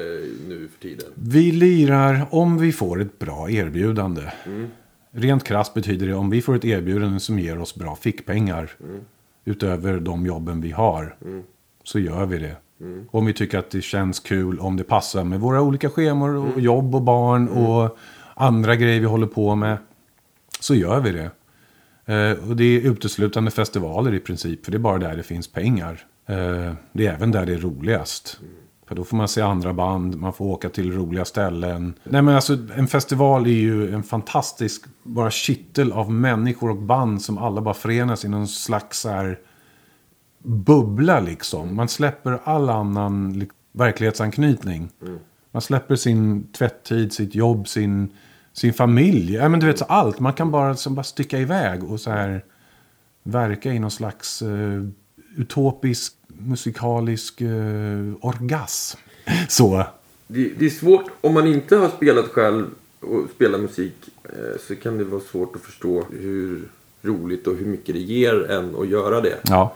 nu 0.48 0.68
för 0.72 0.80
tiden? 0.88 1.06
Vi 1.14 1.52
lirar 1.52 2.26
om 2.30 2.58
vi 2.58 2.72
får 2.72 3.00
ett 3.00 3.18
bra 3.18 3.50
erbjudande. 3.50 4.22
Rent 5.10 5.44
krasst 5.44 5.74
betyder 5.74 6.06
det 6.06 6.14
om 6.14 6.30
vi 6.30 6.42
får 6.42 6.54
ett 6.56 6.64
erbjudande 6.64 7.20
som 7.20 7.38
ger 7.38 7.58
oss 7.58 7.74
bra 7.74 7.96
fickpengar. 7.96 8.70
Utöver 9.44 10.00
de 10.00 10.26
jobben 10.26 10.60
vi 10.60 10.70
har. 10.70 11.16
Så 11.84 11.98
gör 11.98 12.26
vi 12.26 12.38
det. 12.38 12.56
Om 13.10 13.26
vi 13.26 13.32
tycker 13.32 13.58
att 13.58 13.70
det 13.70 13.82
känns 13.82 14.20
kul. 14.20 14.58
Om 14.58 14.76
det 14.76 14.84
passar 14.84 15.24
med 15.24 15.40
våra 15.40 15.62
olika 15.62 15.90
schemor 15.90 16.36
och 16.36 16.60
jobb 16.60 16.94
och 16.94 17.02
barn. 17.02 17.48
Och 17.48 17.98
andra 18.34 18.76
grejer 18.76 19.00
vi 19.00 19.06
håller 19.06 19.26
på 19.26 19.54
med. 19.54 19.78
Så 20.60 20.74
gör 20.74 21.00
vi 21.00 21.12
det. 21.12 21.30
Eh, 22.14 22.48
och 22.50 22.56
det 22.56 22.64
är 22.64 22.80
uteslutande 22.80 23.50
festivaler 23.50 24.14
i 24.14 24.20
princip. 24.20 24.64
För 24.64 24.72
det 24.72 24.76
är 24.76 24.80
bara 24.80 24.98
där 24.98 25.16
det 25.16 25.22
finns 25.22 25.52
pengar. 25.52 26.04
Eh, 26.26 26.72
det 26.92 27.06
är 27.06 27.14
även 27.14 27.30
där 27.30 27.46
det 27.46 27.52
är 27.52 27.58
roligast. 27.58 28.40
För 28.86 28.94
då 28.94 29.04
får 29.04 29.16
man 29.16 29.28
se 29.28 29.40
andra 29.40 29.72
band, 29.72 30.20
man 30.20 30.32
får 30.32 30.44
åka 30.44 30.68
till 30.68 30.92
roliga 30.92 31.24
ställen. 31.24 31.94
Nej 32.04 32.22
men 32.22 32.34
alltså 32.34 32.58
en 32.76 32.88
festival 32.88 33.46
är 33.46 33.50
ju 33.50 33.94
en 33.94 34.02
fantastisk 34.02 34.84
bara 35.02 35.30
kittel 35.30 35.92
av 35.92 36.12
människor 36.12 36.70
och 36.70 36.76
band 36.76 37.22
som 37.22 37.38
alla 37.38 37.60
bara 37.60 37.74
förenas 37.74 38.24
i 38.24 38.28
någon 38.28 38.48
slags 38.48 39.00
så 39.00 39.08
här 39.08 39.38
bubbla 40.42 41.20
liksom. 41.20 41.76
Man 41.76 41.88
släpper 41.88 42.40
all 42.44 42.70
annan 42.70 43.32
li- 43.38 43.48
verklighetsanknytning. 43.72 44.88
Man 45.50 45.62
släpper 45.62 45.96
sin 45.96 46.46
tvätttid, 46.52 47.12
sitt 47.12 47.34
jobb, 47.34 47.68
sin, 47.68 48.08
sin 48.52 48.72
familj. 48.72 49.34
Ja, 49.34 49.48
men 49.48 49.60
du 49.60 49.66
vet 49.66 49.78
så 49.78 49.84
allt. 49.84 50.20
Man 50.20 50.32
kan 50.32 50.50
bara, 50.50 50.76
som 50.76 50.94
bara 50.94 51.02
sticka 51.04 51.38
iväg 51.38 51.84
och 51.84 52.00
så 52.00 52.10
här 52.10 52.44
verka 53.22 53.72
i 53.72 53.78
någon 53.78 53.90
slags 53.90 54.42
eh, 54.42 54.82
utopisk 55.36 56.14
musikalisk 56.28 57.40
eh, 57.40 57.48
orgasm. 58.20 58.98
Så. 59.48 59.86
Det, 60.26 60.52
det 60.58 60.64
är 60.66 60.70
svårt, 60.70 61.04
om 61.20 61.34
man 61.34 61.46
inte 61.46 61.76
har 61.76 61.88
spelat 61.88 62.24
själv 62.26 62.66
och 63.00 63.26
spelar 63.34 63.58
musik 63.58 63.94
eh, 64.24 64.60
så 64.68 64.76
kan 64.76 64.98
det 64.98 65.04
vara 65.04 65.20
svårt 65.20 65.56
att 65.56 65.62
förstå 65.62 66.04
hur 66.10 66.68
roligt 67.02 67.46
och 67.46 67.56
hur 67.56 67.66
mycket 67.66 67.94
det 67.94 68.00
ger 68.00 68.50
en 68.50 68.76
att 68.76 68.88
göra 68.88 69.20
det. 69.20 69.38
Ja. 69.42 69.74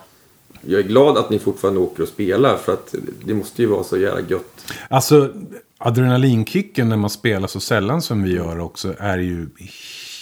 Jag 0.67 0.81
är 0.81 0.85
glad 0.85 1.19
att 1.19 1.31
ni 1.31 1.39
fortfarande 1.39 1.81
åker 1.81 2.03
och 2.03 2.09
spelar 2.09 2.57
för 2.57 2.73
att 2.73 2.95
det 3.25 3.35
måste 3.35 3.63
ju 3.63 3.69
vara 3.69 3.85
så 3.85 3.99
jävla 3.99 4.21
gött. 4.21 4.73
Alltså 4.89 5.33
adrenalinkicken 5.79 6.89
när 6.89 6.97
man 6.97 7.11
spelar 7.11 7.49
så 7.49 7.61
sällan 7.61 8.03
som 8.03 8.23
vi 8.23 8.35
gör 8.35 8.61
också 8.61 8.95
är 8.99 9.19
ju 9.19 9.49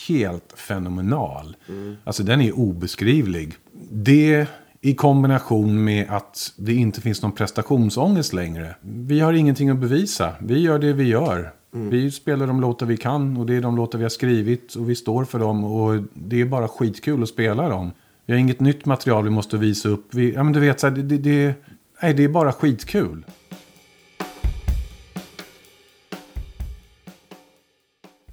helt 0.09 0.55
fenomenal. 0.57 1.57
Alltså 2.05 2.23
den 2.23 2.41
är 2.41 2.59
obeskrivlig. 2.59 3.55
Det 3.91 4.47
i 4.81 4.95
kombination 4.95 5.85
med 5.85 6.07
att 6.11 6.53
det 6.57 6.75
inte 6.75 7.01
finns 7.01 7.23
någon 7.23 7.33
prestationsångest 7.33 8.33
längre. 8.33 8.75
Vi 8.81 9.21
har 9.21 9.33
ingenting 9.33 9.71
att 9.71 9.79
bevisa. 9.79 10.33
Vi 10.41 10.61
gör 10.61 10.79
det 10.79 10.93
vi 10.93 11.05
gör. 11.05 11.53
Vi 11.71 12.11
spelar 12.11 12.47
de 12.47 12.61
låtar 12.61 12.87
vi 12.87 12.97
kan 12.97 13.37
och 13.37 13.47
det 13.47 13.55
är 13.55 13.61
de 13.61 13.77
låtar 13.77 13.99
vi 13.99 14.05
har 14.05 14.11
skrivit 14.11 14.75
och 14.75 14.91
vi 14.91 14.95
står 14.95 15.25
för 15.25 15.39
dem 15.39 15.65
och 15.65 16.03
det 16.15 16.41
är 16.41 16.45
bara 16.45 16.69
skitkul 16.69 17.23
att 17.23 17.29
spela 17.29 17.69
dem. 17.69 17.91
Vi 18.27 18.33
har 18.33 18.41
inget 18.41 18.61
nytt 18.61 18.87
material 18.87 19.25
vi 19.25 19.31
måste 19.31 19.57
visa 19.57 19.89
upp. 19.89 20.05
Vi, 20.15 20.33
ja, 20.35 20.43
men 20.43 20.53
du 20.53 20.61
vet, 20.61 20.81
så 20.81 20.87
här, 20.87 20.95
det, 20.95 21.03
det, 21.03 21.19
det, 21.19 21.55
nej, 22.03 22.15
det 22.15 22.25
är 22.25 22.29
bara 22.29 22.53
skitkul. 22.53 23.25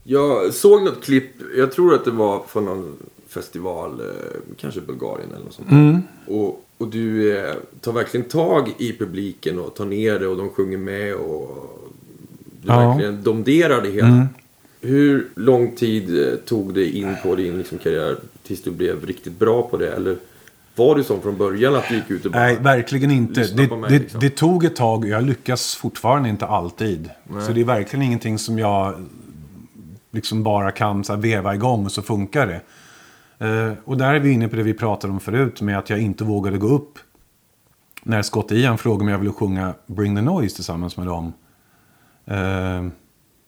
Jag 0.04 0.54
såg 0.54 0.84
något 0.84 1.04
klipp, 1.04 1.26
jag 1.58 1.72
tror 1.72 1.94
att 1.96 2.06
det 2.06 2.12
var 2.12 2.44
från 2.48 2.66
någon 2.66 2.98
festival, 3.28 4.00
eh, 4.00 4.08
kanske 4.58 4.82
Bulgarien 4.82 5.30
eller 5.36 5.46
något 5.46 5.54
sånt 5.54 5.70
där. 5.70 6.02
Och, 6.28 6.66
och 6.78 6.88
du 6.88 7.38
eh, 7.38 7.54
tar 7.82 7.92
verkligen 7.94 8.26
tag 8.30 8.74
i 8.78 8.98
publiken 8.98 9.60
och 9.60 9.76
tar 9.76 9.86
ner 9.86 10.20
det 10.20 10.28
och 10.28 10.38
de 10.38 10.50
sjunger 10.50 10.78
med 10.78 11.14
och 11.16 11.80
du 12.62 12.68
Ja. 12.68 12.90
verkligen 12.90 13.24
domderar 13.24 13.82
det 13.82 13.90
hela. 13.90 14.28
Hur 14.82 15.28
lång 15.36 15.76
tid 15.76 16.28
eh, 16.28 16.36
tog 16.36 16.74
det 16.74 16.86
in 16.90 17.16
på 17.24 17.36
din 17.36 17.58
liksom, 17.58 17.78
karriär 17.78 18.18
tills 18.44 18.64
du 18.64 18.72
blev 18.72 19.06
riktigt 19.06 19.40
bra 19.40 19.64
på 19.64 19.78
det? 19.78 19.92
Eller 19.92 20.18
var 20.76 20.96
du 20.96 21.04
som 21.04 21.22
från 21.22 21.38
början 21.38 21.76
att 21.76 21.90
du 21.90 21.96
gick 21.96 22.10
ut 22.12 22.26
och 22.26 22.32
bara... 22.32 22.44
Nej, 22.44 22.56
verkligen 22.56 23.12
inte. 23.12 23.44
Det, 23.44 23.78
mig, 23.78 23.90
det, 23.90 24.00
liksom. 24.00 24.20
det 24.20 24.30
tog 24.30 24.66
ett 24.66 24.76
tag 24.76 25.00
och 25.00 25.10
jag 25.10 25.24
lyckas 25.24 25.76
fortfarande 25.76 26.30
inte 26.30 26.46
alltid. 26.46 27.10
Så 27.48 27.52
det 27.54 27.62
är 27.62 27.66
verkligen 27.66 28.06
ingenting 28.06 28.38
som 28.38 28.60
jag 28.60 29.06
liksom 30.12 30.44
bara 30.44 30.72
kan 30.72 31.04
så 31.04 31.14
här, 31.14 31.20
veva 31.20 31.56
igång 31.56 31.86
och 31.86 31.92
så 31.92 32.02
funkar 32.02 32.48
det. 32.48 32.62
Eh, 33.48 33.74
och 33.86 33.98
där 33.98 34.14
är 34.14 34.20
vi 34.20 34.32
inne 34.32 34.48
på 34.48 34.56
det 34.56 34.64
vi 34.64 34.74
pratade 34.74 35.14
om 35.14 35.20
förut 35.20 35.62
med 35.62 35.78
att 35.78 35.90
jag 35.90 36.00
inte 36.00 36.24
vågade 36.24 36.58
gå 36.58 36.68
upp. 36.68 37.00
När 38.04 38.22
Scott 38.22 38.52
Ian 38.52 38.78
frågade 38.78 39.04
om 39.04 39.10
jag 39.10 39.18
ville 39.18 39.32
sjunga 39.32 39.74
Bring 39.86 40.16
the 40.16 40.22
Noise 40.22 40.56
tillsammans 40.56 40.98
med 40.98 41.08
dem. 41.08 41.34
Eh, 42.26 42.86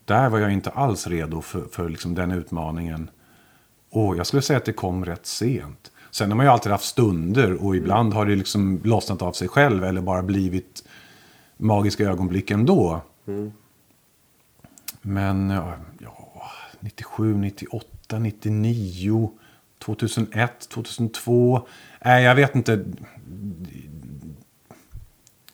där 0.04 0.28
var 0.28 0.38
jag 0.38 0.52
inte 0.52 0.70
alls 0.70 1.06
redo 1.06 1.40
för, 1.40 1.64
för 1.72 1.88
liksom 1.88 2.14
den 2.14 2.30
utmaningen. 2.30 3.10
Och 3.94 4.16
jag 4.16 4.26
skulle 4.26 4.42
säga 4.42 4.56
att 4.56 4.64
det 4.64 4.72
kom 4.72 5.04
rätt 5.04 5.26
sent. 5.26 5.90
Sen 6.10 6.30
har 6.30 6.36
man 6.36 6.46
ju 6.46 6.52
alltid 6.52 6.72
haft 6.72 6.84
stunder 6.84 7.64
och 7.64 7.76
ibland 7.76 8.14
har 8.14 8.26
det 8.26 8.36
liksom 8.36 8.80
lossnat 8.84 9.22
av 9.22 9.32
sig 9.32 9.48
själv 9.48 9.84
eller 9.84 10.00
bara 10.00 10.22
blivit 10.22 10.84
magiska 11.56 12.04
ögonblick 12.04 12.50
ändå. 12.50 13.00
Men 15.02 15.50
ja, 15.50 15.74
ja, 15.98 16.50
97, 16.80 17.34
98, 17.34 18.18
99, 18.18 19.30
2001, 19.78 20.68
2002. 20.68 21.66
Nej, 22.04 22.24
jag 22.24 22.34
vet 22.34 22.54
inte. 22.54 22.84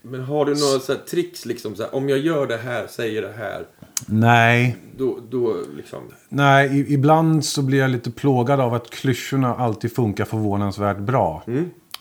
Men 0.03 0.21
har 0.21 0.45
du 0.45 0.51
några 0.51 0.81
så 0.81 0.93
här 0.93 1.01
tricks 1.01 1.47
liksom? 1.47 1.77
Så 1.77 1.83
här, 1.83 1.95
om 1.95 2.09
jag 2.09 2.19
gör 2.19 2.47
det 2.47 2.59
här, 2.59 2.87
säger 2.87 3.23
det 3.23 3.33
här. 3.33 3.67
Nej, 4.07 4.77
Då, 4.97 5.19
då 5.31 5.55
liksom... 5.77 6.03
nej, 6.29 6.93
ibland 6.95 7.45
så 7.45 7.63
blir 7.63 7.79
jag 7.79 7.91
lite 7.91 8.11
plågad 8.11 8.61
av 8.61 8.75
att 8.75 8.91
klyschorna 8.91 9.55
alltid 9.55 9.95
funkar 9.95 10.25
förvånansvärt 10.25 10.99
bra. 10.99 11.43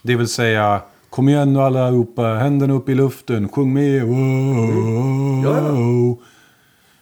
Det 0.04 0.16
vill 0.16 0.28
säga, 0.28 0.82
kom 1.10 1.30
igen 1.30 1.54
nu 1.54 1.60
allihopa, 1.60 2.24
händerna 2.24 2.74
upp 2.74 2.90
i 2.90 2.96
luften, 2.96 3.50
sjung 3.50 3.74
med. 3.74 4.04
Wow. 4.04 5.44
Ja, 5.44 6.26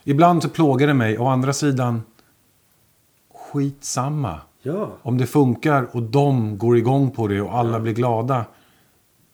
Ibland 0.03 0.43
så 0.43 0.49
plågar 0.49 0.87
det 0.87 0.93
mig, 0.93 1.17
å 1.17 1.27
andra 1.27 1.53
sidan, 1.53 2.01
skitsamma. 3.33 4.39
Ja. 4.61 4.89
Om 5.01 5.17
det 5.17 5.25
funkar 5.25 5.87
och 5.91 6.03
de 6.03 6.57
går 6.57 6.77
igång 6.77 7.11
på 7.11 7.27
det 7.27 7.41
och 7.41 7.57
alla 7.57 7.79
blir 7.79 7.93
glada, 7.93 8.45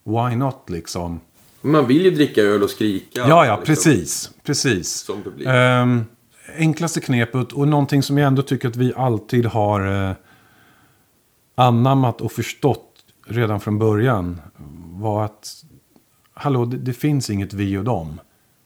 why 0.04 0.36
not 0.36 0.70
liksom? 0.70 1.20
Man 1.66 1.88
vill 1.88 2.06
ju 2.06 2.12
dricka 2.12 2.42
öl 2.42 2.64
och 2.64 2.70
skrika. 2.70 3.20
Ja, 3.20 3.46
ja, 3.46 3.60
liksom, 3.60 3.66
precis. 3.66 4.32
Precis. 4.44 4.94
Som 4.94 5.24
publik. 5.24 5.48
Ehm, 5.48 6.06
enklaste 6.58 7.02
knepet 7.02 7.52
och 7.54 7.68
någonting 7.68 8.04
som 8.04 8.18
jag 8.18 8.28
ändå 8.28 8.42
tycker 8.42 8.68
att 8.68 8.76
vi 8.76 8.94
alltid 8.96 9.46
har 9.46 10.10
eh, 10.10 10.16
anammat 11.56 12.22
och 12.22 12.32
förstått 12.32 12.90
redan 13.28 13.60
från 13.60 13.80
början 13.80 14.42
var 14.92 15.26
att 15.26 15.64
hallå, 16.34 16.66
det, 16.66 16.78
det 16.78 16.94
finns 16.94 17.30
inget 17.30 17.54
vi 17.54 17.78
och 17.78 17.84
dem. 17.84 18.20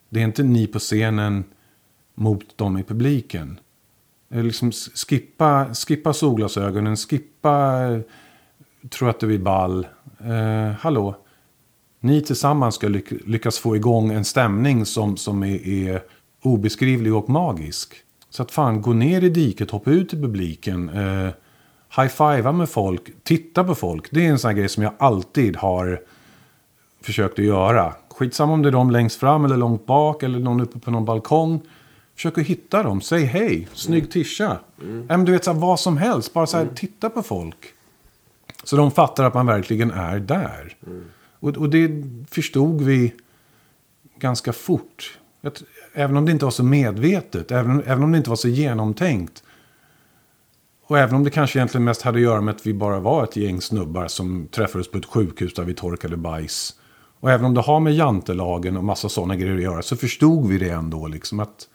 Det 0.09 0.19
är 0.19 0.23
inte 0.23 0.43
ni 0.43 0.67
på 0.67 0.79
scenen 0.79 1.43
mot 2.15 2.57
dem 2.57 2.77
i 2.77 2.83
publiken. 2.83 3.59
Eh, 4.29 4.43
Liksom 4.43 4.71
skippa, 5.07 5.73
skippa 5.73 6.13
solglasögonen, 6.13 6.97
skippa 6.97 7.83
eh, 7.83 7.99
tro 8.89 9.07
att 9.07 9.19
du 9.19 9.33
är 9.33 9.39
ball. 9.39 9.87
Eh, 10.19 10.71
hallå, 10.79 11.15
ni 11.99 12.21
tillsammans 12.21 12.75
ska 12.75 12.87
lyck- 12.87 13.21
lyckas 13.25 13.59
få 13.59 13.75
igång 13.75 14.11
en 14.11 14.25
stämning 14.25 14.85
som, 14.85 15.17
som 15.17 15.43
är, 15.43 15.67
är 15.67 16.03
obeskrivlig 16.41 17.15
och 17.15 17.29
magisk. 17.29 17.93
Så 18.29 18.43
att 18.43 18.51
fan, 18.51 18.81
gå 18.81 18.93
ner 18.93 19.23
i 19.23 19.29
diket, 19.29 19.71
hoppa 19.71 19.91
ut 19.91 20.13
i 20.13 20.17
publiken, 20.21 20.89
eh, 20.89 21.29
high-fivea 21.97 22.51
med 22.51 22.69
folk, 22.69 23.01
titta 23.23 23.63
på 23.63 23.75
folk. 23.75 24.07
Det 24.11 24.25
är 24.25 24.29
en 24.29 24.39
sån 24.39 24.55
grej 24.55 24.69
som 24.69 24.83
jag 24.83 24.93
alltid 24.99 25.55
har 25.55 26.01
försökt 27.01 27.39
att 27.39 27.45
göra. 27.45 27.93
Skitsamma 28.09 28.53
om 28.53 28.61
det 28.61 28.69
är 28.69 28.71
de 28.71 28.91
längst 28.91 29.19
fram 29.19 29.45
eller 29.45 29.57
långt 29.57 29.85
bak 29.85 30.23
eller 30.23 30.39
någon 30.39 30.61
uppe 30.61 30.79
på 30.79 30.91
någon 30.91 31.05
balkong. 31.05 31.61
Försök 32.15 32.37
att 32.37 32.45
hitta 32.45 32.83
dem, 32.83 33.01
säg 33.01 33.23
hej, 33.23 33.67
snygg 33.73 34.11
tischa. 34.11 34.57
Mm. 34.81 35.05
men 35.07 35.25
du 35.25 35.31
vet, 35.31 35.43
så 35.43 35.53
här, 35.53 35.59
vad 35.59 35.79
som 35.79 35.97
helst, 35.97 36.33
bara 36.33 36.47
så 36.47 36.57
här, 36.57 36.67
titta 36.75 37.09
på 37.09 37.23
folk. 37.23 37.57
Så 38.63 38.77
de 38.77 38.91
fattar 38.91 39.23
att 39.23 39.33
man 39.33 39.45
verkligen 39.45 39.91
är 39.91 40.19
där. 40.19 40.75
Och, 41.39 41.57
och 41.57 41.69
det 41.69 42.03
förstod 42.29 42.81
vi 42.81 43.13
ganska 44.19 44.53
fort. 44.53 45.19
Att, 45.41 45.63
även 45.93 46.17
om 46.17 46.25
det 46.25 46.31
inte 46.31 46.45
var 46.45 46.51
så 46.51 46.63
medvetet, 46.63 47.51
även, 47.51 47.83
även 47.83 48.03
om 48.03 48.11
det 48.11 48.17
inte 48.17 48.29
var 48.29 48.37
så 48.37 48.47
genomtänkt. 48.47 49.43
Och 50.87 50.99
även 50.99 51.15
om 51.15 51.23
det 51.23 51.29
kanske 51.29 51.59
egentligen 51.59 51.83
mest 51.83 52.01
hade 52.01 52.17
att 52.17 52.23
göra 52.23 52.41
med 52.41 52.55
att 52.55 52.67
vi 52.67 52.73
bara 52.73 52.99
var 52.99 53.23
ett 53.23 53.35
gäng 53.35 53.61
snubbar 53.61 54.07
som 54.07 54.47
träffades 54.51 54.91
på 54.91 54.97
ett 54.97 55.05
sjukhus 55.05 55.53
där 55.53 55.63
vi 55.63 55.73
torkade 55.73 56.17
bajs. 56.17 56.73
Och 57.19 57.31
även 57.31 57.45
om 57.45 57.53
det 57.53 57.61
har 57.61 57.79
med 57.79 57.95
jantelagen 57.95 58.77
och 58.77 58.83
massa 58.83 59.09
sådana 59.09 59.35
grejer 59.35 59.55
att 59.55 59.61
göra 59.61 59.81
så 59.81 59.95
förstod 59.95 60.47
vi 60.47 60.57
det 60.57 60.69
ändå. 60.69 61.07
Liksom 61.07 61.39
att 61.39 61.67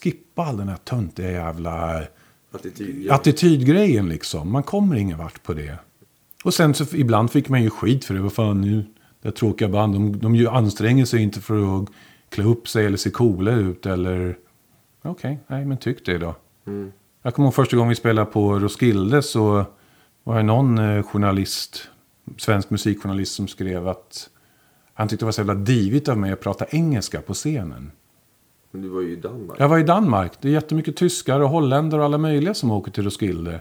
skippa 0.00 0.44
all 0.44 0.56
den 0.56 0.68
här 0.68 0.76
töntiga 0.76 1.30
jävla 1.30 2.02
Attityd. 2.52 3.10
attitydgrejen 3.10 4.08
liksom. 4.08 4.52
Man 4.52 4.62
kommer 4.62 4.96
ingen 4.96 5.18
vart 5.18 5.42
på 5.42 5.54
det. 5.54 5.78
Och 6.44 6.54
sen 6.54 6.74
så 6.74 6.96
ibland 6.96 7.30
fick 7.30 7.48
man 7.48 7.62
ju 7.62 7.70
skit 7.70 8.04
för 8.04 8.14
det. 8.14 8.20
Vad 8.20 8.32
fan 8.32 8.60
nu, 8.60 8.84
det 9.22 9.28
är 9.28 9.32
tråkiga 9.32 9.68
band. 9.68 9.94
De, 9.94 10.18
de 10.18 10.36
ju 10.36 10.48
anstränger 10.48 11.04
sig 11.04 11.22
inte 11.22 11.40
för 11.40 11.82
att 11.82 11.88
klä 12.28 12.44
upp 12.44 12.68
sig 12.68 12.86
eller 12.86 12.96
se 12.96 13.10
coola 13.10 13.52
ut 13.52 13.86
eller... 13.86 14.38
Okej, 15.02 15.38
nej 15.46 15.64
men 15.64 15.76
tyck 15.76 16.06
det 16.06 16.18
då. 16.18 16.34
Jag 17.22 17.34
kommer 17.34 17.46
ihåg 17.46 17.54
första 17.54 17.76
gången 17.76 17.88
vi 17.88 17.94
spelade 17.94 18.30
på 18.30 18.58
Roskilde 18.58 19.22
så 19.22 19.64
var 20.24 20.36
det 20.36 20.42
någon 20.42 20.78
eh, 20.78 21.02
journalist, 21.02 21.88
svensk 22.36 22.70
musikjournalist 22.70 23.34
som 23.34 23.48
skrev 23.48 23.88
att 23.88 24.30
han 24.94 25.08
tyckte 25.08 25.22
det 25.22 25.26
var 25.26 25.32
så 25.32 25.40
jävla 25.40 25.54
divigt 25.54 26.08
av 26.08 26.18
mig 26.18 26.32
att 26.32 26.40
prata 26.40 26.66
engelska 26.68 27.20
på 27.20 27.34
scenen. 27.34 27.92
Men 28.74 28.82
du 28.82 28.88
var 28.88 29.00
ju 29.00 29.12
i 29.12 29.16
Danmark. 29.16 29.60
Jag 29.60 29.68
var 29.68 29.78
i 29.78 29.82
Danmark. 29.82 30.32
Det 30.40 30.48
är 30.48 30.52
jättemycket 30.52 30.96
tyskar 30.96 31.40
och 31.40 31.48
holländare 31.48 32.00
och 32.00 32.04
alla 32.04 32.18
möjliga 32.18 32.54
som 32.54 32.70
åker 32.70 32.90
till 32.90 33.04
Roskilde. 33.04 33.60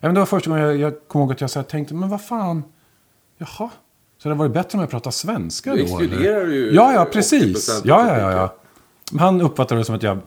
Även 0.00 0.14
det 0.14 0.20
var 0.20 0.26
första 0.26 0.50
gången 0.50 0.64
jag, 0.64 0.76
jag 0.76 1.08
kommer 1.08 1.24
ihåg 1.24 1.32
att 1.32 1.40
jag 1.40 1.50
så 1.50 1.62
tänkte, 1.62 1.94
men 1.94 2.08
vad 2.08 2.22
fan. 2.24 2.62
Jaha. 3.38 3.70
Så 4.18 4.28
det 4.28 4.28
var 4.28 4.34
varit 4.34 4.52
bättre 4.52 4.78
om 4.78 4.80
jag 4.80 4.90
pratade 4.90 5.12
svenska 5.12 5.74
Du 5.74 5.76
då? 5.78 5.84
exkluderar 5.84 6.40
eller? 6.40 6.52
ju 6.52 6.70
Ja, 6.74 6.92
ja, 6.92 7.04
80% 7.04 7.12
precis. 7.12 7.82
Ja, 7.84 8.08
ja, 8.08 8.18
ja, 8.18 8.32
ja. 8.32 8.54
Han 9.18 9.40
uppfattade 9.40 9.80
det 9.80 9.84
som 9.84 9.94
att 9.94 10.02
jag 10.02 10.18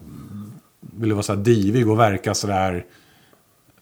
ville 0.80 1.14
vara 1.14 1.24
så 1.24 1.36
här 1.36 1.40
divig 1.42 1.90
och 1.90 2.00
verka 2.00 2.34
så 2.34 2.48
där 2.48 2.86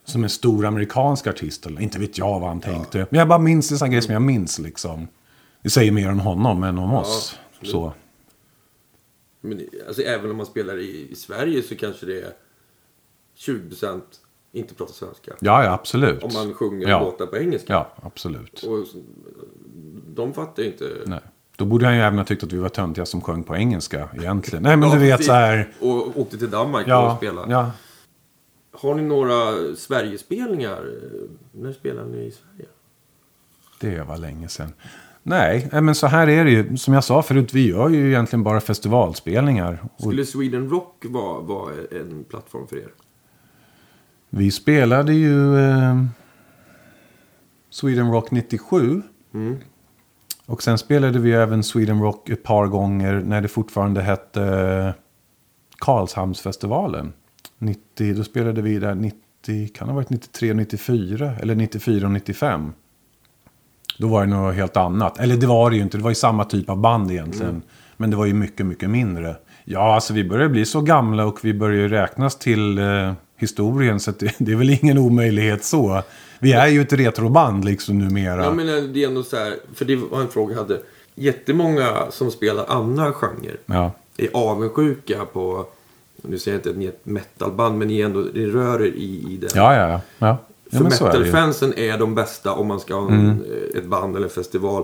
som 0.05 0.23
en 0.23 0.30
stor 0.30 0.65
amerikansk 0.65 1.27
artist. 1.27 1.65
Eller 1.65 1.81
inte 1.81 1.99
vet 1.99 2.17
jag 2.17 2.39
vad 2.39 2.49
han 2.49 2.59
tänkte. 2.59 3.07
Men 3.09 3.19
jag 3.19 3.27
bara 3.27 3.39
minns 3.39 3.71
en 3.71 3.77
sån 3.77 3.91
grej 3.91 4.01
som 4.01 4.13
jag 4.13 4.21
minns 4.21 4.59
liksom. 4.59 5.07
Det 5.61 5.69
säger 5.69 5.91
mer 5.91 6.11
om 6.11 6.19
honom 6.19 6.63
än 6.63 6.77
om 6.77 6.93
oss. 6.93 7.39
absolut. 7.51 7.71
Så. 7.71 7.93
Men 9.41 9.68
alltså, 9.88 10.02
även 10.02 10.32
om 10.32 10.38
man 10.38 10.45
spelar 10.45 10.78
i, 10.78 11.07
i 11.11 11.16
Sverige 11.16 11.61
så 11.64 11.76
kanske 11.76 12.06
det 12.06 12.22
är 12.22 12.34
20% 13.38 14.02
inte 14.52 14.76
pratar 14.76 14.94
svenska. 14.94 15.32
Ja, 15.40 15.64
ja, 15.64 15.72
absolut. 15.74 16.24
Om 16.24 16.34
man 16.34 16.53
sjunger 16.53 16.88
ja. 16.88 16.99
låtar 16.99 17.26
på 17.26 17.38
engelska. 17.38 17.74
Ja, 17.74 17.94
absolut. 18.02 18.64
Och 18.64 18.86
de 20.07 20.34
fattar 20.34 20.64
ju 20.64 20.70
inte. 20.70 20.90
Nej. 21.06 21.20
Då 21.56 21.66
borde 21.66 21.86
han 21.86 21.95
ju 21.95 22.02
även 22.02 22.18
ha 22.18 22.26
tyckt 22.26 22.44
att 22.44 22.53
vi 22.53 22.57
var 22.57 22.70
töntiga 22.70 23.06
som 23.06 23.22
sjöng 23.22 23.44
på 23.44 23.56
engelska 23.56 24.10
egentligen. 24.18 24.64
Nej, 24.64 24.78
men 24.78 24.90
Ja, 24.90 24.95
du 24.95 25.02
vet 25.02 25.24
så 25.26 25.32
här. 25.32 25.74
Och 25.80 26.18
åkte 26.20 26.38
till 26.38 26.49
Danmark 26.49 26.86
och 26.86 26.91
Ja, 26.91 27.18
spelade. 27.18 27.52
ja. 27.52 27.72
Har 28.72 28.95
ni 28.95 29.02
några 29.02 29.36
Sverigespelningar? 29.76 30.94
När 31.52 31.74
spelar 31.74 32.06
ni 32.06 32.18
i 32.18 32.32
Sverige? 32.32 32.70
Det 33.80 34.03
var 34.07 34.18
länge 34.18 34.48
sedan. 34.48 34.74
Nej, 35.23 35.69
nej, 35.71 35.81
men 35.81 35.95
så 35.95 36.07
här 36.07 36.29
är 36.29 36.45
det 36.45 36.51
ju. 36.51 36.77
Som 36.77 36.93
jag 36.93 37.03
sa 37.03 37.21
förut, 37.21 37.53
vi 37.53 37.69
gör 37.69 37.89
ju 37.89 38.07
egentligen 38.07 38.43
bara 38.43 38.61
festivalspelningar. 38.61 39.83
Skulle 39.97 40.25
Sweden 40.25 40.69
Rock 40.69 41.05
vara, 41.09 41.41
vara 41.41 41.73
en 41.91 42.23
plattform 42.29 42.67
för 42.67 42.77
er? 42.77 42.89
vi 44.29 44.51
spelade 44.51 45.13
ju 45.13 45.59
eh, 45.59 46.03
Sweden 47.69 48.11
Rock 48.11 48.31
97. 48.31 49.01
Mm. 49.33 49.57
Och 50.45 50.63
sen 50.63 50.77
spelade 50.77 51.19
vi 51.19 51.31
även 51.31 51.63
Sweden 51.63 52.01
Rock 52.01 52.29
ett 52.29 52.43
par 52.43 52.67
gånger 52.67 53.21
när 53.25 53.41
det 53.41 53.47
fortfarande 53.47 54.01
hette 54.01 54.43
eh, 54.43 54.93
Karlshamnsfestivalen. 55.77 57.13
90, 57.57 58.13
då 58.13 58.23
spelade 58.23 58.61
vi 58.61 58.79
där 58.79 58.95
90, 58.95 59.67
kan 59.73 59.87
ha 59.87 59.95
varit 59.95 60.09
93, 60.09 60.53
94 60.53 61.35
eller 61.41 61.55
94 61.55 62.05
och 62.05 62.11
95. 62.11 62.73
Då 63.99 64.07
var 64.07 64.21
det 64.21 64.27
något 64.27 64.55
helt 64.55 64.77
annat. 64.77 65.19
Eller 65.19 65.35
det 65.38 65.47
var 65.47 65.69
det 65.69 65.76
ju 65.76 65.81
inte, 65.81 65.97
det 65.97 66.03
var 66.03 66.11
ju 66.11 66.15
samma 66.15 66.45
typ 66.45 66.69
av 66.69 66.77
band 66.77 67.11
egentligen. 67.11 67.61
Men 67.97 68.09
det 68.09 68.15
var 68.17 68.26
ju 68.26 68.34
mycket, 68.34 68.65
mycket 68.65 68.89
mindre. 68.89 69.35
Ja, 69.65 69.95
alltså 69.95 70.13
vi 70.13 70.23
börjar 70.23 70.49
bli 70.49 70.65
så 70.65 70.81
gamla 70.81 71.26
och 71.26 71.39
vi 71.41 71.53
börjar 71.53 71.77
ju 71.77 71.88
räknas 71.88 72.35
till 72.39 72.77
eh, 72.77 73.13
historien. 73.38 73.99
Så 73.99 74.11
det, 74.11 74.35
det 74.38 74.51
är 74.51 74.55
väl 74.55 74.69
ingen 74.69 74.97
omöjlighet 74.97 75.63
så. 75.65 76.01
Vi 76.39 76.51
är 76.53 76.67
ju 76.67 76.81
ett 76.81 76.93
retroband 76.93 77.65
liksom 77.65 77.97
numera. 77.99 78.43
Ja, 78.43 78.51
men 78.51 78.69
eh, 78.69 78.84
det 78.84 79.03
är 79.03 79.07
ändå 79.07 79.23
så 79.23 79.35
här, 79.38 79.53
för 79.73 79.85
det 79.85 79.95
var 79.95 80.21
en 80.21 80.27
fråga 80.27 80.53
jag 80.53 80.61
hade. 80.61 80.80
Jättemånga 81.15 81.88
som 82.11 82.31
spelar 82.31 82.65
andra 82.67 83.13
genrer 83.13 83.57
Ja. 83.65 83.91
är 84.17 84.30
avundsjuka 84.34 85.26
på, 85.34 85.65
nu 86.21 86.39
säger 86.39 86.55
jag 86.55 86.59
inte 86.59 86.69
att 86.69 86.77
ni 86.77 86.85
är 86.85 86.89
ett 86.89 87.05
metalband, 87.05 87.77
men 87.77 87.88
ni 87.88 88.01
är 88.01 88.05
ändå, 88.05 88.26
ni 88.34 88.45
rör 88.45 88.81
er 88.81 88.91
i, 88.91 89.26
i 89.30 89.38
den. 89.38 89.49
Ja, 89.55 89.76
ja, 89.76 89.89
ja. 89.89 90.01
ja. 90.19 90.38
Ja 90.69 90.77
För 90.77 90.83
men 90.83 90.91
så 90.91 91.05
är. 91.05 91.09
Mm. 91.09 91.21
metalfansen 91.21 91.73
är 91.77 91.97
de 91.97 92.15
bästa 92.15 92.53
om 92.53 92.67
man 92.67 92.79
ska 92.79 92.95
ha 92.95 93.11
en, 93.11 93.45
ett 93.75 93.85
band 93.85 94.15
eller 94.15 94.27
en 94.27 94.33
festival. 94.33 94.83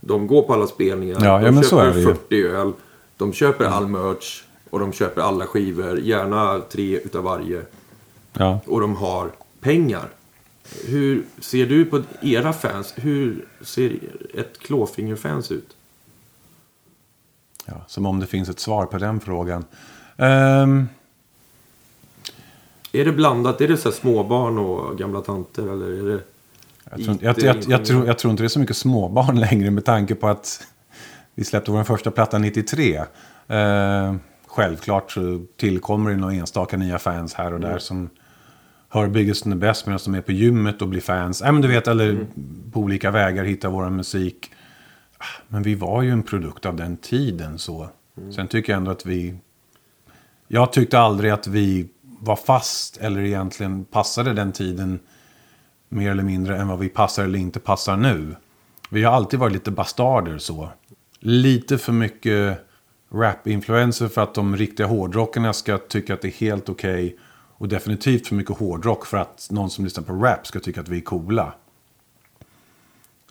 De 0.00 0.26
går 0.26 0.42
på 0.42 0.52
alla 0.52 0.66
spelningar. 0.66 1.18
Ja, 1.22 1.38
de 1.38 1.56
ja, 1.56 1.62
köper 1.62 1.86
är 1.86 1.92
det 1.92 2.00
ju. 2.00 2.04
Mm. 2.04 2.16
40 2.16 2.42
öl. 2.42 2.72
De 3.16 3.32
köper 3.32 3.64
all 3.64 3.86
merch. 3.86 4.42
Och 4.70 4.80
de 4.80 4.92
köper 4.92 5.22
alla 5.22 5.46
skivor. 5.46 5.98
Gärna 5.98 6.60
tre 6.70 6.96
utav 6.96 7.24
varje. 7.24 7.62
Ja. 8.32 8.60
Och 8.66 8.80
de 8.80 8.96
har 8.96 9.30
pengar. 9.60 10.08
Hur 10.86 11.24
ser 11.40 11.66
du 11.66 11.84
på 11.84 12.02
era 12.22 12.52
fans? 12.52 12.94
Hur 12.96 13.48
ser 13.60 13.98
ett 14.34 14.58
Klåfinger-fans 14.58 15.52
ut? 15.52 15.76
Ja, 17.66 17.84
som 17.86 18.06
om 18.06 18.20
det 18.20 18.26
finns 18.26 18.48
ett 18.48 18.60
svar 18.60 18.86
på 18.86 18.98
den 18.98 19.20
frågan. 19.20 19.64
Ehm, 20.16 20.88
Är 23.00 23.04
det 23.04 23.12
blandat? 23.12 23.60
Är 23.60 23.68
det 23.68 23.76
så 23.76 23.92
småbarn 23.92 24.58
och 24.58 24.98
gamla 24.98 25.20
tanter? 25.20 25.62
Eller 25.62 25.86
är 25.86 26.16
det... 26.16 26.20
jag, 26.90 27.04
tror, 27.04 27.18
jag, 27.20 27.38
jag, 27.38 27.56
jag, 27.68 27.84
tror, 27.84 28.06
jag 28.06 28.18
tror 28.18 28.30
inte 28.30 28.42
det 28.42 28.46
är 28.46 28.48
så 28.48 28.60
mycket 28.60 28.76
småbarn 28.76 29.40
längre 29.40 29.70
med 29.70 29.84
tanke 29.84 30.14
på 30.14 30.28
att 30.28 30.66
vi 31.34 31.44
släppte 31.44 31.70
vår 31.70 31.84
första 31.84 32.10
platta 32.10 32.38
93. 32.38 33.02
Ehm, 33.48 34.20
självklart 34.46 35.12
så 35.12 35.44
tillkommer 35.56 36.10
det 36.10 36.16
några 36.16 36.34
enstaka 36.34 36.76
nya 36.76 36.98
fans 36.98 37.34
här 37.34 37.54
och 37.54 37.60
där 37.60 37.78
som 37.78 38.10
hör 38.88 39.08
Biggest 39.08 39.46
and 39.46 39.54
the 39.54 39.58
Best 39.58 39.86
medan 39.86 40.00
de 40.04 40.14
är 40.14 40.20
på 40.20 40.32
gymmet 40.32 40.82
och 40.82 40.88
blir 40.88 41.00
fans. 41.00 41.42
Ja, 41.44 41.52
men 41.52 41.62
du 41.62 41.68
vet, 41.68 41.88
eller 41.88 42.26
på 42.72 42.80
olika 42.80 43.10
vägar 43.10 43.44
hittar 43.44 43.68
vår 43.68 43.90
musik. 43.90 44.50
Ah, 45.18 45.24
Men 45.48 45.62
vi 45.62 45.74
var 45.74 46.02
ju 46.02 46.10
en 46.10 46.22
produkt 46.22 46.66
av 46.66 46.76
den 46.76 46.96
tiden 46.96 47.58
så. 47.58 47.88
Sen 48.34 48.48
tycker 48.48 48.72
jag 48.72 48.76
ändå 48.76 48.90
att 48.90 49.06
vi... 49.06 49.34
Jag 50.48 50.72
tyckte 50.72 50.98
aldrig 50.98 51.30
att 51.30 51.46
vi 51.46 51.88
var 52.26 52.36
fast 52.36 52.96
eller 52.96 53.20
egentligen 53.20 53.84
passade 53.84 54.32
den 54.32 54.52
tiden 54.52 55.00
mer 55.88 56.10
eller 56.10 56.22
mindre 56.22 56.58
än 56.58 56.68
vad 56.68 56.78
vi 56.78 56.88
passar 56.88 57.24
eller 57.24 57.38
inte 57.38 57.60
passar 57.60 57.96
nu. 57.96 58.36
Vi 58.90 59.04
har 59.04 59.12
alltid 59.12 59.40
varit 59.40 59.52
lite 59.52 59.70
bastarder 59.70 60.38
så. 60.38 60.68
Lite 61.18 61.78
för 61.78 61.92
mycket 61.92 62.58
rap-influencer 63.12 64.08
för 64.08 64.22
att 64.22 64.34
de 64.34 64.56
riktiga 64.56 64.86
hårdrockarna 64.86 65.52
ska 65.52 65.78
tycka 65.78 66.14
att 66.14 66.22
det 66.22 66.28
är 66.28 66.32
helt 66.32 66.68
okej. 66.68 67.16
Och 67.58 67.68
definitivt 67.68 68.26
för 68.26 68.34
mycket 68.34 68.58
hårdrock 68.58 69.06
för 69.06 69.16
att 69.16 69.48
någon 69.50 69.70
som 69.70 69.84
lyssnar 69.84 70.04
på 70.04 70.12
rap 70.12 70.46
ska 70.46 70.60
tycka 70.60 70.80
att 70.80 70.88
vi 70.88 70.96
är 70.96 71.00
coola. 71.00 71.52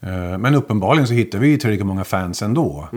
Eh, 0.01 0.37
Men 0.37 0.55
uppenbarligen 0.55 1.07
så 1.07 1.13
hittar 1.13 1.39
vi 1.39 1.47
ju 1.47 1.57
tillräckligt 1.57 1.85
många 1.85 2.03
fans 2.03 2.41
ändå. 2.41 2.87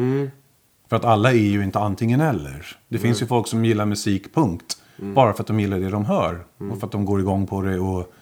För 0.88 0.96
att 0.96 1.04
alla 1.04 1.30
är 1.32 1.36
ju 1.36 1.64
inte 1.64 1.78
antingen 1.78 2.20
eller. 2.20 2.76
Det 2.88 2.98
finns 2.98 3.22
ju 3.22 3.26
folk 3.26 3.48
som 3.48 3.64
gillar 3.64 3.86
musik, 3.86 4.34
punkt. 4.34 4.78
Bara 5.00 5.32
för 5.32 5.42
att 5.42 5.46
de 5.46 5.60
gillar 5.60 5.78
det 5.78 5.90
de 5.90 6.04
hör. 6.04 6.44
Och 6.58 6.78
för 6.78 6.86
att 6.86 6.92
de 6.92 7.04
går 7.04 7.20
igång 7.20 7.46
på 7.46 7.62
det 7.62 7.78
och 7.78 8.12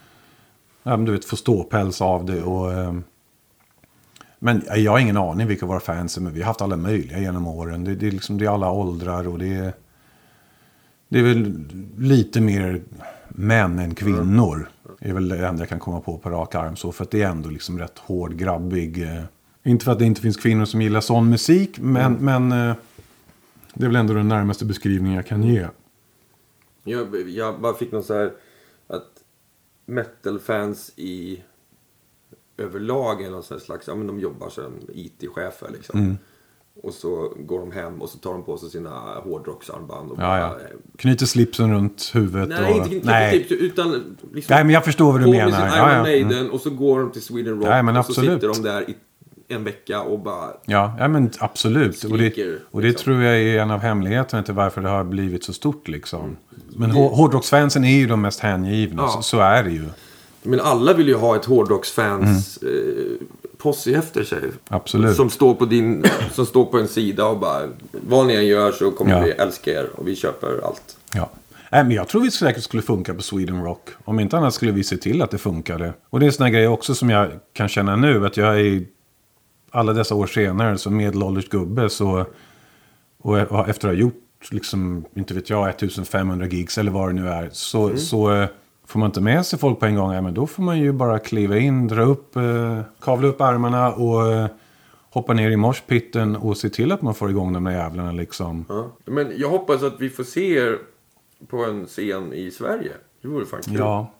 ja, 0.83 0.97
du 0.97 1.13
vet, 1.13 1.25
får 1.25 1.37
ståpäls 1.37 2.01
av 2.01 2.25
det. 2.25 2.43
Och, 2.43 2.73
ehm, 2.73 3.05
men 4.39 4.63
jag 4.77 4.93
har 4.93 4.99
ingen 4.99 5.17
aning 5.17 5.47
vilka 5.47 5.67
våra 5.67 5.81
fans 5.81 6.17
är. 6.17 6.21
Men 6.21 6.33
vi 6.33 6.41
har 6.41 6.47
haft 6.47 6.63
alla 6.63 6.77
möjliga 6.77 7.19
genom 7.19 7.47
åren. 7.47 7.85
Det, 7.85 7.95
det, 7.95 8.07
är, 8.07 8.11
liksom, 8.11 8.39
det 8.39 8.45
är 8.45 8.51
alla 8.51 8.71
åldrar 8.71 9.29
och 9.29 9.39
det 9.39 9.55
är... 9.55 9.73
Det 11.09 11.19
är 11.19 11.23
väl 11.23 11.65
lite 11.99 12.41
mer 12.41 12.83
män 13.29 13.79
än 13.79 13.95
kvinnor. 13.95 14.69
Det 15.01 15.09
är 15.09 15.15
väl 15.15 15.29
det 15.29 15.47
enda 15.47 15.63
jag 15.63 15.69
kan 15.69 15.79
komma 15.79 16.01
på 16.01 16.19
på 16.19 16.31
rak 16.31 16.55
arm. 16.55 16.77
Så, 16.77 16.93
för 16.93 17.05
att 17.05 17.11
det 17.11 17.23
är 17.23 17.29
ändå 17.29 17.51
liksom 17.51 17.79
rätt 17.79 17.99
hård, 17.99 18.37
grabbig. 18.37 19.03
Eh, 19.03 19.23
inte 19.65 19.85
för 19.85 19.93
att 19.93 19.99
det 19.99 20.05
inte 20.05 20.21
finns 20.21 20.37
kvinnor 20.37 20.65
som 20.65 20.83
gillar 20.83 21.01
sån 21.01 21.31
musik. 21.31 21.79
Men, 21.79 22.13
men 22.13 22.53
eh, 22.53 22.75
det 23.75 23.85
är 23.85 23.89
väl 23.89 23.97
ändå 23.97 24.15
den 24.15 24.29
närmaste 24.29 24.65
beskrivningen 24.65 25.17
jag 25.17 25.27
kan 25.27 25.43
ge. 25.43 25.67
Jag, 26.87 27.29
jag 27.29 27.61
bara 27.61 27.75
fick 27.75 27.93
någon 27.93 28.05
så 28.05 28.15
här 28.15 28.33
att 28.87 29.23
metal-fans 29.87 30.93
i 30.97 31.43
överlag 32.57 33.23
är 33.23 33.31
någon 33.31 33.43
slags, 33.43 33.89
ja 33.89 33.95
men 33.95 34.07
de 34.07 34.21
jobbar 34.21 34.49
som 34.49 34.73
IT-chefer 34.95 35.71
liksom. 35.73 36.01
Mm. 36.01 36.17
Och 36.83 36.95
så 36.95 37.33
går 37.37 37.61
de 37.61 37.73
hem 37.73 38.03
och 38.03 38.09
så 38.09 38.19
tar 38.19 38.33
de 38.33 38.45
på 38.45 38.59
sig 38.59 38.71
sina 38.71 38.91
hårdrocksarmband 39.25 40.11
och 40.11 40.17
bara, 40.17 40.39
ja. 40.39 40.59
Knyter 40.97 41.27
slipsen 41.27 41.73
runt 41.73 42.11
huvudet. 42.15 42.49
Nej, 42.49 42.73
och, 42.73 42.77
inte, 42.77 42.95
inte 42.97 43.07
nej. 43.07 43.45
Typ, 43.49 43.61
utan 43.61 44.17
liksom 44.33 44.55
Nej, 44.55 44.65
men 44.65 44.75
jag 44.75 44.85
förstår 44.85 45.13
vad 45.13 45.21
du 45.21 45.31
menar. 45.31 45.51
sin 45.51 45.61
Ja, 45.61 46.05
Iron 46.05 46.31
ja. 46.31 46.39
Mm. 46.39 46.53
Och 46.53 46.61
så 46.61 46.71
går 46.71 47.01
de 47.01 47.13
till 47.13 47.23
Sweden 47.23 47.55
Rock 47.55 47.69
Nej, 47.69 47.99
och 47.99 48.07
så 48.07 48.15
sitter 48.15 48.49
de 48.49 48.63
där 48.63 48.91
i 48.91 48.97
en 49.49 49.65
vecka 49.65 50.01
och 50.01 50.19
bara... 50.19 50.49
Ja, 50.67 50.97
ja 50.99 51.09
men 51.09 51.31
absolut. 51.39 52.05
Och 52.05 52.19
det, 52.19 52.31
Skriker, 52.31 52.59
och 52.71 52.83
det 52.83 52.89
liksom. 52.89 53.05
tror 53.05 53.23
jag 53.23 53.39
är 53.39 53.59
en 53.63 53.71
av 53.71 53.81
hemligheterna 53.81 54.43
till 54.43 54.55
varför 54.55 54.81
det 54.81 54.89
har 54.89 55.05
blivit 55.05 55.45
så 55.45 55.53
stort. 55.53 55.89
Liksom. 55.89 56.37
Men 56.77 56.91
hår- 56.91 57.09
hårdrocksfansen 57.17 57.85
är 57.85 57.97
ju 57.97 58.07
de 58.07 58.21
mest 58.21 58.41
hängivna. 58.41 59.03
Ja. 59.03 59.09
Så, 59.09 59.23
så 59.23 59.39
är 59.41 59.63
det 59.65 59.71
ju. 59.71 59.85
Men 60.43 60.61
alla 60.61 60.93
vill 60.93 61.09
ju 61.09 61.15
ha 61.15 61.37
ett 61.37 61.45
hårdrocksfans 61.45 62.57
eh, 62.57 63.27
posse 63.59 63.91
efter 63.93 64.25
sig. 64.25 64.39
Mm. 64.39 64.53
Absolut. 64.69 65.17
Som 65.17 65.31
står, 65.31 65.55
på 65.55 65.65
din, 65.65 66.05
som 66.33 66.47
står 66.47 66.65
på 66.65 66.79
en 66.79 66.89
sida 66.89 67.27
och 67.27 67.39
bara 67.39 67.63
vad 67.93 68.27
ni 68.27 68.35
än 68.35 68.47
gör 68.47 68.73
så 68.73 68.91
kommer 68.91 69.11
Ja. 69.13 69.21
vi 69.25 69.31
älska 69.31 69.71
er 69.71 69.87
och 69.95 70.09
vi 70.09 70.17
köper 70.17 70.61
allt. 70.67 70.97
Ja. 71.15 71.31
Nej, 71.73 71.85
men 71.85 71.93
jag 71.93 72.09
tror 72.09 72.21
vi 72.23 72.31
säkert 72.31 72.63
skulle 72.63 72.83
funka 72.83 73.15
på 73.15 73.23
Sweden 73.23 73.65
Rock. 73.65 73.89
Om 74.05 74.21
inte 74.21 74.37
annat 74.37 74.55
skulle 74.55 74.73
vi 74.73 74.85
se 74.85 74.97
till 74.97 75.23
att 75.23 75.31
det 75.31 75.39
funkade. 75.39 75.93
Och 76.11 76.21
det 76.21 76.25
är 76.25 76.29
en 76.29 76.33
sån 76.33 76.45
här 76.47 76.53
grej 76.53 76.69
också 76.69 76.95
som 76.95 77.11
jag 77.11 77.31
kan 77.53 77.69
känna 77.69 77.97
nu. 77.97 78.27
Att 78.27 78.37
jag 78.37 78.61
är 78.61 78.85
alla 79.77 79.93
dessa 79.93 80.15
år 80.15 80.27
senare 80.27 80.79
som 80.79 80.97
medelålders 80.97 81.49
gubbe. 81.49 81.91
Så, 81.91 82.25
och 83.19 83.39
efter 83.69 83.89
att 83.89 83.95
ha 83.95 84.01
gjort, 84.01 84.23
liksom, 84.51 85.05
inte 85.15 85.35
vet 85.35 85.51
jag, 85.51 85.69
1500 85.69 86.47
gigs 86.47 86.79
eller 86.79 86.91
vad 86.91 87.09
det 87.09 87.13
nu 87.13 87.29
är. 87.29 87.51
Så, 87.53 87.97
så 87.97 88.33
eh, 88.35 88.49
Får 88.87 88.99
man 88.99 89.09
inte 89.09 89.21
med 89.21 89.47
sig 89.47 89.59
folk 89.59 89.81
på 89.81 89.87
en 89.87 89.95
gång, 89.95 90.13
ja, 90.13 90.23
men 90.23 90.35
då 90.35 90.47
får 90.47 90.63
man 90.63 90.79
ju 90.79 90.93
bara 90.93 91.19
kliva 91.19 91.59
in, 91.59 91.89
dra 91.89 92.03
upp, 92.03 92.37
eh, 92.37 92.81
kavla 93.01 93.29
upp 93.29 93.41
armarna 93.41 93.93
och 93.93 94.33
eh, 94.33 94.47
hoppa 95.11 95.33
ner 95.33 95.51
i 95.51 95.57
morspitten 95.57 96.37
och 96.37 96.57
se 96.57 96.69
till 96.69 96.93
att 96.93 97.03
man 97.03 97.15
får 97.15 97.31
igång 97.31 97.53
de 97.53 97.65
där 97.65 97.73
jävlarna 97.73 98.13
liksom. 98.13 98.65
Ja. 98.69 98.97
Men 99.05 99.33
jag 99.37 99.49
hoppas 99.49 99.83
att 99.83 100.01
vi 100.01 100.11
får 100.11 100.25
se 100.25 100.59
er 100.59 100.79
på 101.49 101.65
en 101.65 101.87
scen 101.87 102.33
i 102.33 102.51
Sverige. 102.51 102.93
Det 103.23 103.29
vore 103.29 103.47
fan 103.47 103.63
kul. 103.63 103.77
Ja. 103.79 104.13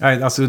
Nej, 0.00 0.22
alltså. 0.22 0.42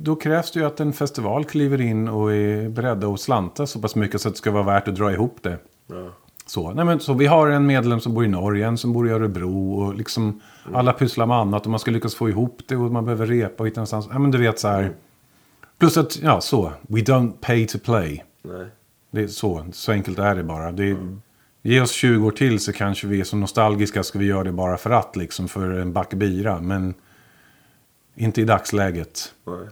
Då 0.00 0.16
krävs 0.16 0.50
det 0.52 0.60
ju 0.60 0.66
att 0.66 0.80
en 0.80 0.92
festival 0.92 1.44
kliver 1.44 1.80
in 1.80 2.08
och 2.08 2.32
är 2.32 2.68
beredda 2.68 3.08
att 3.08 3.20
slanta 3.20 3.66
så 3.66 3.80
pass 3.80 3.94
mycket 3.94 4.20
så 4.20 4.28
att 4.28 4.34
det 4.34 4.38
ska 4.38 4.50
vara 4.50 4.62
värt 4.62 4.88
att 4.88 4.94
dra 4.94 5.12
ihop 5.12 5.36
det. 5.42 5.58
Ja. 5.86 6.08
Så, 6.46 6.72
nej 6.72 6.84
men, 6.84 7.00
så 7.00 7.14
vi 7.14 7.26
har 7.26 7.48
en 7.48 7.66
medlem 7.66 8.00
som 8.00 8.14
bor 8.14 8.24
i 8.24 8.28
Norge, 8.28 8.66
en 8.66 8.78
som 8.78 8.92
bor 8.92 9.08
i 9.08 9.10
Örebro 9.10 9.72
och 9.72 9.94
liksom 9.94 10.40
alla 10.72 10.92
pysslar 10.92 11.26
med 11.26 11.36
annat 11.36 11.64
och 11.64 11.70
man 11.70 11.80
ska 11.80 11.90
lyckas 11.90 12.14
få 12.14 12.28
ihop 12.28 12.60
det 12.66 12.76
och 12.76 12.92
man 12.92 13.04
behöver 13.04 13.26
repa 13.26 13.62
och 13.62 13.66
hitta 13.66 13.80
någonstans. 13.80 14.08
Ja 14.12 14.18
men 14.18 14.30
du 14.30 14.38
vet 14.38 14.58
så 14.58 14.68
här. 14.68 14.92
Plus 15.78 15.96
att, 15.96 16.18
ja 16.22 16.40
så, 16.40 16.72
we 16.80 17.00
don't 17.00 17.32
pay 17.40 17.66
to 17.66 17.78
play. 17.78 18.24
Nej. 18.42 18.66
Det 19.10 19.22
är 19.22 19.28
så, 19.28 19.66
så 19.72 19.92
enkelt 19.92 20.18
är 20.18 20.34
det 20.34 20.44
bara. 20.44 20.72
Det 20.72 20.90
är, 20.90 20.96
Ge 21.62 21.80
oss 21.80 21.90
20 21.90 22.26
år 22.26 22.30
till 22.30 22.60
så 22.60 22.72
kanske 22.72 23.06
vi 23.06 23.20
är 23.20 23.24
så 23.24 23.36
nostalgiska 23.36 24.02
ska 24.02 24.18
vi 24.18 24.26
göra 24.26 24.44
det 24.44 24.52
bara 24.52 24.76
för 24.76 24.90
att 24.90 25.16
liksom 25.16 25.48
för 25.48 25.70
en 25.70 25.92
back 25.92 26.14
bira. 26.14 26.60
Men 26.60 26.94
inte 28.14 28.40
i 28.40 28.44
dagsläget. 28.44 29.34
Nej. 29.46 29.68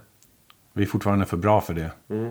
Vi 0.73 0.83
är 0.83 0.87
fortfarande 0.87 1.27
för 1.27 1.37
bra 1.37 1.61
för 1.61 1.75
det. 1.75 1.91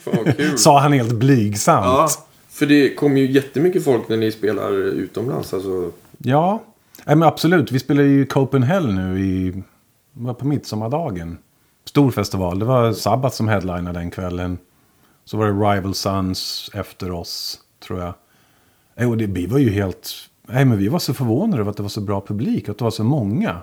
Fan 0.00 0.14
vad 0.24 0.36
kul. 0.36 0.58
Sa 0.58 0.80
han 0.80 0.92
helt 0.92 1.12
blygsamt. 1.12 1.84
Ja, 1.84 2.08
för 2.48 2.66
det 2.66 2.94
kommer 2.94 3.20
ju 3.20 3.30
jättemycket 3.30 3.84
folk 3.84 4.08
när 4.08 4.16
ni 4.16 4.32
spelar 4.32 4.72
utomlands. 4.72 5.54
Alltså, 5.54 5.92
Ja, 6.18 6.62
Nej, 7.06 7.16
men 7.16 7.28
absolut. 7.28 7.72
Vi 7.72 7.78
spelar 7.78 8.02
ju 8.02 8.26
Copenhagen 8.26 8.94
nu 8.94 9.20
i, 9.20 9.62
var 10.12 10.34
på 10.34 10.46
midsommardagen. 10.46 11.38
Stor 11.84 12.10
festival. 12.10 12.58
Det 12.58 12.64
var 12.64 12.92
Sabbath 12.92 13.36
som 13.36 13.48
headlinade 13.48 13.98
den 13.98 14.10
kvällen. 14.10 14.58
Så 15.24 15.36
var 15.36 15.46
det 15.46 15.52
Rival 15.52 15.94
Sons 15.94 16.70
efter 16.74 17.10
oss, 17.10 17.60
tror 17.86 18.00
jag. 18.00 18.14
Nej, 18.94 19.06
Och 19.06 19.16
det, 19.16 19.26
vi 19.26 19.46
var 19.46 19.58
ju 19.58 19.70
helt... 19.70 20.10
Nej, 20.46 20.64
men 20.64 20.78
vi 20.78 20.88
var 20.88 20.98
så 20.98 21.14
förvånade 21.14 21.60
över 21.60 21.70
att 21.70 21.76
det 21.76 21.82
var 21.82 21.90
så 21.90 22.00
bra 22.00 22.20
publik. 22.20 22.68
Att 22.68 22.78
det 22.78 22.84
var 22.84 22.90
så 22.90 23.04
många. 23.04 23.62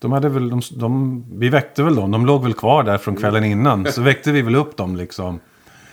De 0.00 0.12
hade 0.12 0.28
väl... 0.28 0.50
De, 0.50 0.60
de, 0.76 1.24
vi 1.38 1.48
väckte 1.48 1.82
väl 1.82 1.94
dem. 1.94 2.10
De 2.10 2.26
låg 2.26 2.42
väl 2.42 2.54
kvar 2.54 2.82
där 2.82 2.98
från 2.98 3.16
kvällen 3.16 3.44
innan. 3.44 3.92
Så 3.92 4.02
väckte 4.02 4.32
vi 4.32 4.42
väl 4.42 4.56
upp 4.56 4.76
dem 4.76 4.96
liksom. 4.96 5.40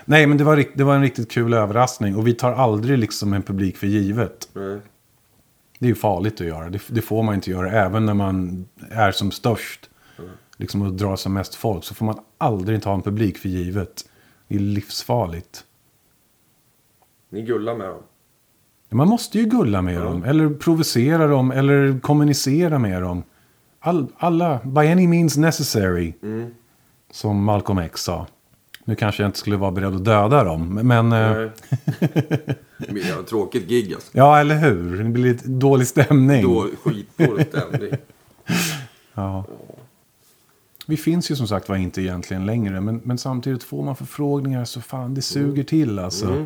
Nej, 0.05 0.27
men 0.27 0.37
det 0.37 0.43
var, 0.43 0.63
det 0.73 0.83
var 0.83 0.95
en 0.95 1.01
riktigt 1.01 1.31
kul 1.31 1.53
överraskning. 1.53 2.15
Och 2.15 2.27
vi 2.27 2.33
tar 2.33 2.53
aldrig 2.53 2.97
liksom 2.97 3.33
en 3.33 3.43
publik 3.43 3.77
för 3.77 3.87
givet. 3.87 4.49
nej. 4.53 4.79
Det 5.79 5.85
är 5.85 5.89
ju 5.89 5.95
farligt 5.95 6.41
att 6.41 6.47
göra. 6.47 6.69
Det, 6.69 6.81
det 6.87 7.01
får 7.01 7.23
man 7.23 7.35
inte 7.35 7.51
göra. 7.51 7.71
Även 7.71 8.05
när 8.05 8.13
man 8.13 8.65
är 8.91 9.11
som 9.11 9.31
störst. 9.31 9.89
Liksom 10.57 10.81
att 10.81 10.97
dra 10.97 11.17
som 11.17 11.33
mest 11.33 11.55
folk. 11.55 11.83
Så 11.83 11.95
får 11.95 12.05
man 12.05 12.19
aldrig 12.37 12.83
ta 12.83 12.93
en 12.93 13.01
publik 13.01 13.37
för 13.37 13.49
givet. 13.49 14.05
Det 14.47 14.55
är 14.55 14.59
livsfarligt. 14.59 15.63
Ni 17.29 17.41
gullar 17.41 17.75
med 17.75 17.87
dem. 17.87 18.01
Man 18.89 19.07
måste 19.07 19.39
ju 19.39 19.45
gulla 19.45 19.81
med 19.81 20.01
dem. 20.01 20.23
Eller 20.23 20.49
provocera 20.49 21.27
dem. 21.27 21.51
Eller 21.51 21.99
kommunicera 21.99 22.79
med 22.79 23.01
dem. 23.01 23.23
All, 23.79 24.07
alla, 24.17 24.59
by 24.65 24.87
any 24.87 25.07
means 25.07 25.37
necessary. 25.37 26.13
Som 27.11 27.43
Malcolm 27.43 27.77
X 27.79 28.01
sa. 28.03 28.27
Nu 28.85 28.95
kanske 28.95 29.23
jag 29.23 29.29
inte 29.29 29.39
skulle 29.39 29.57
vara 29.57 29.71
beredd 29.71 29.95
att 29.95 30.05
döda 30.05 30.43
dem. 30.43 30.73
Men... 30.73 31.11
eh, 31.11 31.49
Nej. 32.89 33.11
Ett 33.19 33.27
tråkigt 33.27 33.67
gig 33.67 33.93
alltså. 33.93 34.09
Ja, 34.11 34.39
eller 34.39 34.55
hur? 34.55 35.03
Det 35.03 35.09
blir 35.09 35.23
lite 35.23 35.49
dålig 35.49 35.87
stämning. 35.87 36.43
Då, 36.43 36.69
skitdålig 36.83 37.47
stämning. 37.47 37.91
Ja. 39.13 39.45
Vi 40.87 40.97
finns 40.97 41.31
ju 41.31 41.35
som 41.35 41.47
sagt 41.47 41.69
var 41.69 41.75
inte 41.75 42.01
egentligen 42.01 42.45
längre. 42.45 42.81
Men, 42.81 43.01
men 43.03 43.17
samtidigt 43.17 43.63
får 43.63 43.83
man 43.83 43.95
förfrågningar 43.95 44.65
så 44.65 44.81
fan 44.81 45.13
det 45.13 45.21
suger 45.21 45.63
till 45.63 45.99
alltså. 45.99 46.25
Mm. 46.27 46.45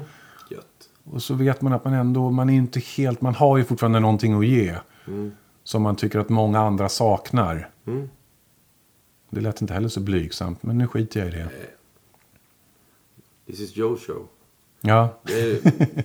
Och 1.03 1.23
så 1.23 1.33
vet 1.33 1.61
man 1.61 1.73
att 1.73 1.85
man 1.85 1.93
ändå, 1.93 2.31
man 2.31 2.49
är 2.49 2.53
inte 2.53 2.79
helt, 2.79 3.21
man 3.21 3.35
har 3.35 3.57
ju 3.57 3.63
fortfarande 3.63 3.99
någonting 3.99 4.33
att 4.39 4.45
ge. 4.45 4.75
Som 5.63 5.81
man 5.81 5.95
tycker 5.95 6.19
att 6.19 6.29
många 6.29 6.59
andra 6.59 6.89
saknar. 6.89 7.69
Mm. 7.87 8.09
Det 9.29 9.41
lät 9.41 9.61
inte 9.61 9.73
heller 9.73 9.89
så 9.89 9.99
blygsamt, 9.99 10.63
men 10.63 10.77
nu 10.77 10.87
skiter 10.87 11.19
jag 11.19 11.29
i 11.29 11.31
det. 11.31 11.49
This 13.47 13.59
is 13.59 13.75
Joe 13.77 13.97
show. 13.97 14.27
Ja, 14.81 15.21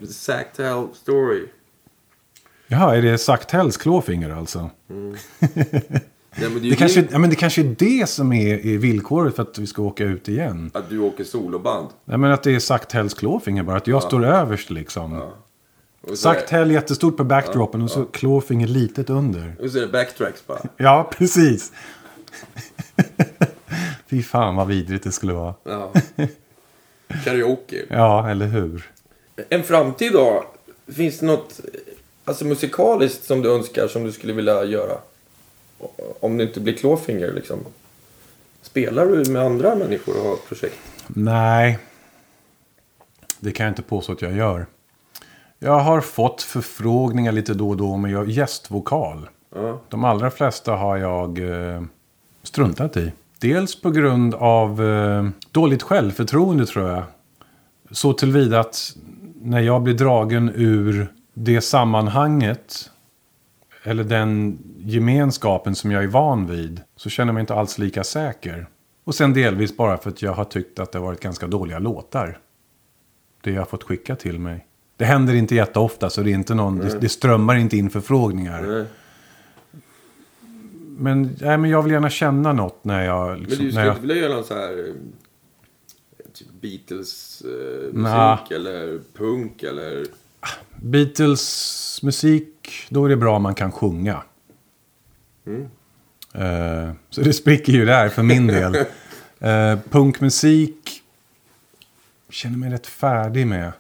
Sacktail 0.08 0.86
story. 0.94 1.46
Jaha, 2.68 2.96
är 2.96 3.02
det 3.02 3.18
Sacktells 3.18 3.76
klåfinger 3.76 4.30
alltså? 4.30 4.70
Nej, 6.38 6.50
men 6.50 6.62
det 6.62 6.70
Det 6.70 6.76
kanske, 6.76 7.06
ja, 7.10 7.18
men 7.18 7.30
det 7.30 7.36
kanske 7.36 7.60
är 7.60 7.76
det 7.78 8.08
som 8.08 8.32
är, 8.32 8.66
är 8.66 8.78
villkoret 8.78 9.36
för 9.36 9.42
att 9.42 9.58
vi 9.58 9.66
ska 9.66 9.82
åka 9.82 10.04
ut 10.04 10.28
igen. 10.28 10.70
Att 10.74 10.90
du 10.90 10.98
åker 10.98 11.24
soloband. 11.24 11.88
Nej, 12.04 12.18
men 12.18 12.32
att 12.32 12.42
det 12.42 12.54
är 12.54 12.58
Sacktells 12.58 13.14
klåfinger 13.14 13.62
bara, 13.62 13.76
att 13.76 13.86
jag 13.86 14.02
står 14.02 14.24
överst 14.24 14.70
liksom. 14.70 15.30
Och 16.06 16.10
så, 16.10 16.16
Sakthäll 16.16 16.70
jättestort 16.70 17.16
på 17.16 17.24
backdropen 17.24 17.82
och 17.82 17.90
så 17.90 18.04
klåfinger 18.04 18.66
litet 18.66 19.10
under. 19.10 19.56
och 19.60 19.70
så 19.70 19.78
är 19.78 19.82
det 19.82 19.88
backtracks 19.88 20.46
bara. 20.46 20.60
Ja, 20.76 21.10
precis. 21.18 21.72
Fy 24.06 24.22
fan 24.22 24.56
vad 24.56 24.66
vidrigt 24.66 25.04
det 25.04 25.12
skulle 25.12 25.32
vara. 25.32 25.54
Ja. 25.64 25.92
Karaoke. 27.24 27.84
Ja, 27.90 28.30
eller 28.30 28.46
hur? 28.46 28.90
En 29.48 29.62
framtid 29.62 30.12
då? 30.12 30.44
Finns 30.86 31.18
det 31.18 31.26
något 31.26 31.60
alltså, 32.24 32.44
musikaliskt 32.44 33.24
som 33.24 33.42
du 33.42 33.54
önskar 33.54 33.88
som 33.88 34.04
du 34.04 34.12
skulle 34.12 34.32
vilja 34.32 34.64
göra? 34.64 34.98
Om 36.20 36.36
det 36.36 36.44
inte 36.44 36.60
blir 36.60 36.74
Clawfinger 36.74 37.32
liksom. 37.32 37.58
Spelar 38.62 39.06
du 39.06 39.30
med 39.30 39.42
andra 39.42 39.74
människor 39.74 40.18
och 40.20 40.28
har 40.28 40.36
projekt? 40.36 40.78
Nej. 41.08 41.78
Det 43.40 43.52
kan 43.52 43.64
jag 43.66 43.70
inte 43.70 43.82
påstå 43.82 44.12
att 44.12 44.22
jag 44.22 44.36
gör. 44.36 44.66
Jag 45.58 45.78
har 45.78 46.00
fått 46.00 46.42
förfrågningar 46.42 47.32
lite 47.32 47.54
då 47.54 47.68
och 47.68 47.76
då 47.76 47.96
med 47.96 48.10
jag 48.10 48.28
gästvokal. 48.28 49.28
Ja. 49.54 49.80
De 49.88 50.04
allra 50.04 50.30
flesta 50.30 50.76
har 50.76 50.96
jag 50.96 51.38
eh, 51.38 51.82
struntat 52.42 52.96
i. 52.96 53.12
Dels 53.38 53.80
på 53.80 53.90
grund 53.90 54.34
av 54.34 54.84
eh, 54.84 55.28
dåligt 55.50 55.82
självförtroende 55.82 56.66
tror 56.66 56.90
jag. 56.90 57.02
Så 57.90 58.12
tillvida 58.12 58.60
att 58.60 58.96
när 59.42 59.60
jag 59.60 59.82
blir 59.82 59.94
dragen 59.94 60.52
ur 60.54 61.12
det 61.34 61.60
sammanhanget 61.60 62.90
eller 63.82 64.04
den 64.04 64.58
gemenskapen 64.78 65.74
som 65.74 65.92
jag 65.92 66.04
är 66.04 66.08
van 66.08 66.46
vid 66.46 66.80
så 66.96 67.10
känner 67.10 67.28
jag 67.28 67.34
mig 67.34 67.40
inte 67.40 67.54
alls 67.54 67.78
lika 67.78 68.04
säker. 68.04 68.66
Och 69.04 69.14
sen 69.14 69.32
delvis 69.32 69.76
bara 69.76 69.98
för 69.98 70.10
att 70.10 70.22
jag 70.22 70.32
har 70.32 70.44
tyckt 70.44 70.78
att 70.78 70.92
det 70.92 70.98
har 70.98 71.06
varit 71.06 71.20
ganska 71.20 71.46
dåliga 71.46 71.78
låtar. 71.78 72.38
Det 73.40 73.50
jag 73.50 73.60
har 73.60 73.66
fått 73.66 73.84
skicka 73.84 74.16
till 74.16 74.38
mig. 74.38 74.65
Det 74.96 75.04
händer 75.04 75.34
inte 75.34 75.54
jätteofta 75.54 76.10
så 76.10 76.22
det, 76.22 76.30
är 76.30 76.34
inte 76.34 76.54
någon, 76.54 76.78
det, 76.78 76.98
det 77.00 77.08
strömmar 77.08 77.56
inte 77.56 77.76
in 77.76 77.90
förfrågningar. 77.90 78.62
Nej. 78.62 78.84
Men, 80.98 81.36
nej, 81.40 81.58
men 81.58 81.70
jag 81.70 81.82
vill 81.82 81.92
gärna 81.92 82.10
känna 82.10 82.52
något 82.52 82.84
när 82.84 83.04
jag... 83.04 83.28
Men 83.30 83.40
Liksom, 83.40 83.58
du 83.58 83.64
när 83.64 83.70
skulle 83.70 83.84
jag 83.86 83.94
inte 83.96 84.00
vilja 84.06 84.16
göra 84.22 84.34
någon 84.34 84.44
så 84.44 84.54
här... 84.54 84.78
eh, 84.88 84.94
Typ 86.32 86.48
Beatles-musik 86.60 87.94
Nja. 87.94 88.38
eller 88.50 89.00
punk 89.16 89.62
eller... 89.62 90.06
Beatles 90.76 92.00
musik, 92.02 92.70
då 92.88 93.04
är 93.04 93.08
det 93.08 93.16
bra 93.16 93.36
om 93.36 93.42
man 93.42 93.54
kan 93.54 93.72
sjunga. 93.72 94.22
Mm. 95.46 95.62
Eh, 96.32 96.92
så 97.10 97.20
det 97.20 97.32
spricker 97.32 97.72
ju 97.72 97.84
där 97.84 98.08
för 98.08 98.22
min 98.22 98.46
del. 98.46 98.76
Eh, 99.38 99.78
punkmusik 99.90 101.02
känner 102.30 102.58
mig 102.58 102.70
rätt 102.70 102.86
färdig 102.86 103.46
med. 103.46 103.72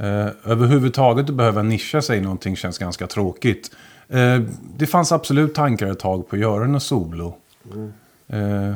Eh, 0.00 0.28
överhuvudtaget 0.44 1.28
att 1.28 1.34
behöva 1.34 1.62
nischa 1.62 2.02
sig 2.02 2.18
i 2.18 2.20
någonting 2.20 2.56
känns 2.56 2.78
ganska 2.78 3.06
tråkigt. 3.06 3.70
Eh, 4.08 4.40
det 4.76 4.86
fanns 4.86 5.12
absolut 5.12 5.54
tankar 5.54 5.86
ett 5.86 5.98
tag 5.98 6.28
på 6.28 6.36
att 6.36 6.42
göra 6.42 6.66
något 6.66 6.82
solo. 6.82 7.36
Eh, 8.28 8.74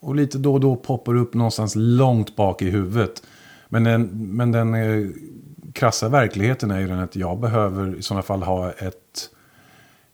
och 0.00 0.14
lite 0.14 0.38
då 0.38 0.54
och 0.54 0.60
då 0.60 0.76
poppar 0.76 1.16
upp 1.16 1.34
någonstans 1.34 1.72
långt 1.76 2.36
bak 2.36 2.62
i 2.62 2.70
huvudet. 2.70 3.22
Men 3.68 3.84
den, 3.84 4.02
men 4.36 4.52
den 4.52 4.74
eh, 4.74 5.10
krassa 5.72 6.08
verkligheten 6.08 6.70
är 6.70 6.80
ju 6.80 6.88
den 6.88 6.98
att 6.98 7.16
jag 7.16 7.38
behöver 7.38 7.96
i 7.96 8.02
sådana 8.02 8.22
fall 8.22 8.42
ha 8.42 8.70
ett 8.70 9.30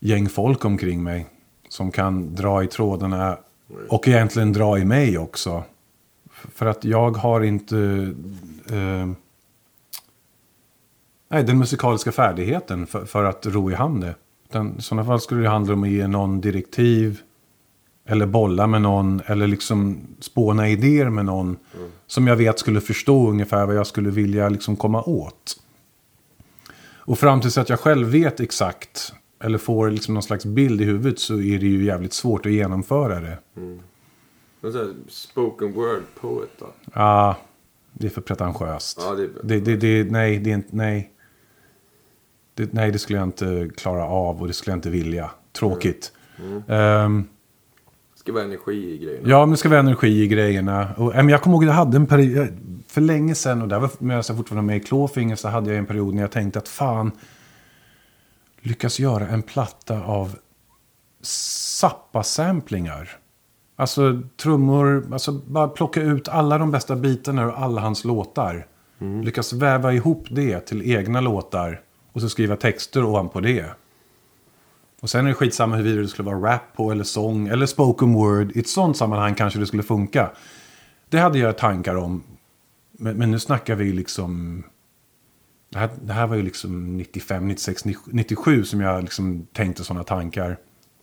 gäng 0.00 0.28
folk 0.28 0.64
omkring 0.64 1.02
mig. 1.02 1.26
Som 1.68 1.90
kan 1.90 2.34
dra 2.34 2.64
i 2.64 2.66
trådarna 2.66 3.38
och 3.88 4.08
egentligen 4.08 4.52
dra 4.52 4.78
i 4.78 4.84
mig 4.84 5.18
också. 5.18 5.62
För 6.30 6.66
att 6.66 6.84
jag 6.84 7.16
har 7.16 7.40
inte 7.40 7.78
eh, 8.70 9.08
nej, 11.28 11.44
den 11.44 11.58
musikaliska 11.58 12.12
färdigheten 12.12 12.86
för, 12.86 13.04
för 13.04 13.24
att 13.24 13.46
ro 13.46 13.70
i 13.70 13.74
hand 13.74 14.00
det. 14.00 14.14
Utan 14.48 14.74
I 14.78 14.82
sådana 14.82 15.04
fall 15.06 15.20
skulle 15.20 15.42
det 15.42 15.48
handla 15.48 15.74
om 15.74 15.82
att 15.82 15.88
ge 15.88 16.06
någon 16.06 16.40
direktiv. 16.40 17.20
Eller 18.06 18.26
bolla 18.26 18.66
med 18.66 18.82
någon. 18.82 19.20
Eller 19.26 19.46
liksom 19.46 20.00
spåna 20.20 20.68
idéer 20.68 21.08
med 21.10 21.24
någon. 21.24 21.56
Som 22.06 22.26
jag 22.26 22.36
vet 22.36 22.58
skulle 22.58 22.80
förstå 22.80 23.30
ungefär 23.30 23.66
vad 23.66 23.76
jag 23.76 23.86
skulle 23.86 24.10
vilja 24.10 24.48
liksom 24.48 24.76
komma 24.76 25.02
åt. 25.02 25.56
Och 26.96 27.18
fram 27.18 27.40
tills 27.40 27.58
att 27.58 27.68
jag 27.68 27.80
själv 27.80 28.08
vet 28.08 28.40
exakt 28.40 29.12
eller 29.44 29.58
får 29.58 29.90
liksom 29.90 30.14
någon 30.14 30.22
slags 30.22 30.44
bild 30.44 30.80
i 30.80 30.84
huvudet 30.84 31.18
så 31.18 31.34
är 31.34 31.58
det 31.58 31.66
ju 31.66 31.84
jävligt 31.84 32.12
svårt 32.12 32.46
att 32.46 32.52
genomföra 32.52 33.20
det. 33.20 33.38
Här 34.62 34.94
spoken 35.08 35.72
word 35.72 36.02
poet 36.20 36.50
då? 36.58 36.66
Ja, 36.94 37.36
det 37.92 38.06
är 38.06 38.10
för 38.10 38.20
pretentiöst. 38.20 38.98
Ja, 39.04 39.14
det 39.14 39.22
är- 39.22 39.30
det, 39.42 39.60
det, 39.60 39.76
det, 39.76 40.10
nej, 40.10 40.38
det 40.38 40.50
är 40.50 40.54
inte, 40.54 40.76
nej. 40.76 41.10
Det, 42.58 42.72
nej, 42.72 42.90
det 42.92 42.98
skulle 42.98 43.18
jag 43.18 43.28
inte 43.28 43.70
klara 43.76 44.04
av 44.04 44.40
och 44.40 44.46
det 44.46 44.52
skulle 44.52 44.72
jag 44.72 44.78
inte 44.78 44.90
vilja. 44.90 45.30
Tråkigt. 45.52 46.12
Ehm, 46.68 47.28
Det 48.14 48.18
ska 48.20 48.32
vara 48.32 48.44
energi 48.44 48.94
i 48.94 48.98
grejerna. 48.98 49.28
Ja, 49.28 49.40
men 49.46 49.50
det 49.50 49.56
ska 49.56 49.68
vara 49.68 49.80
energi 49.80 50.22
i 50.22 50.28
grejerna. 50.28 50.88
Och, 50.96 51.14
äh, 51.14 51.16
men 51.16 51.28
jag 51.28 51.42
kommer 51.42 51.56
ihåg 51.56 51.64
att 51.64 51.68
jag 51.68 51.74
hade 51.74 51.96
en 51.96 52.06
period, 52.06 52.48
för 52.88 53.00
länge 53.00 53.34
sedan, 53.34 53.62
och 53.62 53.68
där 53.68 53.78
var 53.78 53.90
jag 54.14 54.26
fortfarande 54.26 54.66
med 54.66 54.76
i 54.76 54.80
Clawfinger, 54.80 55.36
så 55.36 55.48
hade 55.48 55.70
jag 55.70 55.78
en 55.78 55.86
period 55.86 56.14
när 56.14 56.22
jag 56.22 56.30
tänkte 56.30 56.58
att 56.58 56.68
fan, 56.68 57.12
lyckas 58.60 59.00
göra 59.00 59.28
en 59.28 59.42
platta 59.42 60.02
av 60.02 60.36
Zappa-samplingar. 61.22 63.08
Alltså 63.76 64.22
trummor, 64.42 65.08
alltså 65.12 65.32
bara 65.32 65.68
plocka 65.68 66.02
ut 66.02 66.28
alla 66.28 66.58
de 66.58 66.70
bästa 66.70 66.96
bitarna 66.96 67.44
ur 67.44 67.52
alla 67.52 67.80
hans 67.80 68.04
låtar. 68.04 68.66
Lyckas 69.24 69.52
väva 69.52 69.92
ihop 69.92 70.26
det 70.30 70.60
till 70.60 70.92
egna 70.92 71.20
låtar 71.20 71.80
och 72.18 72.22
så 72.22 72.28
skriva 72.28 72.56
texter 72.56 73.04
ovanpå 73.04 73.40
det. 73.40 73.64
Och 75.00 75.10
sen 75.10 75.24
är 75.24 75.28
det 75.28 75.34
skitsamma 75.34 75.76
huruvida 75.76 76.02
det 76.02 76.08
skulle 76.08 76.30
vara 76.30 76.54
rap 76.54 76.76
på 76.76 76.92
eller 76.92 77.04
sång 77.04 77.48
eller 77.48 77.66
spoken 77.66 78.12
word. 78.14 78.52
I 78.56 78.58
ett 78.60 78.68
sånt 78.68 78.96
sammanhang 78.96 79.34
kanske 79.34 79.58
det 79.58 79.66
skulle 79.66 79.82
funka. 79.82 80.30
Det 81.08 81.18
hade 81.18 81.38
jag 81.38 81.58
tankar 81.58 81.94
om. 81.94 82.22
Men, 82.92 83.16
men 83.16 83.30
nu 83.30 83.38
snackar 83.38 83.74
vi 83.74 83.92
liksom... 83.92 84.62
Det 85.70 85.78
här, 85.78 85.90
det 86.02 86.12
här 86.12 86.26
var 86.26 86.36
ju 86.36 86.42
liksom 86.42 86.96
95, 86.96 87.48
96, 87.48 87.84
97 88.06 88.64
som 88.64 88.80
jag 88.80 89.02
liksom 89.02 89.46
tänkte 89.52 89.84
sådana 89.84 90.04
tankar. 90.04 90.56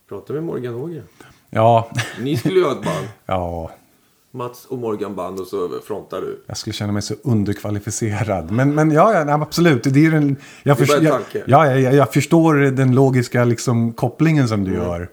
Prata 0.09 0.33
med 0.33 0.43
Morgan 0.43 0.75
Ågren. 0.75 1.03
Ja, 1.49 1.89
Ni 2.21 2.37
skulle 2.37 2.55
ju 2.59 2.63
ha 2.65 2.71
ett 2.71 2.83
band. 2.85 3.07
ja, 3.25 3.71
Mats 4.35 4.65
och 4.65 4.77
Morgan 4.77 5.15
band 5.15 5.39
och 5.39 5.47
så 5.47 5.69
frontar 5.87 6.21
du. 6.21 6.43
jag 6.47 6.57
skulle 6.57 6.73
känna 6.73 6.91
mig 6.91 7.01
så 7.01 7.13
underkvalificerad. 7.23 8.51
Men, 8.51 8.75
men 8.75 8.91
ja, 8.91 9.13
ja 9.13 9.33
absolut. 9.33 9.83
Det 9.83 9.99
är 9.99 10.03
ju 10.03 10.11
den, 10.11 10.35
jag, 10.63 10.77
Det 10.77 10.83
är 10.83 10.87
bara 10.87 11.17
förs- 11.17 11.35
en 11.35 11.41
jag, 11.45 11.69
ja, 11.69 11.79
jag, 11.79 11.95
jag, 11.95 12.13
förstår 12.13 12.55
den 12.55 12.95
logiska 12.95 13.43
liksom, 13.45 13.93
kopplingen 13.93 14.47
som 14.47 14.63
du 14.63 14.73
gör. 14.73 15.09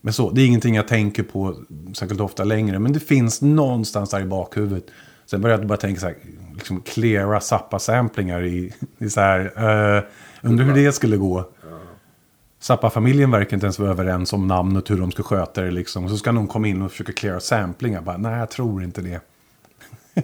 Men 0.00 0.12
så, 0.12 0.30
det 0.30 0.42
är 0.42 0.46
ingenting 0.46 0.74
jag 0.74 0.88
tänker 0.88 1.22
på 1.22 1.54
särskilt 1.94 2.20
ofta 2.20 2.44
längre. 2.44 2.78
Men 2.78 2.92
det 2.92 3.00
finns 3.00 3.42
någonstans 3.42 4.10
där 4.10 4.20
i 4.20 4.24
bakhuvudet. 4.24 4.84
Sen 5.26 5.40
började 5.40 5.62
jag 5.62 5.68
bara 5.68 5.78
tänka 5.78 6.00
så 6.00 6.06
här, 6.06 6.16
liksom 6.54 6.80
cleara 6.80 7.40
Zappa-samplingar 7.40 8.44
i, 8.44 8.72
i 8.98 9.10
så 9.10 9.20
här, 9.20 9.40
uh, 9.40 10.02
undrar 10.42 10.64
hur 10.64 10.74
det 10.74 10.92
skulle 10.92 11.16
gå. 11.16 11.44
Zappa-familjen 12.60 13.30
verkar 13.30 13.56
inte 13.56 13.66
ens 13.66 13.78
vara 13.78 13.90
överens 13.90 14.32
om 14.32 14.46
namnet, 14.46 14.90
hur 14.90 14.96
de 14.96 15.10
ska 15.12 15.22
sköta 15.22 15.62
det 15.62 15.70
liksom. 15.70 16.04
Och 16.04 16.10
så 16.10 16.16
ska 16.16 16.32
någon 16.32 16.46
komma 16.46 16.68
in 16.68 16.82
och 16.82 16.90
försöka 16.90 17.12
cleara 17.12 17.40
samplingar. 17.40 18.00
Bara, 18.00 18.16
nej, 18.16 18.38
jag 18.38 18.50
tror 18.50 18.84
inte 18.84 19.00
det. 19.00 19.20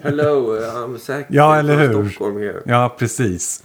Hello, 0.02 0.56
I'm 0.60 0.98
Zack 0.98 1.26
Ja, 1.28 1.56
eller 1.56 1.76
hur? 1.76 2.08
Stockholm 2.08 2.36
here. 2.36 2.62
Ja, 2.64 2.96
precis. 2.98 3.62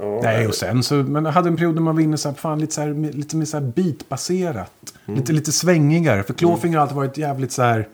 Ja, 0.00 0.20
Nej, 0.22 0.46
och 0.46 0.54
sen 0.54 0.82
så, 0.82 0.94
men 0.94 1.24
jag 1.24 1.32
hade 1.32 1.48
en 1.48 1.56
period 1.56 1.74
när 1.74 1.82
man 1.82 1.94
var 1.94 2.02
inne 2.02 2.18
så 2.18 2.28
här, 2.28 2.36
fan, 2.36 2.60
lite, 2.60 2.74
så 2.74 2.80
här, 2.80 2.94
lite 3.12 3.36
mer 3.36 3.44
så 3.44 3.58
här 3.58 3.64
beatbaserat. 3.64 4.72
Lite, 5.04 5.32
lite 5.32 5.52
svängigare. 5.52 6.22
För 6.22 6.34
Clawfinger 6.34 6.76
har 6.76 6.82
alltid 6.82 6.96
varit 6.96 7.18
jävligt 7.18 7.52
så 7.52 7.62
här 7.62 7.88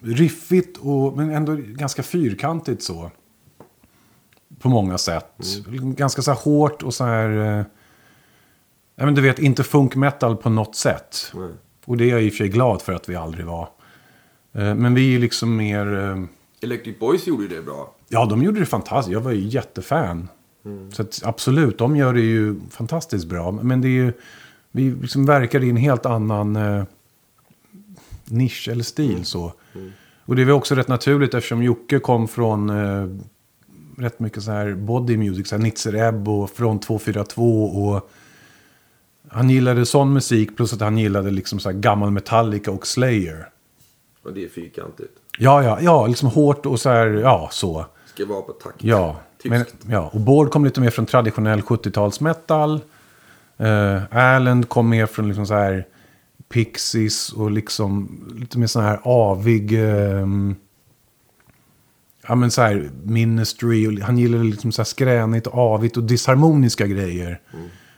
riffigt, 0.00 0.76
och, 0.76 1.16
men 1.16 1.30
ändå 1.30 1.56
ganska 1.56 2.02
fyrkantigt 2.02 2.82
så. 2.82 3.10
På 4.58 4.68
många 4.68 4.98
sätt. 4.98 5.34
Ganska 5.82 6.22
så 6.22 6.30
här 6.30 6.38
hårt 6.38 6.82
och 6.82 6.94
så 6.94 7.04
här... 7.04 7.64
Ja, 8.96 9.04
men 9.04 9.14
du 9.14 9.20
vet, 9.20 9.38
inte 9.38 9.62
funk 9.62 9.96
metal 9.96 10.36
på 10.36 10.50
något 10.50 10.76
sätt. 10.76 11.32
Nej. 11.34 11.50
Och 11.84 11.96
det 11.96 12.04
är 12.04 12.08
jag 12.08 12.22
i 12.22 12.28
och 12.28 12.32
för 12.32 12.38
sig 12.38 12.48
glad 12.48 12.82
för 12.82 12.92
att 12.92 13.08
vi 13.08 13.16
aldrig 13.16 13.46
var. 13.46 13.68
Eh, 14.52 14.74
men 14.74 14.94
vi 14.94 15.06
är 15.06 15.10
ju 15.10 15.18
liksom 15.18 15.56
mer... 15.56 15.98
Eh, 15.98 16.24
Electric 16.60 16.98
Boys 16.98 17.26
gjorde 17.26 17.42
ju 17.42 17.48
det 17.48 17.62
bra. 17.62 17.94
Ja, 18.08 18.26
de 18.26 18.42
gjorde 18.42 18.60
det 18.60 18.66
fantastiskt. 18.66 19.12
Jag 19.12 19.20
var 19.20 19.32
ju 19.32 19.48
jättefan. 19.48 20.28
Så 20.92 21.02
att, 21.02 21.20
absolut, 21.24 21.78
de 21.78 21.96
gör 21.96 22.14
det 22.14 22.20
ju 22.20 22.60
fantastiskt 22.70 23.26
bra. 23.26 23.52
Men 23.52 23.80
det 23.80 23.88
är 23.88 23.90
ju, 23.90 24.12
vi 24.70 24.90
liksom 24.90 25.26
verkar 25.26 25.64
i 25.64 25.70
en 25.70 25.76
helt 25.76 26.06
annan 26.06 26.56
eh, 26.56 26.84
nisch 28.24 28.68
eller 28.68 28.84
stil. 28.84 29.24
så. 29.24 29.52
Och 30.24 30.36
det 30.36 30.42
är 30.42 30.46
väl 30.46 30.54
också 30.54 30.74
rätt 30.74 30.88
naturligt 30.88 31.34
eftersom 31.34 31.62
Jocke 31.62 31.98
kom 31.98 32.28
från 32.28 32.70
eh, 32.70 33.06
rätt 33.98 34.20
mycket 34.20 34.42
så 34.42 34.50
här 34.50 34.74
body 34.74 35.16
music. 35.16 35.48
Så 35.48 35.56
här 35.56 35.62
Nitzer 35.62 35.94
Ebb 35.94 36.28
och 36.28 36.50
från 36.50 36.80
242 36.80 37.64
och 37.64 38.10
han 39.32 39.50
gillade 39.50 39.86
sån 39.86 40.12
musik 40.12 40.56
plus 40.56 40.72
att 40.72 40.80
han 40.80 40.98
gillade 40.98 41.30
liksom 41.30 41.60
så 41.60 41.72
gammal 41.72 42.10
Metallica 42.10 42.70
och 42.70 42.86
Slayer. 42.86 43.48
Och 44.24 44.32
det 44.32 44.44
är 44.44 44.48
fyrkantigt. 44.48 45.12
Ja, 45.38 45.62
ja, 45.62 45.78
ja, 45.80 46.06
liksom 46.06 46.28
hårt 46.28 46.66
och 46.66 46.80
så 46.80 46.88
här, 46.88 47.06
ja, 47.06 47.48
så. 47.52 47.86
Ska 48.06 48.26
vara 48.26 48.42
på 48.42 48.52
takt. 48.52 48.84
Ja, 48.84 49.20
men, 49.44 49.64
ja, 49.88 50.10
och 50.12 50.20
Bård 50.20 50.50
kom 50.50 50.64
lite 50.64 50.80
mer 50.80 50.90
från 50.90 51.06
traditionell 51.06 51.60
70-talsmetal. 51.60 52.80
Uh, 53.60 54.02
Erland 54.10 54.68
kom 54.68 54.88
mer 54.88 55.06
från 55.06 55.28
liksom 55.28 55.46
så 55.46 55.54
här 55.54 55.86
Pixies 56.48 57.32
och 57.32 57.50
liksom 57.50 58.20
lite 58.40 58.58
mer 58.58 58.66
sån 58.66 58.82
här 58.82 59.00
avig... 59.02 59.72
ehm, 59.72 60.56
ja 62.28 62.34
men 62.34 62.50
så 62.50 62.62
här 62.62 62.90
Ministry. 63.02 63.86
Och 63.86 63.92
han 63.92 64.18
gillade 64.18 64.44
liksom 64.44 64.72
så 64.72 64.82
här 64.82 64.84
skränigt, 64.84 65.46
avigt 65.46 65.96
och 65.96 66.02
disharmoniska 66.02 66.86
grejer. 66.86 67.40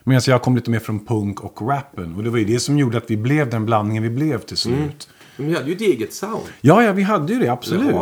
Medan 0.05 0.23
jag 0.27 0.43
kom 0.43 0.55
lite 0.57 0.71
mer 0.71 0.79
från 0.79 1.07
punk 1.07 1.45
och 1.45 1.69
rappen. 1.69 2.15
Och 2.17 2.25
det 2.25 2.31
var 2.31 2.39
ju 2.39 2.45
det 2.45 2.61
som 2.61 2.79
gjorde 2.79 2.99
att 2.99 3.11
vi 3.11 3.17
blev 3.17 3.51
den 3.51 3.67
blandningen 3.67 4.03
vi 4.03 4.11
blev 4.11 4.39
till 4.39 4.57
slut. 4.57 5.09
Men 5.37 5.47
vi 5.47 5.55
hade 5.55 5.67
ju 5.69 5.75
ett 5.75 5.81
eget 5.81 6.13
sound. 6.13 6.43
Ja, 6.61 6.83
ja, 6.83 6.93
vi 6.93 7.03
hade 7.03 7.33
ju 7.33 7.39
det, 7.39 7.49
absolut. 7.49 7.95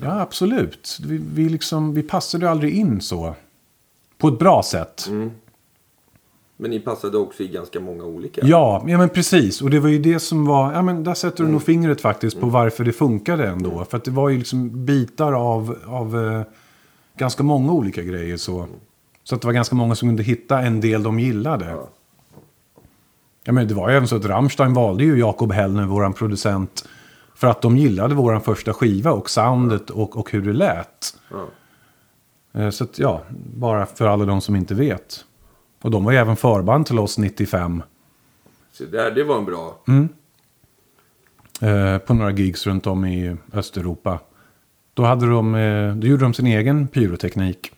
Ja, 0.00 0.20
absolut. 0.20 0.98
Vi, 1.06 1.20
vi, 1.32 1.48
liksom, 1.48 1.94
vi 1.94 2.02
passade 2.02 2.50
aldrig 2.50 2.74
in 2.74 3.00
så. 3.00 3.34
På 4.18 4.28
ett 4.28 4.38
bra 4.38 4.62
sätt. 4.62 5.06
Mm. 5.08 5.30
Men 6.56 6.70
ni 6.70 6.80
passade 6.80 7.18
också 7.18 7.42
i 7.42 7.48
ganska 7.48 7.80
många 7.80 8.04
olika. 8.04 8.40
Ja, 8.44 8.84
ja, 8.88 8.98
men 8.98 9.08
precis. 9.08 9.62
Och 9.62 9.70
det 9.70 9.80
var 9.80 9.88
ju 9.88 9.98
det 9.98 10.18
som 10.20 10.46
var... 10.46 10.72
Ja, 10.72 10.82
men 10.82 11.04
där 11.04 11.14
sätter 11.14 11.36
du 11.36 11.42
Mm. 11.42 11.52
nog 11.52 11.62
fingret 11.62 12.00
faktiskt 12.00 12.40
på 12.40 12.46
varför 12.46 12.84
det 12.84 12.92
funkade 12.92 13.46
ändå. 13.48 13.84
För 13.90 13.96
att 13.96 14.04
det 14.04 14.10
var 14.10 14.28
ju 14.28 14.38
liksom 14.38 14.84
bitar 14.84 15.32
av, 15.32 15.78
av 15.86 16.26
eh, 16.26 16.42
ganska 17.18 17.42
många 17.42 17.72
olika 17.72 18.02
grejer 18.02 18.36
så. 18.36 18.66
Så 19.28 19.34
att 19.34 19.40
det 19.40 19.46
var 19.46 19.52
ganska 19.52 19.74
många 19.76 19.94
som 19.94 20.08
kunde 20.08 20.22
hitta 20.22 20.60
en 20.60 20.80
del 20.80 21.02
de 21.02 21.20
gillade. 21.20 21.64
Ja. 21.70 21.88
Ja, 23.44 23.52
men 23.52 23.68
det 23.68 23.74
var 23.74 23.90
ju 23.90 23.96
även 23.96 24.08
så 24.08 24.16
att 24.16 24.24
Rammstein 24.24 24.74
valde 24.74 25.04
ju 25.04 25.18
Jakob 25.18 25.52
Hellner, 25.52 25.86
våran 25.86 26.12
producent. 26.12 26.88
För 27.34 27.46
att 27.46 27.62
de 27.62 27.76
gillade 27.76 28.14
våran 28.14 28.40
första 28.40 28.72
skiva 28.72 29.12
och 29.12 29.30
soundet 29.30 29.90
och, 29.90 30.16
och 30.16 30.30
hur 30.30 30.42
det 30.42 30.52
lät. 30.52 31.16
Ja. 31.30 31.46
Eh, 32.60 32.70
Så 32.70 32.84
att, 32.84 32.98
ja, 32.98 33.22
bara 33.56 33.86
för 33.86 34.06
alla 34.06 34.24
de 34.24 34.40
som 34.40 34.56
inte 34.56 34.74
vet. 34.74 35.24
Och 35.82 35.90
de 35.90 36.04
var 36.04 36.12
ju 36.12 36.18
även 36.18 36.36
förband 36.36 36.86
till 36.86 36.98
oss 36.98 37.18
95. 37.18 37.82
Så 38.72 38.84
där, 38.84 39.10
det 39.10 39.24
var 39.24 39.38
en 39.38 39.44
bra. 39.44 39.78
Eh, 41.60 41.98
på 41.98 42.14
några 42.14 42.30
gigs 42.30 42.66
runt 42.66 42.86
om 42.86 43.04
i 43.04 43.36
Östeuropa. 43.52 44.18
Då, 44.94 45.02
hade 45.04 45.26
de, 45.30 45.54
eh, 45.54 45.94
då 45.96 46.06
gjorde 46.06 46.22
de 46.24 46.34
sin 46.34 46.46
egen 46.46 46.88
pyroteknik. 46.88 47.72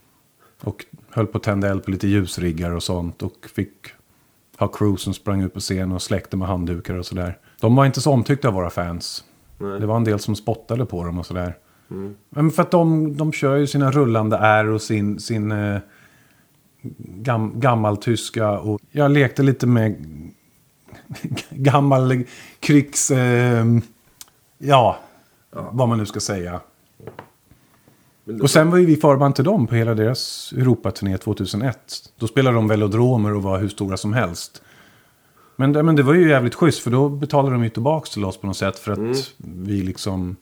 Och 0.62 0.84
höll 1.10 1.26
på 1.26 1.38
att 1.38 1.44
tända 1.44 1.68
eld 1.68 1.84
på 1.84 1.90
lite 1.90 2.08
ljusriggar 2.08 2.70
och 2.70 2.82
sånt. 2.82 3.22
Och 3.22 3.46
fick 3.54 3.72
ha 4.58 4.68
crew 4.68 4.96
som 4.96 5.14
sprang 5.14 5.42
ut 5.42 5.54
på 5.54 5.60
scen 5.60 5.92
och 5.92 6.02
släckte 6.02 6.36
med 6.36 6.48
handdukar 6.48 6.94
och 6.94 7.06
sådär. 7.06 7.38
De 7.60 7.76
var 7.76 7.86
inte 7.86 8.00
så 8.00 8.12
omtyckta 8.12 8.48
av 8.48 8.54
våra 8.54 8.70
fans. 8.70 9.24
Nej. 9.58 9.80
Det 9.80 9.86
var 9.86 9.96
en 9.96 10.04
del 10.04 10.18
som 10.18 10.36
spottade 10.36 10.86
på 10.86 11.04
dem 11.04 11.18
och 11.18 11.26
sådär. 11.26 11.56
Men 12.30 12.50
för 12.50 12.62
att 12.62 12.70
de, 12.70 13.16
de 13.16 13.32
kör 13.32 13.56
ju 13.56 13.66
sina 13.66 13.90
rullande 13.90 14.36
R 14.36 14.66
och 14.66 14.82
sin, 14.82 15.20
sin 15.20 15.52
eh, 15.52 15.78
gam, 16.98 17.60
gammaltyska. 17.60 18.50
Och 18.50 18.80
jag 18.90 19.10
lekte 19.10 19.42
lite 19.42 19.66
med 19.66 20.06
gammal 21.50 22.24
krigs... 22.60 23.10
Eh, 23.10 23.64
ja, 24.58 24.98
vad 25.50 25.88
man 25.88 25.98
nu 25.98 26.06
ska 26.06 26.20
säga. 26.20 26.60
Och 28.42 28.50
sen 28.50 28.70
var 28.70 28.78
ju 28.78 28.86
vi 28.86 28.96
förband 28.96 29.34
till 29.34 29.44
dem 29.44 29.66
på 29.66 29.74
hela 29.74 29.94
deras 29.94 30.52
Europaturné 30.56 31.18
2001. 31.18 32.12
Då 32.16 32.26
spelade 32.26 32.56
de 32.56 32.68
velodromer 32.68 33.34
och 33.34 33.42
var 33.42 33.58
hur 33.58 33.68
stora 33.68 33.96
som 33.96 34.12
helst. 34.12 34.62
Men, 35.56 35.72
det- 35.72 35.82
men 35.82 35.96
det 35.96 36.02
var 36.02 36.14
ju 36.14 36.28
jävligt 36.28 36.54
schysst 36.54 36.80
för 36.82 36.90
då 36.90 37.08
betalade 37.08 37.54
de 37.54 37.64
ju 37.64 37.70
tillbaka 37.70 38.06
till 38.12 38.24
oss 38.24 38.36
på 38.36 38.46
något 38.46 38.56
sätt. 38.56 38.78
För 38.78 38.92
att 38.92 39.32
vi 39.36 39.82
liksom... 39.82 40.36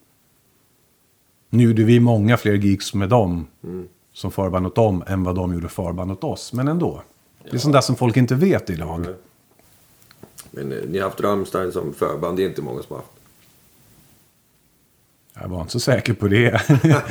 Nu 1.50 1.64
gjorde 1.64 1.84
vi 1.84 2.00
många 2.00 2.36
fler 2.36 2.52
gigs 2.55 2.94
med 2.94 3.09
dem. 3.09 3.46
Som 4.12 4.30
förband 4.30 4.66
åt 4.66 4.74
dem 4.74 5.05
än 5.06 5.24
vad 5.24 5.34
de 5.34 5.55
gjorde 5.55 5.68
förband 5.68 6.12
åt 6.12 6.24
oss. 6.24 6.52
Men 6.52 6.68
ändå. 6.68 7.02
Det 7.50 7.56
är 7.56 7.59
sånt 7.59 7.72
där 7.74 7.80
som 7.80 7.96
folk 7.96 8.16
inte 8.16 8.34
vet 8.34 8.70
idag. 8.70 9.06
men 10.50 10.72
eh, 10.72 10.78
ni 10.88 10.98
har 10.98 11.05
haft 11.09 11.20
Rammstein 11.20 11.72
som 11.72 11.92
förband. 11.94 12.36
Det 12.36 12.42
är 12.44 12.48
inte 12.48 12.62
många 12.62 12.82
som 12.82 12.88
har 12.90 12.96
haft. 12.96 13.10
Jag 15.40 15.48
var 15.48 15.60
inte 15.60 15.73
så 15.73 15.81
säker 15.81 16.15
på 16.15 16.28
det. 16.28 16.60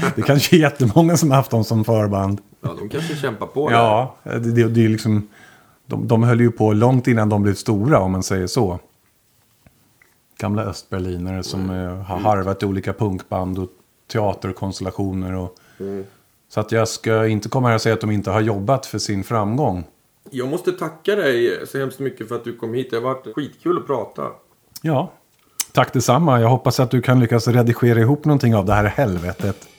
det 0.16 0.22
kanske 0.22 0.56
är 0.56 0.60
jättemånga 0.60 1.18
som 1.18 1.32
har 1.32 1.38
haft 1.38 1.52
dem 1.52 1.64
som 1.64 1.86
förband. 1.86 2.42
Ja, 2.62 2.76
de 2.80 2.90
kanske 2.90 3.16
kämpar 3.16 3.48
på 3.48 3.72
Ja, 3.72 4.16
det, 4.24 4.40
det, 4.40 4.68
det 4.68 4.86
är 4.86 4.90
liksom... 4.90 5.28
de, 5.86 6.08
de 6.08 6.24
höll 6.24 6.42
ju 6.42 6.52
på 6.52 6.74
långt 6.74 7.08
innan 7.08 7.30
de 7.30 7.44
blev 7.44 7.54
stora 7.54 8.00
om 8.00 8.12
man 8.12 8.24
säger 8.24 8.48
så. 8.48 8.80
Gamla 10.40 10.64
östberlinare 10.64 11.44
som 11.44 11.70
eh, 11.70 12.02
har 12.02 12.20
harvat 12.20 12.64
i 12.64 12.66
olika 12.66 12.94
punkband 12.94 13.60
och 13.60 13.70
teaterkonstellationer. 14.12 15.36
Och, 15.36 15.56
Så 16.50 16.60
att 16.60 16.72
jag 16.72 16.88
ska 16.88 17.28
inte 17.28 17.50
komma 17.50 17.68
här 17.68 17.76
och 17.76 17.82
säga 17.82 17.94
att 17.94 18.02
de 18.02 18.12
inte 18.12 18.32
har 18.32 18.42
jobbat 18.42 18.86
för 18.86 19.00
sin 19.00 19.24
framgång. 19.24 19.84
Jag 20.32 20.48
måste 20.48 20.72
tacka 20.72 21.16
dig 21.16 21.68
så 21.68 21.78
hemskt 21.80 22.00
mycket 22.00 22.28
för 22.28 22.36
att 22.36 22.44
du 22.44 22.58
kom 22.58 22.74
hit. 22.74 22.88
Det 22.90 22.96
har 22.96 23.04
varit 23.04 23.36
skitkul 23.36 23.78
att 23.78 23.88
prata. 23.88 24.24
Ja, 24.82 25.12
tack 25.78 25.94
detsamma. 25.94 26.42
Jag 26.42 26.50
hoppas 26.50 26.80
att 26.80 26.92
du 26.92 27.02
kan 27.02 27.20
lyckas 27.20 27.48
redigera 27.48 28.00
ihop 28.00 28.26
någonting 28.26 28.56
av 28.56 28.66
det 28.66 28.74
här 28.74 28.86
helvetet. 28.86 29.77